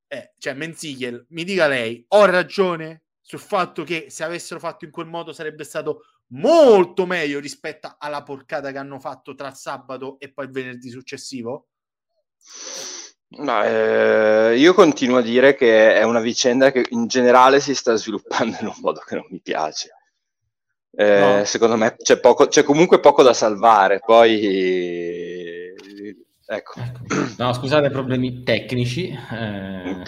Eh, 0.06 0.34
cioè, 0.38 0.52
Menzichel, 0.52 1.24
mi 1.30 1.44
dica 1.44 1.66
lei, 1.66 2.04
ho 2.08 2.24
ragione 2.26 3.04
sul 3.20 3.38
fatto 3.38 3.82
che 3.82 4.06
se 4.10 4.24
avessero 4.24 4.60
fatto 4.60 4.84
in 4.84 4.90
quel 4.90 5.06
modo 5.06 5.32
sarebbe 5.32 5.64
stato 5.64 6.02
molto 6.32 7.06
meglio 7.06 7.40
rispetto 7.40 7.94
alla 7.98 8.22
porcata 8.22 8.72
che 8.72 8.78
hanno 8.78 8.98
fatto 8.98 9.34
tra 9.34 9.52
sabato 9.52 10.18
e 10.18 10.30
poi 10.30 10.46
il 10.46 10.50
venerdì 10.50 10.90
successivo? 10.90 11.68
no, 13.28 13.64
eh, 13.64 14.56
io 14.58 14.74
continuo 14.74 15.18
a 15.18 15.22
dire 15.22 15.54
che 15.54 15.94
è 15.94 16.02
una 16.02 16.20
vicenda 16.20 16.70
che 16.70 16.84
in 16.90 17.06
generale 17.06 17.60
si 17.60 17.74
sta 17.74 17.94
sviluppando 17.94 18.58
in 18.60 18.66
un 18.66 18.76
modo 18.80 19.00
che 19.00 19.14
non 19.14 19.26
mi 19.30 19.40
piace. 19.40 19.90
Eh, 20.94 21.38
No. 21.38 21.44
Secondo 21.44 21.76
me 21.76 21.96
c'è, 21.96 22.18
poco, 22.20 22.46
c'è 22.48 22.62
comunque 22.62 23.00
poco 23.00 23.22
da 23.22 23.32
salvare. 23.32 24.00
Poi, 24.04 25.72
ecco, 26.46 26.72
No, 27.38 27.52
scusate, 27.52 27.90
problemi 27.90 28.42
tecnici. 28.42 29.08
eh, 29.08 30.02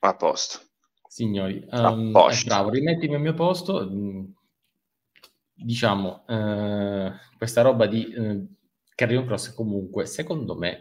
a 0.00 0.14
posto. 0.14 0.60
signori, 1.08 1.64
A 1.70 1.90
ehm, 1.90 2.12
posto. 2.12 2.44
eh, 2.44 2.48
bravo, 2.48 2.70
rimettimi 2.70 3.14
al 3.14 3.20
mio 3.20 3.34
posto. 3.34 3.88
mm, 3.90 4.24
Diciamo, 5.58 6.24
eh, 6.28 7.12
questa 7.38 7.62
roba 7.62 7.86
di 7.86 8.12
eh, 8.12 8.44
Carrion 8.94 9.24
Cross 9.24 9.54
comunque, 9.54 10.04
secondo 10.04 10.54
me, 10.54 10.78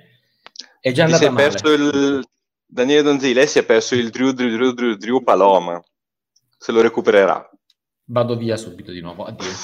è 0.81 0.91
già 0.91 1.05
andata 1.05 1.29
male. 1.31 1.47
perso 1.49 1.71
il 1.71 2.27
Daniele 2.65 3.01
Donzile 3.03 3.47
si 3.47 3.57
è 3.59 3.63
perso 3.63 3.95
il 3.95 4.09
Drew 4.09 4.31
Drew 4.31 4.49
Drew 4.49 4.71
Drew, 4.73 4.95
Drew 4.95 5.23
Paloma. 5.23 5.81
Se 6.57 6.71
lo 6.73 6.81
recupererà. 6.81 7.49
Vado 8.07 8.35
via 8.37 8.55
subito 8.55 8.91
di 8.91 9.01
nuovo, 9.01 9.25
addio. 9.25 9.47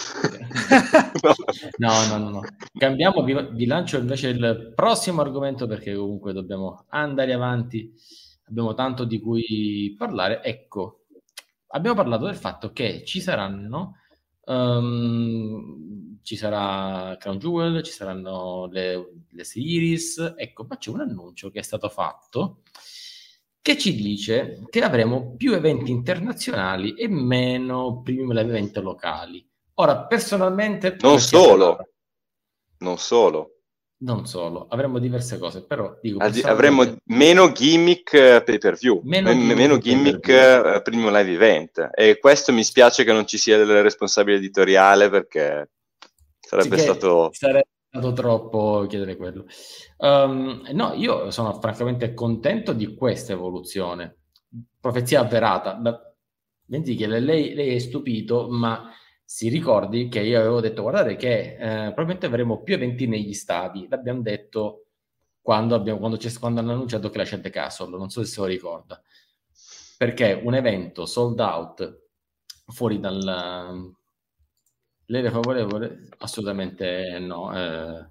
No. 1.77 1.91
No, 2.07 2.17
no, 2.17 2.29
no. 2.29 2.41
Cambiamo, 2.73 3.23
vi, 3.23 3.35
vi 3.51 3.65
lancio 3.65 3.97
invece 3.97 4.29
il 4.29 4.71
prossimo 4.75 5.21
argomento 5.21 5.67
perché 5.67 5.93
comunque 5.95 6.33
dobbiamo 6.33 6.85
andare 6.89 7.33
avanti. 7.33 7.93
Abbiamo 8.45 8.73
tanto 8.73 9.03
di 9.03 9.19
cui 9.19 9.93
parlare. 9.97 10.41
Ecco, 10.43 11.05
abbiamo 11.67 11.95
parlato 11.95 12.25
del 12.25 12.35
fatto 12.35 12.71
che 12.71 13.03
ci 13.05 13.21
saranno, 13.21 13.97
ehm, 14.45 16.19
ci 16.23 16.35
sarà 16.35 17.15
Crown 17.17 17.37
Jewel, 17.37 17.83
ci 17.83 17.91
saranno 17.91 18.67
le, 18.71 19.23
le 19.29 19.43
series. 19.43 20.33
Ecco, 20.35 20.65
ma 20.67 20.77
c'è 20.77 20.89
un 20.89 21.01
annuncio 21.01 21.49
che 21.51 21.59
è 21.59 21.63
stato 21.63 21.89
fatto 21.89 22.61
che 23.61 23.77
ci 23.77 23.95
dice 23.95 24.63
che 24.69 24.81
avremo 24.81 25.35
più 25.35 25.53
eventi 25.53 25.91
internazionali 25.91 26.95
e 26.95 27.07
meno 27.07 28.01
live 28.05 28.41
event 28.41 28.77
locali. 28.77 29.47
Ora, 29.75 30.05
personalmente... 30.05 30.97
Non 30.99 31.19
solo. 31.19 31.77
Non 32.79 32.97
solo. 32.97 33.55
Non 34.01 34.25
solo, 34.25 34.65
avremo 34.67 34.97
diverse 34.97 35.37
cose, 35.37 35.63
però 35.63 35.95
dico... 36.01 36.17
Ad- 36.17 36.41
Avremo 36.43 36.95
meno 37.05 37.51
gimmick 37.51 38.11
eh, 38.13 38.41
pay 38.43 38.57
per 38.57 38.75
view, 38.75 38.99
Meno 39.03 39.29
meno, 39.29 39.39
gimmick 39.39 39.57
meno 39.59 39.77
gimmick 39.77 40.25
view. 40.25 40.73
eh, 40.73 40.81
primo 40.81 41.09
live 41.09 41.31
event. 41.31 41.89
E 41.93 42.17
questo 42.17 42.51
mi 42.51 42.63
spiace 42.63 43.03
che 43.03 43.13
non 43.13 43.27
ci 43.27 43.37
sia 43.37 43.57
del 43.57 43.83
responsabile 43.83 44.37
editoriale 44.37 45.07
perché 45.11 45.69
sarebbe 46.39 46.77
Sì 46.77 46.83
stato. 46.83 47.29
Sarebbe 47.31 47.67
stato 47.91 48.13
troppo 48.13 48.85
chiedere 48.87 49.17
quello. 49.17 49.45
Um, 49.97 50.65
no, 50.71 50.93
io 50.93 51.29
sono 51.29 51.59
francamente 51.59 52.13
contento 52.13 52.71
di 52.71 52.95
questa 52.95 53.33
evoluzione. 53.33 54.19
Profezia 54.79 55.19
avverata. 55.19 55.73
Da- 55.73 56.05
che 56.95 57.05
lei, 57.05 57.53
lei 57.53 57.75
è 57.75 57.79
stupito, 57.79 58.47
ma 58.49 58.89
si 59.25 59.49
ricordi 59.49 60.07
che 60.07 60.21
io 60.21 60.39
avevo 60.39 60.61
detto, 60.61 60.83
guardate 60.83 61.17
che 61.17 61.55
eh, 61.55 61.57
probabilmente 61.57 62.27
avremo 62.27 62.63
più 62.63 62.75
eventi 62.75 63.07
negli 63.07 63.33
stadi. 63.33 63.87
L'abbiamo 63.89 64.21
detto 64.21 64.85
quando, 65.41 65.75
abbiamo, 65.75 65.99
quando, 65.99 66.17
quando 66.39 66.61
hanno 66.61 66.71
annunciato 66.71 67.09
che 67.09 67.17
la 67.17 67.25
è 67.25 67.49
Castle, 67.49 67.97
non 67.97 68.09
so 68.09 68.23
se 68.23 68.31
se 68.31 68.39
lo 68.39 68.45
ricorda. 68.45 69.01
Perché 69.97 70.39
un 70.41 70.55
evento 70.55 71.05
sold 71.05 71.39
out 71.41 71.99
fuori 72.67 73.01
dal, 73.01 73.93
Lei 75.11 75.25
è 75.25 75.29
favorevole? 75.29 76.07
Assolutamente 76.19 77.19
no. 77.19 77.53
Eh, 77.53 78.09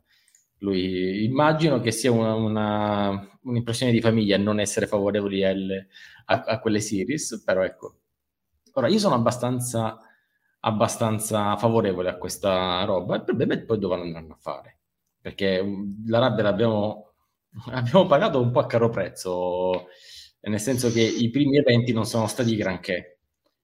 lui 0.58 1.24
immagino 1.24 1.80
che 1.80 1.92
sia 1.92 2.10
una, 2.12 2.34
una, 2.34 3.38
un'impressione 3.44 3.90
di 3.90 4.02
famiglia 4.02 4.36
non 4.36 4.60
essere 4.60 4.86
favorevoli 4.86 5.42
alle, 5.42 5.88
a, 6.26 6.42
a, 6.46 6.60
quelle 6.60 6.80
series, 6.80 7.42
però 7.42 7.62
ecco. 7.64 8.00
Ora, 8.74 8.88
io 8.88 8.98
sono 8.98 9.14
abbastanza, 9.14 9.98
abbastanza 10.60 11.56
favorevole 11.56 12.10
a 12.10 12.18
questa 12.18 12.84
roba. 12.84 13.16
Il 13.16 13.24
problema 13.24 13.54
è 13.54 13.62
poi 13.62 13.78
dove 13.78 13.94
andranno 13.94 14.34
a 14.34 14.38
fare. 14.38 14.78
Perché 15.20 15.62
mm, 15.62 16.06
la 16.08 16.18
rabbia 16.18 16.42
l'abbiamo 16.44 17.12
abbiamo 17.72 18.06
pagato 18.06 18.40
un 18.42 18.50
po' 18.52 18.60
a 18.60 18.66
caro 18.66 18.90
prezzo, 18.90 19.86
nel 20.42 20.60
senso 20.60 20.90
che 20.92 21.00
i 21.00 21.30
primi 21.30 21.56
eventi 21.58 21.92
non 21.92 22.04
sono 22.04 22.26
stati 22.26 22.54
granché. 22.56 23.19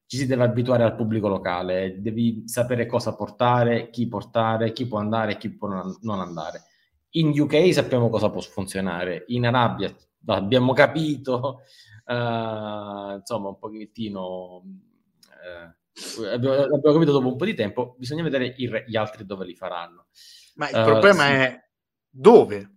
Ci 0.06 0.16
si 0.18 0.26
deve 0.26 0.44
abituare 0.44 0.84
al 0.84 0.94
pubblico 0.94 1.26
locale, 1.26 2.00
devi 2.00 2.42
sapere 2.46 2.86
cosa 2.86 3.14
portare, 3.14 3.90
chi 3.90 4.06
portare, 4.06 4.72
chi 4.72 4.86
può 4.86 4.98
andare 4.98 5.32
e 5.32 5.36
chi 5.36 5.50
può 5.50 5.68
non 5.68 6.20
andare. 6.20 6.62
In 7.10 7.38
UK 7.38 7.72
sappiamo 7.72 8.08
cosa 8.08 8.30
può 8.30 8.40
funzionare, 8.40 9.24
in 9.28 9.46
Arabia 9.46 9.94
abbiamo 10.26 10.72
capito, 10.72 11.62
uh, 12.04 13.14
insomma, 13.14 13.48
un 13.48 13.58
pochettino. 13.58 14.62
Uh, 14.62 16.22
abbiamo, 16.24 16.54
abbiamo, 16.54 16.92
capito 16.92 17.12
dopo 17.12 17.28
un 17.28 17.36
po' 17.36 17.44
di 17.44 17.54
tempo, 17.54 17.94
bisogna 17.98 18.22
vedere 18.22 18.54
re, 18.56 18.84
gli 18.86 18.96
altri 18.96 19.24
dove 19.24 19.44
li 19.44 19.54
faranno. 19.54 20.06
Ma 20.54 20.68
il 20.68 20.76
uh, 20.76 20.84
problema 20.84 21.26
sì. 21.26 21.32
è 21.32 21.68
dove? 22.08 22.76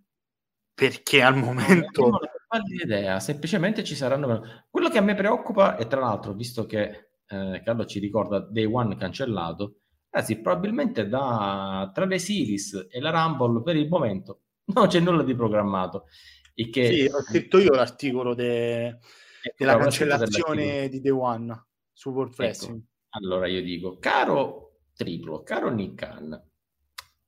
perché 0.80 1.20
al 1.22 1.36
momento... 1.36 2.08
Non 2.08 2.14
ho 2.14 2.82
idea, 2.82 3.20
semplicemente 3.20 3.84
ci 3.84 3.94
saranno... 3.94 4.64
Quello 4.70 4.88
che 4.88 4.96
a 4.96 5.02
me 5.02 5.14
preoccupa, 5.14 5.76
e 5.76 5.86
tra 5.86 6.00
l'altro, 6.00 6.32
visto 6.32 6.64
che 6.64 7.09
eh, 7.30 7.62
Carlo 7.64 7.86
ci 7.86 7.98
ricorda 7.98 8.40
Day 8.40 8.64
One 8.64 8.96
cancellato, 8.96 9.76
ragazzi, 10.10 10.40
probabilmente 10.40 11.08
da, 11.08 11.90
tra 11.94 12.04
le 12.04 12.18
Series 12.18 12.88
e 12.90 13.00
la 13.00 13.10
Rumble 13.10 13.62
per 13.62 13.76
il 13.76 13.88
momento 13.88 14.40
non 14.74 14.88
c'è 14.88 15.00
nulla 15.00 15.22
di 15.22 15.34
programmato. 15.34 16.06
E 16.54 16.68
che... 16.68 16.86
Sì, 16.86 17.04
ho 17.04 17.22
scritto 17.22 17.58
io 17.58 17.72
l'articolo 17.72 18.34
de... 18.34 18.86
ecco, 18.86 19.54
della 19.56 19.76
cancellazione 19.76 20.88
di 20.88 21.00
Day 21.00 21.12
One 21.12 21.66
su 21.92 22.10
World 22.10 22.34
ecco. 22.38 22.80
Allora 23.10 23.46
io 23.46 23.62
dico, 23.62 23.98
caro 23.98 24.78
Triplo, 24.94 25.42
caro 25.42 25.70
Nick 25.70 25.94
Khan, 25.94 26.48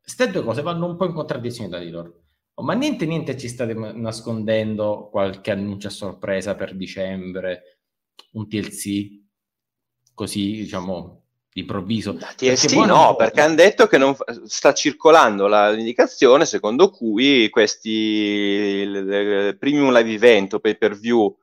queste 0.00 0.30
due 0.30 0.42
cose 0.42 0.62
vanno 0.62 0.86
un 0.86 0.96
po' 0.96 1.06
in 1.06 1.14
contraddizione 1.14 1.70
da 1.70 1.78
di 1.78 1.90
loro 1.90 2.22
Oh, 2.54 2.64
ma 2.64 2.74
niente, 2.74 3.06
niente 3.06 3.38
ci 3.38 3.48
state 3.48 3.72
nascondendo 3.72 5.08
qualche 5.10 5.52
annuncio 5.52 5.86
a 5.86 5.90
sorpresa 5.90 6.54
per 6.54 6.76
dicembre, 6.76 7.80
un 8.32 8.46
TLC, 8.46 9.21
così 10.22 10.52
diciamo 10.52 11.20
improvviso. 11.54 12.12
Da 12.12 12.32
TLC 12.34 12.68
perché 12.68 12.86
no, 12.86 13.16
perché 13.16 13.40
hanno 13.40 13.56
detto 13.56 13.86
che 13.86 13.98
non, 13.98 14.14
sta 14.44 14.72
circolando 14.72 15.48
la, 15.48 15.70
l'indicazione 15.70 16.46
secondo 16.46 16.90
cui 16.90 17.50
questi 17.50 18.88
premium 19.58 19.92
live 19.92 20.12
event 20.12 20.54
o 20.54 20.60
pay 20.60 20.78
per 20.78 20.96
view 20.96 21.36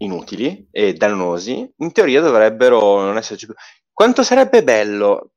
inutili 0.00 0.68
e 0.70 0.92
dannosi 0.92 1.72
in 1.76 1.92
teoria 1.92 2.20
dovrebbero 2.20 3.00
non 3.00 3.16
esserci 3.16 3.46
più. 3.46 3.54
Quanto 3.92 4.22
sarebbe 4.22 4.62
bello 4.64 5.32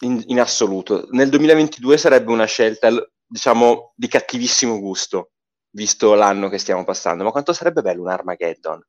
in, 0.00 0.22
in 0.26 0.40
assoluto? 0.40 1.06
Nel 1.10 1.28
2022 1.28 1.98
sarebbe 1.98 2.32
una 2.32 2.46
scelta 2.46 2.88
diciamo, 3.26 3.92
di 3.94 4.08
cattivissimo 4.08 4.78
gusto, 4.80 5.32
visto 5.70 6.14
l'anno 6.14 6.48
che 6.48 6.58
stiamo 6.58 6.84
passando. 6.84 7.22
Ma 7.22 7.30
quanto 7.30 7.52
sarebbe 7.52 7.82
bello 7.82 8.02
un 8.02 8.08
Armageddon? 8.08 8.82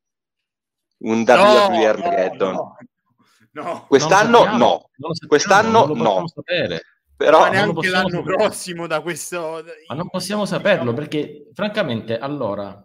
Un 1.02 1.24
WWE 1.28 1.84
no, 1.84 1.88
Armageddon? 1.88 2.54
No, 2.54 2.76
no. 3.52 3.86
Quest'anno 3.88 4.38
sappiamo, 4.40 4.90
no. 4.96 5.12
Quest'anno 5.28 5.94
no. 5.94 6.26
Però 7.16 7.40
Ma 7.42 7.50
neanche 7.50 7.90
l'anno 7.90 8.10
sapere. 8.10 8.36
prossimo 8.36 8.88
da 8.88 9.02
questo... 9.02 9.64
Ma 9.88 9.96
non 9.96 10.10
possiamo 10.10 10.46
saperlo 10.46 10.94
perché, 10.94 11.50
francamente, 11.54 12.18
allora, 12.18 12.84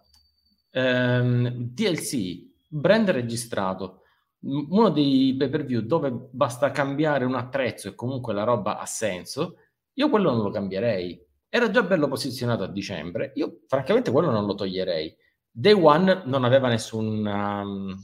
ehm, 0.71 1.49
DLC, 1.49 2.47
brand 2.69 3.09
registrato, 3.11 4.03
uno 4.41 4.91
dei 4.91 5.35
pay 5.39 5.49
per 5.49 5.65
view 5.65 5.81
dove 5.81 6.11
basta 6.13 6.71
cambiare 6.71 7.25
un 7.25 7.35
attrezzo 7.35 7.89
e 7.89 7.95
comunque 7.95 8.35
la 8.35 8.45
roba 8.45 8.79
ha 8.79 8.85
senso, 8.85 9.57
io 9.95 10.11
quello 10.11 10.31
non 10.31 10.43
lo 10.43 10.51
cambierei 10.51 11.27
era 11.57 11.71
già 11.71 11.83
bello 11.83 12.07
posizionato 12.07 12.65
a 12.65 12.69
dicembre. 12.69 13.33
Io, 13.37 13.61
francamente, 13.67 14.11
quello 14.11 14.31
non 14.31 14.45
lo 14.45 14.55
toglierei. 14.55 15.17
Day 15.59 15.73
One 15.73 16.21
non 16.27 16.45
aveva, 16.45 16.69
nessuna, 16.69 17.63
um, 17.63 17.99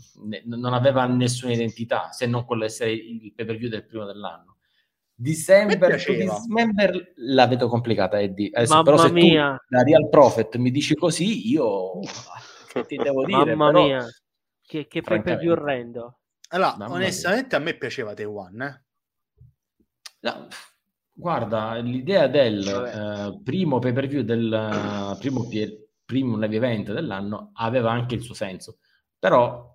non 0.45 0.73
aveva 0.73 1.05
nessuna 1.05 1.53
identità, 1.53 2.11
se 2.11 2.25
non 2.25 2.47
quello 2.47 2.65
essere 2.65 2.93
il 2.93 3.31
pay 3.35 3.45
per 3.45 3.57
view 3.57 3.69
del 3.69 3.85
primo 3.85 4.07
dell'anno. 4.07 4.57
December, 5.15 5.97
Dismember 5.97 7.13
la 7.17 7.47
vedo 7.47 7.69
complicata, 7.69 8.19
Eddie. 8.19 8.49
Adesso, 8.55 8.73
Mamma 8.73 8.85
però 8.85 8.97
se 8.97 9.13
mia. 9.13 9.51
tu 9.51 9.77
da 9.77 9.83
Real 9.83 10.09
Prophet 10.09 10.57
mi 10.57 10.71
dici 10.71 10.95
così, 10.95 11.51
io 11.51 12.01
ti 12.89 12.97
devo 12.97 13.27
dire. 13.27 13.55
Mamma 13.55 13.71
però, 13.71 13.85
mia, 13.85 14.07
che, 14.63 14.87
che 14.87 15.03
pay 15.03 15.21
per 15.21 15.37
view 15.37 15.53
orrendo. 15.53 16.21
Allora, 16.49 16.75
Mamma 16.79 16.95
onestamente 16.95 17.59
mia. 17.59 17.59
a 17.59 17.71
me 17.71 17.77
piaceva 17.77 18.15
Day 18.15 18.25
One, 18.25 18.65
eh? 18.65 18.83
No, 20.21 20.49
Guarda, 21.13 21.75
l'idea 21.75 22.29
del 22.29 22.67
eh, 22.67 23.43
primo 23.45 23.79
pay 23.79 23.93
per 23.93 24.07
view 24.07 24.23
del 24.23 24.51
uh, 24.51 25.19
primo, 25.19 25.47
primo 26.13 26.37
live 26.37 26.57
event 26.57 26.93
dell'anno 26.93 27.53
aveva 27.55 27.91
anche 27.91 28.15
il 28.15 28.21
suo 28.21 28.35
senso, 28.35 28.81
però 29.19 29.75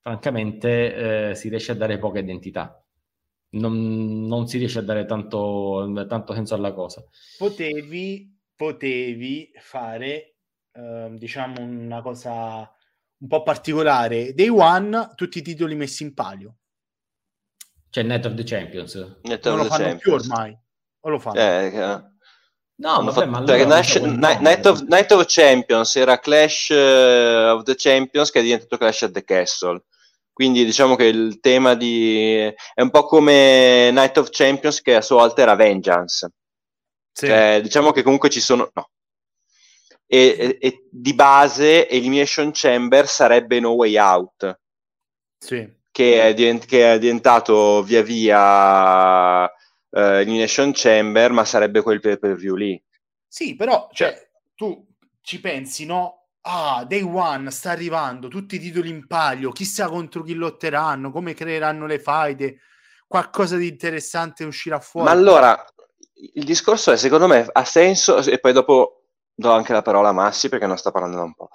francamente 0.00 1.30
eh, 1.30 1.34
si 1.36 1.48
riesce 1.48 1.70
a 1.70 1.76
dare 1.76 1.98
poca 1.98 2.18
identità. 2.18 2.84
Non, 3.50 4.26
non 4.26 4.48
si 4.48 4.58
riesce 4.58 4.80
a 4.80 4.82
dare 4.82 5.04
tanto, 5.04 5.88
tanto, 6.08 6.34
senso 6.34 6.56
alla 6.56 6.72
cosa. 6.72 7.04
Potevi, 7.38 8.36
potevi 8.56 9.52
fare, 9.60 10.38
eh, 10.72 11.08
diciamo, 11.12 11.60
una 11.60 12.02
cosa 12.02 12.68
un 13.18 13.28
po' 13.28 13.42
particolare. 13.44 14.34
Day 14.34 14.48
One, 14.48 15.12
tutti 15.14 15.38
i 15.38 15.42
titoli 15.42 15.76
messi 15.76 16.02
in 16.02 16.14
palio. 16.14 16.56
C'è 17.88 18.02
Night 18.02 18.26
of 18.26 18.34
the 18.34 18.42
Champions. 18.42 19.20
Night 19.22 19.46
non 19.46 19.58
lo 19.58 19.64
fanno 19.64 19.84
Champions. 19.84 20.02
più 20.02 20.12
ormai. 20.12 20.58
O 21.00 21.08
lo 21.08 21.18
fanno? 21.20 21.38
Eh, 21.38 22.14
No, 22.78 23.02
vabbè, 23.02 23.24
ma 23.24 23.38
allora 23.38 23.64
Nash, 23.64 23.96
Night, 23.96 24.66
of, 24.66 24.82
Night, 24.82 25.10
of, 25.10 25.24
Champions 25.26 25.96
era 25.96 26.18
Clash 26.18 26.68
uh, 26.68 27.54
of 27.54 27.62
the 27.62 27.74
Champions 27.74 28.30
che 28.30 28.40
è 28.40 28.42
diventato 28.42 28.76
Clash 28.76 29.02
at 29.02 29.12
the 29.12 29.24
Castle. 29.24 29.82
Quindi 30.30 30.66
diciamo 30.66 30.96
che 30.96 31.04
il 31.04 31.40
tema 31.40 31.74
di... 31.74 32.36
è 32.36 32.82
un 32.82 32.90
po' 32.90 33.06
come 33.06 33.90
Night 33.90 34.18
of 34.18 34.28
Champions 34.30 34.82
che 34.82 34.94
a 34.94 35.00
sua 35.00 35.16
volta 35.16 35.40
era 35.40 35.54
Vengeance. 35.54 36.30
Sì. 37.10 37.24
Eh, 37.24 37.60
diciamo 37.62 37.92
che 37.92 38.02
comunque 38.02 38.28
ci 38.28 38.40
sono... 38.40 38.70
No. 38.74 38.90
E, 40.06 40.36
e, 40.38 40.58
e, 40.60 40.86
di 40.90 41.14
base 41.14 41.88
Elimination 41.88 42.50
Chamber 42.52 43.08
sarebbe 43.08 43.58
No 43.58 43.70
Way 43.70 43.96
Out. 43.96 44.60
Sì. 45.38 45.66
Che, 45.90 46.22
è 46.22 46.34
divent- 46.34 46.66
che 46.66 46.92
è 46.92 46.98
diventato 46.98 47.82
via 47.82 48.02
via 48.02 49.50
uh, 49.90 49.98
Elimination 49.98 50.72
Chamber, 50.74 51.30
ma 51.32 51.44
sarebbe 51.44 51.82
quel 51.82 52.00
pay 52.00 52.18
per 52.18 52.34
view 52.34 52.54
lì. 52.54 52.82
Sì, 53.26 53.56
però 53.56 53.88
cioè, 53.92 54.12
cioè, 54.12 54.28
tu 54.54 54.86
ci 55.20 55.40
pensi, 55.40 55.84
no? 55.86 56.28
Ah, 56.42 56.84
Day 56.86 57.02
One 57.02 57.50
sta 57.50 57.72
arrivando, 57.72 58.28
tutti 58.28 58.54
i 58.54 58.60
titoli 58.60 58.88
in 58.88 59.06
palio, 59.08 59.50
chissà 59.50 59.88
contro 59.88 60.22
chi 60.22 60.34
lotteranno, 60.34 61.10
come 61.10 61.34
creeranno 61.34 61.86
le 61.86 61.98
faide, 61.98 62.60
qualcosa 63.08 63.56
di 63.56 63.66
interessante 63.66 64.44
uscirà 64.44 64.78
fuori. 64.78 65.08
Ma 65.08 65.12
allora, 65.12 65.64
il 66.34 66.44
discorso 66.44 66.92
è, 66.92 66.96
secondo 66.96 67.26
me, 67.26 67.48
ha 67.50 67.64
senso, 67.64 68.18
e 68.18 68.38
poi 68.38 68.52
dopo 68.52 69.06
do 69.34 69.52
anche 69.52 69.72
la 69.72 69.82
parola 69.82 70.10
a 70.10 70.12
Massi 70.12 70.48
perché 70.48 70.66
non 70.66 70.78
sta 70.78 70.90
parlando 70.90 71.16
da 71.16 71.22
un 71.24 71.34
po'. 71.34 71.50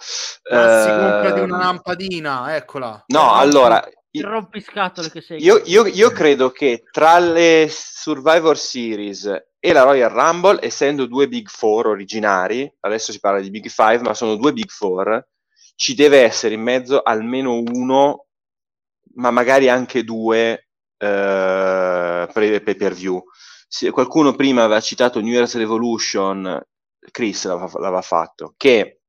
Massi, 0.52 0.90
uh, 0.90 1.00
comprati 1.00 1.40
una 1.40 1.58
lampadina, 1.58 2.56
eccola. 2.56 3.04
No, 3.08 3.34
allora, 3.34 3.82
il 4.12 4.24
rompiscatole 4.24 5.10
che 5.10 5.22
sei. 5.22 5.42
Io, 5.42 5.62
io, 5.66 5.86
io, 5.86 6.12
credo 6.12 6.52
che 6.52 6.84
tra 6.92 7.20
le 7.20 7.68
Survivor 7.70 8.58
Series 8.58 9.44
e 9.60 9.74
la 9.74 9.84
Royal 9.84 10.10
Rumble, 10.10 10.60
essendo 10.62 11.06
due 11.06 11.28
Big 11.28 11.48
Four 11.48 11.88
originari, 11.88 12.72
adesso 12.82 13.12
si 13.12 13.20
parla 13.20 13.40
di 13.40 13.50
Big 13.50 13.68
Five, 13.68 14.00
ma 14.00 14.14
sono 14.14 14.36
due 14.36 14.54
Big 14.54 14.70
Four, 14.70 15.28
ci 15.76 15.96
deve 15.96 16.22
essere 16.22 16.56
in 16.56 16.62
mezzo 16.62 17.02
almeno 17.02 17.54
uno, 17.54 18.28
ma 19.16 19.32
magari 19.32 19.70
anche 19.70 20.04
due 20.04 20.68
eh, 20.98 22.30
pay 22.32 22.76
per 22.76 22.94
view. 22.94 23.24
Se 23.68 23.90
qualcuno 23.92 24.36
prima 24.36 24.64
aveva 24.64 24.82
citato 24.82 25.22
New 25.22 25.32
Year's 25.32 25.56
Revolution, 25.56 26.62
Chris 27.12 27.46
l'aveva, 27.46 27.80
l'aveva 27.80 28.02
fatto, 28.02 28.54
che 28.58 29.01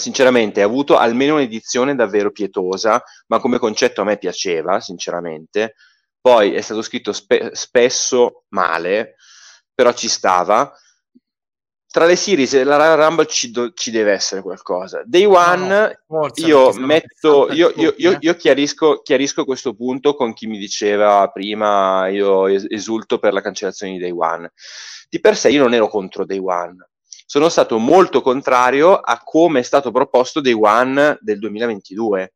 sinceramente 0.00 0.62
ha 0.62 0.64
avuto 0.64 0.96
almeno 0.96 1.34
un'edizione 1.34 1.96
davvero 1.96 2.30
pietosa, 2.30 3.02
ma 3.26 3.40
come 3.40 3.58
concetto 3.58 4.00
a 4.00 4.04
me 4.04 4.16
piaceva, 4.16 4.78
sinceramente. 4.80 5.74
Poi 6.20 6.54
è 6.54 6.60
stato 6.60 6.82
scritto 6.82 7.12
spe- 7.12 7.50
spesso 7.54 8.44
male, 8.50 9.16
però 9.74 9.92
ci 9.92 10.08
stava. 10.08 10.72
tra 11.90 12.04
le 12.04 12.16
series 12.16 12.52
e 12.52 12.64
la 12.64 12.76
Royal 12.76 12.98
Rumble 12.98 13.26
ci, 13.26 13.50
do- 13.50 13.72
ci 13.72 13.90
deve 13.90 14.12
essere 14.12 14.42
qualcosa. 14.42 15.02
Day 15.06 15.24
One, 15.24 15.66
No, 15.66 15.94
forza, 16.06 16.46
io 16.46 16.72
metto, 16.74 17.46
60 17.48 17.54
io, 17.54 17.94
io- 17.96 18.12
eh. 18.12 18.16
io 18.20 18.34
chiarisco, 18.36 19.00
chiarisco 19.00 19.44
questo 19.46 19.74
punto 19.74 20.14
con 20.14 20.34
chi 20.34 20.46
mi 20.46 20.58
diceva 20.58 21.26
prima, 21.32 22.06
io 22.08 22.46
es- 22.46 22.66
esulto 22.68 23.18
per 23.18 23.32
la 23.32 23.40
cancellazione 23.40 23.94
di 23.94 23.98
Day 23.98 24.10
One. 24.10 24.52
Di 25.08 25.18
per 25.18 25.34
sé 25.34 25.48
io 25.48 25.62
non 25.62 25.72
ero 25.72 25.88
contro 25.88 26.26
Day 26.26 26.38
One, 26.38 26.87
sono 27.30 27.50
stato 27.50 27.76
molto 27.76 28.22
contrario 28.22 28.94
a 28.94 29.20
come 29.22 29.60
è 29.60 29.62
stato 29.62 29.90
proposto 29.90 30.40
Day 30.40 30.54
One 30.54 31.18
del 31.20 31.38
2022 31.38 32.32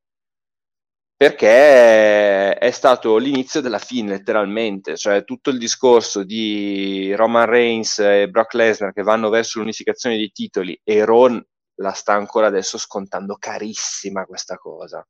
perché 1.16 2.59
è 2.59 2.70
stato 2.73 3.16
l'inizio 3.16 3.62
della 3.62 3.78
fine, 3.78 4.10
letteralmente, 4.10 4.98
cioè 4.98 5.24
tutto 5.24 5.48
il 5.48 5.56
discorso 5.56 6.24
di 6.24 7.14
Roman 7.14 7.47
Reigns 7.47 8.01
e 8.01 8.28
Brock 8.28 8.52
Lesnar 8.52 8.93
che 8.93 9.02
vanno 9.02 9.31
verso 9.31 9.60
l'unificazione 9.60 10.16
dei 10.16 10.31
titoli 10.31 10.78
e 10.85 11.05
Ron 11.06 11.43
la 11.77 11.93
sta 11.93 12.12
ancora 12.12 12.48
adesso 12.48 12.77
scontando 12.77 13.36
carissima 13.39 14.27
questa 14.27 14.56
cosa. 14.56 15.02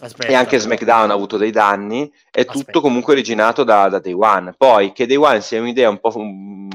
Aspetta, 0.00 0.30
e 0.30 0.34
anche. 0.34 0.58
SmackDown 0.58 1.10
ha 1.10 1.14
avuto 1.14 1.36
dei 1.36 1.50
danni, 1.50 2.10
è 2.30 2.44
Aspetta. 2.46 2.52
tutto 2.52 2.80
comunque 2.80 3.12
originato 3.12 3.64
da, 3.64 3.88
da 3.88 3.98
Day 4.00 4.12
One. 4.12 4.54
Poi 4.56 4.92
che 4.92 5.06
Day 5.06 5.16
One 5.16 5.40
sia 5.40 5.60
un'idea 5.60 5.88
un 5.88 6.00
po', 6.00 6.12
un, 6.16 6.68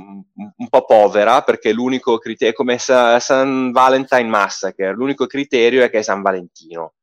un 0.55 0.69
po' 0.69 0.85
povera, 0.85 1.41
perché 1.43 1.71
l'unico 1.73 2.17
criterio, 2.17 2.53
come 2.53 2.77
Sa- 2.77 3.19
San 3.19 3.71
Valentine 3.71 4.27
Massacre, 4.29 4.93
l'unico 4.93 5.25
criterio 5.27 5.83
è 5.83 5.89
che 5.89 5.99
è 5.99 6.01
San 6.01 6.21
Valentino. 6.21 6.93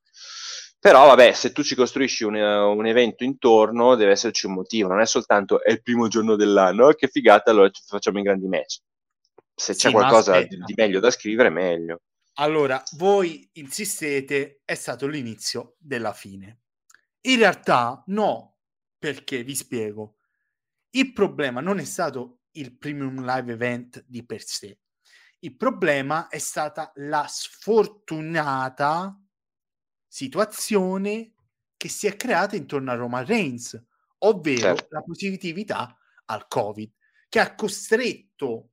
Però 0.79 1.07
vabbè, 1.07 1.33
se 1.33 1.53
tu 1.53 1.63
ci 1.63 1.75
costruisci 1.75 2.25
un, 2.25 2.35
un 2.37 2.87
evento 2.87 3.25
intorno, 3.25 3.95
deve 3.97 4.13
esserci 4.13 4.47
un 4.47 4.55
motivo, 4.55 4.89
non 4.89 5.01
è 5.01 5.07
soltanto 5.07 5.63
è 5.63 5.71
il 5.73 5.83
primo 5.83 6.07
giorno 6.09 6.37
dell'anno, 6.37 6.87
oh, 6.87 6.93
che 6.95 7.09
figata, 7.09 7.51
allora 7.51 7.69
ci 7.71 7.83
facciamo 7.85 8.21
i 8.21 8.23
grandi 8.23 8.47
match. 8.47 8.81
Se 9.55 9.75
c'è 9.75 9.89
Sì, 9.89 9.93
qualcosa 9.93 10.41
di 10.43 10.75
meglio 10.77 11.01
da 11.01 11.11
scrivere, 11.11 11.51
meglio. 11.51 12.01
Allora, 12.39 12.83
voi 12.97 13.49
insistete, 13.55 14.61
è 14.65 14.75
stato 14.75 15.07
l'inizio 15.07 15.77
della 15.79 16.13
fine. 16.13 16.61
In 17.23 17.39
realtà 17.39 18.03
no, 18.09 18.59
perché 18.99 19.43
vi 19.43 19.55
spiego. 19.55 20.17
Il 20.91 21.13
problema 21.13 21.61
non 21.61 21.79
è 21.79 21.85
stato 21.85 22.43
il 22.53 22.77
premium 22.77 23.25
live 23.25 23.53
event 23.53 24.05
di 24.07 24.25
per 24.25 24.43
sé. 24.43 24.79
Il 25.41 25.57
problema 25.57 26.29
è 26.29 26.39
stata 26.39 26.93
la 26.97 27.27
sfortunata 27.29 29.19
situazione 30.07 31.35
che 31.77 31.89
si 31.89 32.07
è 32.07 32.17
creata 32.17 32.57
intorno 32.57 32.91
a 32.91 32.95
Roman 32.95 33.25
Reigns, 33.25 33.83
ovvero 34.19 34.61
Certo. 34.61 34.87
la 34.89 35.03
positività 35.03 35.97
al 36.27 36.47
Covid, 36.49 36.93
che 37.29 37.41
ha 37.41 37.55
costretto 37.55 38.73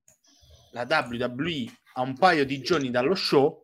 la 0.72 0.86
WWE 0.88 1.72
a 1.94 2.02
un 2.02 2.18
paio 2.18 2.46
di 2.46 2.62
giorni 2.62 2.90
dallo 2.90 3.16
show, 3.16 3.64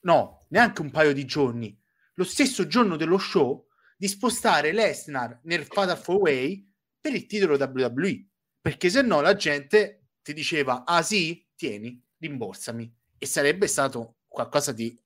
no, 0.00 0.46
neanche 0.48 0.80
un 0.80 0.90
paio 0.90 1.12
di 1.12 1.24
giorni, 1.24 1.78
lo 2.14 2.24
stesso 2.24 2.66
giorno 2.66 2.96
dello 2.96 3.18
show, 3.18 3.66
di 3.96 4.08
spostare 4.08 4.72
Lesnar 4.72 5.40
nel 5.44 5.64
Fatal 5.64 5.98
4-Way 5.98 6.68
per 7.00 7.14
il 7.14 7.26
titolo 7.26 7.56
WWE, 7.56 8.26
perché 8.60 8.88
se 8.88 9.02
no 9.02 9.20
la 9.20 9.34
gente 9.34 10.08
ti 10.22 10.32
diceva, 10.32 10.84
ah 10.84 11.02
sì, 11.02 11.46
tieni, 11.54 12.02
rimborsami, 12.18 12.94
e 13.18 13.26
sarebbe 13.26 13.66
stato 13.66 14.18
qualcosa 14.26 14.72
di 14.72 14.98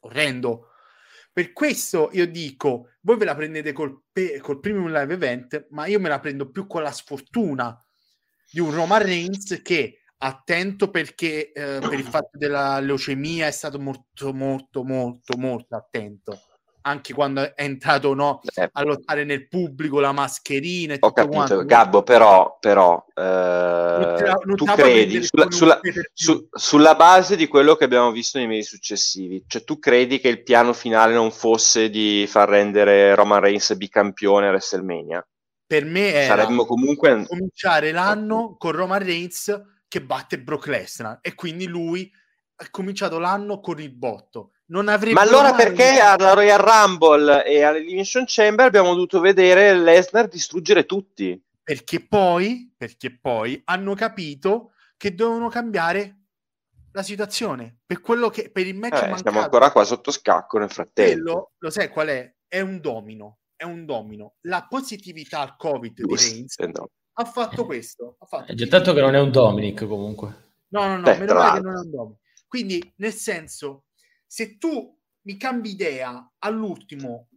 orrendo. 0.00 0.70
Per 1.32 1.52
questo 1.52 2.10
io 2.12 2.26
dico, 2.26 2.90
voi 3.02 3.16
ve 3.16 3.24
la 3.24 3.34
prendete 3.34 3.72
col, 3.72 4.02
pe- 4.10 4.40
col 4.40 4.60
premium 4.60 4.90
live 4.90 5.14
event, 5.14 5.66
ma 5.70 5.86
io 5.86 6.00
me 6.00 6.08
la 6.08 6.20
prendo 6.20 6.50
più 6.50 6.66
con 6.66 6.82
la 6.82 6.92
sfortuna 6.92 7.82
di 8.50 8.60
un 8.60 8.74
Roman 8.74 9.02
Reigns 9.02 9.60
che 9.62 9.97
attento 10.18 10.90
perché 10.90 11.52
eh, 11.52 11.78
per 11.80 11.94
il 11.94 12.04
fatto 12.10 12.36
della 12.38 12.78
leucemia 12.80 13.46
è 13.46 13.50
stato 13.50 13.78
molto 13.78 14.32
molto 14.32 14.82
molto 14.84 15.36
molto 15.38 15.76
attento. 15.76 16.40
Anche 16.80 17.12
quando 17.12 17.42
è 17.42 17.52
entrato 17.56 18.14
no, 18.14 18.40
Eh, 18.54 18.68
a 18.72 18.82
lottare 18.82 19.24
nel 19.24 19.46
pubblico 19.46 20.00
la 20.00 20.12
mascherina 20.12 20.94
e 20.94 20.96
Ho 21.00 21.08
tutto 21.08 21.20
capito, 21.22 21.36
quanto. 21.36 21.64
Gabbo, 21.66 22.02
però, 22.02 22.56
però 22.58 23.04
eh, 23.14 23.20
Non 23.22 24.14
te 24.16 24.24
la- 24.24 24.40
non 24.44 24.56
tu 24.56 24.64
credi 24.64 25.22
sulla, 25.22 25.50
sulla- 25.50 25.80
su- 26.14 26.48
sulla 26.50 26.94
base 26.94 27.36
di 27.36 27.46
quello 27.46 27.74
che 27.74 27.84
abbiamo 27.84 28.10
visto 28.10 28.38
nei 28.38 28.46
mesi 28.46 28.70
successivi, 28.70 29.44
cioè 29.46 29.64
tu 29.64 29.78
credi 29.78 30.18
che 30.18 30.28
il 30.28 30.42
piano 30.42 30.72
finale 30.72 31.12
non 31.12 31.30
fosse 31.30 31.90
di 31.90 32.24
far 32.26 32.48
rendere 32.48 33.14
Roman 33.14 33.40
Reigns 33.40 33.74
bicampione 33.76 34.46
a 34.46 34.50
WrestleMania? 34.50 35.26
per 35.66 35.84
me 35.84 36.12
era 36.12 36.36
Saremmo 36.36 36.64
comunque... 36.64 37.26
cominciare 37.26 37.92
l'anno 37.92 38.56
con 38.56 38.72
Roman 38.72 39.02
Reigns 39.04 39.54
che 39.88 40.02
batte 40.02 40.38
Brock 40.40 40.66
Lesnar 40.66 41.18
e 41.22 41.34
quindi 41.34 41.66
lui 41.66 42.10
ha 42.60 42.70
cominciato 42.70 43.18
l'anno 43.18 43.60
con 43.60 43.80
il 43.80 43.90
botto 43.90 44.52
non 44.66 44.84
Ma 44.84 45.22
allora 45.22 45.50
mai- 45.54 45.56
perché 45.56 45.98
alla 45.98 46.34
Royal 46.34 46.58
Rumble 46.58 47.44
e 47.46 47.62
all'Elimination 47.62 48.24
Chamber 48.26 48.66
abbiamo 48.66 48.92
dovuto 48.92 49.18
vedere 49.20 49.74
Lesnar 49.74 50.28
distruggere 50.28 50.84
tutti? 50.84 51.40
perché 51.62 52.00
poi 52.06 52.72
perché 52.76 53.18
poi 53.18 53.60
hanno 53.66 53.94
capito 53.94 54.72
che 54.96 55.14
dovevano 55.14 55.48
cambiare 55.48 56.16
la 56.92 57.02
situazione 57.02 57.78
per 57.84 58.00
quello 58.00 58.28
che 58.30 58.50
per 58.50 58.66
il 58.66 58.74
match 58.74 58.94
Eh, 58.94 59.00
mancato 59.08 59.22
siamo 59.22 59.40
ancora 59.40 59.70
qua 59.70 59.84
sotto 59.84 60.10
scacco 60.10 60.58
nel 60.58 60.70
frattempo. 60.70 61.12
quello 61.22 61.52
lo 61.58 61.70
sai 61.70 61.88
qual 61.90 62.08
è? 62.08 62.34
È 62.46 62.60
un 62.60 62.80
domino 62.80 63.38
è 63.54 63.64
un 63.64 63.84
domino 63.84 64.36
la 64.42 64.66
positività 64.68 65.40
al 65.40 65.56
covid 65.56 65.92
di 65.94 66.02
Giusto, 66.02 66.30
Reigns 66.30 66.58
no. 66.58 66.88
Ha 67.20 67.24
fatto 67.24 67.64
questo 67.64 68.16
ha 68.20 68.26
fatto 68.26 68.52
È 68.52 68.54
già 68.54 68.66
tanto 68.66 68.92
che 68.92 69.00
non 69.00 69.14
è 69.14 69.20
un 69.20 69.30
Dominic 69.30 69.86
comunque. 69.86 70.46
No, 70.68 70.86
no, 70.86 70.96
no, 70.96 71.02
Beh, 71.02 71.18
meno 71.18 71.34
male 71.34 71.60
che 71.60 71.66
non 71.66 71.76
è 71.76 71.80
un 71.80 71.90
domino. 71.90 72.18
Quindi, 72.46 72.92
nel 72.96 73.12
senso, 73.12 73.84
se 74.26 74.56
tu 74.56 74.96
mi 75.22 75.36
cambi 75.36 75.70
idea 75.70 76.32
all'ultimo 76.38 77.28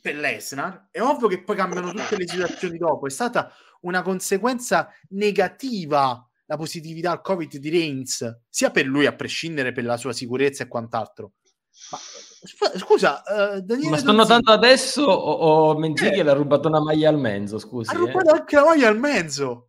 per 0.00 0.16
Lesnar, 0.16 0.88
è 0.90 1.00
ovvio 1.00 1.28
che 1.28 1.42
poi 1.42 1.56
cambiano 1.56 1.90
tutte 1.92 2.16
le 2.16 2.26
situazioni 2.26 2.78
dopo. 2.78 3.06
È 3.06 3.10
stata 3.10 3.52
una 3.82 4.02
conseguenza 4.02 4.90
negativa 5.10 6.22
la 6.46 6.56
positività 6.56 7.10
al 7.10 7.20
Covid 7.20 7.56
di 7.56 7.68
Reigns, 7.68 8.40
sia 8.48 8.70
per 8.70 8.86
lui, 8.86 9.04
a 9.04 9.14
prescindere 9.14 9.72
per 9.72 9.84
la 9.84 9.98
sua 9.98 10.14
sicurezza 10.14 10.64
e 10.64 10.68
quant'altro. 10.68 11.32
Ma 11.90 11.98
sp- 11.98 12.76
scusa, 12.78 13.22
eh, 13.22 13.60
Daniele 13.62 13.90
Ma 13.90 13.96
sto 13.96 14.12
Donzini 14.12 14.16
notando 14.16 14.52
adesso 14.52 15.02
o, 15.02 15.70
o 15.70 15.78
Menzichi 15.78 16.18
Eh. 16.18 16.22
l'ha 16.22 16.34
rubato 16.34 16.68
una 16.68 16.80
maglia 16.80 17.08
al 17.08 17.18
mezzo, 17.18 17.58
scusi. 17.58 17.90
ha 17.90 17.94
eh. 17.94 17.98
rubato 17.98 18.30
anche 18.30 18.56
la 18.56 18.64
maglia 18.64 18.88
al 18.88 18.98
mezzo. 18.98 19.68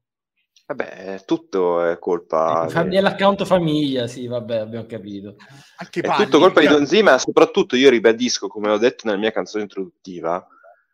Vabbè, 0.70 1.24
tutto 1.26 1.84
è 1.84 1.98
colpa... 1.98 2.66
Eh, 2.66 2.70
famiglia- 2.70 3.02
l'account 3.02 3.44
famiglia, 3.44 4.06
sì, 4.06 4.28
vabbè, 4.28 4.58
abbiamo 4.58 4.86
capito. 4.86 5.36
Anche 5.78 6.02
È 6.02 6.04
Pagni, 6.06 6.26
tutto 6.26 6.38
colpa 6.38 6.60
di 6.60 6.68
cioè, 6.68 6.76
Don 6.76 6.86
Z, 6.86 7.00
ma 7.02 7.18
soprattutto 7.18 7.76
io 7.76 7.90
ribadisco, 7.90 8.48
come 8.48 8.70
ho 8.70 8.78
detto 8.78 9.08
nella 9.08 9.18
mia 9.18 9.32
canzone 9.32 9.64
introduttiva, 9.64 10.46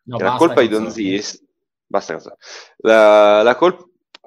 No, 0.04 0.18
che 0.18 0.24
la 0.24 0.36
colpa 0.36 0.62
di 0.62 0.70
Don. 0.70 0.90
Z... 0.90 1.42
Basta. 1.88 2.22
La, 2.78 3.42
la 3.42 3.56
colpa... 3.56 3.84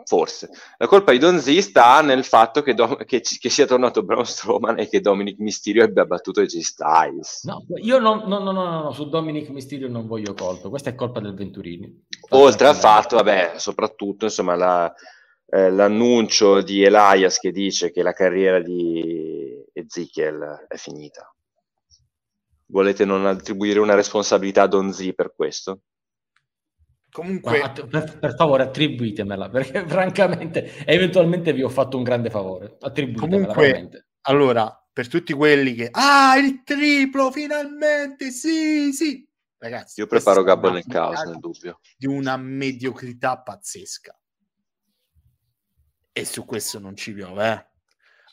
Forse. 0.09 0.49
La 0.79 0.87
colpa 0.87 1.13
di 1.13 1.19
Don 1.19 1.39
Z 1.39 1.55
sta 1.59 2.01
nel 2.01 2.25
fatto 2.25 2.63
che, 2.63 2.73
Dom- 2.73 3.05
che 3.05 3.21
ci- 3.21 3.39
che 3.39 3.51
sia 3.51 3.67
tornato 3.67 4.03
Braun 4.03 4.25
Strowman 4.25 4.79
e 4.79 4.89
che 4.89 5.03
Dominic 5.03 5.39
Mysterio 5.39 5.85
abbia 5.85 6.07
battuto 6.07 6.41
AJ 6.41 6.61
Styles. 6.61 7.45
No, 7.45 7.63
io 7.83 7.99
non, 7.99 8.23
no, 8.27 8.39
no, 8.39 8.51
no, 8.53 8.83
no, 8.85 8.93
su 8.93 9.07
Dominic 9.11 9.51
Mysterio 9.51 9.87
non 9.87 10.07
voglio 10.07 10.33
colpo, 10.33 10.71
questa 10.71 10.89
è 10.89 10.95
colpa 10.95 11.21
del 11.21 11.35
Venturini. 11.35 12.07
Oltre 12.31 12.69
al 12.69 12.75
Fatto 12.77 12.87
fatto, 12.89 13.17
vabbè, 13.17 13.59
soprattutto, 13.59 14.25
insomma, 14.25 14.55
la- 14.55 14.95
eh, 15.51 15.71
l'annuncio 15.71 16.63
di 16.63 16.83
Elias 16.83 17.39
che 17.39 17.53
dice 17.53 17.91
che 17.91 18.03
la 18.03 18.13
carriera 18.15 18.61
di 18.63 19.63
Ezekiel 19.75 20.65
è 20.69 20.77
finita. 20.77 21.31
Volete 22.71 23.05
non 23.05 23.27
attribuire 23.27 23.79
una 23.79 23.95
responsabilità 23.95 24.63
a 24.63 24.67
Don 24.69 24.91
Z 24.91 25.13
per 25.15 25.35
questo? 25.37 25.81
Comunque, 27.11 27.61
att- 27.63 27.87
per, 27.89 28.19
per 28.19 28.35
favore 28.35 28.65
attribuitemela, 28.65 29.49
perché 29.51 29.87
francamente, 29.89 30.85
eventualmente 30.87 31.53
vi 31.53 31.63
ho 31.63 31.69
fatto 31.69 31.97
un 31.97 32.03
grande 32.03 32.31
favore. 32.31 32.77
Attribuitemela 32.81 33.37
Comunque- 33.47 33.67
veramente. 33.67 34.07
Allora, 34.23 34.89
per 34.93 35.09
tutti 35.09 35.33
quelli 35.33 35.75
che 35.75 35.89
ah, 35.93 36.37
il 36.37 36.63
triplo 36.65 37.31
finalmente, 37.31 38.31
sì, 38.31 38.93
sì. 38.93 39.27
Ragazzi, 39.61 40.01
Io 40.01 40.07
preparo 40.07 40.43
Gabbo 40.43 40.71
nel 40.71 40.85
caos, 40.87 41.21
nel 41.23 41.39
dubbio. 41.39 41.81
di 41.97 42.07
una 42.07 42.37
mediocrità 42.37 43.39
pazzesca. 43.41 44.17
E 46.13 46.25
su 46.25 46.45
questo 46.45 46.79
non 46.79 46.97
ci 46.97 47.13
piove, 47.13 47.51
eh. 47.53 47.67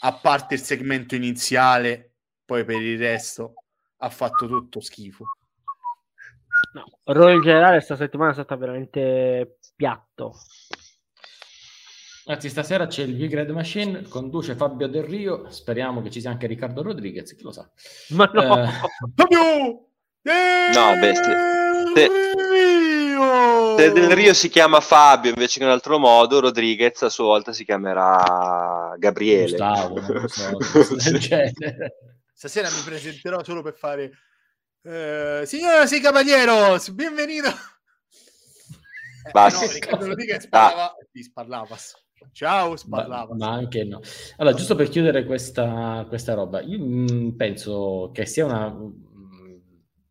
A 0.02 0.14
parte 0.20 0.56
il 0.56 0.62
segmento 0.62 1.16
iniziale, 1.16 2.16
poi 2.44 2.64
per 2.66 2.82
il 2.82 3.00
resto 3.00 3.54
ha 3.98 4.10
fatto 4.10 4.48
tutto 4.48 4.80
schifo. 4.82 5.24
No, 6.74 6.84
il 7.06 7.16
ruolo 7.16 7.32
in 7.32 7.42
generale 7.42 7.80
sta 7.82 7.96
settimana 7.96 8.32
è 8.32 8.34
stata 8.34 8.56
veramente 8.56 9.60
piatto. 9.76 10.34
Anzi, 12.28 12.50
stasera 12.50 12.88
c'è 12.88 13.04
il 13.04 13.14
Big 13.14 13.34
Red 13.34 13.52
Machine, 13.52 14.02
conduce 14.08 14.56
Fabio 14.56 14.88
Del 14.88 15.04
Rio, 15.04 15.48
speriamo 15.52 16.02
che 16.02 16.10
ci 16.10 16.22
sia 16.22 16.32
anche 16.32 16.48
Riccardo 16.48 16.82
Rodriguez, 16.82 17.36
chi 17.36 17.44
lo 17.44 17.52
sa. 17.52 17.70
Ma 18.10 18.30
no, 18.34 18.64
Eh, 18.64 18.68
Fabio! 19.16 19.88
No, 20.24 21.00
beh, 21.00 21.14
se- 21.14 21.38
se- 21.94 22.10
Del 23.92 24.10
Rio 24.10 24.34
si 24.34 24.50
chiama 24.50 24.80
Fabio 24.80 25.30
invece 25.30 25.58
che 25.60 25.64
in 25.66 25.70
un 25.70 25.76
altro 25.76 26.00
modo, 26.00 26.40
Rodriguez 26.40 27.00
a 27.04 27.10
sua 27.10 27.26
volta 27.26 27.54
si 27.54 27.64
chiamerà 27.64 28.96
Gabriele. 28.98 29.44
Gustavo, 29.44 30.02
non 30.02 30.28
so, 30.28 30.58
del 31.10 31.20
genere. 31.20 31.94
Stasera 32.34 32.70
mi 32.70 32.82
presenterò 32.84 33.44
solo 33.44 33.62
per 33.62 33.76
fare... 33.76 34.12
eh, 34.86 35.42
signora, 35.46 35.88
sì, 35.88 36.00
cavaliero, 36.00 36.78
benvenuto. 36.92 37.50
Eh, 37.50 39.32
Basta. 39.32 39.66
no, 39.66 39.72
Riccardo 39.72 40.06
Rodriguez 40.06 40.48
parlava, 40.48 40.96
sì, 41.12 41.24
sparlava. 41.24 41.76
Ciao, 42.32 42.76
sparlava. 42.76 43.34
Ma, 43.34 43.48
ma 43.48 43.54
anche 43.54 43.84
no. 43.84 44.00
Allora, 44.38 44.56
giusto 44.56 44.76
per 44.76 44.90
chiudere 44.90 45.26
questa, 45.26 46.06
questa 46.08 46.36
roba, 46.36 46.62
io 46.62 46.78
mh, 46.78 47.36
penso 47.36 48.12
che 48.14 48.28
sia 48.28 48.46
una 48.46 48.70
mh, 48.70 49.04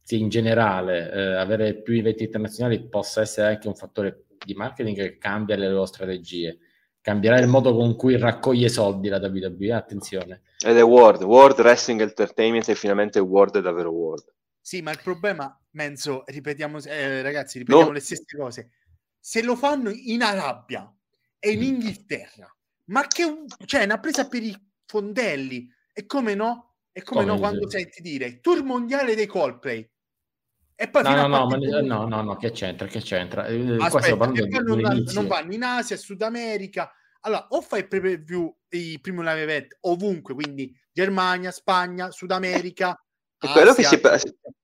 sia 0.03 0.19
in 0.19 0.29
generale 0.29 1.13
eh, 1.13 1.35
avere 1.37 1.81
più 1.81 1.97
eventi 1.97 2.25
internazionali 2.25 2.89
possa 2.89 3.21
essere 3.21 3.55
anche 3.55 3.69
un 3.69 3.77
fattore 3.77 4.25
di 4.45 4.55
marketing 4.55 4.97
che 4.97 5.19
cambia 5.19 5.57
le 5.57 5.69
loro 5.69 5.87
strategie. 5.87 6.59
Cambierà 7.01 7.39
il 7.39 7.49
modo 7.49 7.77
con 7.77 7.95
cui 7.95 8.17
raccoglie 8.17 8.69
soldi 8.69 9.09
la 9.09 9.19
WWE, 9.19 9.73
attenzione. 9.73 10.43
Ed 10.59 10.77
è 10.77 10.83
World, 10.83 11.23
World 11.23 11.61
Wrestling 11.61 12.01
Entertainment 12.01 12.69
e 12.69 12.75
finalmente 12.75 13.21
World 13.21 13.59
è 13.59 13.61
davvero 13.61 13.91
World. 13.91 14.25
Sì, 14.65 14.81
ma 14.81 14.93
il 14.93 15.01
problema, 15.03 15.55
Menzo, 15.73 16.23
ripetiamo, 16.25 16.79
eh, 16.85 17.21
ragazzi, 17.21 17.59
ripetiamo 17.59 17.89
No. 17.89 17.93
le 17.93 18.01
stesse 18.01 18.35
cose. 18.35 18.71
Se 19.21 19.43
lo 19.43 19.57
fanno 19.57 19.91
in 19.91 20.23
Arabia 20.23 20.91
e 21.39 21.51
in 21.53 21.63
Inghilterra, 21.63 22.51
ma 22.85 23.07
che 23.07 23.45
cioè, 23.67 23.83
è 23.83 23.85
una 23.85 24.01
presa 24.01 24.27
per 24.27 24.43
i 24.43 24.57
fondelli. 24.87 25.71
E 25.93 26.07
come 26.07 26.35
no? 26.35 26.77
E 26.93 27.03
come, 27.03 27.21
Come 27.21 27.33
no 27.35 27.39
quando 27.39 27.69
senti 27.69 28.01
dire 28.01 28.41
tour 28.41 28.65
mondiale 28.65 29.15
dei 29.15 29.27
Coldplay? 29.27 29.87
E 30.77 30.89
poi 30.89 31.03
No, 31.03 31.15
no, 31.15 31.27
no, 31.27 31.47
ma, 31.47 31.57
no, 31.57 32.07
no, 32.07 32.23
no, 32.23 32.37
che 32.37 32.51
c'entra, 32.51 32.87
che 32.87 33.03
c'entra? 33.03 33.47
Eh, 33.47 33.77
qua 33.77 33.85
Aspetta, 34.01 34.31
di 34.31 34.49
non, 34.49 34.81
un 34.81 35.05
non 35.13 35.27
vanno 35.27 35.53
in 35.53 35.63
Asia, 35.63 35.99
Sud 35.99 36.23
America. 36.23 36.91
Allora, 37.21 37.49
o 37.51 37.61
fai 37.61 37.87
pay 37.87 38.01
per 38.01 38.23
view 38.23 38.57
i 38.71 38.99
primi 38.99 39.19
live 39.19 39.43
event 39.43 39.77
ovunque, 39.81 40.33
quindi 40.33 40.75
Germania, 40.91 41.51
Spagna, 41.51 42.11
Sud 42.11 42.31
America, 42.31 42.99
È 43.39 43.53
quello 43.53 43.75
che 43.75 43.83
si- 43.83 44.01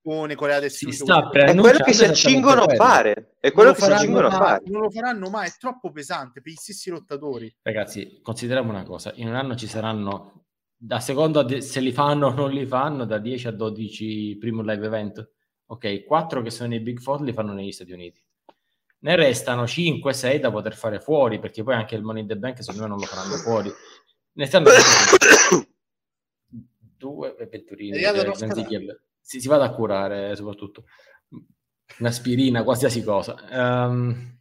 Giappone, 0.02 0.34
Corea 0.34 0.60
del 0.60 0.70
Sud. 0.70 0.92
È 1.32 1.54
quello 1.54 1.78
che 1.78 1.92
si 1.92 2.04
accingono 2.04 2.62
a 2.62 2.74
fare. 2.74 3.36
È 3.38 3.52
quello 3.52 3.70
non 3.70 3.78
che 3.78 3.80
lo 3.80 3.86
si 3.86 3.90
faranno 3.90 3.96
accingono 3.96 4.26
a 4.26 4.30
mai, 4.30 4.38
fare. 4.38 4.62
non 4.66 4.80
lo 4.80 4.90
faranno 4.90 5.30
mai, 5.30 5.48
è 5.48 5.52
troppo 5.58 5.90
pesante 5.90 6.40
per 6.40 6.52
gli 6.52 6.56
stessi 6.56 6.90
lottatori. 6.90 7.54
Ragazzi, 7.62 8.20
consideriamo 8.22 8.70
una 8.70 8.84
cosa, 8.84 9.12
in 9.16 9.28
un 9.28 9.34
anno 9.34 9.54
ci 9.56 9.66
saranno, 9.66 10.46
a 10.88 11.00
seconda 11.00 11.42
di- 11.42 11.60
se 11.62 11.80
li 11.80 11.92
fanno 11.92 12.28
o 12.28 12.32
non 12.32 12.50
li 12.50 12.66
fanno, 12.66 13.04
da 13.04 13.18
10 13.18 13.48
a 13.48 13.50
12 13.52 14.36
primo 14.38 14.62
live 14.62 14.86
event. 14.86 15.30
Ok, 15.66 16.04
4 16.04 16.42
che 16.42 16.50
sono 16.50 16.70
nei 16.70 16.80
Big 16.80 16.98
Four 16.98 17.22
li 17.22 17.32
fanno 17.32 17.52
negli 17.52 17.70
Stati 17.70 17.92
Uniti. 17.92 18.22
Ne 19.02 19.16
restano 19.16 19.64
5-6 19.64 20.40
da 20.40 20.50
poter 20.50 20.74
fare 20.74 20.98
fuori, 21.00 21.38
perché 21.38 21.62
poi 21.62 21.74
anche 21.74 21.94
il 21.94 22.02
Money 22.02 22.22
in 22.22 22.28
the 22.28 22.36
Bank 22.36 22.58
secondo 22.58 22.82
me 22.82 22.88
non 22.88 22.98
lo 22.98 23.04
faranno 23.04 23.36
fuori. 23.36 23.70
Ne 24.32 24.46
stanno 24.46 24.68
due 26.96 27.36
e 27.36 27.46
Venturini, 27.46 27.98
È 27.98 28.10
si, 29.30 29.40
si 29.40 29.46
vada 29.46 29.66
a 29.66 29.70
curare 29.70 30.34
soprattutto. 30.34 30.86
Un'aspirina, 32.00 32.64
qualsiasi 32.64 33.04
cosa. 33.04 33.36
Ehm, 33.48 34.38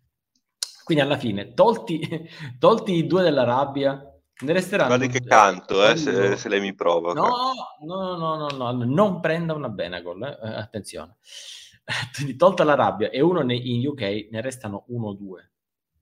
quindi 0.84 1.04
alla 1.04 1.18
fine, 1.18 1.54
tolti, 1.54 2.02
tolti 2.58 2.96
i 2.96 3.06
due 3.06 3.22
dell'Arabia, 3.22 4.04
ne 4.40 4.54
resteranno... 4.54 4.98
Guardi 4.98 5.14
che 5.14 5.24
canto, 5.24 5.88
eh, 5.88 5.96
se, 5.96 6.36
se 6.38 6.50
lei 6.50 6.60
mi 6.60 6.74
provoca. 6.74 7.20
No, 7.20 7.54
no, 7.86 8.18
no, 8.18 8.36
no, 8.36 8.48
no, 8.48 8.72
no, 8.72 8.84
non 8.84 9.20
prenda 9.20 9.54
una 9.54 9.70
Benagol, 9.70 10.24
eh, 10.24 10.48
eh, 10.48 10.54
attenzione. 10.56 11.18
Quindi 12.16 12.36
tolta 12.36 12.64
l'Arabia 12.64 13.12
e 13.12 13.22
uno 13.22 13.42
ne- 13.42 13.56
in 13.56 13.86
UK, 13.86 14.30
ne 14.32 14.42
restano 14.42 14.86
uno 14.88 15.10
o 15.10 15.14
due 15.14 15.52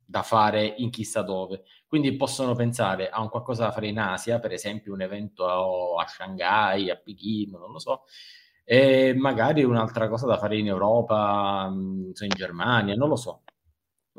da 0.05 0.23
fare 0.23 0.65
in 0.77 0.89
chissà 0.91 1.23
dove. 1.23 1.63
Quindi 1.85 2.15
possono 2.15 2.55
pensare 2.55 3.09
a 3.09 3.19
un 3.19 3.27
qualcosa 3.27 3.65
da 3.65 3.71
fare 3.73 3.87
in 3.87 3.99
Asia, 3.99 4.39
per 4.39 4.53
esempio 4.53 4.93
un 4.93 5.01
evento 5.01 5.45
a, 5.45 6.01
a 6.01 6.07
Shanghai, 6.07 6.89
a 6.89 6.95
Pechino, 6.95 7.57
non 7.57 7.73
lo 7.73 7.79
so, 7.79 8.03
e 8.69 9.13
magari 9.15 9.63
un'altra 9.63 10.09
cosa 10.09 10.25
da 10.25 10.37
fare 10.37 10.57
in 10.57 10.67
Europa, 10.67 11.69
mh, 11.69 12.11
in 12.19 12.29
Germania, 12.35 12.95
non 12.95 13.07
lo 13.07 13.15
so. 13.15 13.43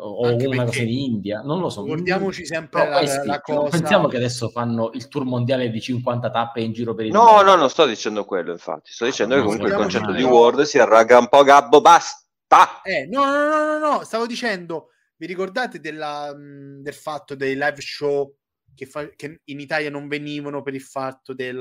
O, 0.00 0.26
Anche 0.26 0.46
una 0.46 0.64
cosa 0.64 0.80
in 0.80 0.88
India, 0.88 1.42
non 1.42 1.60
lo 1.60 1.68
so. 1.68 1.82
Ricordiamoci 1.82 2.46
sempre 2.46 2.88
la, 2.88 3.24
la 3.24 3.40
cosa. 3.42 3.76
Pensiamo 3.76 4.08
che 4.08 4.16
adesso 4.16 4.48
fanno 4.48 4.90
il 4.94 5.08
tour 5.08 5.24
mondiale 5.26 5.68
di 5.70 5.80
50 5.82 6.30
tappe 6.30 6.62
in 6.62 6.72
giro 6.72 6.94
per 6.94 7.04
il 7.06 7.12
No, 7.12 7.24
mondo. 7.24 7.42
no, 7.42 7.54
non 7.56 7.68
sto 7.68 7.84
dicendo 7.84 8.24
quello, 8.24 8.52
infatti. 8.52 8.90
Sto 8.90 9.04
dicendo 9.04 9.34
che 9.34 9.40
non 9.40 9.48
comunque 9.50 9.70
il 9.70 9.76
concetto 9.76 10.12
di 10.12 10.22
World 10.22 10.62
si 10.62 10.78
arraga 10.78 11.18
un 11.18 11.28
po' 11.28 11.42
gabbo, 11.42 11.82
basta! 11.82 12.80
Eh, 12.84 13.06
no, 13.06 13.24
no, 13.26 13.48
no, 13.48 13.64
no, 13.66 13.78
no, 13.78 14.04
stavo 14.04 14.24
dicendo, 14.26 14.92
vi 15.16 15.26
ricordate 15.26 15.78
della, 15.78 16.34
mh, 16.34 16.80
del 16.80 16.94
fatto 16.94 17.34
dei 17.34 17.52
live 17.54 17.80
show 17.80 18.34
che, 18.74 18.86
fa- 18.86 19.10
che 19.14 19.40
in 19.44 19.60
Italia 19.60 19.90
non 19.90 20.08
venivano 20.08 20.62
per 20.62 20.74
il 20.74 20.80
fatto 20.80 21.34
del, 21.34 21.60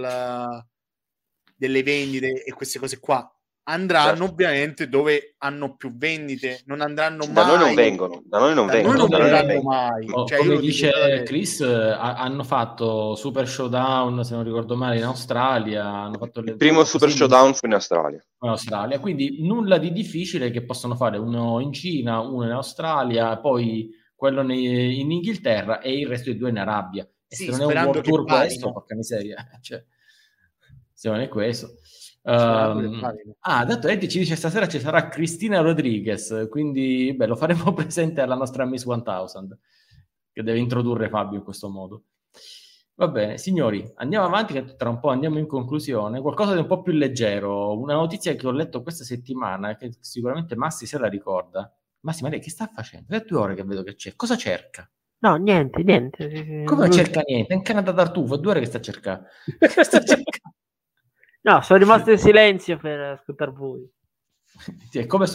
delle 1.57 1.83
vendite 1.83 2.43
e 2.43 2.53
queste 2.53 2.79
cose 2.79 2.99
qua? 2.99 3.29
Andranno 3.69 4.15
Certo. 4.19 4.31
ovviamente 4.31 4.87
dove 4.87 5.35
hanno 5.39 5.75
più 5.75 5.93
vendite, 5.97 6.61
non 6.67 6.79
andranno 6.79 7.25
Da 7.25 7.31
mai. 7.43 7.45
noi 7.47 7.57
non 7.65 7.75
vengono, 7.75 8.21
da 8.25 8.39
noi 8.39 8.53
non 8.55 8.65
Da 8.67 8.71
vengono. 8.71 8.93
noi 8.93 9.01
non 9.01 9.09
da 9.09 9.17
noi 9.17 9.27
non 9.27 9.39
verranno 9.41 9.47
vengono. 9.61 9.75
mai. 9.75 10.07
O- 10.09 10.25
Cioè, 10.25 10.37
io 10.37 10.43
come 10.43 10.55
dico 10.55 10.65
dice 10.67 10.89
veramente. 10.89 11.23
Chris, 11.23 11.59
eh, 11.59 11.65
ha- 11.73 12.15
hanno 12.15 12.43
fatto 12.45 13.15
Super 13.15 13.45
Showdown, 13.45 14.23
se 14.23 14.35
non 14.35 14.45
ricordo 14.45 14.77
male, 14.77 14.95
in 14.95 15.03
Australia. 15.03 15.83
Hanno 15.85 16.17
fatto 16.17 16.39
le- 16.39 16.51
Il 16.51 16.55
primo 16.57 16.85
Super 16.85 17.07
così 17.09 17.19
Showdown 17.19 17.53
fu 17.55 17.65
in 17.65 17.73
Australia. 17.73 18.25
in 18.39 18.49
Australia, 18.49 18.99
quindi 18.99 19.45
nulla 19.45 19.77
di 19.79 19.91
difficile 19.91 20.49
che 20.49 20.63
possono 20.63 20.95
fare 20.95 21.17
uno 21.17 21.59
in 21.59 21.73
Cina, 21.73 22.21
uno 22.21 22.45
in 22.45 22.51
Australia, 22.51 23.35
poi 23.37 23.89
quello 24.15 24.41
in 24.49 25.11
Inghilterra 25.11 25.81
e 25.81 25.99
il 25.99 26.07
resto 26.07 26.29
dei 26.29 26.39
due 26.39 26.51
in 26.51 26.57
Arabia. 26.57 27.03
E 27.27 27.35
Sì, 27.35 27.43
se 27.43 27.51
non 27.51 27.59
è 27.59 27.63
un 27.63 27.69
sperando 27.69 27.91
World 27.99 28.07
Tour 28.07 28.23
questo, 28.25 28.71
porca 28.71 28.95
miseria, 28.95 29.35
cioè, 29.61 29.83
è 31.15 31.27
questo. 31.27 31.75
Parino. 32.21 33.35
ah, 33.39 33.63
dato 33.63 33.87
Eddie 33.87 34.09
ci 34.09 34.19
dice 34.19 34.35
stasera 34.35 34.67
ci 34.67 34.81
sarà 34.81 35.07
Cristina 35.07 35.61
Rodriguez, 35.61 36.47
quindi 36.49 37.13
beh, 37.15 37.25
lo 37.25 37.35
faremo 37.37 37.71
presente 37.73 38.19
alla 38.19 38.35
nostra 38.35 38.65
Miss 38.65 38.83
1000 38.83 39.25
che 40.33 40.43
deve 40.43 40.59
introdurre 40.59 41.07
Fabio 41.09 41.37
in 41.37 41.43
questo 41.43 41.69
modo. 41.69 42.03
Va 42.95 43.07
bene, 43.07 43.37
signori, 43.37 43.89
andiamo 43.95 44.25
avanti 44.25 44.53
che 44.53 44.75
tra 44.75 44.89
un 44.89 44.99
po' 44.99 45.09
andiamo 45.09 45.37
in 45.37 45.47
conclusione. 45.47 46.19
Qualcosa 46.19 46.53
di 46.53 46.59
un 46.59 46.65
po' 46.65 46.81
più 46.81 46.93
leggero, 46.93 47.79
una 47.79 47.93
notizia 47.93 48.33
che 48.33 48.45
ho 48.47 48.51
letto 48.51 48.81
questa 48.81 49.03
settimana 49.03 49.75
che 49.77 49.91
sicuramente 49.99 50.55
Massi 50.55 50.85
se 50.85 50.97
la 50.97 51.07
ricorda. 51.07 51.71
Massi, 52.01 52.23
ma 52.23 52.29
lei 52.29 52.39
che 52.39 52.49
sta 52.49 52.69
facendo? 52.73 53.15
È 53.15 53.23
due 53.25 53.37
ore 53.37 53.55
che 53.55 53.63
vedo 53.63 53.83
che 53.83 53.95
c'è. 53.95 54.15
Cosa 54.15 54.35
cerca? 54.35 54.89
No, 55.19 55.35
niente, 55.35 55.81
niente. 55.83 56.63
Come 56.65 56.87
Non- 56.87 56.91
cerca 56.91 57.21
niente? 57.25 57.53
È 57.53 57.55
in 57.55 57.61
Canada 57.61 57.93
Tartufo, 57.93 58.35
è 58.35 58.39
due 58.39 58.51
ore 58.51 58.59
che 58.59 58.65
sta 58.65 58.81
cercando. 58.81 59.27
Che 59.59 59.83
sta 59.83 59.99
cercando? 60.03 60.56
No, 61.41 61.61
sono 61.61 61.79
rimasto 61.79 62.11
in 62.11 62.17
silenzio 62.17 62.77
per 62.77 62.99
ascoltare 62.99 63.51
voi. 63.51 63.89
Sì, 64.89 65.05
come 65.05 65.27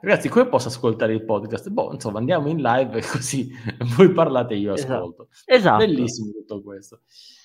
Ragazzi, 0.00 0.28
come 0.30 0.48
posso 0.48 0.68
ascoltare 0.68 1.12
il 1.12 1.24
podcast? 1.24 1.68
Boh, 1.68 1.92
insomma, 1.92 2.18
andiamo 2.18 2.48
in 2.48 2.62
live 2.62 3.02
così 3.02 3.50
voi 3.96 4.10
parlate 4.12 4.54
e 4.54 4.58
io 4.58 4.72
Esatto. 4.74 4.92
ascolto. 4.94 5.28
Esatto. 5.44 5.84
Bellissimo 5.84 6.30
tutto 6.32 6.62
questo. 6.62 7.00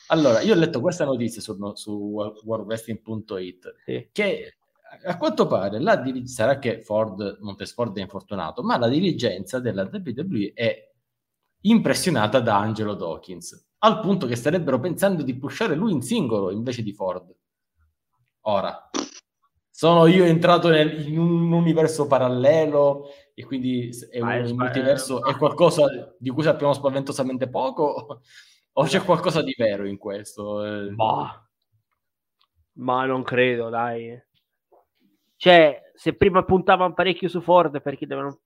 Allora, 0.08 0.40
io 0.42 0.54
ho 0.54 0.58
letto 0.58 0.80
questa 0.80 1.04
notizia 1.04 1.42
su, 1.42 1.58
su 1.74 1.92
worldwrestling.it 2.44 3.76
Sì. 3.84 4.08
che 4.14 4.58
a 5.04 5.18
quanto 5.18 5.46
pare 5.48 5.80
la 5.82 5.98
dir- 5.98 6.26
sarà 6.26 6.58
che 6.58 6.80
Ford, 6.82 7.40
Montesford 7.42 7.98
è 7.98 8.02
infortunato, 8.02 8.64
ma 8.64 8.78
la 8.78 8.88
dirigenza 8.88 9.60
della 9.60 9.90
WWE 9.92 10.52
è 10.54 10.90
impressionata 11.62 12.40
da 12.40 12.58
Angelo 12.60 12.94
Dawkins, 12.94 13.66
al 13.80 14.00
punto 14.00 14.26
che 14.26 14.36
starebbero 14.38 14.80
pensando 14.80 15.22
di 15.24 15.36
pushare 15.36 15.76
lui 15.76 15.92
in 15.92 16.02
singolo 16.02 16.52
invece 16.52 16.82
di 16.82 16.94
Ford. 16.94 17.36
Ora, 18.48 18.90
sono 19.70 20.06
io 20.06 20.24
entrato 20.24 20.70
nel- 20.70 21.08
in 21.08 21.18
un 21.18 21.52
universo 21.52 22.06
parallelo 22.06 23.08
e 23.34 23.44
quindi 23.44 23.90
è 24.12 24.20
Ma 24.20 24.36
è 24.36 24.40
un 24.42 24.46
sba- 24.46 24.64
multiverso, 24.64 25.26
eh, 25.26 25.32
è 25.32 25.36
qualcosa 25.36 26.16
di 26.20 26.30
cui 26.30 26.44
sappiamo 26.44 26.74
spaventosamente 26.74 27.50
poco 27.50 28.22
o 28.74 28.84
c'è 28.84 29.04
qualcosa 29.04 29.42
di 29.42 29.54
vero 29.58 29.88
in 29.88 29.98
questo? 29.98 30.64
Eh, 30.64 30.90
Boh. 30.92 31.44
Ma 32.74 33.06
non 33.06 33.24
credo, 33.24 33.70
dai. 33.70 34.22
Cioè, 35.38 35.92
se 35.96 36.14
prima 36.14 36.44
puntavano 36.44 36.94
parecchio 36.94 37.30
su 37.30 37.42
Ford, 37.42 37.82
perché 37.82 38.06
devono... 38.06 38.42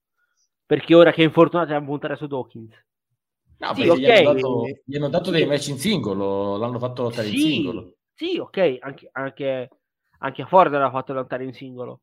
Perché 0.65 0.93
ora 0.93 1.11
che 1.11 1.23
è 1.23 1.25
infortunato 1.25 1.69
devono 1.69 1.87
puntare 1.87 2.15
su 2.15 2.27
Dawkins. 2.27 2.85
No, 3.57 3.73
Sì, 3.73 3.87
perché 3.87 3.99
gli, 3.99 4.05
hanno 4.05 4.33
dato, 4.33 4.65
gli 4.85 4.95
hanno 4.95 5.09
dato 5.09 5.31
dei 5.31 5.45
match 5.45 5.67
in 5.69 5.79
singolo, 5.79 6.57
l'hanno 6.57 6.79
fatto 6.79 7.03
lottare 7.03 7.27
in 7.27 7.37
singolo. 7.37 7.95
sì, 8.13 8.37
ok, 8.37 8.77
anche, 8.79 9.09
anche, 9.11 9.69
anche 10.19 10.41
a 10.41 10.45
Ford 10.45 10.71
l'ha 10.71 10.89
fatto 10.89 11.13
lottare 11.13 11.43
in 11.43 11.53
singolo. 11.53 12.01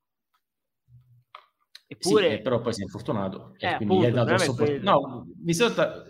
Sì, 1.89 1.93
Eppure, 1.95 2.29
eh, 2.31 2.41
però 2.41 2.61
poi 2.61 2.73
si 2.75 2.81
è 2.81 2.85
infortunato 2.85 3.55
e 3.59 3.69
Eh, 3.69 3.77
quindi 3.77 3.99
gli 3.99 4.05
ha 4.05 4.09
appunto, 4.09 4.37
dato 4.37 4.55
quello. 4.55 4.91
No, 4.91 5.27
mi 5.43 5.55
sono- 5.55 6.05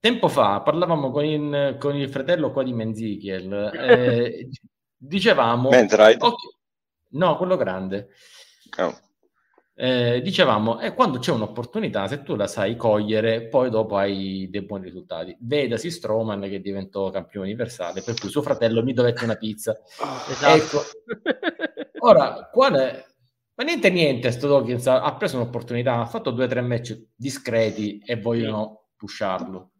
tempo 0.00 0.26
fa 0.26 0.60
parlavamo 0.62 1.12
con 1.12 1.24
il, 1.24 1.76
con 1.78 1.94
il 1.94 2.08
fratello 2.10 2.50
qua 2.50 2.64
di 2.64 2.72
Menzichiel, 2.72 3.52
eh, 3.72 4.48
dicevamo... 4.96 5.68
Mentride? 5.70 6.16
ok, 6.18 6.34
no, 7.10 7.36
quello 7.36 7.56
grande. 7.56 8.08
Oh. 8.78 8.98
Eh, 9.74 10.20
dicevamo, 10.22 10.80
eh, 10.80 10.92
quando 10.92 11.18
c'è 11.18 11.32
un'opportunità, 11.32 12.06
se 12.06 12.22
tu 12.22 12.34
la 12.36 12.46
sai 12.46 12.76
cogliere, 12.76 13.48
poi 13.48 13.70
dopo 13.70 13.96
hai 13.96 14.46
dei 14.50 14.62
buoni 14.62 14.84
risultati. 14.84 15.34
Vedasi 15.40 15.90
Stroman 15.90 16.42
che 16.42 16.60
diventò 16.60 17.10
campione 17.10 17.46
universale, 17.46 18.02
per 18.02 18.14
cui 18.20 18.28
suo 18.28 18.42
fratello 18.42 18.82
mi 18.82 18.92
dovette 18.92 19.24
una 19.24 19.36
pizza. 19.36 19.80
Esatto. 20.28 20.54
Ecco. 20.54 20.82
Ora, 22.04 22.48
quale... 22.52 23.06
Ma 23.54 23.64
niente, 23.64 23.90
niente, 23.90 24.30
sto 24.30 24.48
Dawkins 24.48 24.86
ha, 24.88 25.02
ha 25.02 25.14
preso 25.14 25.36
un'opportunità, 25.36 26.00
ha 26.00 26.06
fatto 26.06 26.30
due 26.30 26.44
o 26.44 26.48
tre 26.48 26.62
match 26.62 26.98
discreti 27.14 28.02
e 28.04 28.16
vogliono 28.18 28.88
pusharlo. 28.96 29.70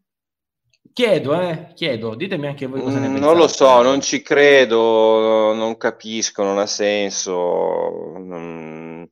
Chiedo, 0.93 1.39
eh, 1.41 1.71
chiedo, 1.73 2.13
ditemi 2.13 2.47
anche 2.47 2.67
voi 2.67 2.81
cosa 2.81 2.99
ne 2.99 3.07
Mm, 3.07 3.13
pensate. 3.13 3.25
non 3.25 3.37
lo 3.37 3.47
so, 3.47 3.81
non 3.81 3.99
ci 3.99 4.21
credo, 4.21 5.53
non 5.53 5.75
capisco, 5.77 6.43
non 6.43 6.59
ha 6.59 6.67
senso. 6.67 8.13
non- 8.19 9.09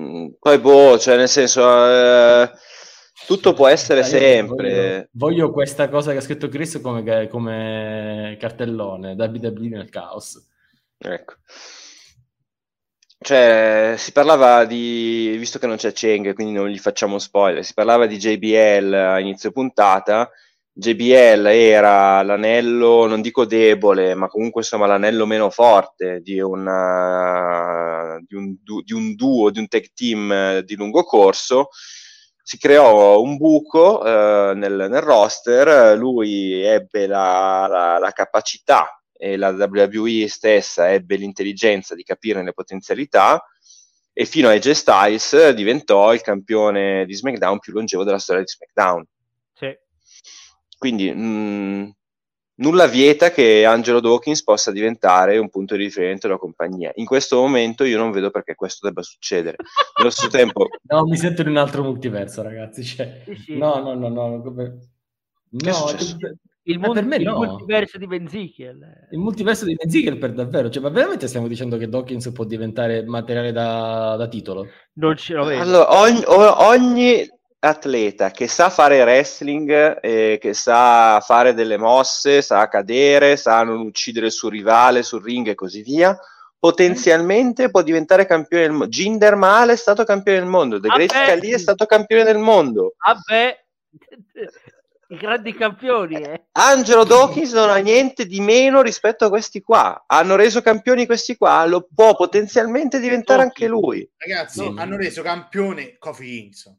Mm, 0.00 0.28
Poi, 0.38 0.58
boh, 0.58 0.98
cioè, 0.98 1.16
nel 1.16 1.28
senso, 1.28 1.62
eh, 1.62 2.50
tutto 3.26 3.54
può 3.54 3.66
essere 3.66 4.00
Dai, 4.02 4.10
sempre. 4.10 4.70
Voglio, 4.70 5.08
voglio 5.12 5.50
questa 5.52 5.88
cosa 5.88 6.12
che 6.12 6.18
ha 6.18 6.22
scritto 6.22 6.48
Chris 6.48 6.80
come, 6.82 7.28
come 7.28 8.36
cartellone, 8.38 9.12
WWE 9.12 9.68
nel 9.68 9.88
caos. 9.88 10.46
Ecco. 10.98 11.34
Cioè, 13.18 13.94
si 13.96 14.12
parlava 14.12 14.64
di, 14.66 15.34
visto 15.38 15.58
che 15.58 15.66
non 15.66 15.76
c'è 15.76 15.92
Cheng, 15.92 16.34
quindi 16.34 16.52
non 16.52 16.68
gli 16.68 16.78
facciamo 16.78 17.18
spoiler, 17.18 17.64
si 17.64 17.74
parlava 17.74 18.06
di 18.06 18.18
JBL 18.18 18.92
a 18.92 19.18
inizio 19.18 19.50
puntata. 19.50 20.30
JBL 20.78 21.46
era 21.46 22.20
l'anello, 22.22 23.06
non 23.06 23.22
dico 23.22 23.46
debole, 23.46 24.14
ma 24.14 24.28
comunque 24.28 24.60
insomma 24.60 24.84
l'anello 24.86 25.24
meno 25.24 25.48
forte 25.48 26.20
di, 26.20 26.38
una, 26.38 28.18
di, 28.26 28.34
un, 28.34 28.54
di 28.84 28.92
un 28.92 29.14
duo, 29.14 29.48
di 29.48 29.58
un 29.58 29.68
tag 29.68 29.86
team 29.94 30.30
eh, 30.30 30.62
di 30.66 30.74
lungo 30.76 31.02
corso. 31.04 31.68
Si 32.42 32.58
creò 32.58 33.22
un 33.22 33.38
buco 33.38 34.04
eh, 34.04 34.52
nel, 34.54 34.86
nel 34.90 35.00
roster, 35.00 35.96
lui 35.96 36.60
ebbe 36.60 37.06
la, 37.06 37.66
la- 37.68 37.98
la 37.98 38.10
capacità 38.10 39.00
e 39.16 39.38
la 39.38 39.48
WWE 39.48 40.28
stessa 40.28 40.92
ebbe 40.92 41.16
l'intelligenza 41.16 41.94
di 41.94 42.02
capirne 42.02 42.44
le 42.44 42.52
potenzialità 42.52 43.42
e 44.12 44.26
fino 44.26 44.48
a 44.48 44.52
AJ 44.52 44.70
Styles 44.72 45.50
diventò 45.50 46.12
il 46.12 46.20
campione 46.20 47.06
di 47.06 47.14
SmackDown 47.14 47.60
più 47.60 47.72
longevo 47.72 48.04
della 48.04 48.18
storia 48.18 48.42
di 48.42 48.48
SmackDown. 48.48 49.04
Quindi 50.78 51.10
mh, 51.12 51.94
nulla 52.56 52.86
vieta 52.86 53.30
che 53.30 53.64
Angelo 53.64 54.00
Dawkins 54.00 54.42
possa 54.42 54.70
diventare 54.72 55.38
un 55.38 55.48
punto 55.50 55.74
di 55.76 55.84
riferimento 55.84 56.26
della 56.26 56.38
compagnia. 56.38 56.90
In 56.96 57.06
questo 57.06 57.36
momento 57.40 57.84
io 57.84 57.98
non 57.98 58.10
vedo 58.10 58.30
perché 58.30 58.54
questo 58.54 58.86
debba 58.86 59.02
succedere. 59.02 59.56
Nello 59.98 60.10
stesso 60.10 60.28
tempo, 60.28 60.66
No, 60.88 61.04
mi 61.04 61.16
sento 61.16 61.42
in 61.42 61.48
un 61.48 61.56
altro 61.56 61.82
multiverso, 61.82 62.42
ragazzi. 62.42 62.82
Cioè, 62.84 63.22
Sì, 63.24 63.34
sì. 63.36 63.56
no, 63.56 63.78
no, 63.80 63.94
no, 63.94 64.08
no. 64.08 64.42
come- 64.42 64.78
No, 65.48 65.86
Il, 66.64 66.78
mul- 66.80 66.92
per 66.94 67.04
me 67.04 67.16
il 67.16 67.22
no. 67.22 67.36
multiverso 67.36 67.96
di 67.96 68.06
Benzichiel. 68.08 69.06
il 69.12 69.18
multiverso 69.18 69.64
di 69.64 69.76
Ezekiel 69.78 70.18
per 70.18 70.32
davvero. 70.32 70.68
Cioè, 70.68 70.82
ma 70.82 70.88
veramente 70.88 71.28
stiamo 71.28 71.46
dicendo 71.46 71.76
che 71.76 71.88
Dawkins 71.88 72.30
può 72.32 72.44
diventare 72.44 73.04
materiale 73.04 73.52
da, 73.52 74.16
da 74.16 74.26
titolo? 74.28 74.66
Non 74.94 75.16
ce 75.16 75.34
lo 75.34 75.44
vedo. 75.44 75.62
allora, 75.62 76.00
ogni, 76.00 76.22
ogni 76.26 77.30
atleta 77.58 78.30
che 78.30 78.48
sa 78.48 78.70
fare 78.70 79.02
wrestling, 79.02 79.98
eh, 80.00 80.38
che 80.40 80.54
sa 80.54 81.20
fare 81.20 81.54
delle 81.54 81.76
mosse, 81.76 82.42
sa 82.42 82.68
cadere, 82.68 83.36
sa 83.36 83.62
non 83.62 83.80
uccidere 83.80 84.26
il 84.26 84.32
suo 84.32 84.48
rivale 84.48 85.02
sul 85.02 85.22
ring 85.22 85.48
e 85.48 85.54
così 85.54 85.82
via, 85.82 86.16
potenzialmente 86.58 87.70
può 87.70 87.82
diventare 87.82 88.26
campione 88.26 88.64
del 88.64 88.72
mondo. 88.72 88.88
Jinder 88.88 89.34
Mahal 89.36 89.70
è 89.70 89.76
stato 89.76 90.04
campione 90.04 90.38
del 90.38 90.48
mondo, 90.48 90.80
The 90.80 90.88
Great 90.88 91.12
Vabbè. 91.12 91.26
Khali 91.26 91.50
è 91.50 91.58
stato 91.58 91.86
campione 91.86 92.24
del 92.24 92.38
mondo. 92.38 92.94
Vabbè, 92.98 93.64
i 95.08 95.16
grandi 95.16 95.54
campioni, 95.54 96.16
eh. 96.16 96.46
Angelo 96.52 97.04
Dawkins 97.04 97.52
non 97.52 97.70
ha 97.70 97.76
niente 97.76 98.26
di 98.26 98.40
meno 98.40 98.82
rispetto 98.82 99.24
a 99.24 99.28
questi 99.28 99.60
qua. 99.60 100.04
Hanno 100.06 100.34
reso 100.34 100.62
campioni 100.62 101.06
questi 101.06 101.36
qua, 101.36 101.64
lo 101.66 101.86
può 101.94 102.16
potenzialmente 102.16 102.98
diventare 102.98 103.42
anche 103.42 103.68
lui. 103.68 104.08
Ragazzi, 104.16 104.68
No. 104.68 104.80
hanno 104.80 104.96
reso 104.96 105.22
campione 105.22 105.96
Kofi 105.98 106.26
Kingston. 106.26 106.76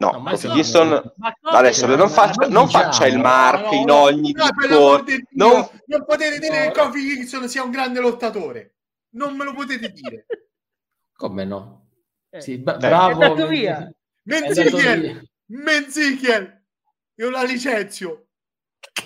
No, 0.00 0.12
No, 0.12 0.20
ma 0.20 0.30
Kofi 0.30 0.48
Kingston 0.48 1.12
Ma 1.16 1.32
adesso 1.42 1.84
no, 1.86 1.94
non, 1.94 2.06
ma 2.08 2.12
faccia, 2.14 2.46
non 2.48 2.64
diciamo. 2.66 2.84
faccia 2.84 3.06
il 3.06 3.16
No, 3.16 3.20
marco 3.20 3.74
in 3.74 3.90
ogni 3.90 4.32
no, 4.32 4.46
Non, 5.32 5.68
non 5.84 6.04
potete 6.06 6.38
dire 6.38 6.64
No. 6.64 6.72
che 6.72 6.80
Kofi 6.80 7.06
Kingston 7.06 7.48
sia 7.50 7.62
un 7.62 7.70
grande 7.70 8.00
lottatore. 8.00 8.76
Non 9.10 9.36
me 9.36 9.44
lo 9.44 9.52
potete 9.52 9.90
dire. 9.90 10.24
Come 11.12 11.44
no? 11.44 11.88
Eh, 12.30 12.40
Sì, 12.40 12.62
Dai. 12.62 12.78
bravo. 12.78 13.20
È 13.20 13.24
andato 13.26 13.46
via. 13.48 13.76
È 13.76 14.34
andato 14.34 14.62
Menzichiel. 14.62 15.28
Menzichiel, 15.48 16.62
io 17.16 17.30
la 17.30 17.42
licenzio. 17.42 18.28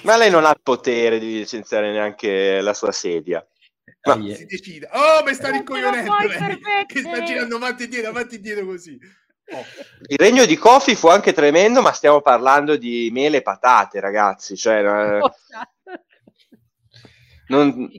ma 0.02 0.16
lei 0.16 0.30
non 0.30 0.44
ha 0.44 0.50
il 0.50 0.60
potere 0.62 1.18
di 1.18 1.32
licenziare 1.38 1.90
neanche 1.90 2.60
la 2.60 2.72
sua 2.74 2.92
sedia. 2.92 3.44
Ma- 4.06 4.12
Ah, 4.12 4.16
yeah. 4.18 4.36
Si 4.36 4.44
decida. 4.46 4.88
Oh, 4.92 5.24
mi 5.24 5.34
sta 5.34 5.50
lei, 5.50 5.62
puoi 5.64 5.80
che 6.86 7.00
sta 7.00 7.22
girando 7.22 7.56
avanti 7.56 7.82
e 7.82 7.84
indietro, 7.86 8.10
avanti 8.10 8.34
e 8.34 8.36
indietro 8.36 8.66
così. 8.66 8.98
Oh. 9.52 9.62
Il 10.06 10.16
regno 10.16 10.46
di 10.46 10.56
Kofi 10.56 10.94
fu 10.94 11.08
anche 11.08 11.32
tremendo, 11.32 11.82
ma 11.82 11.92
stiamo 11.92 12.20
parlando 12.22 12.76
di 12.76 13.10
mele 13.12 13.38
e 13.38 13.42
patate, 13.42 14.00
ragazzi. 14.00 14.56
Cioè, 14.56 15.18
eh, 15.18 15.20
non, 17.48 17.90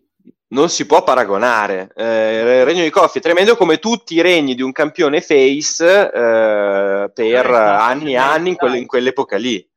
non 0.47 0.69
si 0.69 0.85
può 0.85 1.03
paragonare. 1.03 1.91
Eh, 1.95 2.39
il 2.59 2.65
regno 2.65 2.83
di 2.83 2.89
Kofi 2.89 3.19
è 3.19 3.21
tremendo 3.21 3.55
come 3.55 3.77
tutti 3.77 4.15
i 4.15 4.21
regni 4.21 4.55
di 4.55 4.61
un 4.63 4.71
campione 4.71 5.21
face 5.21 5.85
eh, 6.11 7.11
per 7.13 7.45
Eh, 7.45 7.55
anni 7.55 8.13
e 8.13 8.17
anni 8.17 8.49
in, 8.49 8.55
quelle- 8.55 8.79
in 8.79 8.87
quell'epoca 8.87 9.37
lì. 9.37 9.67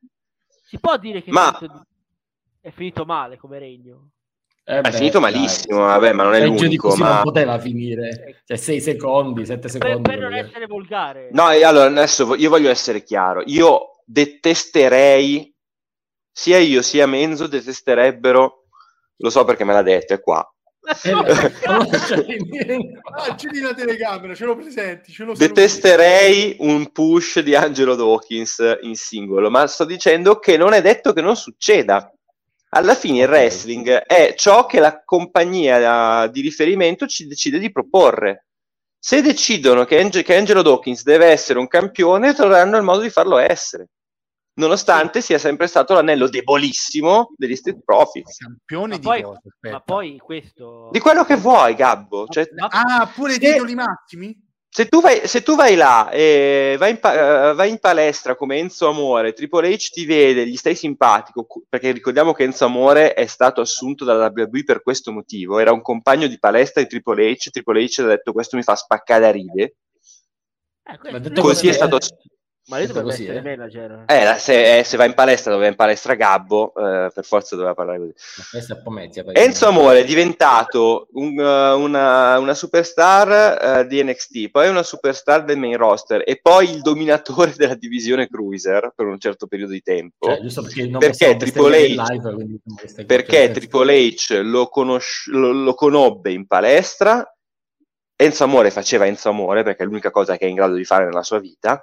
Si 0.64 0.78
può 0.78 0.96
dire 0.96 1.22
che 1.22 1.30
Ma- 1.30 1.58
è 2.60 2.70
finito 2.70 3.04
male 3.04 3.36
come 3.36 3.58
regno. 3.58 4.10
Eh, 4.70 4.80
È 4.82 4.90
beh, 4.90 4.92
finito 4.92 5.18
dai. 5.18 5.32
malissimo, 5.32 5.78
vabbè, 5.78 6.12
ma 6.12 6.24
non 6.24 6.34
è 6.34 6.40
Peggio 6.40 6.62
l'unico. 6.64 6.94
Ma... 6.96 7.14
non 7.14 7.22
poteva 7.22 7.58
finire. 7.58 8.42
Cioè, 8.44 8.56
6 8.58 8.80
secondi, 8.82 9.46
7 9.46 9.60
Per, 9.60 9.70
secondi. 9.70 10.02
per 10.02 10.18
non 10.18 10.28
voglio 10.28 10.34
dire. 10.42 10.48
essere 10.48 10.66
volgare. 10.66 11.28
No, 11.32 11.50
e 11.50 11.64
allora 11.64 11.86
adesso 11.86 12.34
io 12.34 12.50
voglio 12.50 12.68
essere 12.68 13.02
chiaro. 13.02 13.42
Io 13.46 14.02
detesterei, 14.04 15.54
sia 16.30 16.58
io 16.58 16.82
sia 16.82 17.06
Menzo 17.06 17.46
detesterebbero, 17.46 18.64
lo 19.16 19.30
so 19.30 19.44
perché 19.44 19.64
me 19.64 19.72
l'ha 19.72 19.82
detto, 19.82 20.12
è 20.12 20.20
qua. 20.20 20.46
Eh, 21.02 21.10
non 21.12 21.88
c'è 21.88 22.24
niente. 22.26 23.00
Ah, 23.14 23.34
giri 23.34 23.60
la 23.60 23.72
telecamera, 23.74 24.34
ce 24.34 24.44
lo 24.44 24.54
presenti, 24.54 25.12
ce 25.12 25.24
lo. 25.24 25.32
Detesterei 25.34 26.56
un 26.60 26.92
push 26.92 27.40
di 27.40 27.54
Angelo 27.54 27.94
Dawkins 27.94 28.78
in 28.82 28.96
singolo, 28.96 29.48
ma 29.50 29.66
sto 29.66 29.84
dicendo 29.86 30.38
che 30.38 30.58
non 30.58 30.74
è 30.74 30.82
detto 30.82 31.14
che 31.14 31.22
non 31.22 31.36
succeda. 31.36 32.12
Alla 32.70 32.94
fine 32.94 33.22
il 33.22 33.28
wrestling 33.28 33.88
è 33.88 34.34
ciò 34.36 34.66
che 34.66 34.78
la 34.78 35.02
compagnia 35.04 36.24
eh, 36.24 36.30
di 36.30 36.40
riferimento 36.42 37.06
ci 37.06 37.26
decide 37.26 37.58
di 37.58 37.72
proporre. 37.72 38.46
Se 38.98 39.22
decidono 39.22 39.84
che, 39.84 39.98
Ange- 40.00 40.22
che 40.22 40.36
Angelo 40.36 40.60
Dawkins 40.62 41.02
deve 41.02 41.26
essere 41.26 41.58
un 41.58 41.68
campione, 41.68 42.34
troveranno 42.34 42.76
il 42.76 42.82
modo 42.82 43.00
di 43.00 43.10
farlo 43.10 43.38
essere. 43.38 43.88
Nonostante 44.58 45.20
sia 45.20 45.38
sempre 45.38 45.68
stato 45.68 45.94
l'anello 45.94 46.28
debolissimo 46.28 47.32
degli 47.36 47.54
Street 47.54 47.78
Profits. 47.84 48.38
Campione 48.38 48.88
Ma 48.88 48.96
di 48.96 49.02
poi- 49.02 49.22
cosa? 49.22 49.40
Aspetta. 49.46 49.74
Ma 49.74 49.80
poi 49.80 50.18
questo... 50.18 50.88
Di 50.90 50.98
quello 50.98 51.24
che 51.24 51.36
vuoi, 51.36 51.74
Gabbo. 51.74 52.26
Cioè, 52.26 52.48
Ah, 52.68 53.10
pure 53.14 53.34
i 53.34 53.40
Se- 53.40 53.52
titoli 53.52 53.74
massimi? 53.76 54.46
Se 54.70 54.86
tu 54.86 55.00
vai, 55.00 55.26
se 55.26 55.42
tu 55.42 55.56
vai 55.56 55.74
là 55.76 56.10
e 56.10 56.76
vai 56.78 56.90
in, 56.90 57.00
pa- 57.00 57.50
eh, 57.50 57.54
vai 57.54 57.70
in 57.70 57.78
palestra 57.78 58.36
come 58.36 58.58
Enzo 58.58 58.88
Amore, 58.88 59.32
Triple 59.32 59.72
H 59.72 59.90
ti 59.90 60.04
vede, 60.04 60.46
gli 60.46 60.56
stai 60.56 60.74
simpatico, 60.74 61.46
perché 61.68 61.90
ricordiamo 61.90 62.32
che 62.32 62.44
Enzo 62.44 62.66
Amore 62.66 63.14
è 63.14 63.26
stato 63.26 63.60
assunto 63.60 64.04
dalla 64.04 64.32
WWE 64.34 64.64
per 64.64 64.82
questo 64.82 65.10
motivo, 65.10 65.58
era 65.58 65.72
un 65.72 65.82
compagno 65.82 66.26
di 66.26 66.38
palestra 66.38 66.82
di 66.82 66.88
Triple 66.88 67.32
H, 67.32 67.50
Triple 67.50 67.82
H 67.82 68.02
ha 68.02 68.06
detto 68.06 68.32
questo 68.32 68.56
mi 68.56 68.62
fa 68.62 68.76
spaccare 68.76 69.26
a 69.26 69.30
ride, 69.30 69.76
Eh, 70.84 71.32
così 71.40 71.68
è 71.68 71.72
stato... 71.72 71.98
Ma 72.68 72.76
lui 72.76 72.86
detto 72.86 73.00
dovrebbe 73.00 73.16
così, 73.16 73.28
essere 73.30 73.38
eh. 73.52 73.56
manager. 73.56 74.04
Eh, 74.06 74.24
la- 74.24 74.36
se, 74.38 74.78
eh, 74.78 74.84
se 74.84 74.96
va 74.98 75.04
in 75.06 75.14
palestra 75.14 75.50
dove 75.50 75.64
va 75.64 75.70
in 75.70 75.76
palestra 75.76 76.14
Gabbo, 76.14 76.74
eh, 76.74 77.10
per 77.12 77.24
forza 77.24 77.56
doveva 77.56 77.74
parlare 77.74 77.98
così. 77.98 78.12
Mezza. 78.52 78.82
Enzo 79.32 79.66
Amore 79.68 80.00
è 80.00 80.04
diventato 80.04 81.08
un, 81.12 81.38
eh, 81.40 81.72
una, 81.72 82.38
una 82.38 82.54
superstar 82.54 83.78
eh, 83.80 83.86
di 83.86 84.02
NXT, 84.04 84.50
poi 84.50 84.68
una 84.68 84.82
superstar 84.82 85.44
del 85.44 85.58
main 85.58 85.76
roster 85.78 86.22
e 86.26 86.38
poi 86.42 86.70
il 86.70 86.82
dominatore 86.82 87.54
della 87.56 87.74
divisione 87.74 88.28
cruiser 88.28 88.92
per 88.94 89.06
un 89.06 89.18
certo 89.18 89.46
periodo 89.46 89.72
di 89.72 89.80
tempo. 89.80 90.28
Cioè, 90.28 90.40
giusto 90.40 90.62
perché 90.62 90.86
non 90.86 90.98
Perché 90.98 91.36
Triple 91.36 91.78
H- 91.78 91.88
live, 91.88 92.34
quindi, 92.34 92.60
perché 93.06 93.50
Triple 93.50 93.96
H 94.08 94.40
lo, 94.42 94.66
conosci- 94.68 95.30
lo- 95.30 95.52
lo 95.52 95.74
conobbe 95.74 96.32
in 96.32 96.46
palestra, 96.46 97.26
Enzo 98.14 98.44
Amore 98.44 98.70
faceva 98.70 99.06
Enzo 99.06 99.30
Amore 99.30 99.62
perché 99.62 99.84
è 99.84 99.86
l'unica 99.86 100.10
cosa 100.10 100.36
che 100.36 100.44
è 100.44 100.48
in 100.48 100.56
grado 100.56 100.74
di 100.74 100.84
fare 100.84 101.04
nella 101.04 101.22
sua 101.22 101.38
vita, 101.38 101.82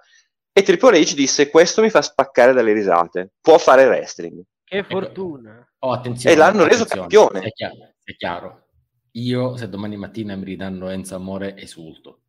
e 0.57 0.61
Triple 0.63 0.97
H 1.01 1.15
disse 1.15 1.49
questo 1.49 1.81
mi 1.81 1.89
fa 1.89 2.01
spaccare 2.01 2.53
dalle 2.53 2.71
risate, 2.71 3.31
può 3.41 3.57
fare 3.57 3.85
wrestling. 3.87 4.41
Che 4.63 4.83
fortuna. 4.83 5.67
Oh, 5.79 5.91
attenzione, 5.91 6.33
E 6.33 6.37
l'hanno 6.37 6.63
reso 6.63 6.83
attenzione, 6.83 7.07
campione. 7.09 7.45
È 7.45 7.51
chiaro, 7.51 7.75
è 8.01 8.15
chiaro. 8.15 8.61
Io, 9.11 9.57
se 9.57 9.67
domani 9.67 9.97
mattina 9.97 10.35
mi 10.35 10.45
ridanno 10.45 10.89
Enzo 10.89 11.15
Amore, 11.15 11.57
esulto. 11.57 12.19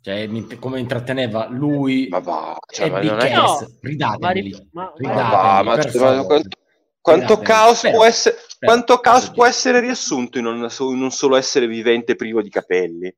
Cioè, 0.00 0.26
mi- 0.26 0.46
come 0.58 0.80
intratteneva 0.80 1.48
lui 1.48 2.08
Ma 2.08 2.18
va, 2.18 2.56
cioè, 2.72 2.90
ma 2.90 3.00
non 3.00 3.20
è... 3.20 3.34
No, 3.34 3.40
Cass. 3.42 3.78
Ridatemeli. 3.80 4.68
ma 4.72 4.92
ma- 4.98 5.12
ma- 5.12 5.62
Ma 5.62 5.74
Ridatemi, 5.76 5.92
cioè, 5.92 6.26
quanto, 6.26 6.48
quanto 7.00 7.20
Ridatemi. 7.34 7.46
caos 7.46 7.80
Però- 7.80 7.94
può 7.96 8.04
essere, 8.04 8.36
però- 8.58 8.72
quanto 8.72 8.98
caos 8.98 9.30
può 9.30 9.46
essere 9.46 9.80
riassunto 9.80 10.38
in 10.38 10.46
un, 10.46 10.68
in 10.78 11.02
un 11.02 11.10
solo 11.12 11.36
essere 11.36 11.66
vivente 11.68 12.16
privo 12.16 12.42
di 12.42 12.50
capelli? 12.50 13.14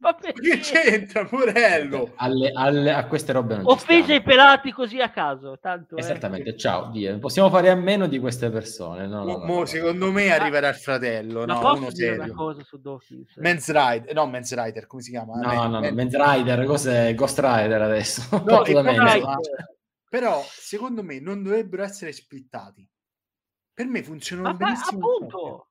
Ma? 0.00 0.14
Che 0.14 0.32
c'entra, 0.60 1.26
Morello? 1.28 2.12
Alle- 2.16 2.52
alle- 2.54 2.92
a 2.92 3.04
queste 3.06 3.32
robe 3.32 3.56
non 3.56 3.64
ci 3.64 3.70
Offese 3.72 4.02
stiamo. 4.02 4.20
i 4.20 4.22
pelati 4.22 4.70
così 4.70 5.00
a 5.00 5.10
caso. 5.10 5.58
Tanto, 5.60 5.96
eh. 5.96 6.00
Esattamente, 6.00 6.56
ciao, 6.56 6.90
via. 6.92 7.18
Possiamo 7.18 7.50
fare 7.50 7.68
a 7.68 7.74
meno 7.74 8.06
di 8.06 8.20
queste 8.20 8.48
persone. 8.48 9.08
No, 9.08 9.24
no, 9.24 9.24
Mo- 9.24 9.38
no, 9.38 9.44
mo, 9.44 9.64
secondo 9.64 10.12
me 10.12 10.30
arriverà 10.30 10.68
il 10.68 10.76
fratello, 10.76 11.44
Ma 11.46 11.54
no, 11.54 11.58
posso 11.60 11.80
uno 11.82 11.90
dire 11.90 12.10
una 12.12 12.18
serio. 12.20 12.34
cosa 12.34 12.62
su 12.62 12.80
Dawkins? 12.80 13.36
Men's 13.38 13.66
Rider, 13.72 14.14
no, 14.14 14.26
Men's 14.28 14.54
Rider, 14.54 14.86
come 14.86 15.02
si 15.02 15.10
chiama? 15.10 15.34
No, 15.34 15.48
Men- 15.48 15.56
no, 15.56 15.66
no, 15.68 15.80
Men- 15.80 15.94
Men's 15.94 16.14
Rider, 16.16 16.64
cos'è 16.64 17.14
Ghost 17.16 17.38
Rider 17.40 17.82
adesso? 17.82 18.22
No. 18.44 18.62
Rider. 18.62 19.76
Però, 20.08 20.42
secondo 20.48 21.02
me, 21.02 21.18
non 21.20 21.42
dovrebbero 21.42 21.82
essere 21.82 22.12
splittati. 22.12 22.88
Per 23.74 23.86
me 23.86 24.02
funzionano 24.04 24.48
Ma 24.50 24.54
benissimo. 24.54 25.00
coppia. 25.00 25.26
appunto. 25.26 25.67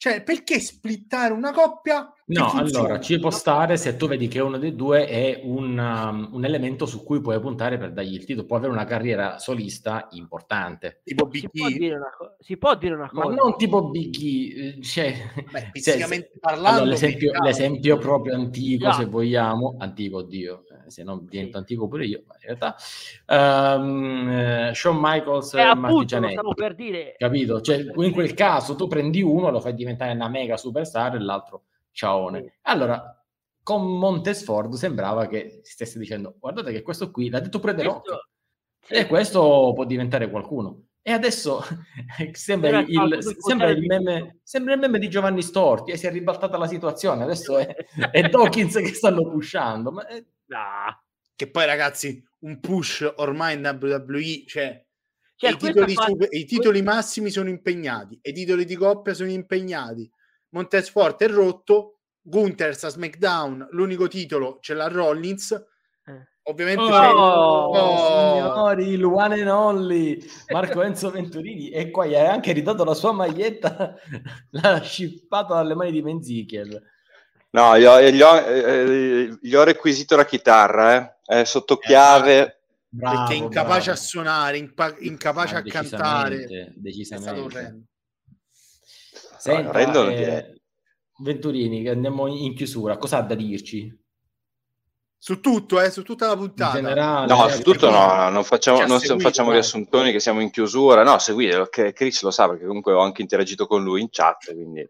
Cioè, 0.00 0.22
perché 0.22 0.58
splittare 0.60 1.34
una 1.34 1.52
coppia? 1.52 2.10
No, 2.28 2.52
allora 2.52 2.98
ci 3.00 3.18
può 3.18 3.28
stare 3.28 3.76
se 3.76 3.96
tu 3.96 4.08
vedi 4.08 4.28
che 4.28 4.40
uno 4.40 4.56
dei 4.56 4.74
due 4.74 5.06
è 5.06 5.40
un, 5.44 5.76
um, 5.76 6.28
un 6.32 6.42
elemento 6.42 6.86
su 6.86 7.04
cui 7.04 7.20
puoi 7.20 7.38
puntare 7.38 7.76
per 7.76 7.92
dargli 7.92 8.14
il 8.14 8.24
titolo. 8.24 8.46
Può 8.46 8.56
avere 8.56 8.72
una 8.72 8.86
carriera 8.86 9.38
solista 9.38 10.08
importante, 10.12 11.02
tipo 11.04 11.28
Si 11.30 11.40
Big 11.40 11.50
può, 11.52 11.68
dire 11.68 11.96
una 11.96 12.10
co- 12.16 12.36
si 12.38 12.56
può 12.56 12.74
dire 12.76 12.94
una 12.94 13.10
ma 13.12 13.22
cosa. 13.24 13.34
non 13.34 13.56
tipo 13.58 13.90
Big 13.90 14.16
E. 14.22 14.68
eh, 14.78 14.82
Cioè, 14.82 15.14
Beh, 15.50 15.70
se- 15.78 16.30
parlando, 16.40 16.68
allora, 16.68 16.84
l'esempio, 16.92 17.32
l'esempio 17.42 17.98
proprio 17.98 18.36
antico, 18.36 18.84
Yeah. 18.84 18.92
se 18.94 19.04
vogliamo, 19.04 19.76
antico, 19.78 20.16
oddio, 20.18 20.64
se 20.90 21.02
non 21.02 21.24
divento 21.26 21.56
antico 21.58 21.88
pure 21.88 22.04
io, 22.06 22.22
ma 22.26 22.34
in 22.34 22.40
realtà, 22.42 22.74
eh, 23.26 24.74
Shawn 24.74 24.98
Michaels 25.00 25.54
Eh, 25.54 25.60
e 25.60 25.66
lo 25.66 25.74
Martigianetti. 25.76 26.32
stavo 26.32 26.54
per 26.54 26.74
dire. 26.74 27.14
Capito? 27.18 27.60
Cioè, 27.60 27.84
in 27.94 28.12
quel 28.12 28.34
caso 28.34 28.74
tu 28.74 28.86
prendi 28.86 29.22
uno, 29.22 29.50
lo 29.50 29.60
fai 29.60 29.74
diventare 29.74 30.12
una 30.12 30.28
mega 30.28 30.56
superstar 30.56 31.14
e 31.14 31.18
l'altro 31.20 31.64
ciaone. 31.92 32.58
Allora, 32.62 33.14
con 33.62 33.84
Montesford 33.98 34.74
sembrava 34.74 35.26
che 35.26 35.60
stesse 35.62 35.98
dicendo, 35.98 36.36
guardate 36.38 36.72
che 36.72 36.82
questo 36.82 37.10
qui, 37.10 37.28
l'ha 37.28 37.40
detto 37.40 37.58
pure 37.60 37.74
De 37.74 37.82
Rock, 37.82 38.02
Questo- 38.02 38.28
sì. 38.86 38.94
e 38.94 39.06
questo 39.06 39.72
può 39.74 39.84
diventare 39.84 40.30
qualcuno. 40.30 40.84
E 41.02 41.12
adesso 41.12 41.62
sembra 42.32 42.80
il, 42.80 43.18
sembra, 43.38 43.70
il 43.70 43.86
meme, 43.86 44.40
sembra 44.42 44.74
il 44.74 44.80
meme 44.80 44.98
di 44.98 45.08
Giovanni 45.08 45.40
Storti 45.42 45.92
e 45.92 45.96
si 45.96 46.06
è 46.06 46.10
ribaltata 46.10 46.58
la 46.58 46.66
situazione. 46.66 47.22
Adesso 47.24 47.56
è, 47.58 47.74
è 48.12 48.28
Dawkins 48.28 48.74
che 48.76 48.92
stanno 48.94 49.22
pushando. 49.30 49.92
Ma 49.92 50.06
è- 50.06 50.22
Ah. 50.50 51.00
Che 51.34 51.50
poi, 51.50 51.64
ragazzi, 51.66 52.22
un 52.40 52.60
push 52.60 53.10
ormai 53.16 53.54
in 53.56 53.78
WWE, 53.80 54.44
cioè, 54.46 54.84
Cioè, 55.36 55.50
i, 55.52 55.56
titoli 55.56 55.94
fa- 55.94 56.04
super- 56.04 56.28
i 56.32 56.44
titoli 56.44 56.82
massimi 56.82 57.30
sono 57.30 57.48
impegnati, 57.48 58.18
e 58.20 58.30
i 58.30 58.32
titoli 58.34 58.64
di 58.64 58.76
coppia 58.76 59.14
sono 59.14 59.30
impegnati. 59.30 60.10
Montez 60.50 60.90
Forte 60.90 61.24
è 61.26 61.28
rotto, 61.28 62.00
Gunther 62.20 62.74
sta 62.74 62.88
SmackDown, 62.90 63.68
l'unico 63.70 64.06
titolo 64.08 64.58
ce 64.60 64.74
l'ha 64.74 64.88
Rollins. 64.88 65.52
Eh. 65.52 66.28
Ovviamente 66.44 66.82
Oh, 66.82 66.88
c'è 66.90 67.10
Oh, 67.12 68.36
signori, 68.36 68.88
il 68.88 69.04
one 69.04 69.40
and 69.40 69.48
only 69.48 70.18
Marco 70.48 70.82
Enzo 70.82 71.10
Venturini 71.10 71.70
e 71.70 71.90
qua 71.90 72.06
gli 72.06 72.14
ha 72.14 72.32
anche 72.32 72.52
ridato 72.52 72.84
la 72.84 72.94
sua 72.94 73.12
maglietta, 73.12 73.94
l'ha 74.50 74.80
scippata 74.82 75.54
dalle 75.54 75.74
mani 75.74 75.92
di 75.92 76.02
Menzichel. 76.02 76.82
No, 77.52 77.76
gli 77.78 77.84
ho, 77.84 78.00
gli 78.00 78.20
ho- 78.22 78.36
eh, 78.38 79.38
gli 79.40 79.54
ho 79.54 79.64
requisito 79.64 80.14
la 80.16 80.24
chitarra, 80.24 80.96
eh. 80.96 81.40
È 81.40 81.44
sotto 81.44 81.76
chiave. 81.78 82.62
Bravo, 82.88 83.16
perché 83.18 83.32
è 83.34 83.44
incapace 83.44 83.84
bravo. 83.86 83.90
a 83.90 84.02
suonare, 84.02 84.58
impa- 84.58 84.96
incapace 84.98 85.54
Ah, 85.54 85.58
a 85.58 85.62
cantare. 85.62 86.36
decisamente, 86.38 86.58
È 86.58 86.64
stato 87.18 87.48
Decisamente. 87.48 87.84
Senta, 89.38 89.86
non 89.92 90.10
eh. 90.10 90.60
Venturini, 91.20 91.82
che 91.82 91.90
andiamo 91.90 92.26
in 92.28 92.54
chiusura, 92.54 92.96
cosa 92.96 93.18
ha 93.18 93.22
da 93.22 93.34
dirci? 93.34 93.96
Su 95.18 95.40
tutto, 95.40 95.80
eh, 95.80 95.90
su 95.90 96.02
tutta 96.02 96.26
la 96.26 96.32
In 96.32 96.38
puntata. 96.38 96.72
generale, 96.74 97.26
No, 97.32 97.46
eh, 97.46 97.50
su 97.52 97.62
tutto 97.62 97.86
seguite. 97.90 98.06
no, 98.06 98.28
non 98.30 98.42
facciamo, 98.44 98.84
non 98.86 98.98
seguito, 99.00 99.28
facciamo 99.28 99.52
riassuntoni 99.52 100.12
che 100.12 100.20
siamo 100.20 100.40
in 100.40 100.50
chiusura. 100.50 101.02
No, 101.02 101.18
seguite, 101.18 101.68
che 101.70 101.92
Chris 101.92 102.22
lo 102.22 102.30
sa 102.30 102.48
perché 102.48 102.64
comunque 102.64 102.92
ho 102.94 103.00
anche 103.00 103.20
interagito 103.22 103.66
con 103.66 103.82
lui 103.82 104.00
in 104.00 104.08
chat, 104.10 104.52
quindi... 104.54 104.88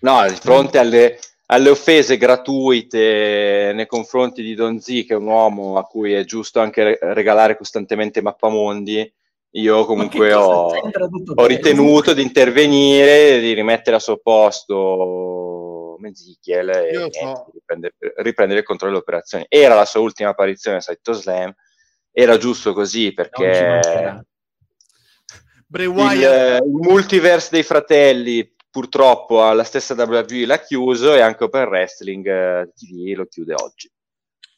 No, 0.00 0.26
di 0.28 0.34
fronte 0.36 0.78
alle, 0.78 1.18
alle 1.46 1.70
offese 1.70 2.16
gratuite 2.16 3.72
nei 3.74 3.86
confronti 3.86 4.42
di 4.42 4.54
Don 4.54 4.80
Z, 4.80 4.86
che 4.86 5.06
è 5.08 5.16
un 5.16 5.26
uomo 5.26 5.76
a 5.76 5.84
cui 5.84 6.12
è 6.12 6.24
giusto 6.24 6.60
anche 6.60 6.82
re- 6.84 6.98
regalare 7.00 7.56
costantemente 7.56 8.22
mappamondi, 8.22 9.12
io 9.54 9.84
comunque 9.84 10.32
ho, 10.32 10.70
ho 11.34 11.46
ritenuto 11.46 12.14
di 12.14 12.22
intervenire, 12.22 13.40
di 13.40 13.52
rimettere 13.52 13.96
a 13.96 14.00
suo 14.00 14.18
posto 14.18 15.96
Mezichiel 15.98 16.68
e 16.68 17.08
so. 17.10 17.50
riprendere, 17.52 17.94
riprendere 18.18 18.60
il 18.60 18.66
controllo 18.66 18.92
delle 18.92 19.02
operazioni. 19.02 19.46
Era 19.48 19.74
la 19.74 19.84
sua 19.84 20.00
ultima 20.00 20.30
apparizione 20.30 20.76
a 20.76 20.80
Saito 20.80 21.12
Slam, 21.12 21.52
era 22.12 22.36
giusto 22.36 22.72
così 22.72 23.12
perché 23.12 23.80
il, 25.68 26.24
eh, 26.24 26.56
il 26.56 26.62
multiverse 26.64 27.48
dei 27.50 27.62
fratelli 27.62 28.54
purtroppo 28.70 29.52
la 29.52 29.64
stessa 29.64 29.94
WWE 29.94 30.46
l'ha 30.46 30.58
chiuso 30.60 31.14
e 31.14 31.20
anche 31.20 31.44
Open 31.44 31.68
Wrestling 31.68 32.26
eh, 32.26 32.72
TV 32.74 33.16
lo 33.16 33.26
chiude 33.26 33.54
oggi. 33.54 33.90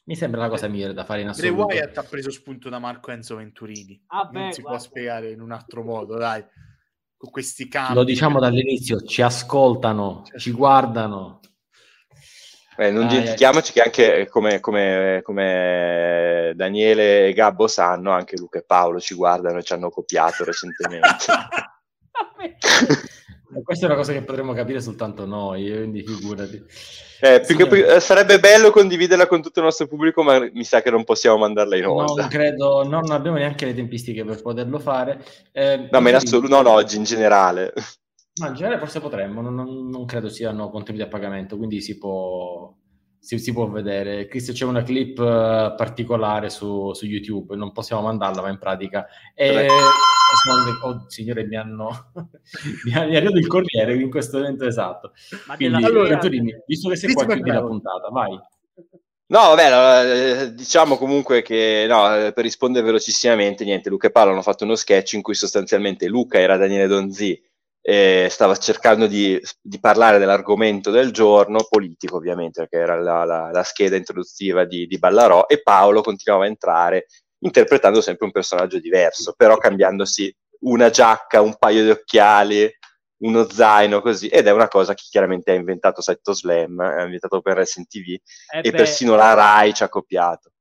Mi 0.05 0.15
sembra 0.15 0.41
la 0.41 0.49
cosa 0.49 0.67
migliore 0.67 0.93
da 0.93 1.05
fare 1.05 1.21
in 1.21 1.31
Bray 1.31 1.47
assoluto. 1.47 1.65
Wyatt 1.73 1.97
ha 1.97 2.03
preso 2.03 2.29
spunto 2.29 2.69
da 2.69 2.77
Marco 2.77 3.11
Enzo 3.11 3.37
Venturini. 3.37 4.03
Ah, 4.07 4.25
beh, 4.25 4.39
non 4.39 4.51
si 4.51 4.59
può 4.61 4.71
guarda. 4.71 4.85
spiegare 4.85 5.31
in 5.31 5.39
un 5.41 5.51
altro 5.51 5.81
modo, 5.81 6.17
dai. 6.17 6.43
Con 7.15 7.31
questi 7.31 7.69
campi. 7.69 7.93
Lo 7.93 8.03
diciamo 8.03 8.39
dall'inizio, 8.39 9.01
ci 9.03 9.21
ascoltano, 9.21 10.23
ci 10.37 10.51
guardano. 10.51 11.39
Eh, 12.75 12.91
non 12.91 13.03
Ah, 13.05 13.07
dimentichiamoci 13.07 13.71
che 13.71 13.81
anche 13.81 14.15
eh, 14.17 14.27
come, 14.27 14.59
come- 14.59 15.21
come 15.23 16.51
Daniele 16.53 17.27
e 17.27 17.33
Gabbo 17.33 17.67
sanno, 17.67 18.11
anche 18.11 18.35
Luca 18.35 18.59
e 18.59 18.65
Paolo 18.65 18.99
ci 18.99 19.15
guardano 19.15 19.59
e 19.59 19.63
ci 19.63 19.71
hanno 19.71 19.89
copiato 19.89 20.43
recentemente. 20.43 21.25
E 23.55 23.61
Questa 23.63 23.85
è 23.85 23.87
una 23.89 23.97
cosa 23.97 24.13
che 24.13 24.23
potremmo 24.23 24.53
capire 24.53 24.81
soltanto 24.81 25.25
noi, 25.25 25.69
quindi 25.71 26.03
figurati. 26.05 26.63
Eh, 27.19 27.41
più 27.45 27.55
che- 27.55 27.63
Signori, 27.63 27.81
eh, 27.81 27.99
sarebbe 27.99 28.39
bello 28.39 28.71
condividerla 28.71 29.27
con 29.27 29.41
tutto 29.41 29.59
il 29.59 29.65
nostro 29.65 29.87
pubblico, 29.87 30.23
ma 30.23 30.39
mi 30.51 30.63
sa 30.63 30.81
che 30.81 30.89
non 30.91 31.03
possiamo 31.03 31.37
mandarla 31.37 31.75
in 31.77 31.85
onda. 31.85 32.21
non 32.23 32.29
credo, 32.29 32.83
non 32.87 33.09
abbiamo 33.11 33.37
neanche 33.37 33.65
le 33.65 33.73
tempistiche 33.73 34.25
per 34.25 34.41
poterlo 34.41 34.79
fare. 34.79 35.23
Eh, 35.51 35.87
No, 35.91 35.99
ma 36.01 36.09
in 36.09 36.15
assoluto, 36.15 36.47
non 36.49 36.65
oggi, 36.67 36.97
in 36.97 37.03
generale. 37.03 37.73
Ma 38.41 38.47
in 38.47 38.55
generale 38.55 38.79
forse 38.79 38.99
potremmo, 38.99 39.41
non, 39.41 39.53
non- 39.53 39.87
non 39.89 40.05
credo 40.05 40.27
siano 40.27 40.69
contenuti 40.69 41.03
a 41.03 41.07
pagamento, 41.07 41.55
quindi 41.55 41.79
si 41.81 41.97
può, 41.97 42.73
si, 43.23 43.39
si 43.39 43.53
può 43.53 43.69
vedere. 43.69 44.27
Cristian 44.27 44.55
c'è 44.55 44.65
una 44.65 44.83
clip 44.83 45.17
eh, 45.17 45.73
particolare 45.77 46.49
su, 46.49 46.91
su 46.91 47.05
YouTube, 47.05 47.55
non 47.55 47.71
possiamo 47.71 48.01
mandarla, 48.01 48.41
ma 48.41 48.49
in 48.49 48.59
pratica... 48.59 49.07
è- 49.33 49.65
oh, 50.81 51.05
signore, 51.07 51.45
mi 51.45 51.55
hanno... 51.55 52.11
mi 52.83 52.93
ha 52.93 53.05
mi 53.05 53.13
è 53.13 53.15
arrivato 53.15 53.37
il 53.37 53.47
corriere 53.47 53.95
in 53.95 54.09
questo 54.09 54.39
momento 54.39 54.65
esatto. 54.65 55.13
Ma 55.47 55.55
Quindi, 55.55 55.85
allora, 55.85 56.09
Venturini, 56.09 56.53
visto 56.67 56.89
che 56.89 56.97
sei 56.97 57.13
Cristian 57.13 57.27
qua, 57.27 57.35
chiudi 57.35 57.51
la 57.51 57.65
puntata, 57.65 58.09
vai. 58.09 58.37
No, 59.27 59.55
vabbè, 59.55 60.41
eh, 60.41 60.53
diciamo 60.53 60.97
comunque 60.97 61.41
che, 61.41 61.85
no, 61.87 62.13
eh, 62.13 62.33
per 62.33 62.43
rispondere 62.43 62.85
velocissimamente, 62.85 63.63
niente, 63.63 63.89
Luca 63.89 64.07
e 64.07 64.11
Paolo 64.11 64.31
hanno 64.31 64.41
fatto 64.41 64.65
uno 64.65 64.75
sketch 64.75 65.13
in 65.13 65.21
cui 65.21 65.33
sostanzialmente 65.33 66.07
Luca 66.07 66.39
era 66.39 66.57
Daniele 66.57 66.87
Donzi 66.87 67.41
e 67.85 68.27
stava 68.31 68.55
cercando 68.55 69.07
di, 69.07 69.37
di 69.61 69.77
parlare 69.79 70.17
dell'argomento 70.17 70.89
del 70.89 71.11
giorno, 71.11 71.67
politico 71.69 72.15
ovviamente, 72.15 72.61
perché 72.61 72.77
era 72.77 72.97
la, 72.97 73.25
la- 73.25 73.49
la 73.51 73.63
scheda 73.63 73.97
introduttiva 73.97 74.63
di, 74.63 74.87
di 74.87 74.97
Ballarò, 74.97 75.45
e 75.47 75.61
Paolo 75.61 76.01
continuava 76.01 76.45
a 76.45 76.47
entrare 76.47 77.07
interpretando 77.39 77.99
sempre 77.99 78.25
un 78.25 78.31
personaggio 78.31 78.79
diverso, 78.79 79.33
però 79.35 79.57
cambiandosi 79.57 80.33
una 80.61 80.89
giacca, 80.89 81.41
un 81.41 81.57
paio 81.57 81.83
di 81.83 81.89
occhiali, 81.89 82.71
uno 83.23 83.49
zaino 83.49 84.01
così, 84.01 84.27
ed 84.27 84.47
è 84.47 84.51
una 84.51 84.69
cosa 84.69 84.93
che 84.93 85.03
chiaramente 85.09 85.51
ha 85.51 85.55
inventato 85.55 86.01
Saito 86.01 86.33
Slam, 86.33 86.79
ha 86.79 87.03
inventato 87.03 87.41
per 87.41 87.57
Wrestling 87.57 87.87
TV, 87.87 88.17
Eh 88.53 88.59
e 88.59 88.71
beh, 88.71 88.77
persino 88.77 89.15
la 89.15 89.33
Rai 89.33 89.73
ci 89.73 89.83
ha 89.83 89.89
copiato. 89.89 90.51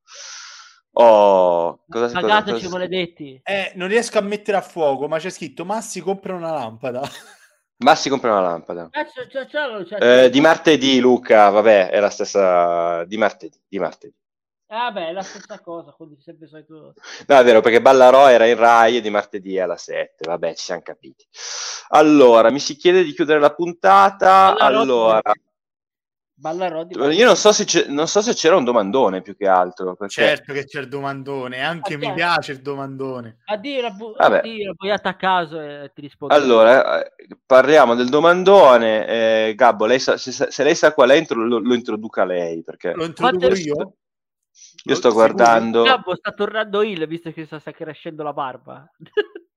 Oh, 0.94 1.82
cosa, 1.89 2.20
Pagateci 2.20 2.64
cosa- 2.64 2.69
maledetti. 2.69 3.40
Eh, 3.43 3.73
non 3.77 3.89
riesco 3.89 4.19
a 4.19 4.23
mettere 4.23 4.59
a 4.59 4.60
fuoco, 4.60 5.09
ma 5.09 5.19
c'è 5.19 5.31
scritto 5.31 5.64
Massi 5.64 6.01
compra 6.01 6.35
una 6.35 6.52
lampada. 6.52 7.01
Massi 7.82 8.09
compra 8.10 8.32
una 8.32 8.40
lampada. 8.43 8.89
Eh, 8.93 9.06
c'è- 9.06 9.27
c'è- 9.27 9.47
c'è- 9.47 9.85
c'è- 9.98 10.24
Eh, 10.24 10.31
di 10.31 10.40
martedì, 10.40 11.01
Luca, 11.01 11.48
vabbè, 11.48 11.89
è 11.90 11.98
la 11.98 12.10
stessa 12.10 13.05
di 13.05 13.16
martedì, 13.16 13.59
di 13.66 13.78
martedì. 13.78 14.14
Eh, 14.69 14.74
vabbè, 14.77 15.09
è 15.09 15.12
la 15.12 15.23
stessa 15.23 15.60
cosa, 15.60 15.93
quindi 15.93 16.19
sempre 16.23 16.47
solito... 16.47 16.94
No, 17.27 17.39
è 17.39 17.44
vero, 17.44 17.60
perché 17.60 17.82
Ballarò 17.82 18.28
era 18.31 18.47
in 18.47 18.56
Rai 18.56 18.97
e 18.97 19.01
di 19.01 19.10
martedì 19.10 19.56
è 19.56 19.60
alla 19.60 19.77
7, 19.77 20.24
vabbè, 20.27 20.55
ci 20.55 20.64
siamo 20.64 20.81
capiti. 20.82 21.27
Allora, 21.89 22.51
mi 22.51 22.59
si 22.60 22.77
chiede 22.77 23.02
di 23.02 23.12
chiudere 23.12 23.39
la 23.40 23.52
puntata, 23.52 24.55
Ballarò- 24.56 24.81
allora, 24.81 25.20
Ballarodi, 26.43 26.98
Io 26.98 27.24
non 27.24 27.36
so, 27.36 27.52
non 27.86 28.09
so 28.09 28.20
se 28.20 28.35
c'era 28.35 28.56
un 28.56 28.64
domandone 28.64 29.23
più 29.23 29.36
che 29.36 29.47
altro. 29.47 29.94
Perché... 29.94 30.12
Certo 30.14 30.52
che 30.52 30.64
c'è 30.64 30.81
il 30.81 30.89
domandone, 30.89 31.62
anche 31.62 31.97
mi 31.97 32.12
piace 32.12 32.51
il 32.51 32.60
domandone. 32.62 33.36
a 33.44 33.56
dire, 33.56 33.93
bu- 33.93 34.16
Vabbè. 34.16 34.39
a 34.39 34.40
dire 34.40 34.73
boiata 34.73 35.10
a 35.10 35.14
caso 35.14 35.60
e 35.60 35.93
ti 35.94 36.01
rispondo. 36.01 36.35
Allora, 36.35 37.01
eh, 37.05 37.12
parliamo 37.47 37.94
del 37.94 38.09
domandone. 38.09 39.06
Eh, 39.06 39.55
Gabbo, 39.55 39.86
lei 39.86 40.01
sa- 40.01 40.16
se, 40.16 40.32
se 40.32 40.64
lei 40.64 40.74
sa 40.74 40.93
qual 40.93 41.10
è, 41.10 41.14
intro- 41.14 41.44
lo, 41.47 41.60
lo 41.60 41.74
introduca 41.74 42.24
lei. 42.24 42.64
Perché 42.64 42.93
Lo 42.93 43.05
introduco 43.05 43.47
Quante- 43.47 43.60
io? 43.62 43.94
io 44.82 44.94
sto 44.97 45.12
guardando. 45.12 45.85
Gabbo 45.85 46.16
sta 46.16 46.32
tornando 46.32 46.82
il 46.82 47.06
visto 47.06 47.31
che 47.31 47.47
sta 47.47 47.70
crescendo 47.70 48.24
la 48.24 48.32
barba. 48.32 48.85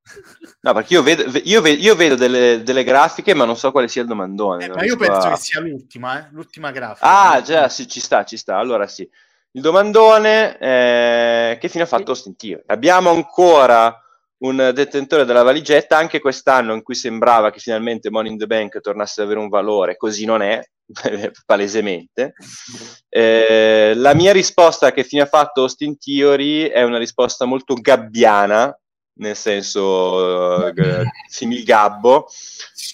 No, 0.61 0.73
perché 0.73 0.93
io 0.93 1.03
vedo, 1.03 1.29
ve- 1.29 1.41
io 1.43 1.61
ve- 1.61 1.71
io 1.71 1.95
vedo 1.95 2.15
delle, 2.15 2.61
delle 2.63 2.83
grafiche, 2.83 3.33
ma 3.33 3.45
non 3.45 3.57
so 3.57 3.71
quale 3.71 3.87
sia 3.87 4.03
il 4.03 4.07
domandone. 4.07 4.65
Eh, 4.65 4.69
ma 4.69 4.83
io 4.83 4.95
penso 4.97 5.27
a- 5.27 5.31
che 5.31 5.37
sia 5.37 5.59
l'ultima, 5.59 6.19
eh? 6.19 6.29
l'ultima 6.31 6.71
grafica. 6.71 7.31
Ah, 7.31 7.41
già, 7.41 7.69
sì, 7.69 7.87
ci 7.87 7.99
sta, 7.99 8.23
ci 8.23 8.37
sta. 8.37 8.57
Allora 8.57 8.87
sì. 8.87 9.07
Il 9.51 9.61
domandone, 9.61 10.57
eh, 10.59 11.57
che 11.59 11.69
fine 11.69 11.83
ha 11.83 11.87
fatto 11.87 12.11
Austin 12.11 12.35
Theory? 12.35 12.63
Abbiamo 12.67 13.09
ancora 13.09 13.99
un 14.37 14.71
detentore 14.73 15.25
della 15.25 15.43
valigetta, 15.43 15.97
anche 15.97 16.19
quest'anno 16.19 16.73
in 16.73 16.83
cui 16.83 16.93
sembrava 16.93 17.51
che 17.51 17.59
finalmente 17.59 18.11
Money 18.11 18.33
in 18.33 18.37
the 18.37 18.47
Bank 18.47 18.79
tornasse 18.81 19.21
ad 19.21 19.27
avere 19.27 19.41
un 19.41 19.49
valore, 19.49 19.95
così 19.95 20.25
non 20.25 20.41
è, 20.41 20.61
palesemente. 21.45 22.33
Eh, 23.15 23.93
la 23.95 24.13
mia 24.13 24.33
risposta 24.33 24.87
a 24.87 24.91
che 24.91 25.05
fine 25.05 25.21
ha 25.21 25.25
fatto 25.25 25.61
Austin 25.61 25.97
Theory 25.97 26.63
è 26.65 26.83
una 26.83 26.97
risposta 26.97 27.45
molto 27.45 27.75
gabbiana, 27.75 28.77
nel 29.17 29.35
senso 29.35 30.67
eh, 30.67 31.03
simil 31.29 31.63
gabbo, 31.63 32.27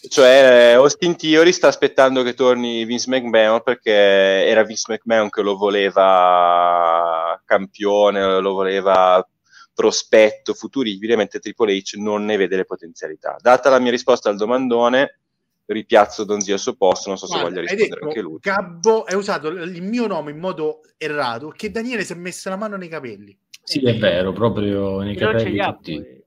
cioè 0.10 0.72
eh, 0.72 0.74
Austin 0.74 1.16
Theory 1.16 1.52
sta 1.52 1.68
aspettando 1.68 2.24
che 2.24 2.34
torni 2.34 2.86
Vince 2.86 3.10
McMahon 3.10 3.62
perché 3.64 3.92
era 3.92 4.64
Vince 4.64 4.92
McMahon 4.92 5.30
che 5.30 5.42
lo 5.42 5.56
voleva 5.56 7.42
campione, 7.46 8.40
lo 8.40 8.54
voleva 8.54 9.26
prospetto 9.74 10.54
futuribile, 10.54 11.16
mentre 11.16 11.40
Triple 11.40 11.74
H 11.74 11.98
non 11.98 12.26
ne 12.26 12.38
vede 12.38 12.56
le 12.56 12.66
potenzialità. 12.66 13.38
Data 13.40 13.70
la 13.70 13.80
mia 13.80 13.92
risposta 13.92 14.30
al 14.30 14.38
domandone, 14.38 15.20
ripiazzo 15.66 16.24
Donzi 16.24 16.52
al 16.52 16.60
suo 16.60 16.76
posto, 16.76 17.10
non 17.10 17.18
so 17.18 17.26
se 17.26 17.40
Guarda, 17.40 17.50
voglia 17.50 17.62
hai 17.62 17.76
rispondere 17.76 18.00
detto, 18.00 18.08
anche 18.08 18.22
lui. 18.22 18.40
Gabbo 18.42 19.04
hai 19.04 19.16
usato 19.16 19.48
il 19.48 19.82
mio 19.82 20.06
nome 20.08 20.32
in 20.32 20.40
modo 20.40 20.82
errato, 20.98 21.50
che 21.50 21.72
Daniele 21.72 22.04
si 22.04 22.14
è 22.14 22.16
messo 22.16 22.50
la 22.50 22.58
mano 22.58 22.76
nei 22.76 22.90
capelli. 22.90 23.36
Sì, 23.72 23.86
è 23.86 23.98
vero, 23.98 24.34
proprio 24.34 25.00
nei 25.02 25.16
capelli 25.16 25.58
tutti. 25.60 26.24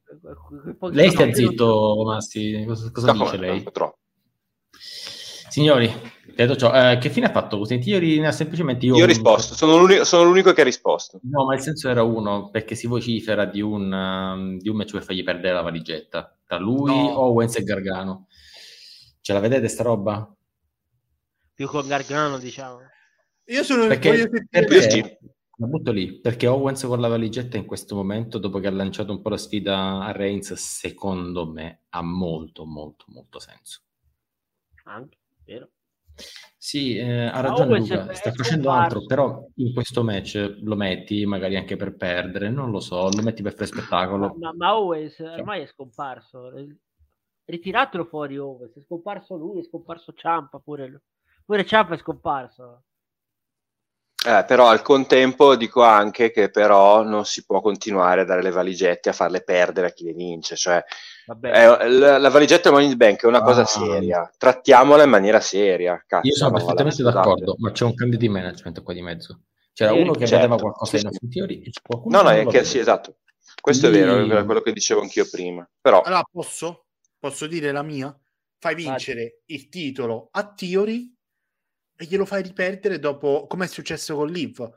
pochi- 0.79 0.95
Lei 0.97 1.11
sta 1.11 1.25
io- 1.27 1.35
zitto, 1.35 2.03
Massi, 2.07 2.65
cosa, 2.67 2.91
cosa 2.91 3.13
dice 3.13 3.37
no, 3.37 3.43
lei? 3.43 3.63
troppo. 3.71 3.99
Signori, 5.49 5.93
detto 6.35 6.57
ciò, 6.57 6.73
eh, 6.73 6.99
che 6.99 7.11
fine 7.11 7.27
ha 7.27 7.31
fatto? 7.31 7.63
Ne 7.69 8.27
ha 8.27 8.33
semplicemente 8.33 8.87
io, 8.87 8.97
Io 8.97 9.05
ho 9.05 9.07
risposto, 9.07 9.55
sono 9.55 9.77
l'unico, 9.79 10.05
sono 10.05 10.25
l'unico 10.25 10.53
che 10.53 10.63
ha 10.63 10.65
risposto. 10.65 11.21
No, 11.25 11.45
ma 11.45 11.55
il 11.55 11.61
senso 11.61 11.89
era 11.89 12.03
uno, 12.03 12.49
perché 12.51 12.75
si 12.75 12.87
vocifera 12.87 13.45
di 13.45 13.61
un, 13.61 13.93
um, 13.93 14.59
di 14.59 14.69
un 14.69 14.77
match 14.77 14.93
per 14.93 15.03
fargli 15.05 15.23
perdere 15.23 15.55
la 15.55 15.61
valigetta 15.63 16.37
tra 16.47 16.59
lui, 16.59 16.91
No. 16.91 17.21
Owens 17.21 17.57
e 17.57 17.63
Gargano. 17.63 18.27
Ce 19.21 19.33
la 19.33 19.39
vedete 19.41 19.69
sta 19.69 19.83
roba? 19.83 20.29
più 21.55 21.69
con 21.69 21.87
Gargano, 21.87 22.39
diciamo. 22.39 22.79
Io 23.45 23.63
sono 23.63 23.87
Perché, 23.87 24.09
voglio 24.09 24.23
sentire- 24.23 24.47
perché 24.67 24.97
Io. 24.97 25.19
La 25.57 25.67
butto 25.67 25.93
lì, 25.93 26.21
perché 26.21 26.47
Owens 26.47 26.85
con 26.85 27.01
la 27.01 27.09
valigetta 27.09 27.57
in 27.57 27.67
questo 27.67 27.95
momento, 27.95 28.39
dopo 28.39 28.59
che 28.59 28.67
ha 28.67 28.73
lanciato 28.73 29.13
un 29.13 29.21
po' 29.21 29.29
la 29.29 29.37
sfida 29.37 30.05
a 30.05 30.13
Reigns, 30.13 30.53
secondo 30.55 31.47
me 31.51 31.85
ha 31.91 32.03
molto, 32.03 32.65
molto, 32.65 33.05
molto 33.09 33.39
senso. 33.39 33.83
Anche, 34.85 35.19
vero? 35.45 35.71
Sì, 36.57 36.97
eh, 36.97 37.27
ha 37.27 37.41
ragione 37.41 37.73
Owens 37.73 37.91
Luca, 37.91 38.15
sta 38.15 38.33
facendo 38.33 38.71
altro, 38.71 39.05
però 39.05 39.47
in 39.57 39.75
questo 39.75 40.03
match 40.03 40.59
lo 40.63 40.77
metti 40.77 41.27
magari 41.27 41.57
anche 41.57 41.77
per 41.77 41.95
perdere, 41.97 42.51
non 42.51 42.71
lo 42.71 42.81
so, 42.81 43.11
lo 43.11 43.23
metti 43.23 43.43
per 43.43 43.53
fare 43.53 43.67
spettacolo. 43.67 44.35
ma, 44.39 44.53
ma 44.55 44.79
Owens 44.79 45.19
ormai 45.19 45.63
è 45.63 45.67
scomparso. 45.67 46.51
Ritiratelo 47.45 48.05
fuori 48.05 48.39
Owens. 48.39 48.75
È 48.75 48.81
scomparso 48.81 49.37
lui, 49.37 49.61
è 49.61 49.65
scomparso 49.65 50.15
Ciampa 50.15 50.59
pure. 50.59 51.03
Pure 51.45 51.67
Ciampa 51.67 51.95
è 51.95 51.99
scomparso. 51.99 52.85
Eh, 54.27 54.45
però 54.47 54.69
al 54.69 54.81
contempo 54.81 55.55
dico 55.55 55.83
anche 55.83 56.31
che 56.31 56.49
però 56.51 57.03
non 57.03 57.27
si 57.27 57.45
può 57.45 57.61
continuare 57.61 58.23
a 58.23 58.25
dare 58.25 58.43
le 58.43 58.51
valigette 58.51 59.11
a 59.11 59.13
farle 59.13 59.43
perdere 59.43 59.89
a 59.89 59.91
chi 59.93 60.05
le 60.05 60.13
vince. 60.15 60.57
Cioè, 60.57 60.83
Vabbè. 61.27 61.51
è- 61.51 61.89
la, 61.89 62.17
la 62.19 62.31
valigetta 62.31 62.71
Money 62.71 62.91
in 62.91 62.97
Bank 62.97 63.23
è 63.23 63.27
una 63.27 63.43
cosa 63.43 63.63
Ah. 63.63 63.67
seria, 63.67 64.31
trattiamola 64.37 65.03
in 65.03 65.11
maniera 65.11 65.41
seria. 65.41 66.03
Cazzo, 66.07 66.27
Io 66.27 66.35
sono 66.35 66.51
no, 66.51 66.57
perfettamente 66.57 67.03
d'accordo, 67.03 67.55
ma 67.59 67.71
c'è 67.73 67.85
un 67.85 67.95
cambio 67.95 68.19
di 68.19 68.29
management 68.29 68.83
qua 68.83 68.95
di 68.95 69.03
mezzo. 69.03 69.41
C'era 69.75 69.93
uno 69.93 70.13
che 70.13 70.27
certo, 70.27 70.37
vedeva 70.37 70.57
qualcosa 70.57 70.97
sì, 70.99 71.07
in 71.21 71.31
Theory 71.31 71.63
e 71.63 71.71
qualcuno 71.83 72.17
No, 72.17 72.23
no, 72.23 72.31
è 72.31 72.47
che 72.47 72.65
sì, 72.65 72.79
esatto. 72.79 73.17
Questo 73.61 73.89
Quindi- 73.89 74.09
è 74.09 74.11
vero, 74.13 74.25
era 74.33 74.45
quello 74.45 74.61
che 74.61 74.73
dicevo 74.73 75.01
anch'io 75.03 75.29
prima. 75.31 75.69
Però, 75.81 76.01
Allora, 76.01 76.23
posso? 76.31 76.87
Posso 77.19 77.47
dire 77.47 77.73
la 77.73 77.83
mia? 77.83 78.17
Fai 78.59 78.75
vincere 78.75 79.41
il 79.47 79.69
titolo 79.69 80.29
a 80.33 80.53
Theory 80.55 81.14
e 81.97 82.05
glielo 82.07 82.25
fai 82.25 82.43
riperdere 82.43 82.99
dopo, 82.99 83.47
come 83.47 83.65
è 83.65 83.69
successo 83.69 84.17
con 84.17 84.29
Liv. 84.29 84.69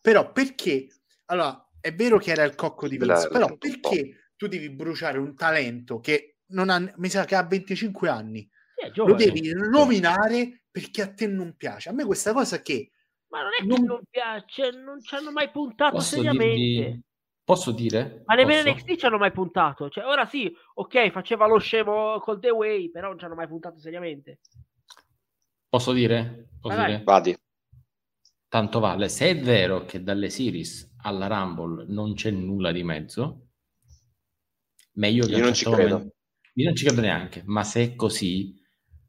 Però 0.00 0.32
perché? 0.32 0.88
Allora, 1.26 1.68
è 1.80 1.94
vero 1.94 2.18
che 2.18 2.30
era 2.32 2.42
il 2.44 2.54
cocco 2.54 2.88
di 2.88 2.96
Vince, 2.98 3.28
però 3.28 3.56
perché 3.56 4.30
tu 4.36 4.46
devi 4.46 4.70
bruciare 4.70 5.18
un 5.18 5.34
talento 5.34 6.00
che 6.00 6.38
non 6.48 6.70
ha, 6.70 6.78
mi 6.96 7.08
sa 7.08 7.24
che 7.24 7.34
ha 7.34 7.44
25 7.44 8.08
anni? 8.08 8.48
È 8.74 8.90
Lo 8.94 9.14
devi 9.14 9.52
nominare 9.52 10.62
perché 10.70 11.02
a 11.02 11.12
te 11.12 11.26
non 11.26 11.54
piace. 11.56 11.88
A 11.90 11.92
me 11.92 12.04
questa 12.04 12.32
cosa 12.32 12.60
che 12.62 12.90
Ma 13.28 13.42
non 13.42 13.50
è 13.52 13.60
che 13.60 13.66
non- 13.66 13.84
non 13.84 14.00
piace, 14.08 14.70
non 14.70 15.00
ci 15.00 15.14
hanno 15.14 15.30
mai 15.30 15.50
puntato 15.50 15.96
Posso 15.96 16.16
seriamente. 16.16 16.54
dirvi... 16.56 17.02
Posso 17.44 17.72
dire? 17.72 18.22
Ma 18.26 18.34
nemmeno 18.34 18.62
Posso? 18.62 18.74
NXT 18.74 18.96
ci 18.96 19.06
hanno 19.06 19.18
mai 19.18 19.32
puntato. 19.32 19.88
Cioè, 19.90 20.04
ora 20.04 20.24
sì, 20.24 20.52
ok, 20.74 21.10
faceva 21.10 21.46
lo 21.46 21.58
scemo 21.58 22.18
col 22.20 22.38
The 22.38 22.50
Way, 22.50 22.90
però 22.90 23.08
non 23.08 23.18
ci 23.18 23.24
hanno 23.24 23.34
mai 23.34 23.48
puntato 23.48 23.78
seriamente. 23.80 24.38
Posso 25.70 25.92
dire? 25.92 26.48
Posso 26.60 26.76
Vai, 26.76 26.86
dire? 26.90 27.02
vadi. 27.04 27.36
Tanto 28.48 28.80
vale, 28.80 29.08
se 29.08 29.28
è 29.28 29.38
vero 29.40 29.84
che 29.84 30.02
dalle 30.02 30.28
series 30.28 30.96
alla 31.02 31.28
Rumble 31.28 31.84
non 31.86 32.14
c'è 32.14 32.30
nulla 32.32 32.72
di 32.72 32.82
mezzo, 32.82 33.50
meglio 34.94 35.26
che 35.26 35.36
Io 35.36 35.44
non 35.44 35.54
ci 35.54 35.64
credo. 35.64 35.88
momento- 35.94 36.14
Io 36.54 36.64
non 36.64 36.74
ci 36.74 36.84
credo 36.84 37.00
neanche, 37.00 37.42
ma 37.46 37.62
se 37.62 37.82
è 37.82 37.94
così 37.94 38.52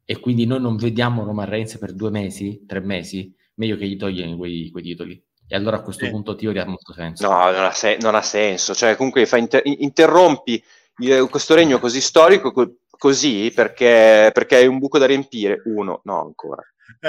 e 0.04 0.20
quindi 0.20 0.46
noi 0.46 0.60
non 0.60 0.76
vediamo 0.76 1.24
Roman 1.24 1.48
Reigns 1.48 1.76
per 1.78 1.92
due 1.92 2.10
mesi, 2.10 2.64
tre 2.66 2.78
mesi, 2.80 3.34
meglio 3.54 3.76
che 3.76 3.88
gli 3.88 3.96
togliano 3.96 4.36
quei, 4.36 4.70
quei 4.70 4.84
titoli. 4.84 5.20
E 5.48 5.56
allora 5.56 5.78
a 5.78 5.82
questo 5.82 6.04
Eh. 6.04 6.10
punto 6.10 6.36
Theory 6.36 6.60
ha 6.60 6.64
molto 6.64 6.92
senso. 6.92 7.28
No, 7.28 7.50
non 7.50 7.64
ha, 7.64 7.72
se- 7.72 7.98
non 8.00 8.14
ha 8.14 8.22
senso. 8.22 8.72
Cioè, 8.74 8.94
comunque 8.94 9.26
inter- 9.38 9.62
interrompi 9.66 10.62
il- 10.98 11.26
questo 11.28 11.54
regno 11.56 11.80
così 11.80 12.00
storico 12.00 12.52
co- 12.52 12.76
così 13.02 13.50
perché, 13.52 14.30
perché 14.32 14.54
hai 14.54 14.68
un 14.68 14.78
buco 14.78 14.96
da 14.96 15.06
riempire. 15.06 15.60
Uno, 15.64 16.02
no, 16.04 16.20
ancora. 16.20 16.62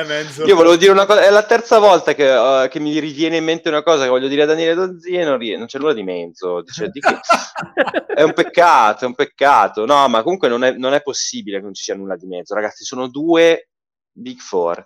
mezzo. 0.07 0.44
Io 0.44 0.56
volevo 0.56 0.76
dire 0.76 0.91
una 0.91 1.06
cosa, 1.06 1.24
è 1.24 1.30
la 1.30 1.44
terza 1.44 1.78
volta 1.78 2.15
che, 2.15 2.64
eh, 2.64 2.68
che 2.68 2.80
mi 2.80 2.98
riviene 2.98 3.38
in 3.38 3.44
mente 3.44 3.70
una 3.70 3.84
cosa 3.84 4.02
che 4.02 4.10
voglio 4.10 4.28
dire 4.28 4.41
a 4.41 4.45
Daniele 4.48 4.74
Donzi 4.74 5.11
e 5.11 5.24
non, 5.24 5.38
rie- 5.38 5.56
non 5.56 5.68
c'è 5.68 5.78
nulla 5.78 5.94
di 5.94 6.02
mezzo. 6.02 6.64
Cioè, 6.64 6.88
di 6.88 6.99
che- 6.99 7.20
è 8.11 8.24
un 8.24 8.34
peccato, 8.34 9.06
è 9.06 9.07
un 9.07 9.14
peccato. 9.14 9.86
No, 9.86 10.07
ma 10.07 10.24
comunque 10.24 10.48
non 10.48 10.64
è, 10.64 10.72
non 10.72 10.95
è 10.95 11.03
possibile 11.03 11.57
che 11.57 11.64
non 11.64 11.76
ci 11.76 11.84
sia 11.84 11.94
nulla 11.94 12.15
di 12.15 12.26
mezzo. 12.26 12.56
Ragazzi, 12.56 12.84
sono 12.84 13.07
due 13.07 13.70
Big 14.11 14.40
Four. 14.40 14.84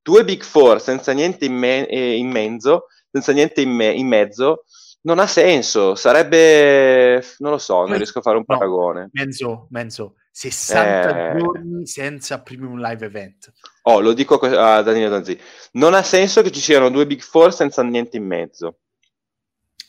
Due 0.00 0.24
Big 0.24 0.42
Four 0.42 0.80
senza 0.80 1.12
niente 1.12 1.44
in, 1.44 1.54
me- 1.54 1.86
eh, 1.86 2.16
in 2.16 2.30
mezzo, 2.30 2.86
senza 3.10 3.32
niente 3.32 3.60
in, 3.60 3.72
me- 3.72 3.92
in 3.92 4.06
mezzo, 4.06 4.64
non 5.02 5.18
ha 5.18 5.26
senso. 5.26 5.94
Sarebbe, 5.96 7.22
non 7.40 7.50
lo 7.50 7.58
so, 7.58 7.84
non 7.84 7.98
riesco 7.98 8.20
a 8.20 8.22
fare 8.22 8.38
un 8.38 8.44
no. 8.46 8.56
paragone. 8.56 9.10
Menzo, 9.12 9.66
Menzo, 9.68 10.14
60 10.38 11.32
Eh. 11.32 11.38
giorni 11.38 11.86
senza 11.86 12.42
premium 12.42 12.78
live 12.78 13.06
event. 13.06 13.52
Oh, 13.84 14.00
lo 14.00 14.12
dico 14.12 14.38
a 14.38 14.82
Daniele 14.82 15.08
Donzi. 15.08 15.38
Non 15.72 15.94
ha 15.94 16.02
senso 16.02 16.42
che 16.42 16.52
ci 16.52 16.60
siano 16.60 16.90
due 16.90 17.06
Big 17.06 17.22
Four 17.22 17.54
senza 17.54 17.82
niente 17.82 18.18
in 18.18 18.26
mezzo. 18.26 18.80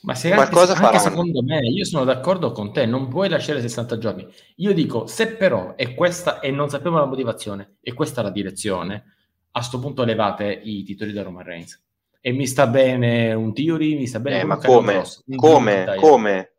Ma 0.04 0.16
se 0.16 0.30
Ma 0.30 0.44
anche, 0.44 0.54
cosa 0.54 0.74
anche 0.76 1.00
secondo 1.00 1.44
me, 1.44 1.60
io 1.68 1.84
sono 1.84 2.06
d'accordo 2.06 2.54
con 2.54 2.72
te, 2.72 2.86
non 2.86 3.10
puoi 3.10 3.28
lasciare 3.28 3.60
60 3.60 3.98
giorni. 3.98 4.26
Io 4.58 4.74
dico, 4.74 5.06
se 5.06 5.36
però 5.36 5.76
è 5.76 5.94
questa, 5.94 6.40
e 6.40 6.50
non 6.50 6.70
sappiamo 6.70 6.98
la 6.98 7.06
motivazione, 7.06 7.78
e 7.82 7.94
questa 7.94 8.22
è 8.22 8.24
la 8.24 8.30
direzione, 8.32 9.04
a 9.52 9.62
sto 9.62 9.80
punto 9.80 10.06
levate 10.06 10.46
i 10.64 10.84
titoli 10.84 11.12
da 11.12 11.24
Roman 11.24 11.44
Reigns. 11.44 11.84
E 12.22 12.32
mi 12.32 12.48
sta 12.48 12.68
bene 12.68 13.34
un 13.34 13.54
Theory, 13.54 13.98
mi 13.98 14.08
sta 14.08 14.22
bene 14.22 14.38
Eh, 14.40 14.42
un 14.44 14.48
ma 14.48 14.58
come? 14.58 14.94
Ross, 14.94 15.24
un 15.28 15.36
Come? 15.36 15.96
Come? 16.00 16.52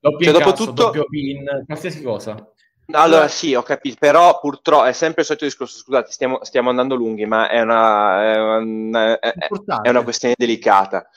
Doppio 0.00 0.24
Cioè, 0.24 0.32
dopo 0.32 0.48
incasso, 0.48 0.64
tutto- 0.64 0.82
doppio 0.84 1.04
pin, 1.04 1.44
qualsiasi 1.64 2.02
cosa. 2.02 2.50
Allora 2.92 3.26
sì, 3.28 3.54
ho 3.54 3.62
capito, 3.62 3.96
però 3.98 4.38
purtroppo 4.38 4.84
è 4.84 4.92
sempre 4.92 5.22
il 5.22 5.26
solito 5.26 5.44
discorso, 5.44 5.78
scusate, 5.78 6.10
stiamo, 6.12 6.44
stiamo 6.44 6.70
andando 6.70 6.94
lunghi, 6.94 7.26
ma 7.26 7.48
è 7.48 7.60
una, 7.60 8.22
è 8.22 8.38
una- 8.38 9.18
è- 9.18 9.34
è 9.80 9.88
una 9.90 10.02
questione 10.04 10.34
delicata. 10.36 11.08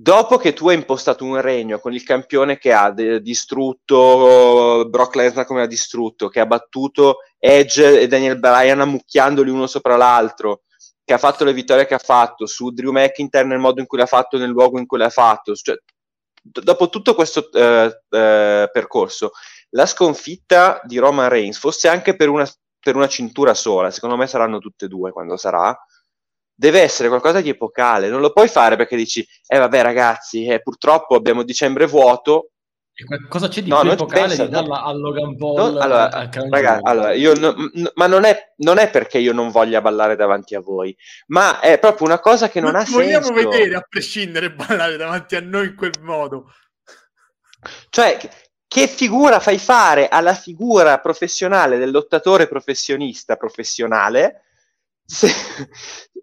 Dopo 0.00 0.36
che 0.36 0.52
tu 0.52 0.68
hai 0.68 0.76
impostato 0.76 1.24
un 1.24 1.40
regno 1.40 1.80
con 1.80 1.92
il 1.92 2.04
campione 2.04 2.56
che 2.58 2.72
ha 2.72 2.90
de- 2.92 3.20
distrutto 3.20 4.86
Brock 4.88 5.16
Lesnar 5.16 5.44
come 5.44 5.62
ha 5.62 5.66
distrutto, 5.66 6.28
che 6.28 6.38
ha 6.38 6.46
battuto 6.46 7.18
Edge 7.38 8.00
e 8.02 8.06
Daniel 8.06 8.38
Bryan 8.38 8.80
ammucchiandoli 8.80 9.50
uno 9.50 9.66
sopra 9.66 9.96
l'altro, 9.96 10.62
che 11.04 11.14
ha 11.14 11.18
fatto 11.18 11.42
le 11.44 11.52
vittorie 11.52 11.86
che 11.86 11.94
ha 11.94 11.98
fatto, 11.98 12.46
su 12.46 12.70
Drew 12.70 12.92
McIntyre 12.92 13.44
nel 13.46 13.58
modo 13.58 13.80
in 13.80 13.86
cui 13.86 13.98
l'ha 13.98 14.06
fatto, 14.06 14.38
nel 14.38 14.50
luogo 14.50 14.78
in 14.78 14.86
cui 14.86 14.98
l'ha 14.98 15.10
fatto, 15.10 15.54
cioè, 15.56 15.74
d- 16.42 16.60
dopo 16.62 16.88
tutto 16.90 17.14
questo 17.14 17.50
eh, 17.52 18.02
eh, 18.10 18.68
percorso, 18.72 19.32
la 19.70 19.86
sconfitta 19.86 20.80
di 20.84 20.98
Roman 20.98 21.28
Reigns 21.28 21.58
fosse 21.58 21.88
anche 21.88 22.16
per 22.16 22.28
una, 22.28 22.48
per 22.80 22.96
una 22.96 23.08
cintura 23.08 23.54
sola, 23.54 23.90
secondo 23.90 24.16
me 24.16 24.26
saranno 24.26 24.58
tutte 24.58 24.86
e 24.86 24.88
due 24.88 25.12
quando 25.12 25.36
sarà, 25.36 25.76
deve 26.54 26.80
essere 26.80 27.08
qualcosa 27.08 27.40
di 27.40 27.50
epocale, 27.50 28.08
non 28.08 28.20
lo 28.20 28.32
puoi 28.32 28.48
fare 28.48 28.76
perché 28.76 28.96
dici, 28.96 29.26
eh 29.46 29.58
vabbè 29.58 29.82
ragazzi, 29.82 30.46
eh, 30.46 30.60
purtroppo 30.60 31.14
abbiamo 31.14 31.42
dicembre 31.42 31.86
vuoto, 31.86 32.50
Cosa 33.28 33.46
c'è 33.46 33.62
di 33.62 33.68
No, 33.70 33.76
più 33.76 33.84
non 33.90 33.94
epocale 33.94 34.26
pensa, 34.26 34.44
di 34.44 34.50
darla 34.50 34.82
a 34.82 34.92
Logan 34.92 35.36
Paul? 35.36 35.54
No, 35.74 35.78
allora, 35.78 36.10
a 36.10 36.28
Crown 36.28 36.50
raga, 36.50 36.78
Jewel? 36.78 36.86
allora, 36.86 37.12
io 37.12 37.34
no- 37.38 37.54
ma 37.94 38.06
non 38.08 38.24
è, 38.24 38.54
non 38.56 38.78
è 38.78 38.90
perché 38.90 39.18
io 39.18 39.32
non 39.32 39.50
voglia 39.50 39.80
ballare 39.80 40.16
davanti 40.16 40.56
a 40.56 40.60
voi, 40.60 40.96
ma 41.28 41.60
è 41.60 41.78
proprio 41.78 42.08
una 42.08 42.18
cosa 42.18 42.48
che 42.48 42.60
non 42.60 42.74
ha 42.74 42.82
Ti 42.82 42.90
vogliamo 42.90 43.26
senso. 43.26 43.48
vedere 43.50 43.76
a 43.76 43.86
prescindere 43.88 44.52
ballare 44.52 44.96
davanti 44.96 45.36
a 45.36 45.40
noi 45.40 45.66
in 45.68 45.74
quel 45.76 45.92
modo. 46.00 46.52
Cioè, 47.88 48.18
che- 48.68 48.86
figura 48.86 49.40
fai 49.40 49.58
fare 49.58 50.08
alla 50.08 50.34
figura 50.34 50.98
professionale 51.00 51.78
del 51.78 51.90
lottatore 51.90 52.46
professionista 52.46 53.36
professionale? 53.36 54.42
Se- 55.04 55.32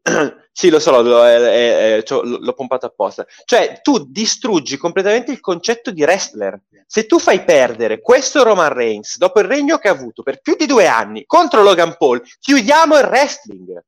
sì, 0.52 0.70
lo 0.70 0.80
so, 0.80 1.02
lo- 1.02 1.26
è- 1.26 1.38
è- 1.38 1.98
è- 1.98 2.04
c'ho- 2.04 2.22
l'ho 2.22 2.38
l'ho 2.40 2.54
pompato 2.54 2.86
apposta. 2.86 3.26
Cioè, 3.46 3.80
tu 3.82 4.06
distruggi 4.10 4.78
completamente 4.78 5.32
il 5.32 5.40
concetto 5.40 5.90
di 5.92 6.04
wrestler. 6.04 6.62
Se 6.86 7.08
tu 7.08 7.18
fai 7.18 7.44
perdere 7.44 8.00
questo 8.00 8.44
Roman 8.44 8.72
Reigns 8.72 9.18
dopo 9.18 9.40
il 9.40 9.48
regno 9.48 9.78
che 9.80 9.88
ha 9.88 9.92
avuto 9.92 10.22
per 10.22 10.40
più 10.42 10.56
di 10.56 10.68
due 10.68 10.86
anni 10.86 11.26
contro 11.26 11.64
Logan 11.64 11.96
Paul, 11.98 12.22
chiudiamo 12.40 12.96
il 13.00 13.06
wrestling. 13.06 13.84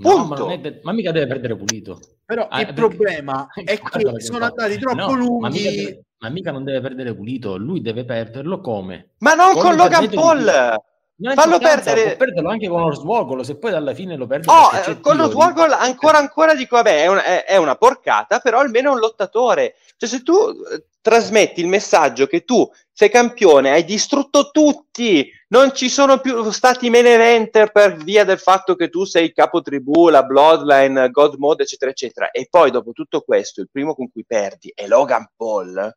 No, 0.00 0.24
ma, 0.26 0.56
de- 0.56 0.80
ma 0.84 0.92
mica 0.92 1.10
deve 1.12 1.26
perdere 1.26 1.56
pulito. 1.56 2.00
Però 2.24 2.46
Ah, 2.48 2.60
il 2.60 2.66
perché- 2.66 2.80
problema 2.80 3.46
è 3.52 3.78
che 3.78 4.20
sono 4.20 4.44
andati 4.44 4.78
troppo 4.78 4.96
No, 4.96 5.38
Ma 5.38 5.48
lunghi. 5.48 6.00
Ma 6.18 6.28
mica 6.30 6.50
non 6.50 6.64
deve 6.64 6.80
perdere 6.80 7.14
pulito, 7.14 7.56
lui 7.56 7.80
deve 7.80 8.04
perderlo 8.04 8.60
come? 8.60 9.10
Ma 9.18 9.34
non 9.34 9.52
Con 9.52 9.62
con 9.62 9.76
Logan 9.76 10.08
Paul! 10.10 10.76
Fallo 11.34 11.58
chance, 11.58 11.82
perdere- 11.82 12.16
perderlo 12.16 12.48
anche 12.48 12.68
con 12.68 12.80
lo 12.82 12.94
swoggle, 12.94 13.42
se 13.42 13.56
poi 13.56 13.72
alla 13.72 13.92
fine 13.92 14.16
lo 14.16 14.28
perde. 14.28 14.46
Oh, 14.48 14.70
eh, 14.72 15.00
con 15.00 15.16
lo. 15.16 15.28
Swoggle 15.28 15.74
ancora 15.74 16.18
ancora 16.18 16.54
dico, 16.54 16.76
vabbè, 16.76 17.02
è 17.02 17.06
una, 17.08 17.24
è- 17.24 17.44
è 17.44 17.56
una 17.56 17.74
porcata, 17.74 18.38
però 18.38 18.60
almeno 18.60 18.90
è 18.90 18.94
un 18.94 19.00
lottatore. 19.00 19.74
Cioè, 19.96 20.08
se 20.08 20.22
tu 20.22 20.32
eh, 20.32 20.84
trasmetti 21.00 21.60
il 21.60 21.66
messaggio 21.66 22.28
che 22.28 22.44
tu 22.44 22.70
sei 22.92 23.10
campione, 23.10 23.72
hai 23.72 23.84
distrutto 23.84 24.50
tutti, 24.52 25.28
non 25.48 25.74
ci 25.74 25.88
sono 25.88 26.20
più 26.20 26.52
stati 26.52 26.88
main 26.88 27.06
eventer 27.06 27.72
per 27.72 27.96
via 27.96 28.22
del 28.24 28.38
fatto 28.38 28.76
che 28.76 28.88
tu 28.88 29.04
sei 29.04 29.24
il 29.24 29.32
capo 29.32 29.60
tribù, 29.60 30.10
la 30.10 30.22
bloodline, 30.22 31.10
God 31.10 31.34
Mode, 31.38 31.64
eccetera, 31.64 31.90
eccetera. 31.90 32.30
E 32.30 32.46
poi 32.48 32.70
dopo 32.70 32.92
tutto 32.92 33.22
questo, 33.22 33.60
il 33.60 33.68
primo 33.72 33.92
con 33.96 34.08
cui 34.08 34.24
perdi 34.24 34.70
è 34.72 34.86
Logan 34.86 35.28
Paul. 35.36 35.96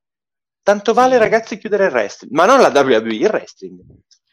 Tanto 0.63 0.93
vale, 0.93 1.17
ragazzi, 1.17 1.57
chiudere 1.57 1.85
il 1.85 1.91
wrestling, 1.91 2.33
ma 2.33 2.45
non 2.45 2.59
la 2.59 2.67
WWE, 2.69 3.13
il 3.15 3.25
wrestling. 3.27 3.79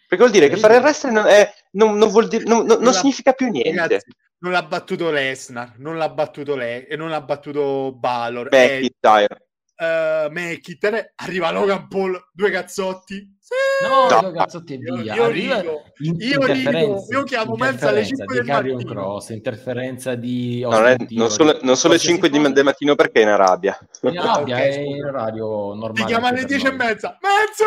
Perché 0.08 0.24
vuol 0.24 0.30
dire 0.30 0.48
che 0.48 0.56
fare 0.56 0.76
il 0.76 0.82
wrestling 0.82 1.14
non, 1.16 1.26
è- 1.26 1.52
non- 1.72 1.96
non 1.96 2.08
vuol 2.10 2.28
dire- 2.28 2.44
non- 2.44 2.66
significa 2.94 3.32
più 3.32 3.48
niente. 3.50 3.78
Ragazzi, 3.78 4.10
non 4.38 4.52
l'ha 4.52 4.62
battuto 4.62 5.10
Lesnar, 5.10 5.74
non 5.78 5.96
l'ha 5.96 6.08
battuto 6.08 6.54
lei 6.54 6.84
e 6.84 6.96
non 6.96 7.08
l'ha 7.10 7.20
battuto 7.20 7.92
Balor. 7.94 8.48
McIntyre. 8.50 9.48
Eh, 9.76 10.28
McIntyre, 10.30 11.12
arriva 11.16 11.50
Logan 11.50 11.88
Paul, 11.88 12.18
due 12.32 12.50
cazzotti. 12.50 13.36
No, 13.80 14.20
No. 14.20 14.30
cazzotti 14.32 14.74
e 14.74 14.76
Io- 14.78 14.96
via. 14.96 15.14
io 15.14 15.22
Arriva 15.24 15.62
io 15.62 15.82
interferenze, 15.98 17.14
io 17.14 17.22
chiamo 17.22 17.54
Mensa 17.56 17.88
alle 17.88 18.00
interferenza 18.00 18.04
5 18.04 18.26
di 18.40 18.46
del 18.46 18.74
mattino. 18.76 18.90
Cross, 19.02 19.28
interferenza 19.30 20.14
di 20.16 20.60
No, 20.60 20.68
non, 20.70 20.86
è- 20.86 20.96
non 21.10 21.30
sono, 21.30 21.52
non 21.62 21.76
sono 21.76 21.94
le 21.94 21.98
qualsiasi 21.98 22.06
5 22.06 22.28
di, 22.30 22.52
del 22.52 22.64
mattino 22.64 22.94
perché 22.94 23.20
è 23.20 23.22
in 23.22 23.28
Arabia. 23.28 23.78
In 24.02 24.18
Arabia 24.18 24.56
Ok, 24.56 24.60
è 24.62 24.78
in 24.80 25.04
orario 25.04 25.46
normale. 25.74 25.92
Ti 25.94 26.04
chiama 26.04 26.28
alle 26.28 26.40
anche 26.40 26.46
per 26.54 26.60
10 26.60 26.66
e 26.66 26.68
noi. 26.76 26.86
mezza. 26.86 27.18
Mezzo! 27.20 27.64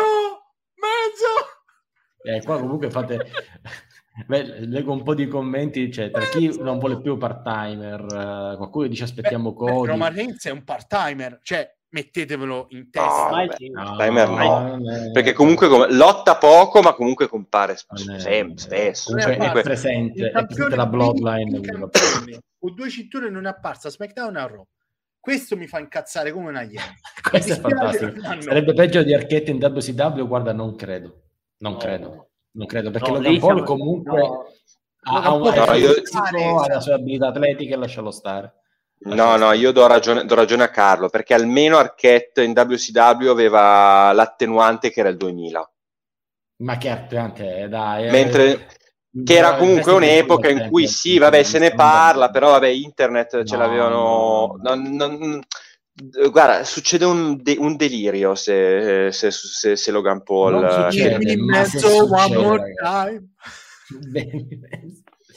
Mezzo! 0.76 2.36
Eh, 2.36 2.42
qua 2.44 2.58
comunque 2.60 2.90
fate... 2.90 3.18
Beh, 4.26 4.66
leggo 4.66 4.92
un 4.92 5.02
po' 5.02 5.14
di 5.14 5.26
commenti, 5.26 5.90
cioè, 5.90 6.10
tra 6.10 6.20
chi 6.26 6.54
non 6.60 6.78
vuole 6.78 7.00
più 7.00 7.16
part-timer, 7.16 8.00
eh, 8.02 8.56
qualcuno 8.58 8.86
dice 8.86 9.04
aspettiamo 9.04 9.52
beh, 9.52 9.56
Cody. 9.56 9.86
Roman 9.88 10.14
Reigns 10.14 10.44
è 10.46 10.50
un 10.50 10.64
part-timer, 10.64 11.40
cioè 11.42 11.66
mettetevelo 11.92 12.66
in 12.70 12.78
No, 12.78 12.88
testa. 12.90 13.82
No, 13.82 13.96
Timer 13.96 14.28
no. 14.28 14.36
non 14.76 14.90
è- 14.90 15.10
Perché 15.12 15.32
comunque 15.32 15.68
com- 15.68 15.86
lotta 15.94 16.36
poco, 16.36 16.80
ma 16.80 16.94
comunque 16.94 17.28
compare 17.28 17.76
sempre, 17.76 18.58
spesso. 18.58 19.10
Comunque 19.12 19.36
Non 19.36 19.46
è 19.46 19.58
è 19.58 19.62
presente, 19.62 20.30
è 20.30 20.46
tutta 20.46 20.74
la 20.76 20.86
bloodline. 20.86 21.60
con 22.58 22.74
due 22.74 22.88
cinture 22.90 23.28
non 23.30 23.46
è 23.46 23.48
apparsa 23.50 23.88
a 23.88 23.90
SmackDown 23.90 24.36
e 24.36 24.40
a 24.40 24.46
Raw. 24.46 24.66
Questo 25.20 25.56
mi 25.56 25.66
fa 25.66 25.78
incazzare 25.78 26.32
come 26.32 26.48
una 26.48 26.62
iena. 26.62 26.82
Questo 27.30 27.52
è 27.52 27.60
fantastico. 27.60 28.12
no. 28.34 28.40
Sarebbe 28.40 28.72
peggio 28.74 29.02
di 29.02 29.14
Archette 29.14 29.50
in 29.50 29.58
WCW? 29.58 30.26
Guarda, 30.26 30.52
non 30.52 30.74
credo. 30.76 31.22
Non 31.58 31.72
No. 31.72 31.78
credo. 31.78 32.30
Non 32.54 32.66
credo, 32.66 32.90
perché 32.90 33.10
No, 33.10 33.16
Logan 33.18 33.38
Paul 33.38 33.52
siamo- 33.52 33.62
comunque 33.64 34.18
no. 34.20 34.44
ha, 35.04 35.22
ha 35.22 35.32
un 35.32 35.42
Logan 35.42 35.54
Paul 35.54 35.68
ha 35.68 35.72
è 35.72 35.76
il 35.76 35.82
io- 35.82 36.58
ha 36.60 36.66
le 36.74 36.80
sue 36.80 36.92
abilità 36.92 37.28
atletiche, 37.28 37.76
lascialo 37.76 38.10
stare. 38.10 38.52
No, 39.04 39.36
no, 39.36 39.52
io 39.52 39.72
do 39.72 39.86
ragione, 39.86 40.24
do 40.24 40.34
ragione 40.34 40.62
a 40.62 40.70
Carlo, 40.70 41.08
perché 41.08 41.34
almeno 41.34 41.76
Arquette 41.76 42.42
in 42.42 42.52
WCW 42.52 43.28
aveva 43.28 44.12
l'attenuante 44.12 44.90
che 44.90 45.00
era 45.00 45.08
il 45.08 45.16
2000. 45.16 45.70
Ma 46.62 46.78
che 46.78 46.88
attenuante, 46.90 47.68
dai. 47.68 48.06
eh. 48.06 48.10
Mentre 48.10 48.66
che 49.24 49.36
era 49.36 49.56
comunque 49.56 49.92
un'epoca 49.92 50.48
in 50.48 50.68
cui 50.70 50.86
sì, 50.86 51.18
vabbè, 51.18 51.42
se 51.42 51.58
ne 51.58 51.74
parla, 51.74 52.30
però 52.30 52.50
vabbè, 52.52 52.68
internet 52.68 53.44
ce 53.44 53.56
No, 53.56 53.62
l'avevano... 53.62 54.56
no. 54.62 54.74
non- 54.74 55.40
guarda, 56.30 56.64
succede 56.64 57.04
un, 57.04 57.42
de- 57.42 57.56
un 57.58 57.76
delirio 57.76 58.34
se, 58.34 59.10
se, 59.12 59.30
se- 59.30 59.76
se 59.76 59.90
Logan 59.90 60.22
Paul... 60.22 60.60
Non 60.60 60.90
succede. 60.90 61.32
In 61.32 61.44
ma 61.44 61.64
se 61.64 61.76
mezzo 61.76 62.10
one 62.10 62.36
more 62.36 62.72
time. 62.82 63.28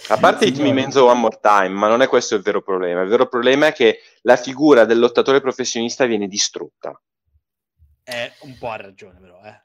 A 0.10 0.18
parte 0.18 0.46
i. 0.46 0.52
Timmy 0.52 0.72
Menzo 0.72 1.06
One 1.06 1.20
More 1.20 1.40
Time, 1.42 1.70
ma 1.70 1.88
non 1.88 2.02
è 2.02 2.08
questo 2.08 2.36
il 2.36 2.42
vero 2.42 2.62
problema. 2.62 3.02
Il 3.02 3.10
vero 3.10 3.28
problema 3.28 3.68
è 3.68 3.74
che 3.74 4.00
la 4.22 4.36
figura 4.36 4.86
del 4.86 5.00
lottatore 5.00 5.42
professionista 5.42 6.06
viene 6.06 6.28
distrutta. 6.28 7.00
Eh, 8.04 8.34
un 8.42 8.58
po' 8.58 8.70
ha 8.70 8.78
ragione 8.78 9.20
però, 9.20 9.42
eh. 9.44 9.64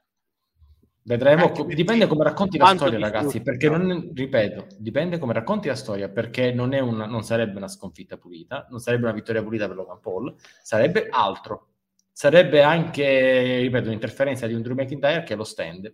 Vedremo, 1.03 1.45
Anche 1.45 1.65
dipende 1.65 2.05
come 2.05 2.23
racconti 2.23 2.57
la 2.57 2.75
storia, 2.75 2.99
ragazzi. 2.99 3.41
Perché 3.41 3.69
non, 3.69 4.11
ripeto, 4.13 4.67
dipende 4.77 5.17
come 5.17 5.33
racconti 5.33 5.67
la 5.67 5.75
storia. 5.75 6.09
Perché 6.09 6.51
non, 6.51 6.73
è 6.73 6.79
una, 6.79 7.05
non 7.05 7.23
sarebbe 7.23 7.57
una 7.57 7.67
sconfitta 7.67 8.17
pulita, 8.17 8.67
non 8.69 8.79
sarebbe 8.79 9.05
una 9.05 9.13
vittoria 9.13 9.41
pulita 9.41 9.67
per 9.67 9.75
Logan 9.75 9.99
Paul, 9.99 10.35
sarebbe 10.61 11.07
altro. 11.09 11.69
Sarebbe 12.11 12.61
anche, 12.61 13.59
ripeto, 13.61 13.87
un'interferenza 13.87 14.45
di 14.45 14.53
un 14.53 14.61
Drew 14.61 14.75
McIntyre 14.75 15.23
che 15.23 15.35
lo 15.35 15.43
stand. 15.43 15.91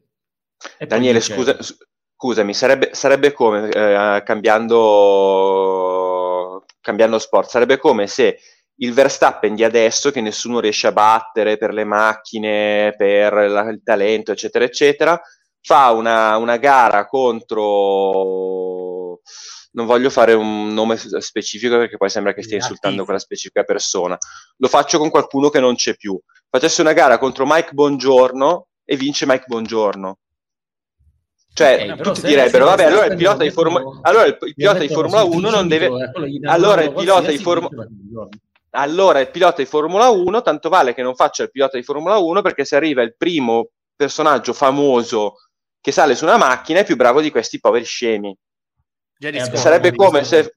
Daniele, 0.85 1.21
scusa, 1.21 1.57
scusami, 2.17 2.53
sarebbe, 2.53 2.89
sarebbe 2.93 3.31
come, 3.31 3.69
eh, 3.69 4.21
cambiando, 4.25 4.75
cambiando 6.81 7.19
sport, 7.19 7.49
sarebbe 7.49 7.77
come 7.77 8.07
se 8.07 8.39
il 8.79 8.93
Verstappen 8.93 9.55
di 9.55 9.63
adesso, 9.63 10.11
che 10.11 10.21
nessuno 10.21 10.59
riesce 10.59 10.87
a 10.87 10.91
battere 10.91 11.57
per 11.57 11.73
le 11.73 11.83
macchine, 11.83 12.93
per 12.97 13.33
la- 13.33 13.69
il 13.69 13.81
talento, 13.83 14.31
eccetera, 14.31 14.65
eccetera, 14.65 15.19
fa 15.61 15.91
una, 15.91 16.37
una 16.37 16.57
gara 16.57 17.05
contro... 17.07 19.21
Non 19.73 19.85
voglio 19.85 20.09
fare 20.09 20.33
un 20.33 20.73
nome 20.73 20.97
specifico 20.97 21.77
perché 21.77 21.97
poi 21.97 22.09
sembra 22.09 22.33
che 22.33 22.41
stia 22.41 22.57
insultando 22.57 23.03
quella 23.03 23.19
specifica 23.19 23.63
persona. 23.63 24.17
Lo 24.57 24.67
faccio 24.67 24.97
con 24.97 25.11
qualcuno 25.11 25.49
che 25.49 25.59
non 25.59 25.75
c'è 25.75 25.95
più. 25.95 26.19
Facesse 26.49 26.81
una 26.81 26.93
gara 26.93 27.19
contro 27.19 27.43
Mike 27.45 27.73
Bongiorno 27.73 28.69
e 28.83 28.95
vince 28.95 29.27
Mike 29.27 29.43
Bongiorno. 29.45 30.17
Cioè, 31.57 31.87
Ok, 31.89 31.95
però 31.97 32.11
tutti 32.11 32.27
direbbero, 32.27 32.65
vabbè, 32.65 32.83
allora 32.83 33.05
il 33.05 33.15
pilota 33.15 33.41
di 33.43 33.49
Formula, 33.49 33.99
allora 34.03 34.25
il, 34.25 34.37
il 34.41 34.53
lo 34.53 34.53
pilota 34.55 34.77
di 34.77 34.87
Formula 34.89 35.21
sul 35.21 35.33
1 35.33 35.49
non 35.49 35.67
deve, 35.67 35.89
allora 36.43 36.83
il 36.83 36.93
pilota 36.93 37.31
di 37.31 37.37
qualsiasi, 37.39 37.41
Formu- 37.41 37.69
vince 37.71 37.87
Michael 37.89 38.09
Jordan. 38.11 38.39
allora 38.69 39.19
il 39.21 39.29
pilota 39.31 39.55
di 39.63 39.65
Formula 39.67 40.09
1, 40.09 40.41
tanto 40.43 40.69
vale 40.69 40.93
che 40.93 41.01
non 41.01 41.15
faccia 41.15 41.41
il 41.41 41.49
pilota 41.49 41.77
di 41.77 41.83
Formula 41.83 42.17
1 42.17 42.41
perché 42.43 42.63
se 42.63 42.75
arriva 42.75 43.01
il 43.01 43.15
primo 43.17 43.69
personaggio 43.95 44.53
famoso 44.53 45.33
che 45.81 45.91
sale 45.91 46.13
su 46.13 46.25
una 46.25 46.37
macchina 46.37 46.81
è 46.81 46.85
più 46.85 46.95
bravo 46.95 47.21
di 47.21 47.31
questi 47.31 47.59
poveri 47.59 47.85
scemi. 47.85 48.37
Eh, 49.19 49.57
sarebbe 49.57 49.95
come 49.95 50.23
se- 50.23 50.53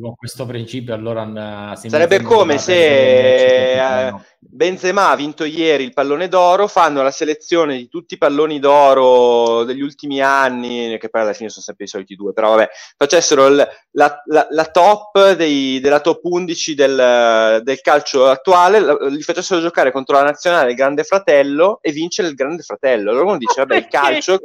con 0.00 0.14
questo 0.14 0.44
principio 0.44 0.92
allora 0.92 1.72
eh, 1.72 1.88
Sarebbe 1.88 2.20
come 2.20 2.58
se, 2.58 4.06
eh, 4.08 4.14
Benzema 4.38 5.08
ha 5.08 5.16
vinto 5.16 5.44
ieri 5.44 5.84
il 5.84 5.94
pallone 5.94 6.28
d'oro, 6.28 6.66
fanno 6.66 7.02
la 7.02 7.10
selezione 7.10 7.76
di 7.78 7.88
tutti 7.88 8.14
i 8.14 8.18
palloni 8.18 8.58
d'oro 8.58 9.64
degli 9.64 9.80
ultimi 9.80 10.20
anni, 10.20 10.98
che 10.98 11.08
poi 11.08 11.22
alla 11.22 11.32
fine 11.32 11.48
sono 11.48 11.64
sempre 11.64 11.86
i 11.86 11.88
soliti 11.88 12.14
due, 12.14 12.34
però 12.34 12.50
vabbè, 12.50 12.68
facessero 12.98 13.46
il- 13.46 13.66
la, 13.92 14.22
la- 14.26 14.46
la 14.50 14.64
top 14.66 15.32
dei- 15.32 15.80
della 15.80 16.00
top 16.00 16.20
11 16.24 16.74
del, 16.74 17.60
del 17.62 17.80
calcio 17.80 18.26
attuale, 18.28 18.78
la- 18.80 18.98
li 19.08 19.22
facessero 19.22 19.62
giocare 19.62 19.90
contro 19.90 20.16
la 20.16 20.24
nazionale 20.24 20.70
il 20.70 20.76
Grande 20.76 21.04
Fratello 21.04 21.78
e 21.80 21.92
vince 21.92 22.20
il 22.20 22.34
Grande 22.34 22.62
Fratello. 22.62 23.10
Allora 23.10 23.24
uno 23.24 23.38
dice, 23.38 23.54
vabbè, 23.56 23.76
il 23.76 23.86
calcio... 23.88 24.38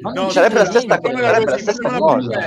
No, 0.00 0.12
non 0.12 0.30
sarebbe 0.30 0.54
la 0.54 0.68
c'entra 0.68 0.80
stessa 0.80 0.98
cosa, 0.98 1.22
sarebbe 1.22 1.50
la 1.50 1.58
stessa. 1.58 1.88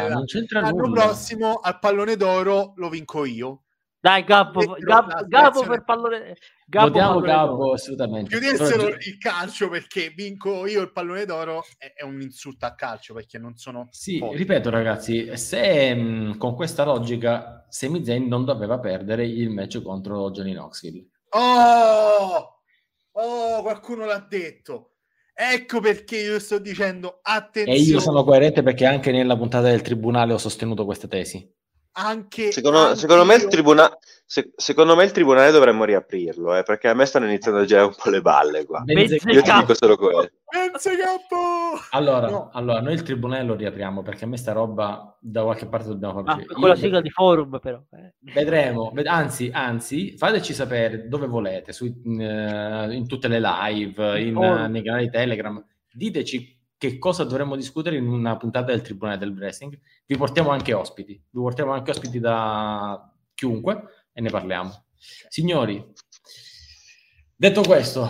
Non 0.10 0.26
c'entra 0.26 0.62
L'anno 0.62 0.92
prossimo 0.92 1.60
al 1.62 1.80
pallone 1.80 2.16
d'oro 2.16 2.74
lo 2.76 2.90
vinco 2.90 3.26
io. 3.26 3.64
Dai, 4.04 4.26
Gabbo, 4.26 4.76
Gabbo, 4.80 5.26
Gabbo 5.28 5.62
per 5.66 5.86
pallone. 5.86 6.36
Gabbo, 6.66 6.88
Votiamo 6.90 7.20
Gabbo, 7.22 7.72
assolutamente. 7.72 8.38
Chiudessero 8.38 8.90
il 8.90 9.18
calcio 9.18 9.70
perché 9.70 10.10
vinco 10.10 10.68
io 10.68 10.82
il 10.82 10.92
pallone 10.92 11.24
d'oro 11.24 11.64
è, 11.78 11.94
è 11.96 12.04
un 12.04 12.20
insulto 12.20 12.66
a 12.66 12.74
calcio 12.76 13.14
perché 13.14 13.38
non 13.38 13.56
sono 13.56 13.88
Sì, 13.92 14.18
forti. 14.18 14.36
ripeto 14.36 14.70
ragazzi, 14.70 15.38
se 15.38 15.96
mh, 15.96 16.38
con 16.38 16.54
questa 16.54 16.84
logica 16.84 17.66
Sami 17.70 18.04
Zayn 18.04 18.28
non 18.28 18.44
doveva 18.44 18.78
perdere 18.78 19.26
il 19.26 19.50
match 19.50 19.82
contro 19.82 20.32
Johnny 20.32 20.52
Knoxville. 20.52 21.08
Oh! 21.30 22.60
Oh, 23.12 23.62
qualcuno 23.62 24.04
l'ha 24.06 24.26
detto. 24.28 24.93
Ecco 25.35 25.80
perché 25.80 26.18
io 26.18 26.39
sto 26.39 26.60
dicendo 26.60 27.15
E 27.18 27.19
attenzione. 27.23 27.80
io 27.80 27.99
sono 27.99 28.23
coerente 28.23 28.61
perché 28.61 28.85
anche 28.85 29.11
nella 29.11 29.35
puntata 29.35 29.68
del 29.69 29.81
tribunale 29.81 30.34
ho 30.34 30.38
sostenuto 30.38 30.85
questa 30.85 31.07
tesi. 31.07 31.49
anche 31.95 32.51
Secondo, 32.51 32.80
anche 32.80 32.99
secondo 32.99 33.23
me 33.26 33.38
tribuna- 33.47 33.95
se- 34.34 34.51
secondo 34.55 34.95
me 34.95 35.03
il 35.03 35.11
tribunale 35.11 35.51
dovremmo 35.51 35.84
riaprirlo, 35.84 36.55
eh, 36.55 36.64
perché 36.64 36.88
a 36.88 36.95
me 36.95 37.05
stanno 37.05 37.26
iniziando 37.27 37.60
a 37.60 37.65
girare 37.65 37.85
un 37.85 37.93
po' 37.95 38.10
le 38.10 38.19
balle 38.22 38.65
qua. 38.65 38.80
Benze- 38.81 39.19
Benze- 39.23 39.30
Io 39.31 39.41
ti 39.43 39.51
dico 39.60 39.73
solo 39.76 39.95
quello. 39.95 40.27
Capo! 40.47 41.77
Allora, 41.91 42.30
No. 42.30 42.49
allora, 42.53 42.81
noi 42.81 42.93
il 42.93 43.03
tribunale 43.03 43.43
lo 43.43 43.53
riapriamo 43.55 44.01
perché 44.01 44.26
a 44.26 44.27
me 44.27 44.38
sta 44.38 44.51
roba 44.51 45.15
da 45.19 45.43
qualche 45.43 45.68
parte 45.68 45.88
dobbiamo 45.88 46.22
Ma 46.23 46.34
fare. 46.34 46.45
con 46.47 46.68
la 46.68 46.76
sigla 46.76 47.01
di 47.01 47.10
forum, 47.11 47.60
però. 47.60 47.80
eh. 47.91 48.14
Vedremo, 48.34 48.91
ved- 48.93 49.05
anzi, 49.07 49.49
anzi, 49.53 50.18
fateci 50.18 50.53
sapere 50.53 51.07
dove 51.07 51.27
volete, 51.27 51.72
su- 51.72 51.85
in, 51.85 52.19
eh, 52.22 52.95
in 52.95 53.07
tutte 53.07 53.27
le 53.27 53.39
live, 53.39 54.19
in, 54.19 54.35
Oh. 54.35 54.68
nei 54.68 54.81
canali 54.84 55.10
Telegram. 55.10 55.64
Diteci 55.91 56.60
che 56.77 56.97
cosa 56.97 57.23
dovremmo 57.23 57.55
discutere 57.55 57.95
in 57.97 58.07
una 58.07 58.35
puntata 58.38 58.72
del 58.72 58.81
Tribunale 58.81 59.18
del 59.18 59.31
Wrestling. 59.35 59.77
Vi 60.05 60.18
portiamo 60.18 60.49
anche 60.49 60.73
ospiti, 60.73 61.14
vi 61.14 61.39
portiamo 61.39 61.72
anche 61.72 61.91
ospiti 61.91 62.19
da 62.19 63.07
chiunque 63.34 63.84
e 64.14 64.22
ne 64.22 64.30
parliamo. 64.30 64.85
Signori, 65.27 65.84
detto 67.35 67.61
questo, 67.61 68.07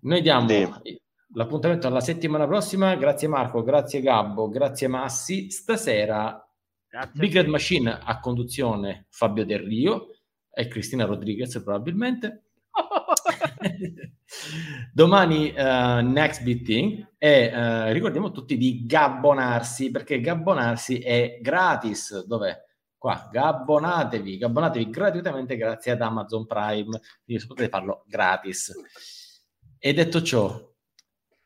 noi 0.00 0.20
diamo 0.22 0.48
Sì. 0.48 1.00
l'appuntamento 1.34 1.86
alla 1.86 2.00
settimana 2.00 2.46
prossima. 2.46 2.96
Grazie 2.96 3.28
Marco, 3.28 3.62
grazie 3.62 4.00
Gabbo, 4.00 4.48
grazie 4.48 4.88
Massi. 4.88 5.50
Stasera 5.50 6.44
Grazie. 6.88 7.20
Big 7.20 7.34
Red 7.34 7.46
Machine 7.48 7.98
a 8.02 8.20
conduzione 8.20 9.06
Fabio 9.10 9.44
Del 9.44 9.58
Rio 9.60 10.10
e 10.52 10.68
Cristina 10.68 11.04
Rodriguez 11.04 11.60
probabilmente. 11.62 12.42
Domani 14.92 15.52
eh, 15.52 16.02
Next 16.02 16.42
Big 16.42 16.64
Thing 16.64 17.14
e 17.18 17.46
eh, 17.46 17.92
ricordiamo 17.92 18.30
tutti 18.30 18.56
di 18.56 18.86
gabbonarsi 18.86 19.90
perché 19.90 20.20
gabbonarsi 20.20 20.98
è 21.00 21.38
gratis. 21.40 22.24
Dov'è? 22.26 22.63
Qua, 23.04 23.28
gabbonatevi, 23.30 24.38
gabbonatevi 24.38 24.88
gratuitamente 24.88 25.58
grazie 25.58 25.92
ad 25.92 26.00
Amazon 26.00 26.46
Prime, 26.46 26.98
quindi 27.22 27.46
potete 27.46 27.68
farlo 27.68 28.02
gratis. 28.06 28.72
E 29.78 29.92
detto 29.92 30.22
ciò, 30.22 30.58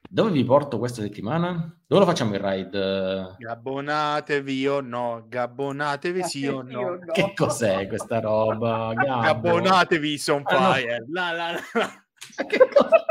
dove 0.08 0.30
vi 0.30 0.44
porto 0.44 0.78
questa 0.78 1.02
settimana? 1.02 1.76
Dove 1.84 2.02
lo 2.02 2.06
facciamo 2.08 2.36
il 2.36 2.40
ride? 2.40 3.34
Gabbonatevi 3.38 4.68
o 4.68 4.80
no? 4.80 5.24
Gabbonatevi 5.26 6.22
sì 6.22 6.46
o 6.46 6.62
no? 6.62 7.00
Che 7.12 7.32
cos'è 7.34 7.88
questa 7.88 8.20
roba? 8.20 8.92
Gabbo? 8.94 9.20
Gabbonatevi 9.22 10.16
son 10.16 10.44
Ah, 10.44 10.60
no. 10.60 10.72
fire. 10.74 11.06
La, 11.10 11.32
la, 11.32 11.60
la. 11.72 12.04
Che 12.46 12.68
cosa? 12.68 13.04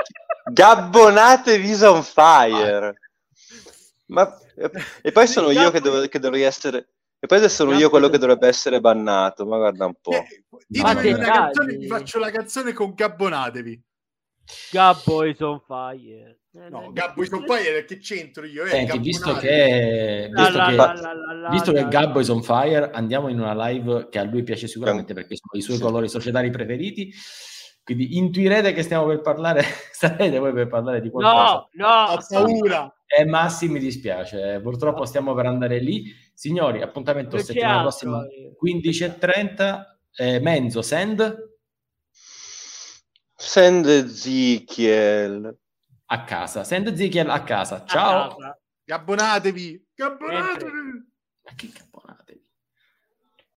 Gabbonate 0.46 1.58
Visa 1.58 1.92
on 1.92 2.02
Fire. 2.02 2.98
Ma, 4.06 4.40
e 5.02 5.12
poi 5.12 5.28
sono 5.28 5.52
io 5.52 5.70
che, 5.70 5.82
dov- 5.82 6.08
che 6.08 6.20
dovrei 6.20 6.44
essere... 6.44 6.94
E 7.20 7.26
poi 7.26 7.38
adesso 7.40 7.64
sono 7.64 7.78
io 7.78 7.90
quello 7.90 8.10
che 8.10 8.20
dovrebbe 8.20 8.48
essere 8.48 8.80
bannato, 8.80 9.46
ma 9.46 9.58
guarda 9.58 9.86
un 9.86 9.96
po'. 10.00 10.12
Eh, 10.12 10.44
Ditemi 10.68 11.14
una 11.14 11.26
canzone, 11.26 11.76
vi 11.76 11.88
faccio 11.88 12.20
la 12.20 12.30
canzone 12.30 12.74
con 12.74 12.94
Gabbonatevi. 12.94 13.84
Gabbo 14.72 15.24
is 15.24 15.40
on 15.40 15.60
fire. 15.60 16.40
No, 16.70 16.92
Gabbo 16.92 17.24
is 17.24 17.32
on 17.32 17.44
fire, 17.46 17.86
che 17.86 17.98
c'entro 17.98 18.46
io? 18.46 18.64
Eh, 18.64 18.70
Senti, 18.70 19.00
visto 19.00 19.36
che, 19.36 20.30
visto 20.32 20.58
la, 20.58 20.66
che, 20.68 20.76
la, 20.76 20.94
la, 20.94 21.50
visto 21.50 21.72
che 21.72 21.88
Gabbo 21.88 22.20
is 22.20 22.30
on 22.30 22.42
fire, 22.42 22.92
andiamo 22.92 23.28
in 23.30 23.40
una 23.40 23.68
live 23.68 24.10
che 24.10 24.20
a 24.20 24.24
lui 24.24 24.44
piace 24.44 24.68
sicuramente 24.68 25.14
perché 25.14 25.36
sono 25.36 25.60
i 25.60 25.62
suoi 25.62 25.78
Sì. 25.78 25.82
colori 25.82 26.08
societari 26.08 26.50
preferiti. 26.50 27.12
Quindi 27.84 28.18
intuirete 28.18 28.74
che 28.74 28.84
stiamo 28.84 29.06
per 29.06 29.22
parlare, 29.22 29.64
sarete 29.92 30.38
voi 30.40 30.54
per 30.54 30.68
parlare 30.68 31.02
di 31.02 31.10
qualcosa. 31.10 31.68
No, 31.74 31.88
no, 31.88 32.04
Ho 32.12 32.20
paura. 32.28 32.97
E 33.08 33.24
Massi 33.26 33.70
mi 33.70 33.80
dispiace, 33.80 34.60
purtroppo 34.62 35.06
stiamo 35.06 35.34
per 35.34 35.46
andare 35.46 35.80
lì. 35.80 36.14
Signori, 36.34 36.82
appuntamento 36.82 37.38
c'è 37.38 37.44
settimana 37.44 37.82
altro. 37.84 38.10
prossima 38.10 38.26
15.30. 38.62 39.84
Eh, 40.20 40.40
Menzo, 40.40 40.82
send 40.82 41.46
Send 43.40 43.86
Ezekiel. 43.88 45.58
a 46.10 46.24
casa. 46.24 46.64
Send 46.64 46.88
Ezekiel 46.88 47.30
a 47.30 47.44
casa. 47.44 47.84
a 47.84 47.86
Ciao. 47.86 48.36
casa. 48.36 48.60
Gabbonatevi. 48.84 49.88
Gabbonatevi. 49.96 50.72
Ma 51.44 51.52
che 51.56 51.70
cazzo? 51.72 51.87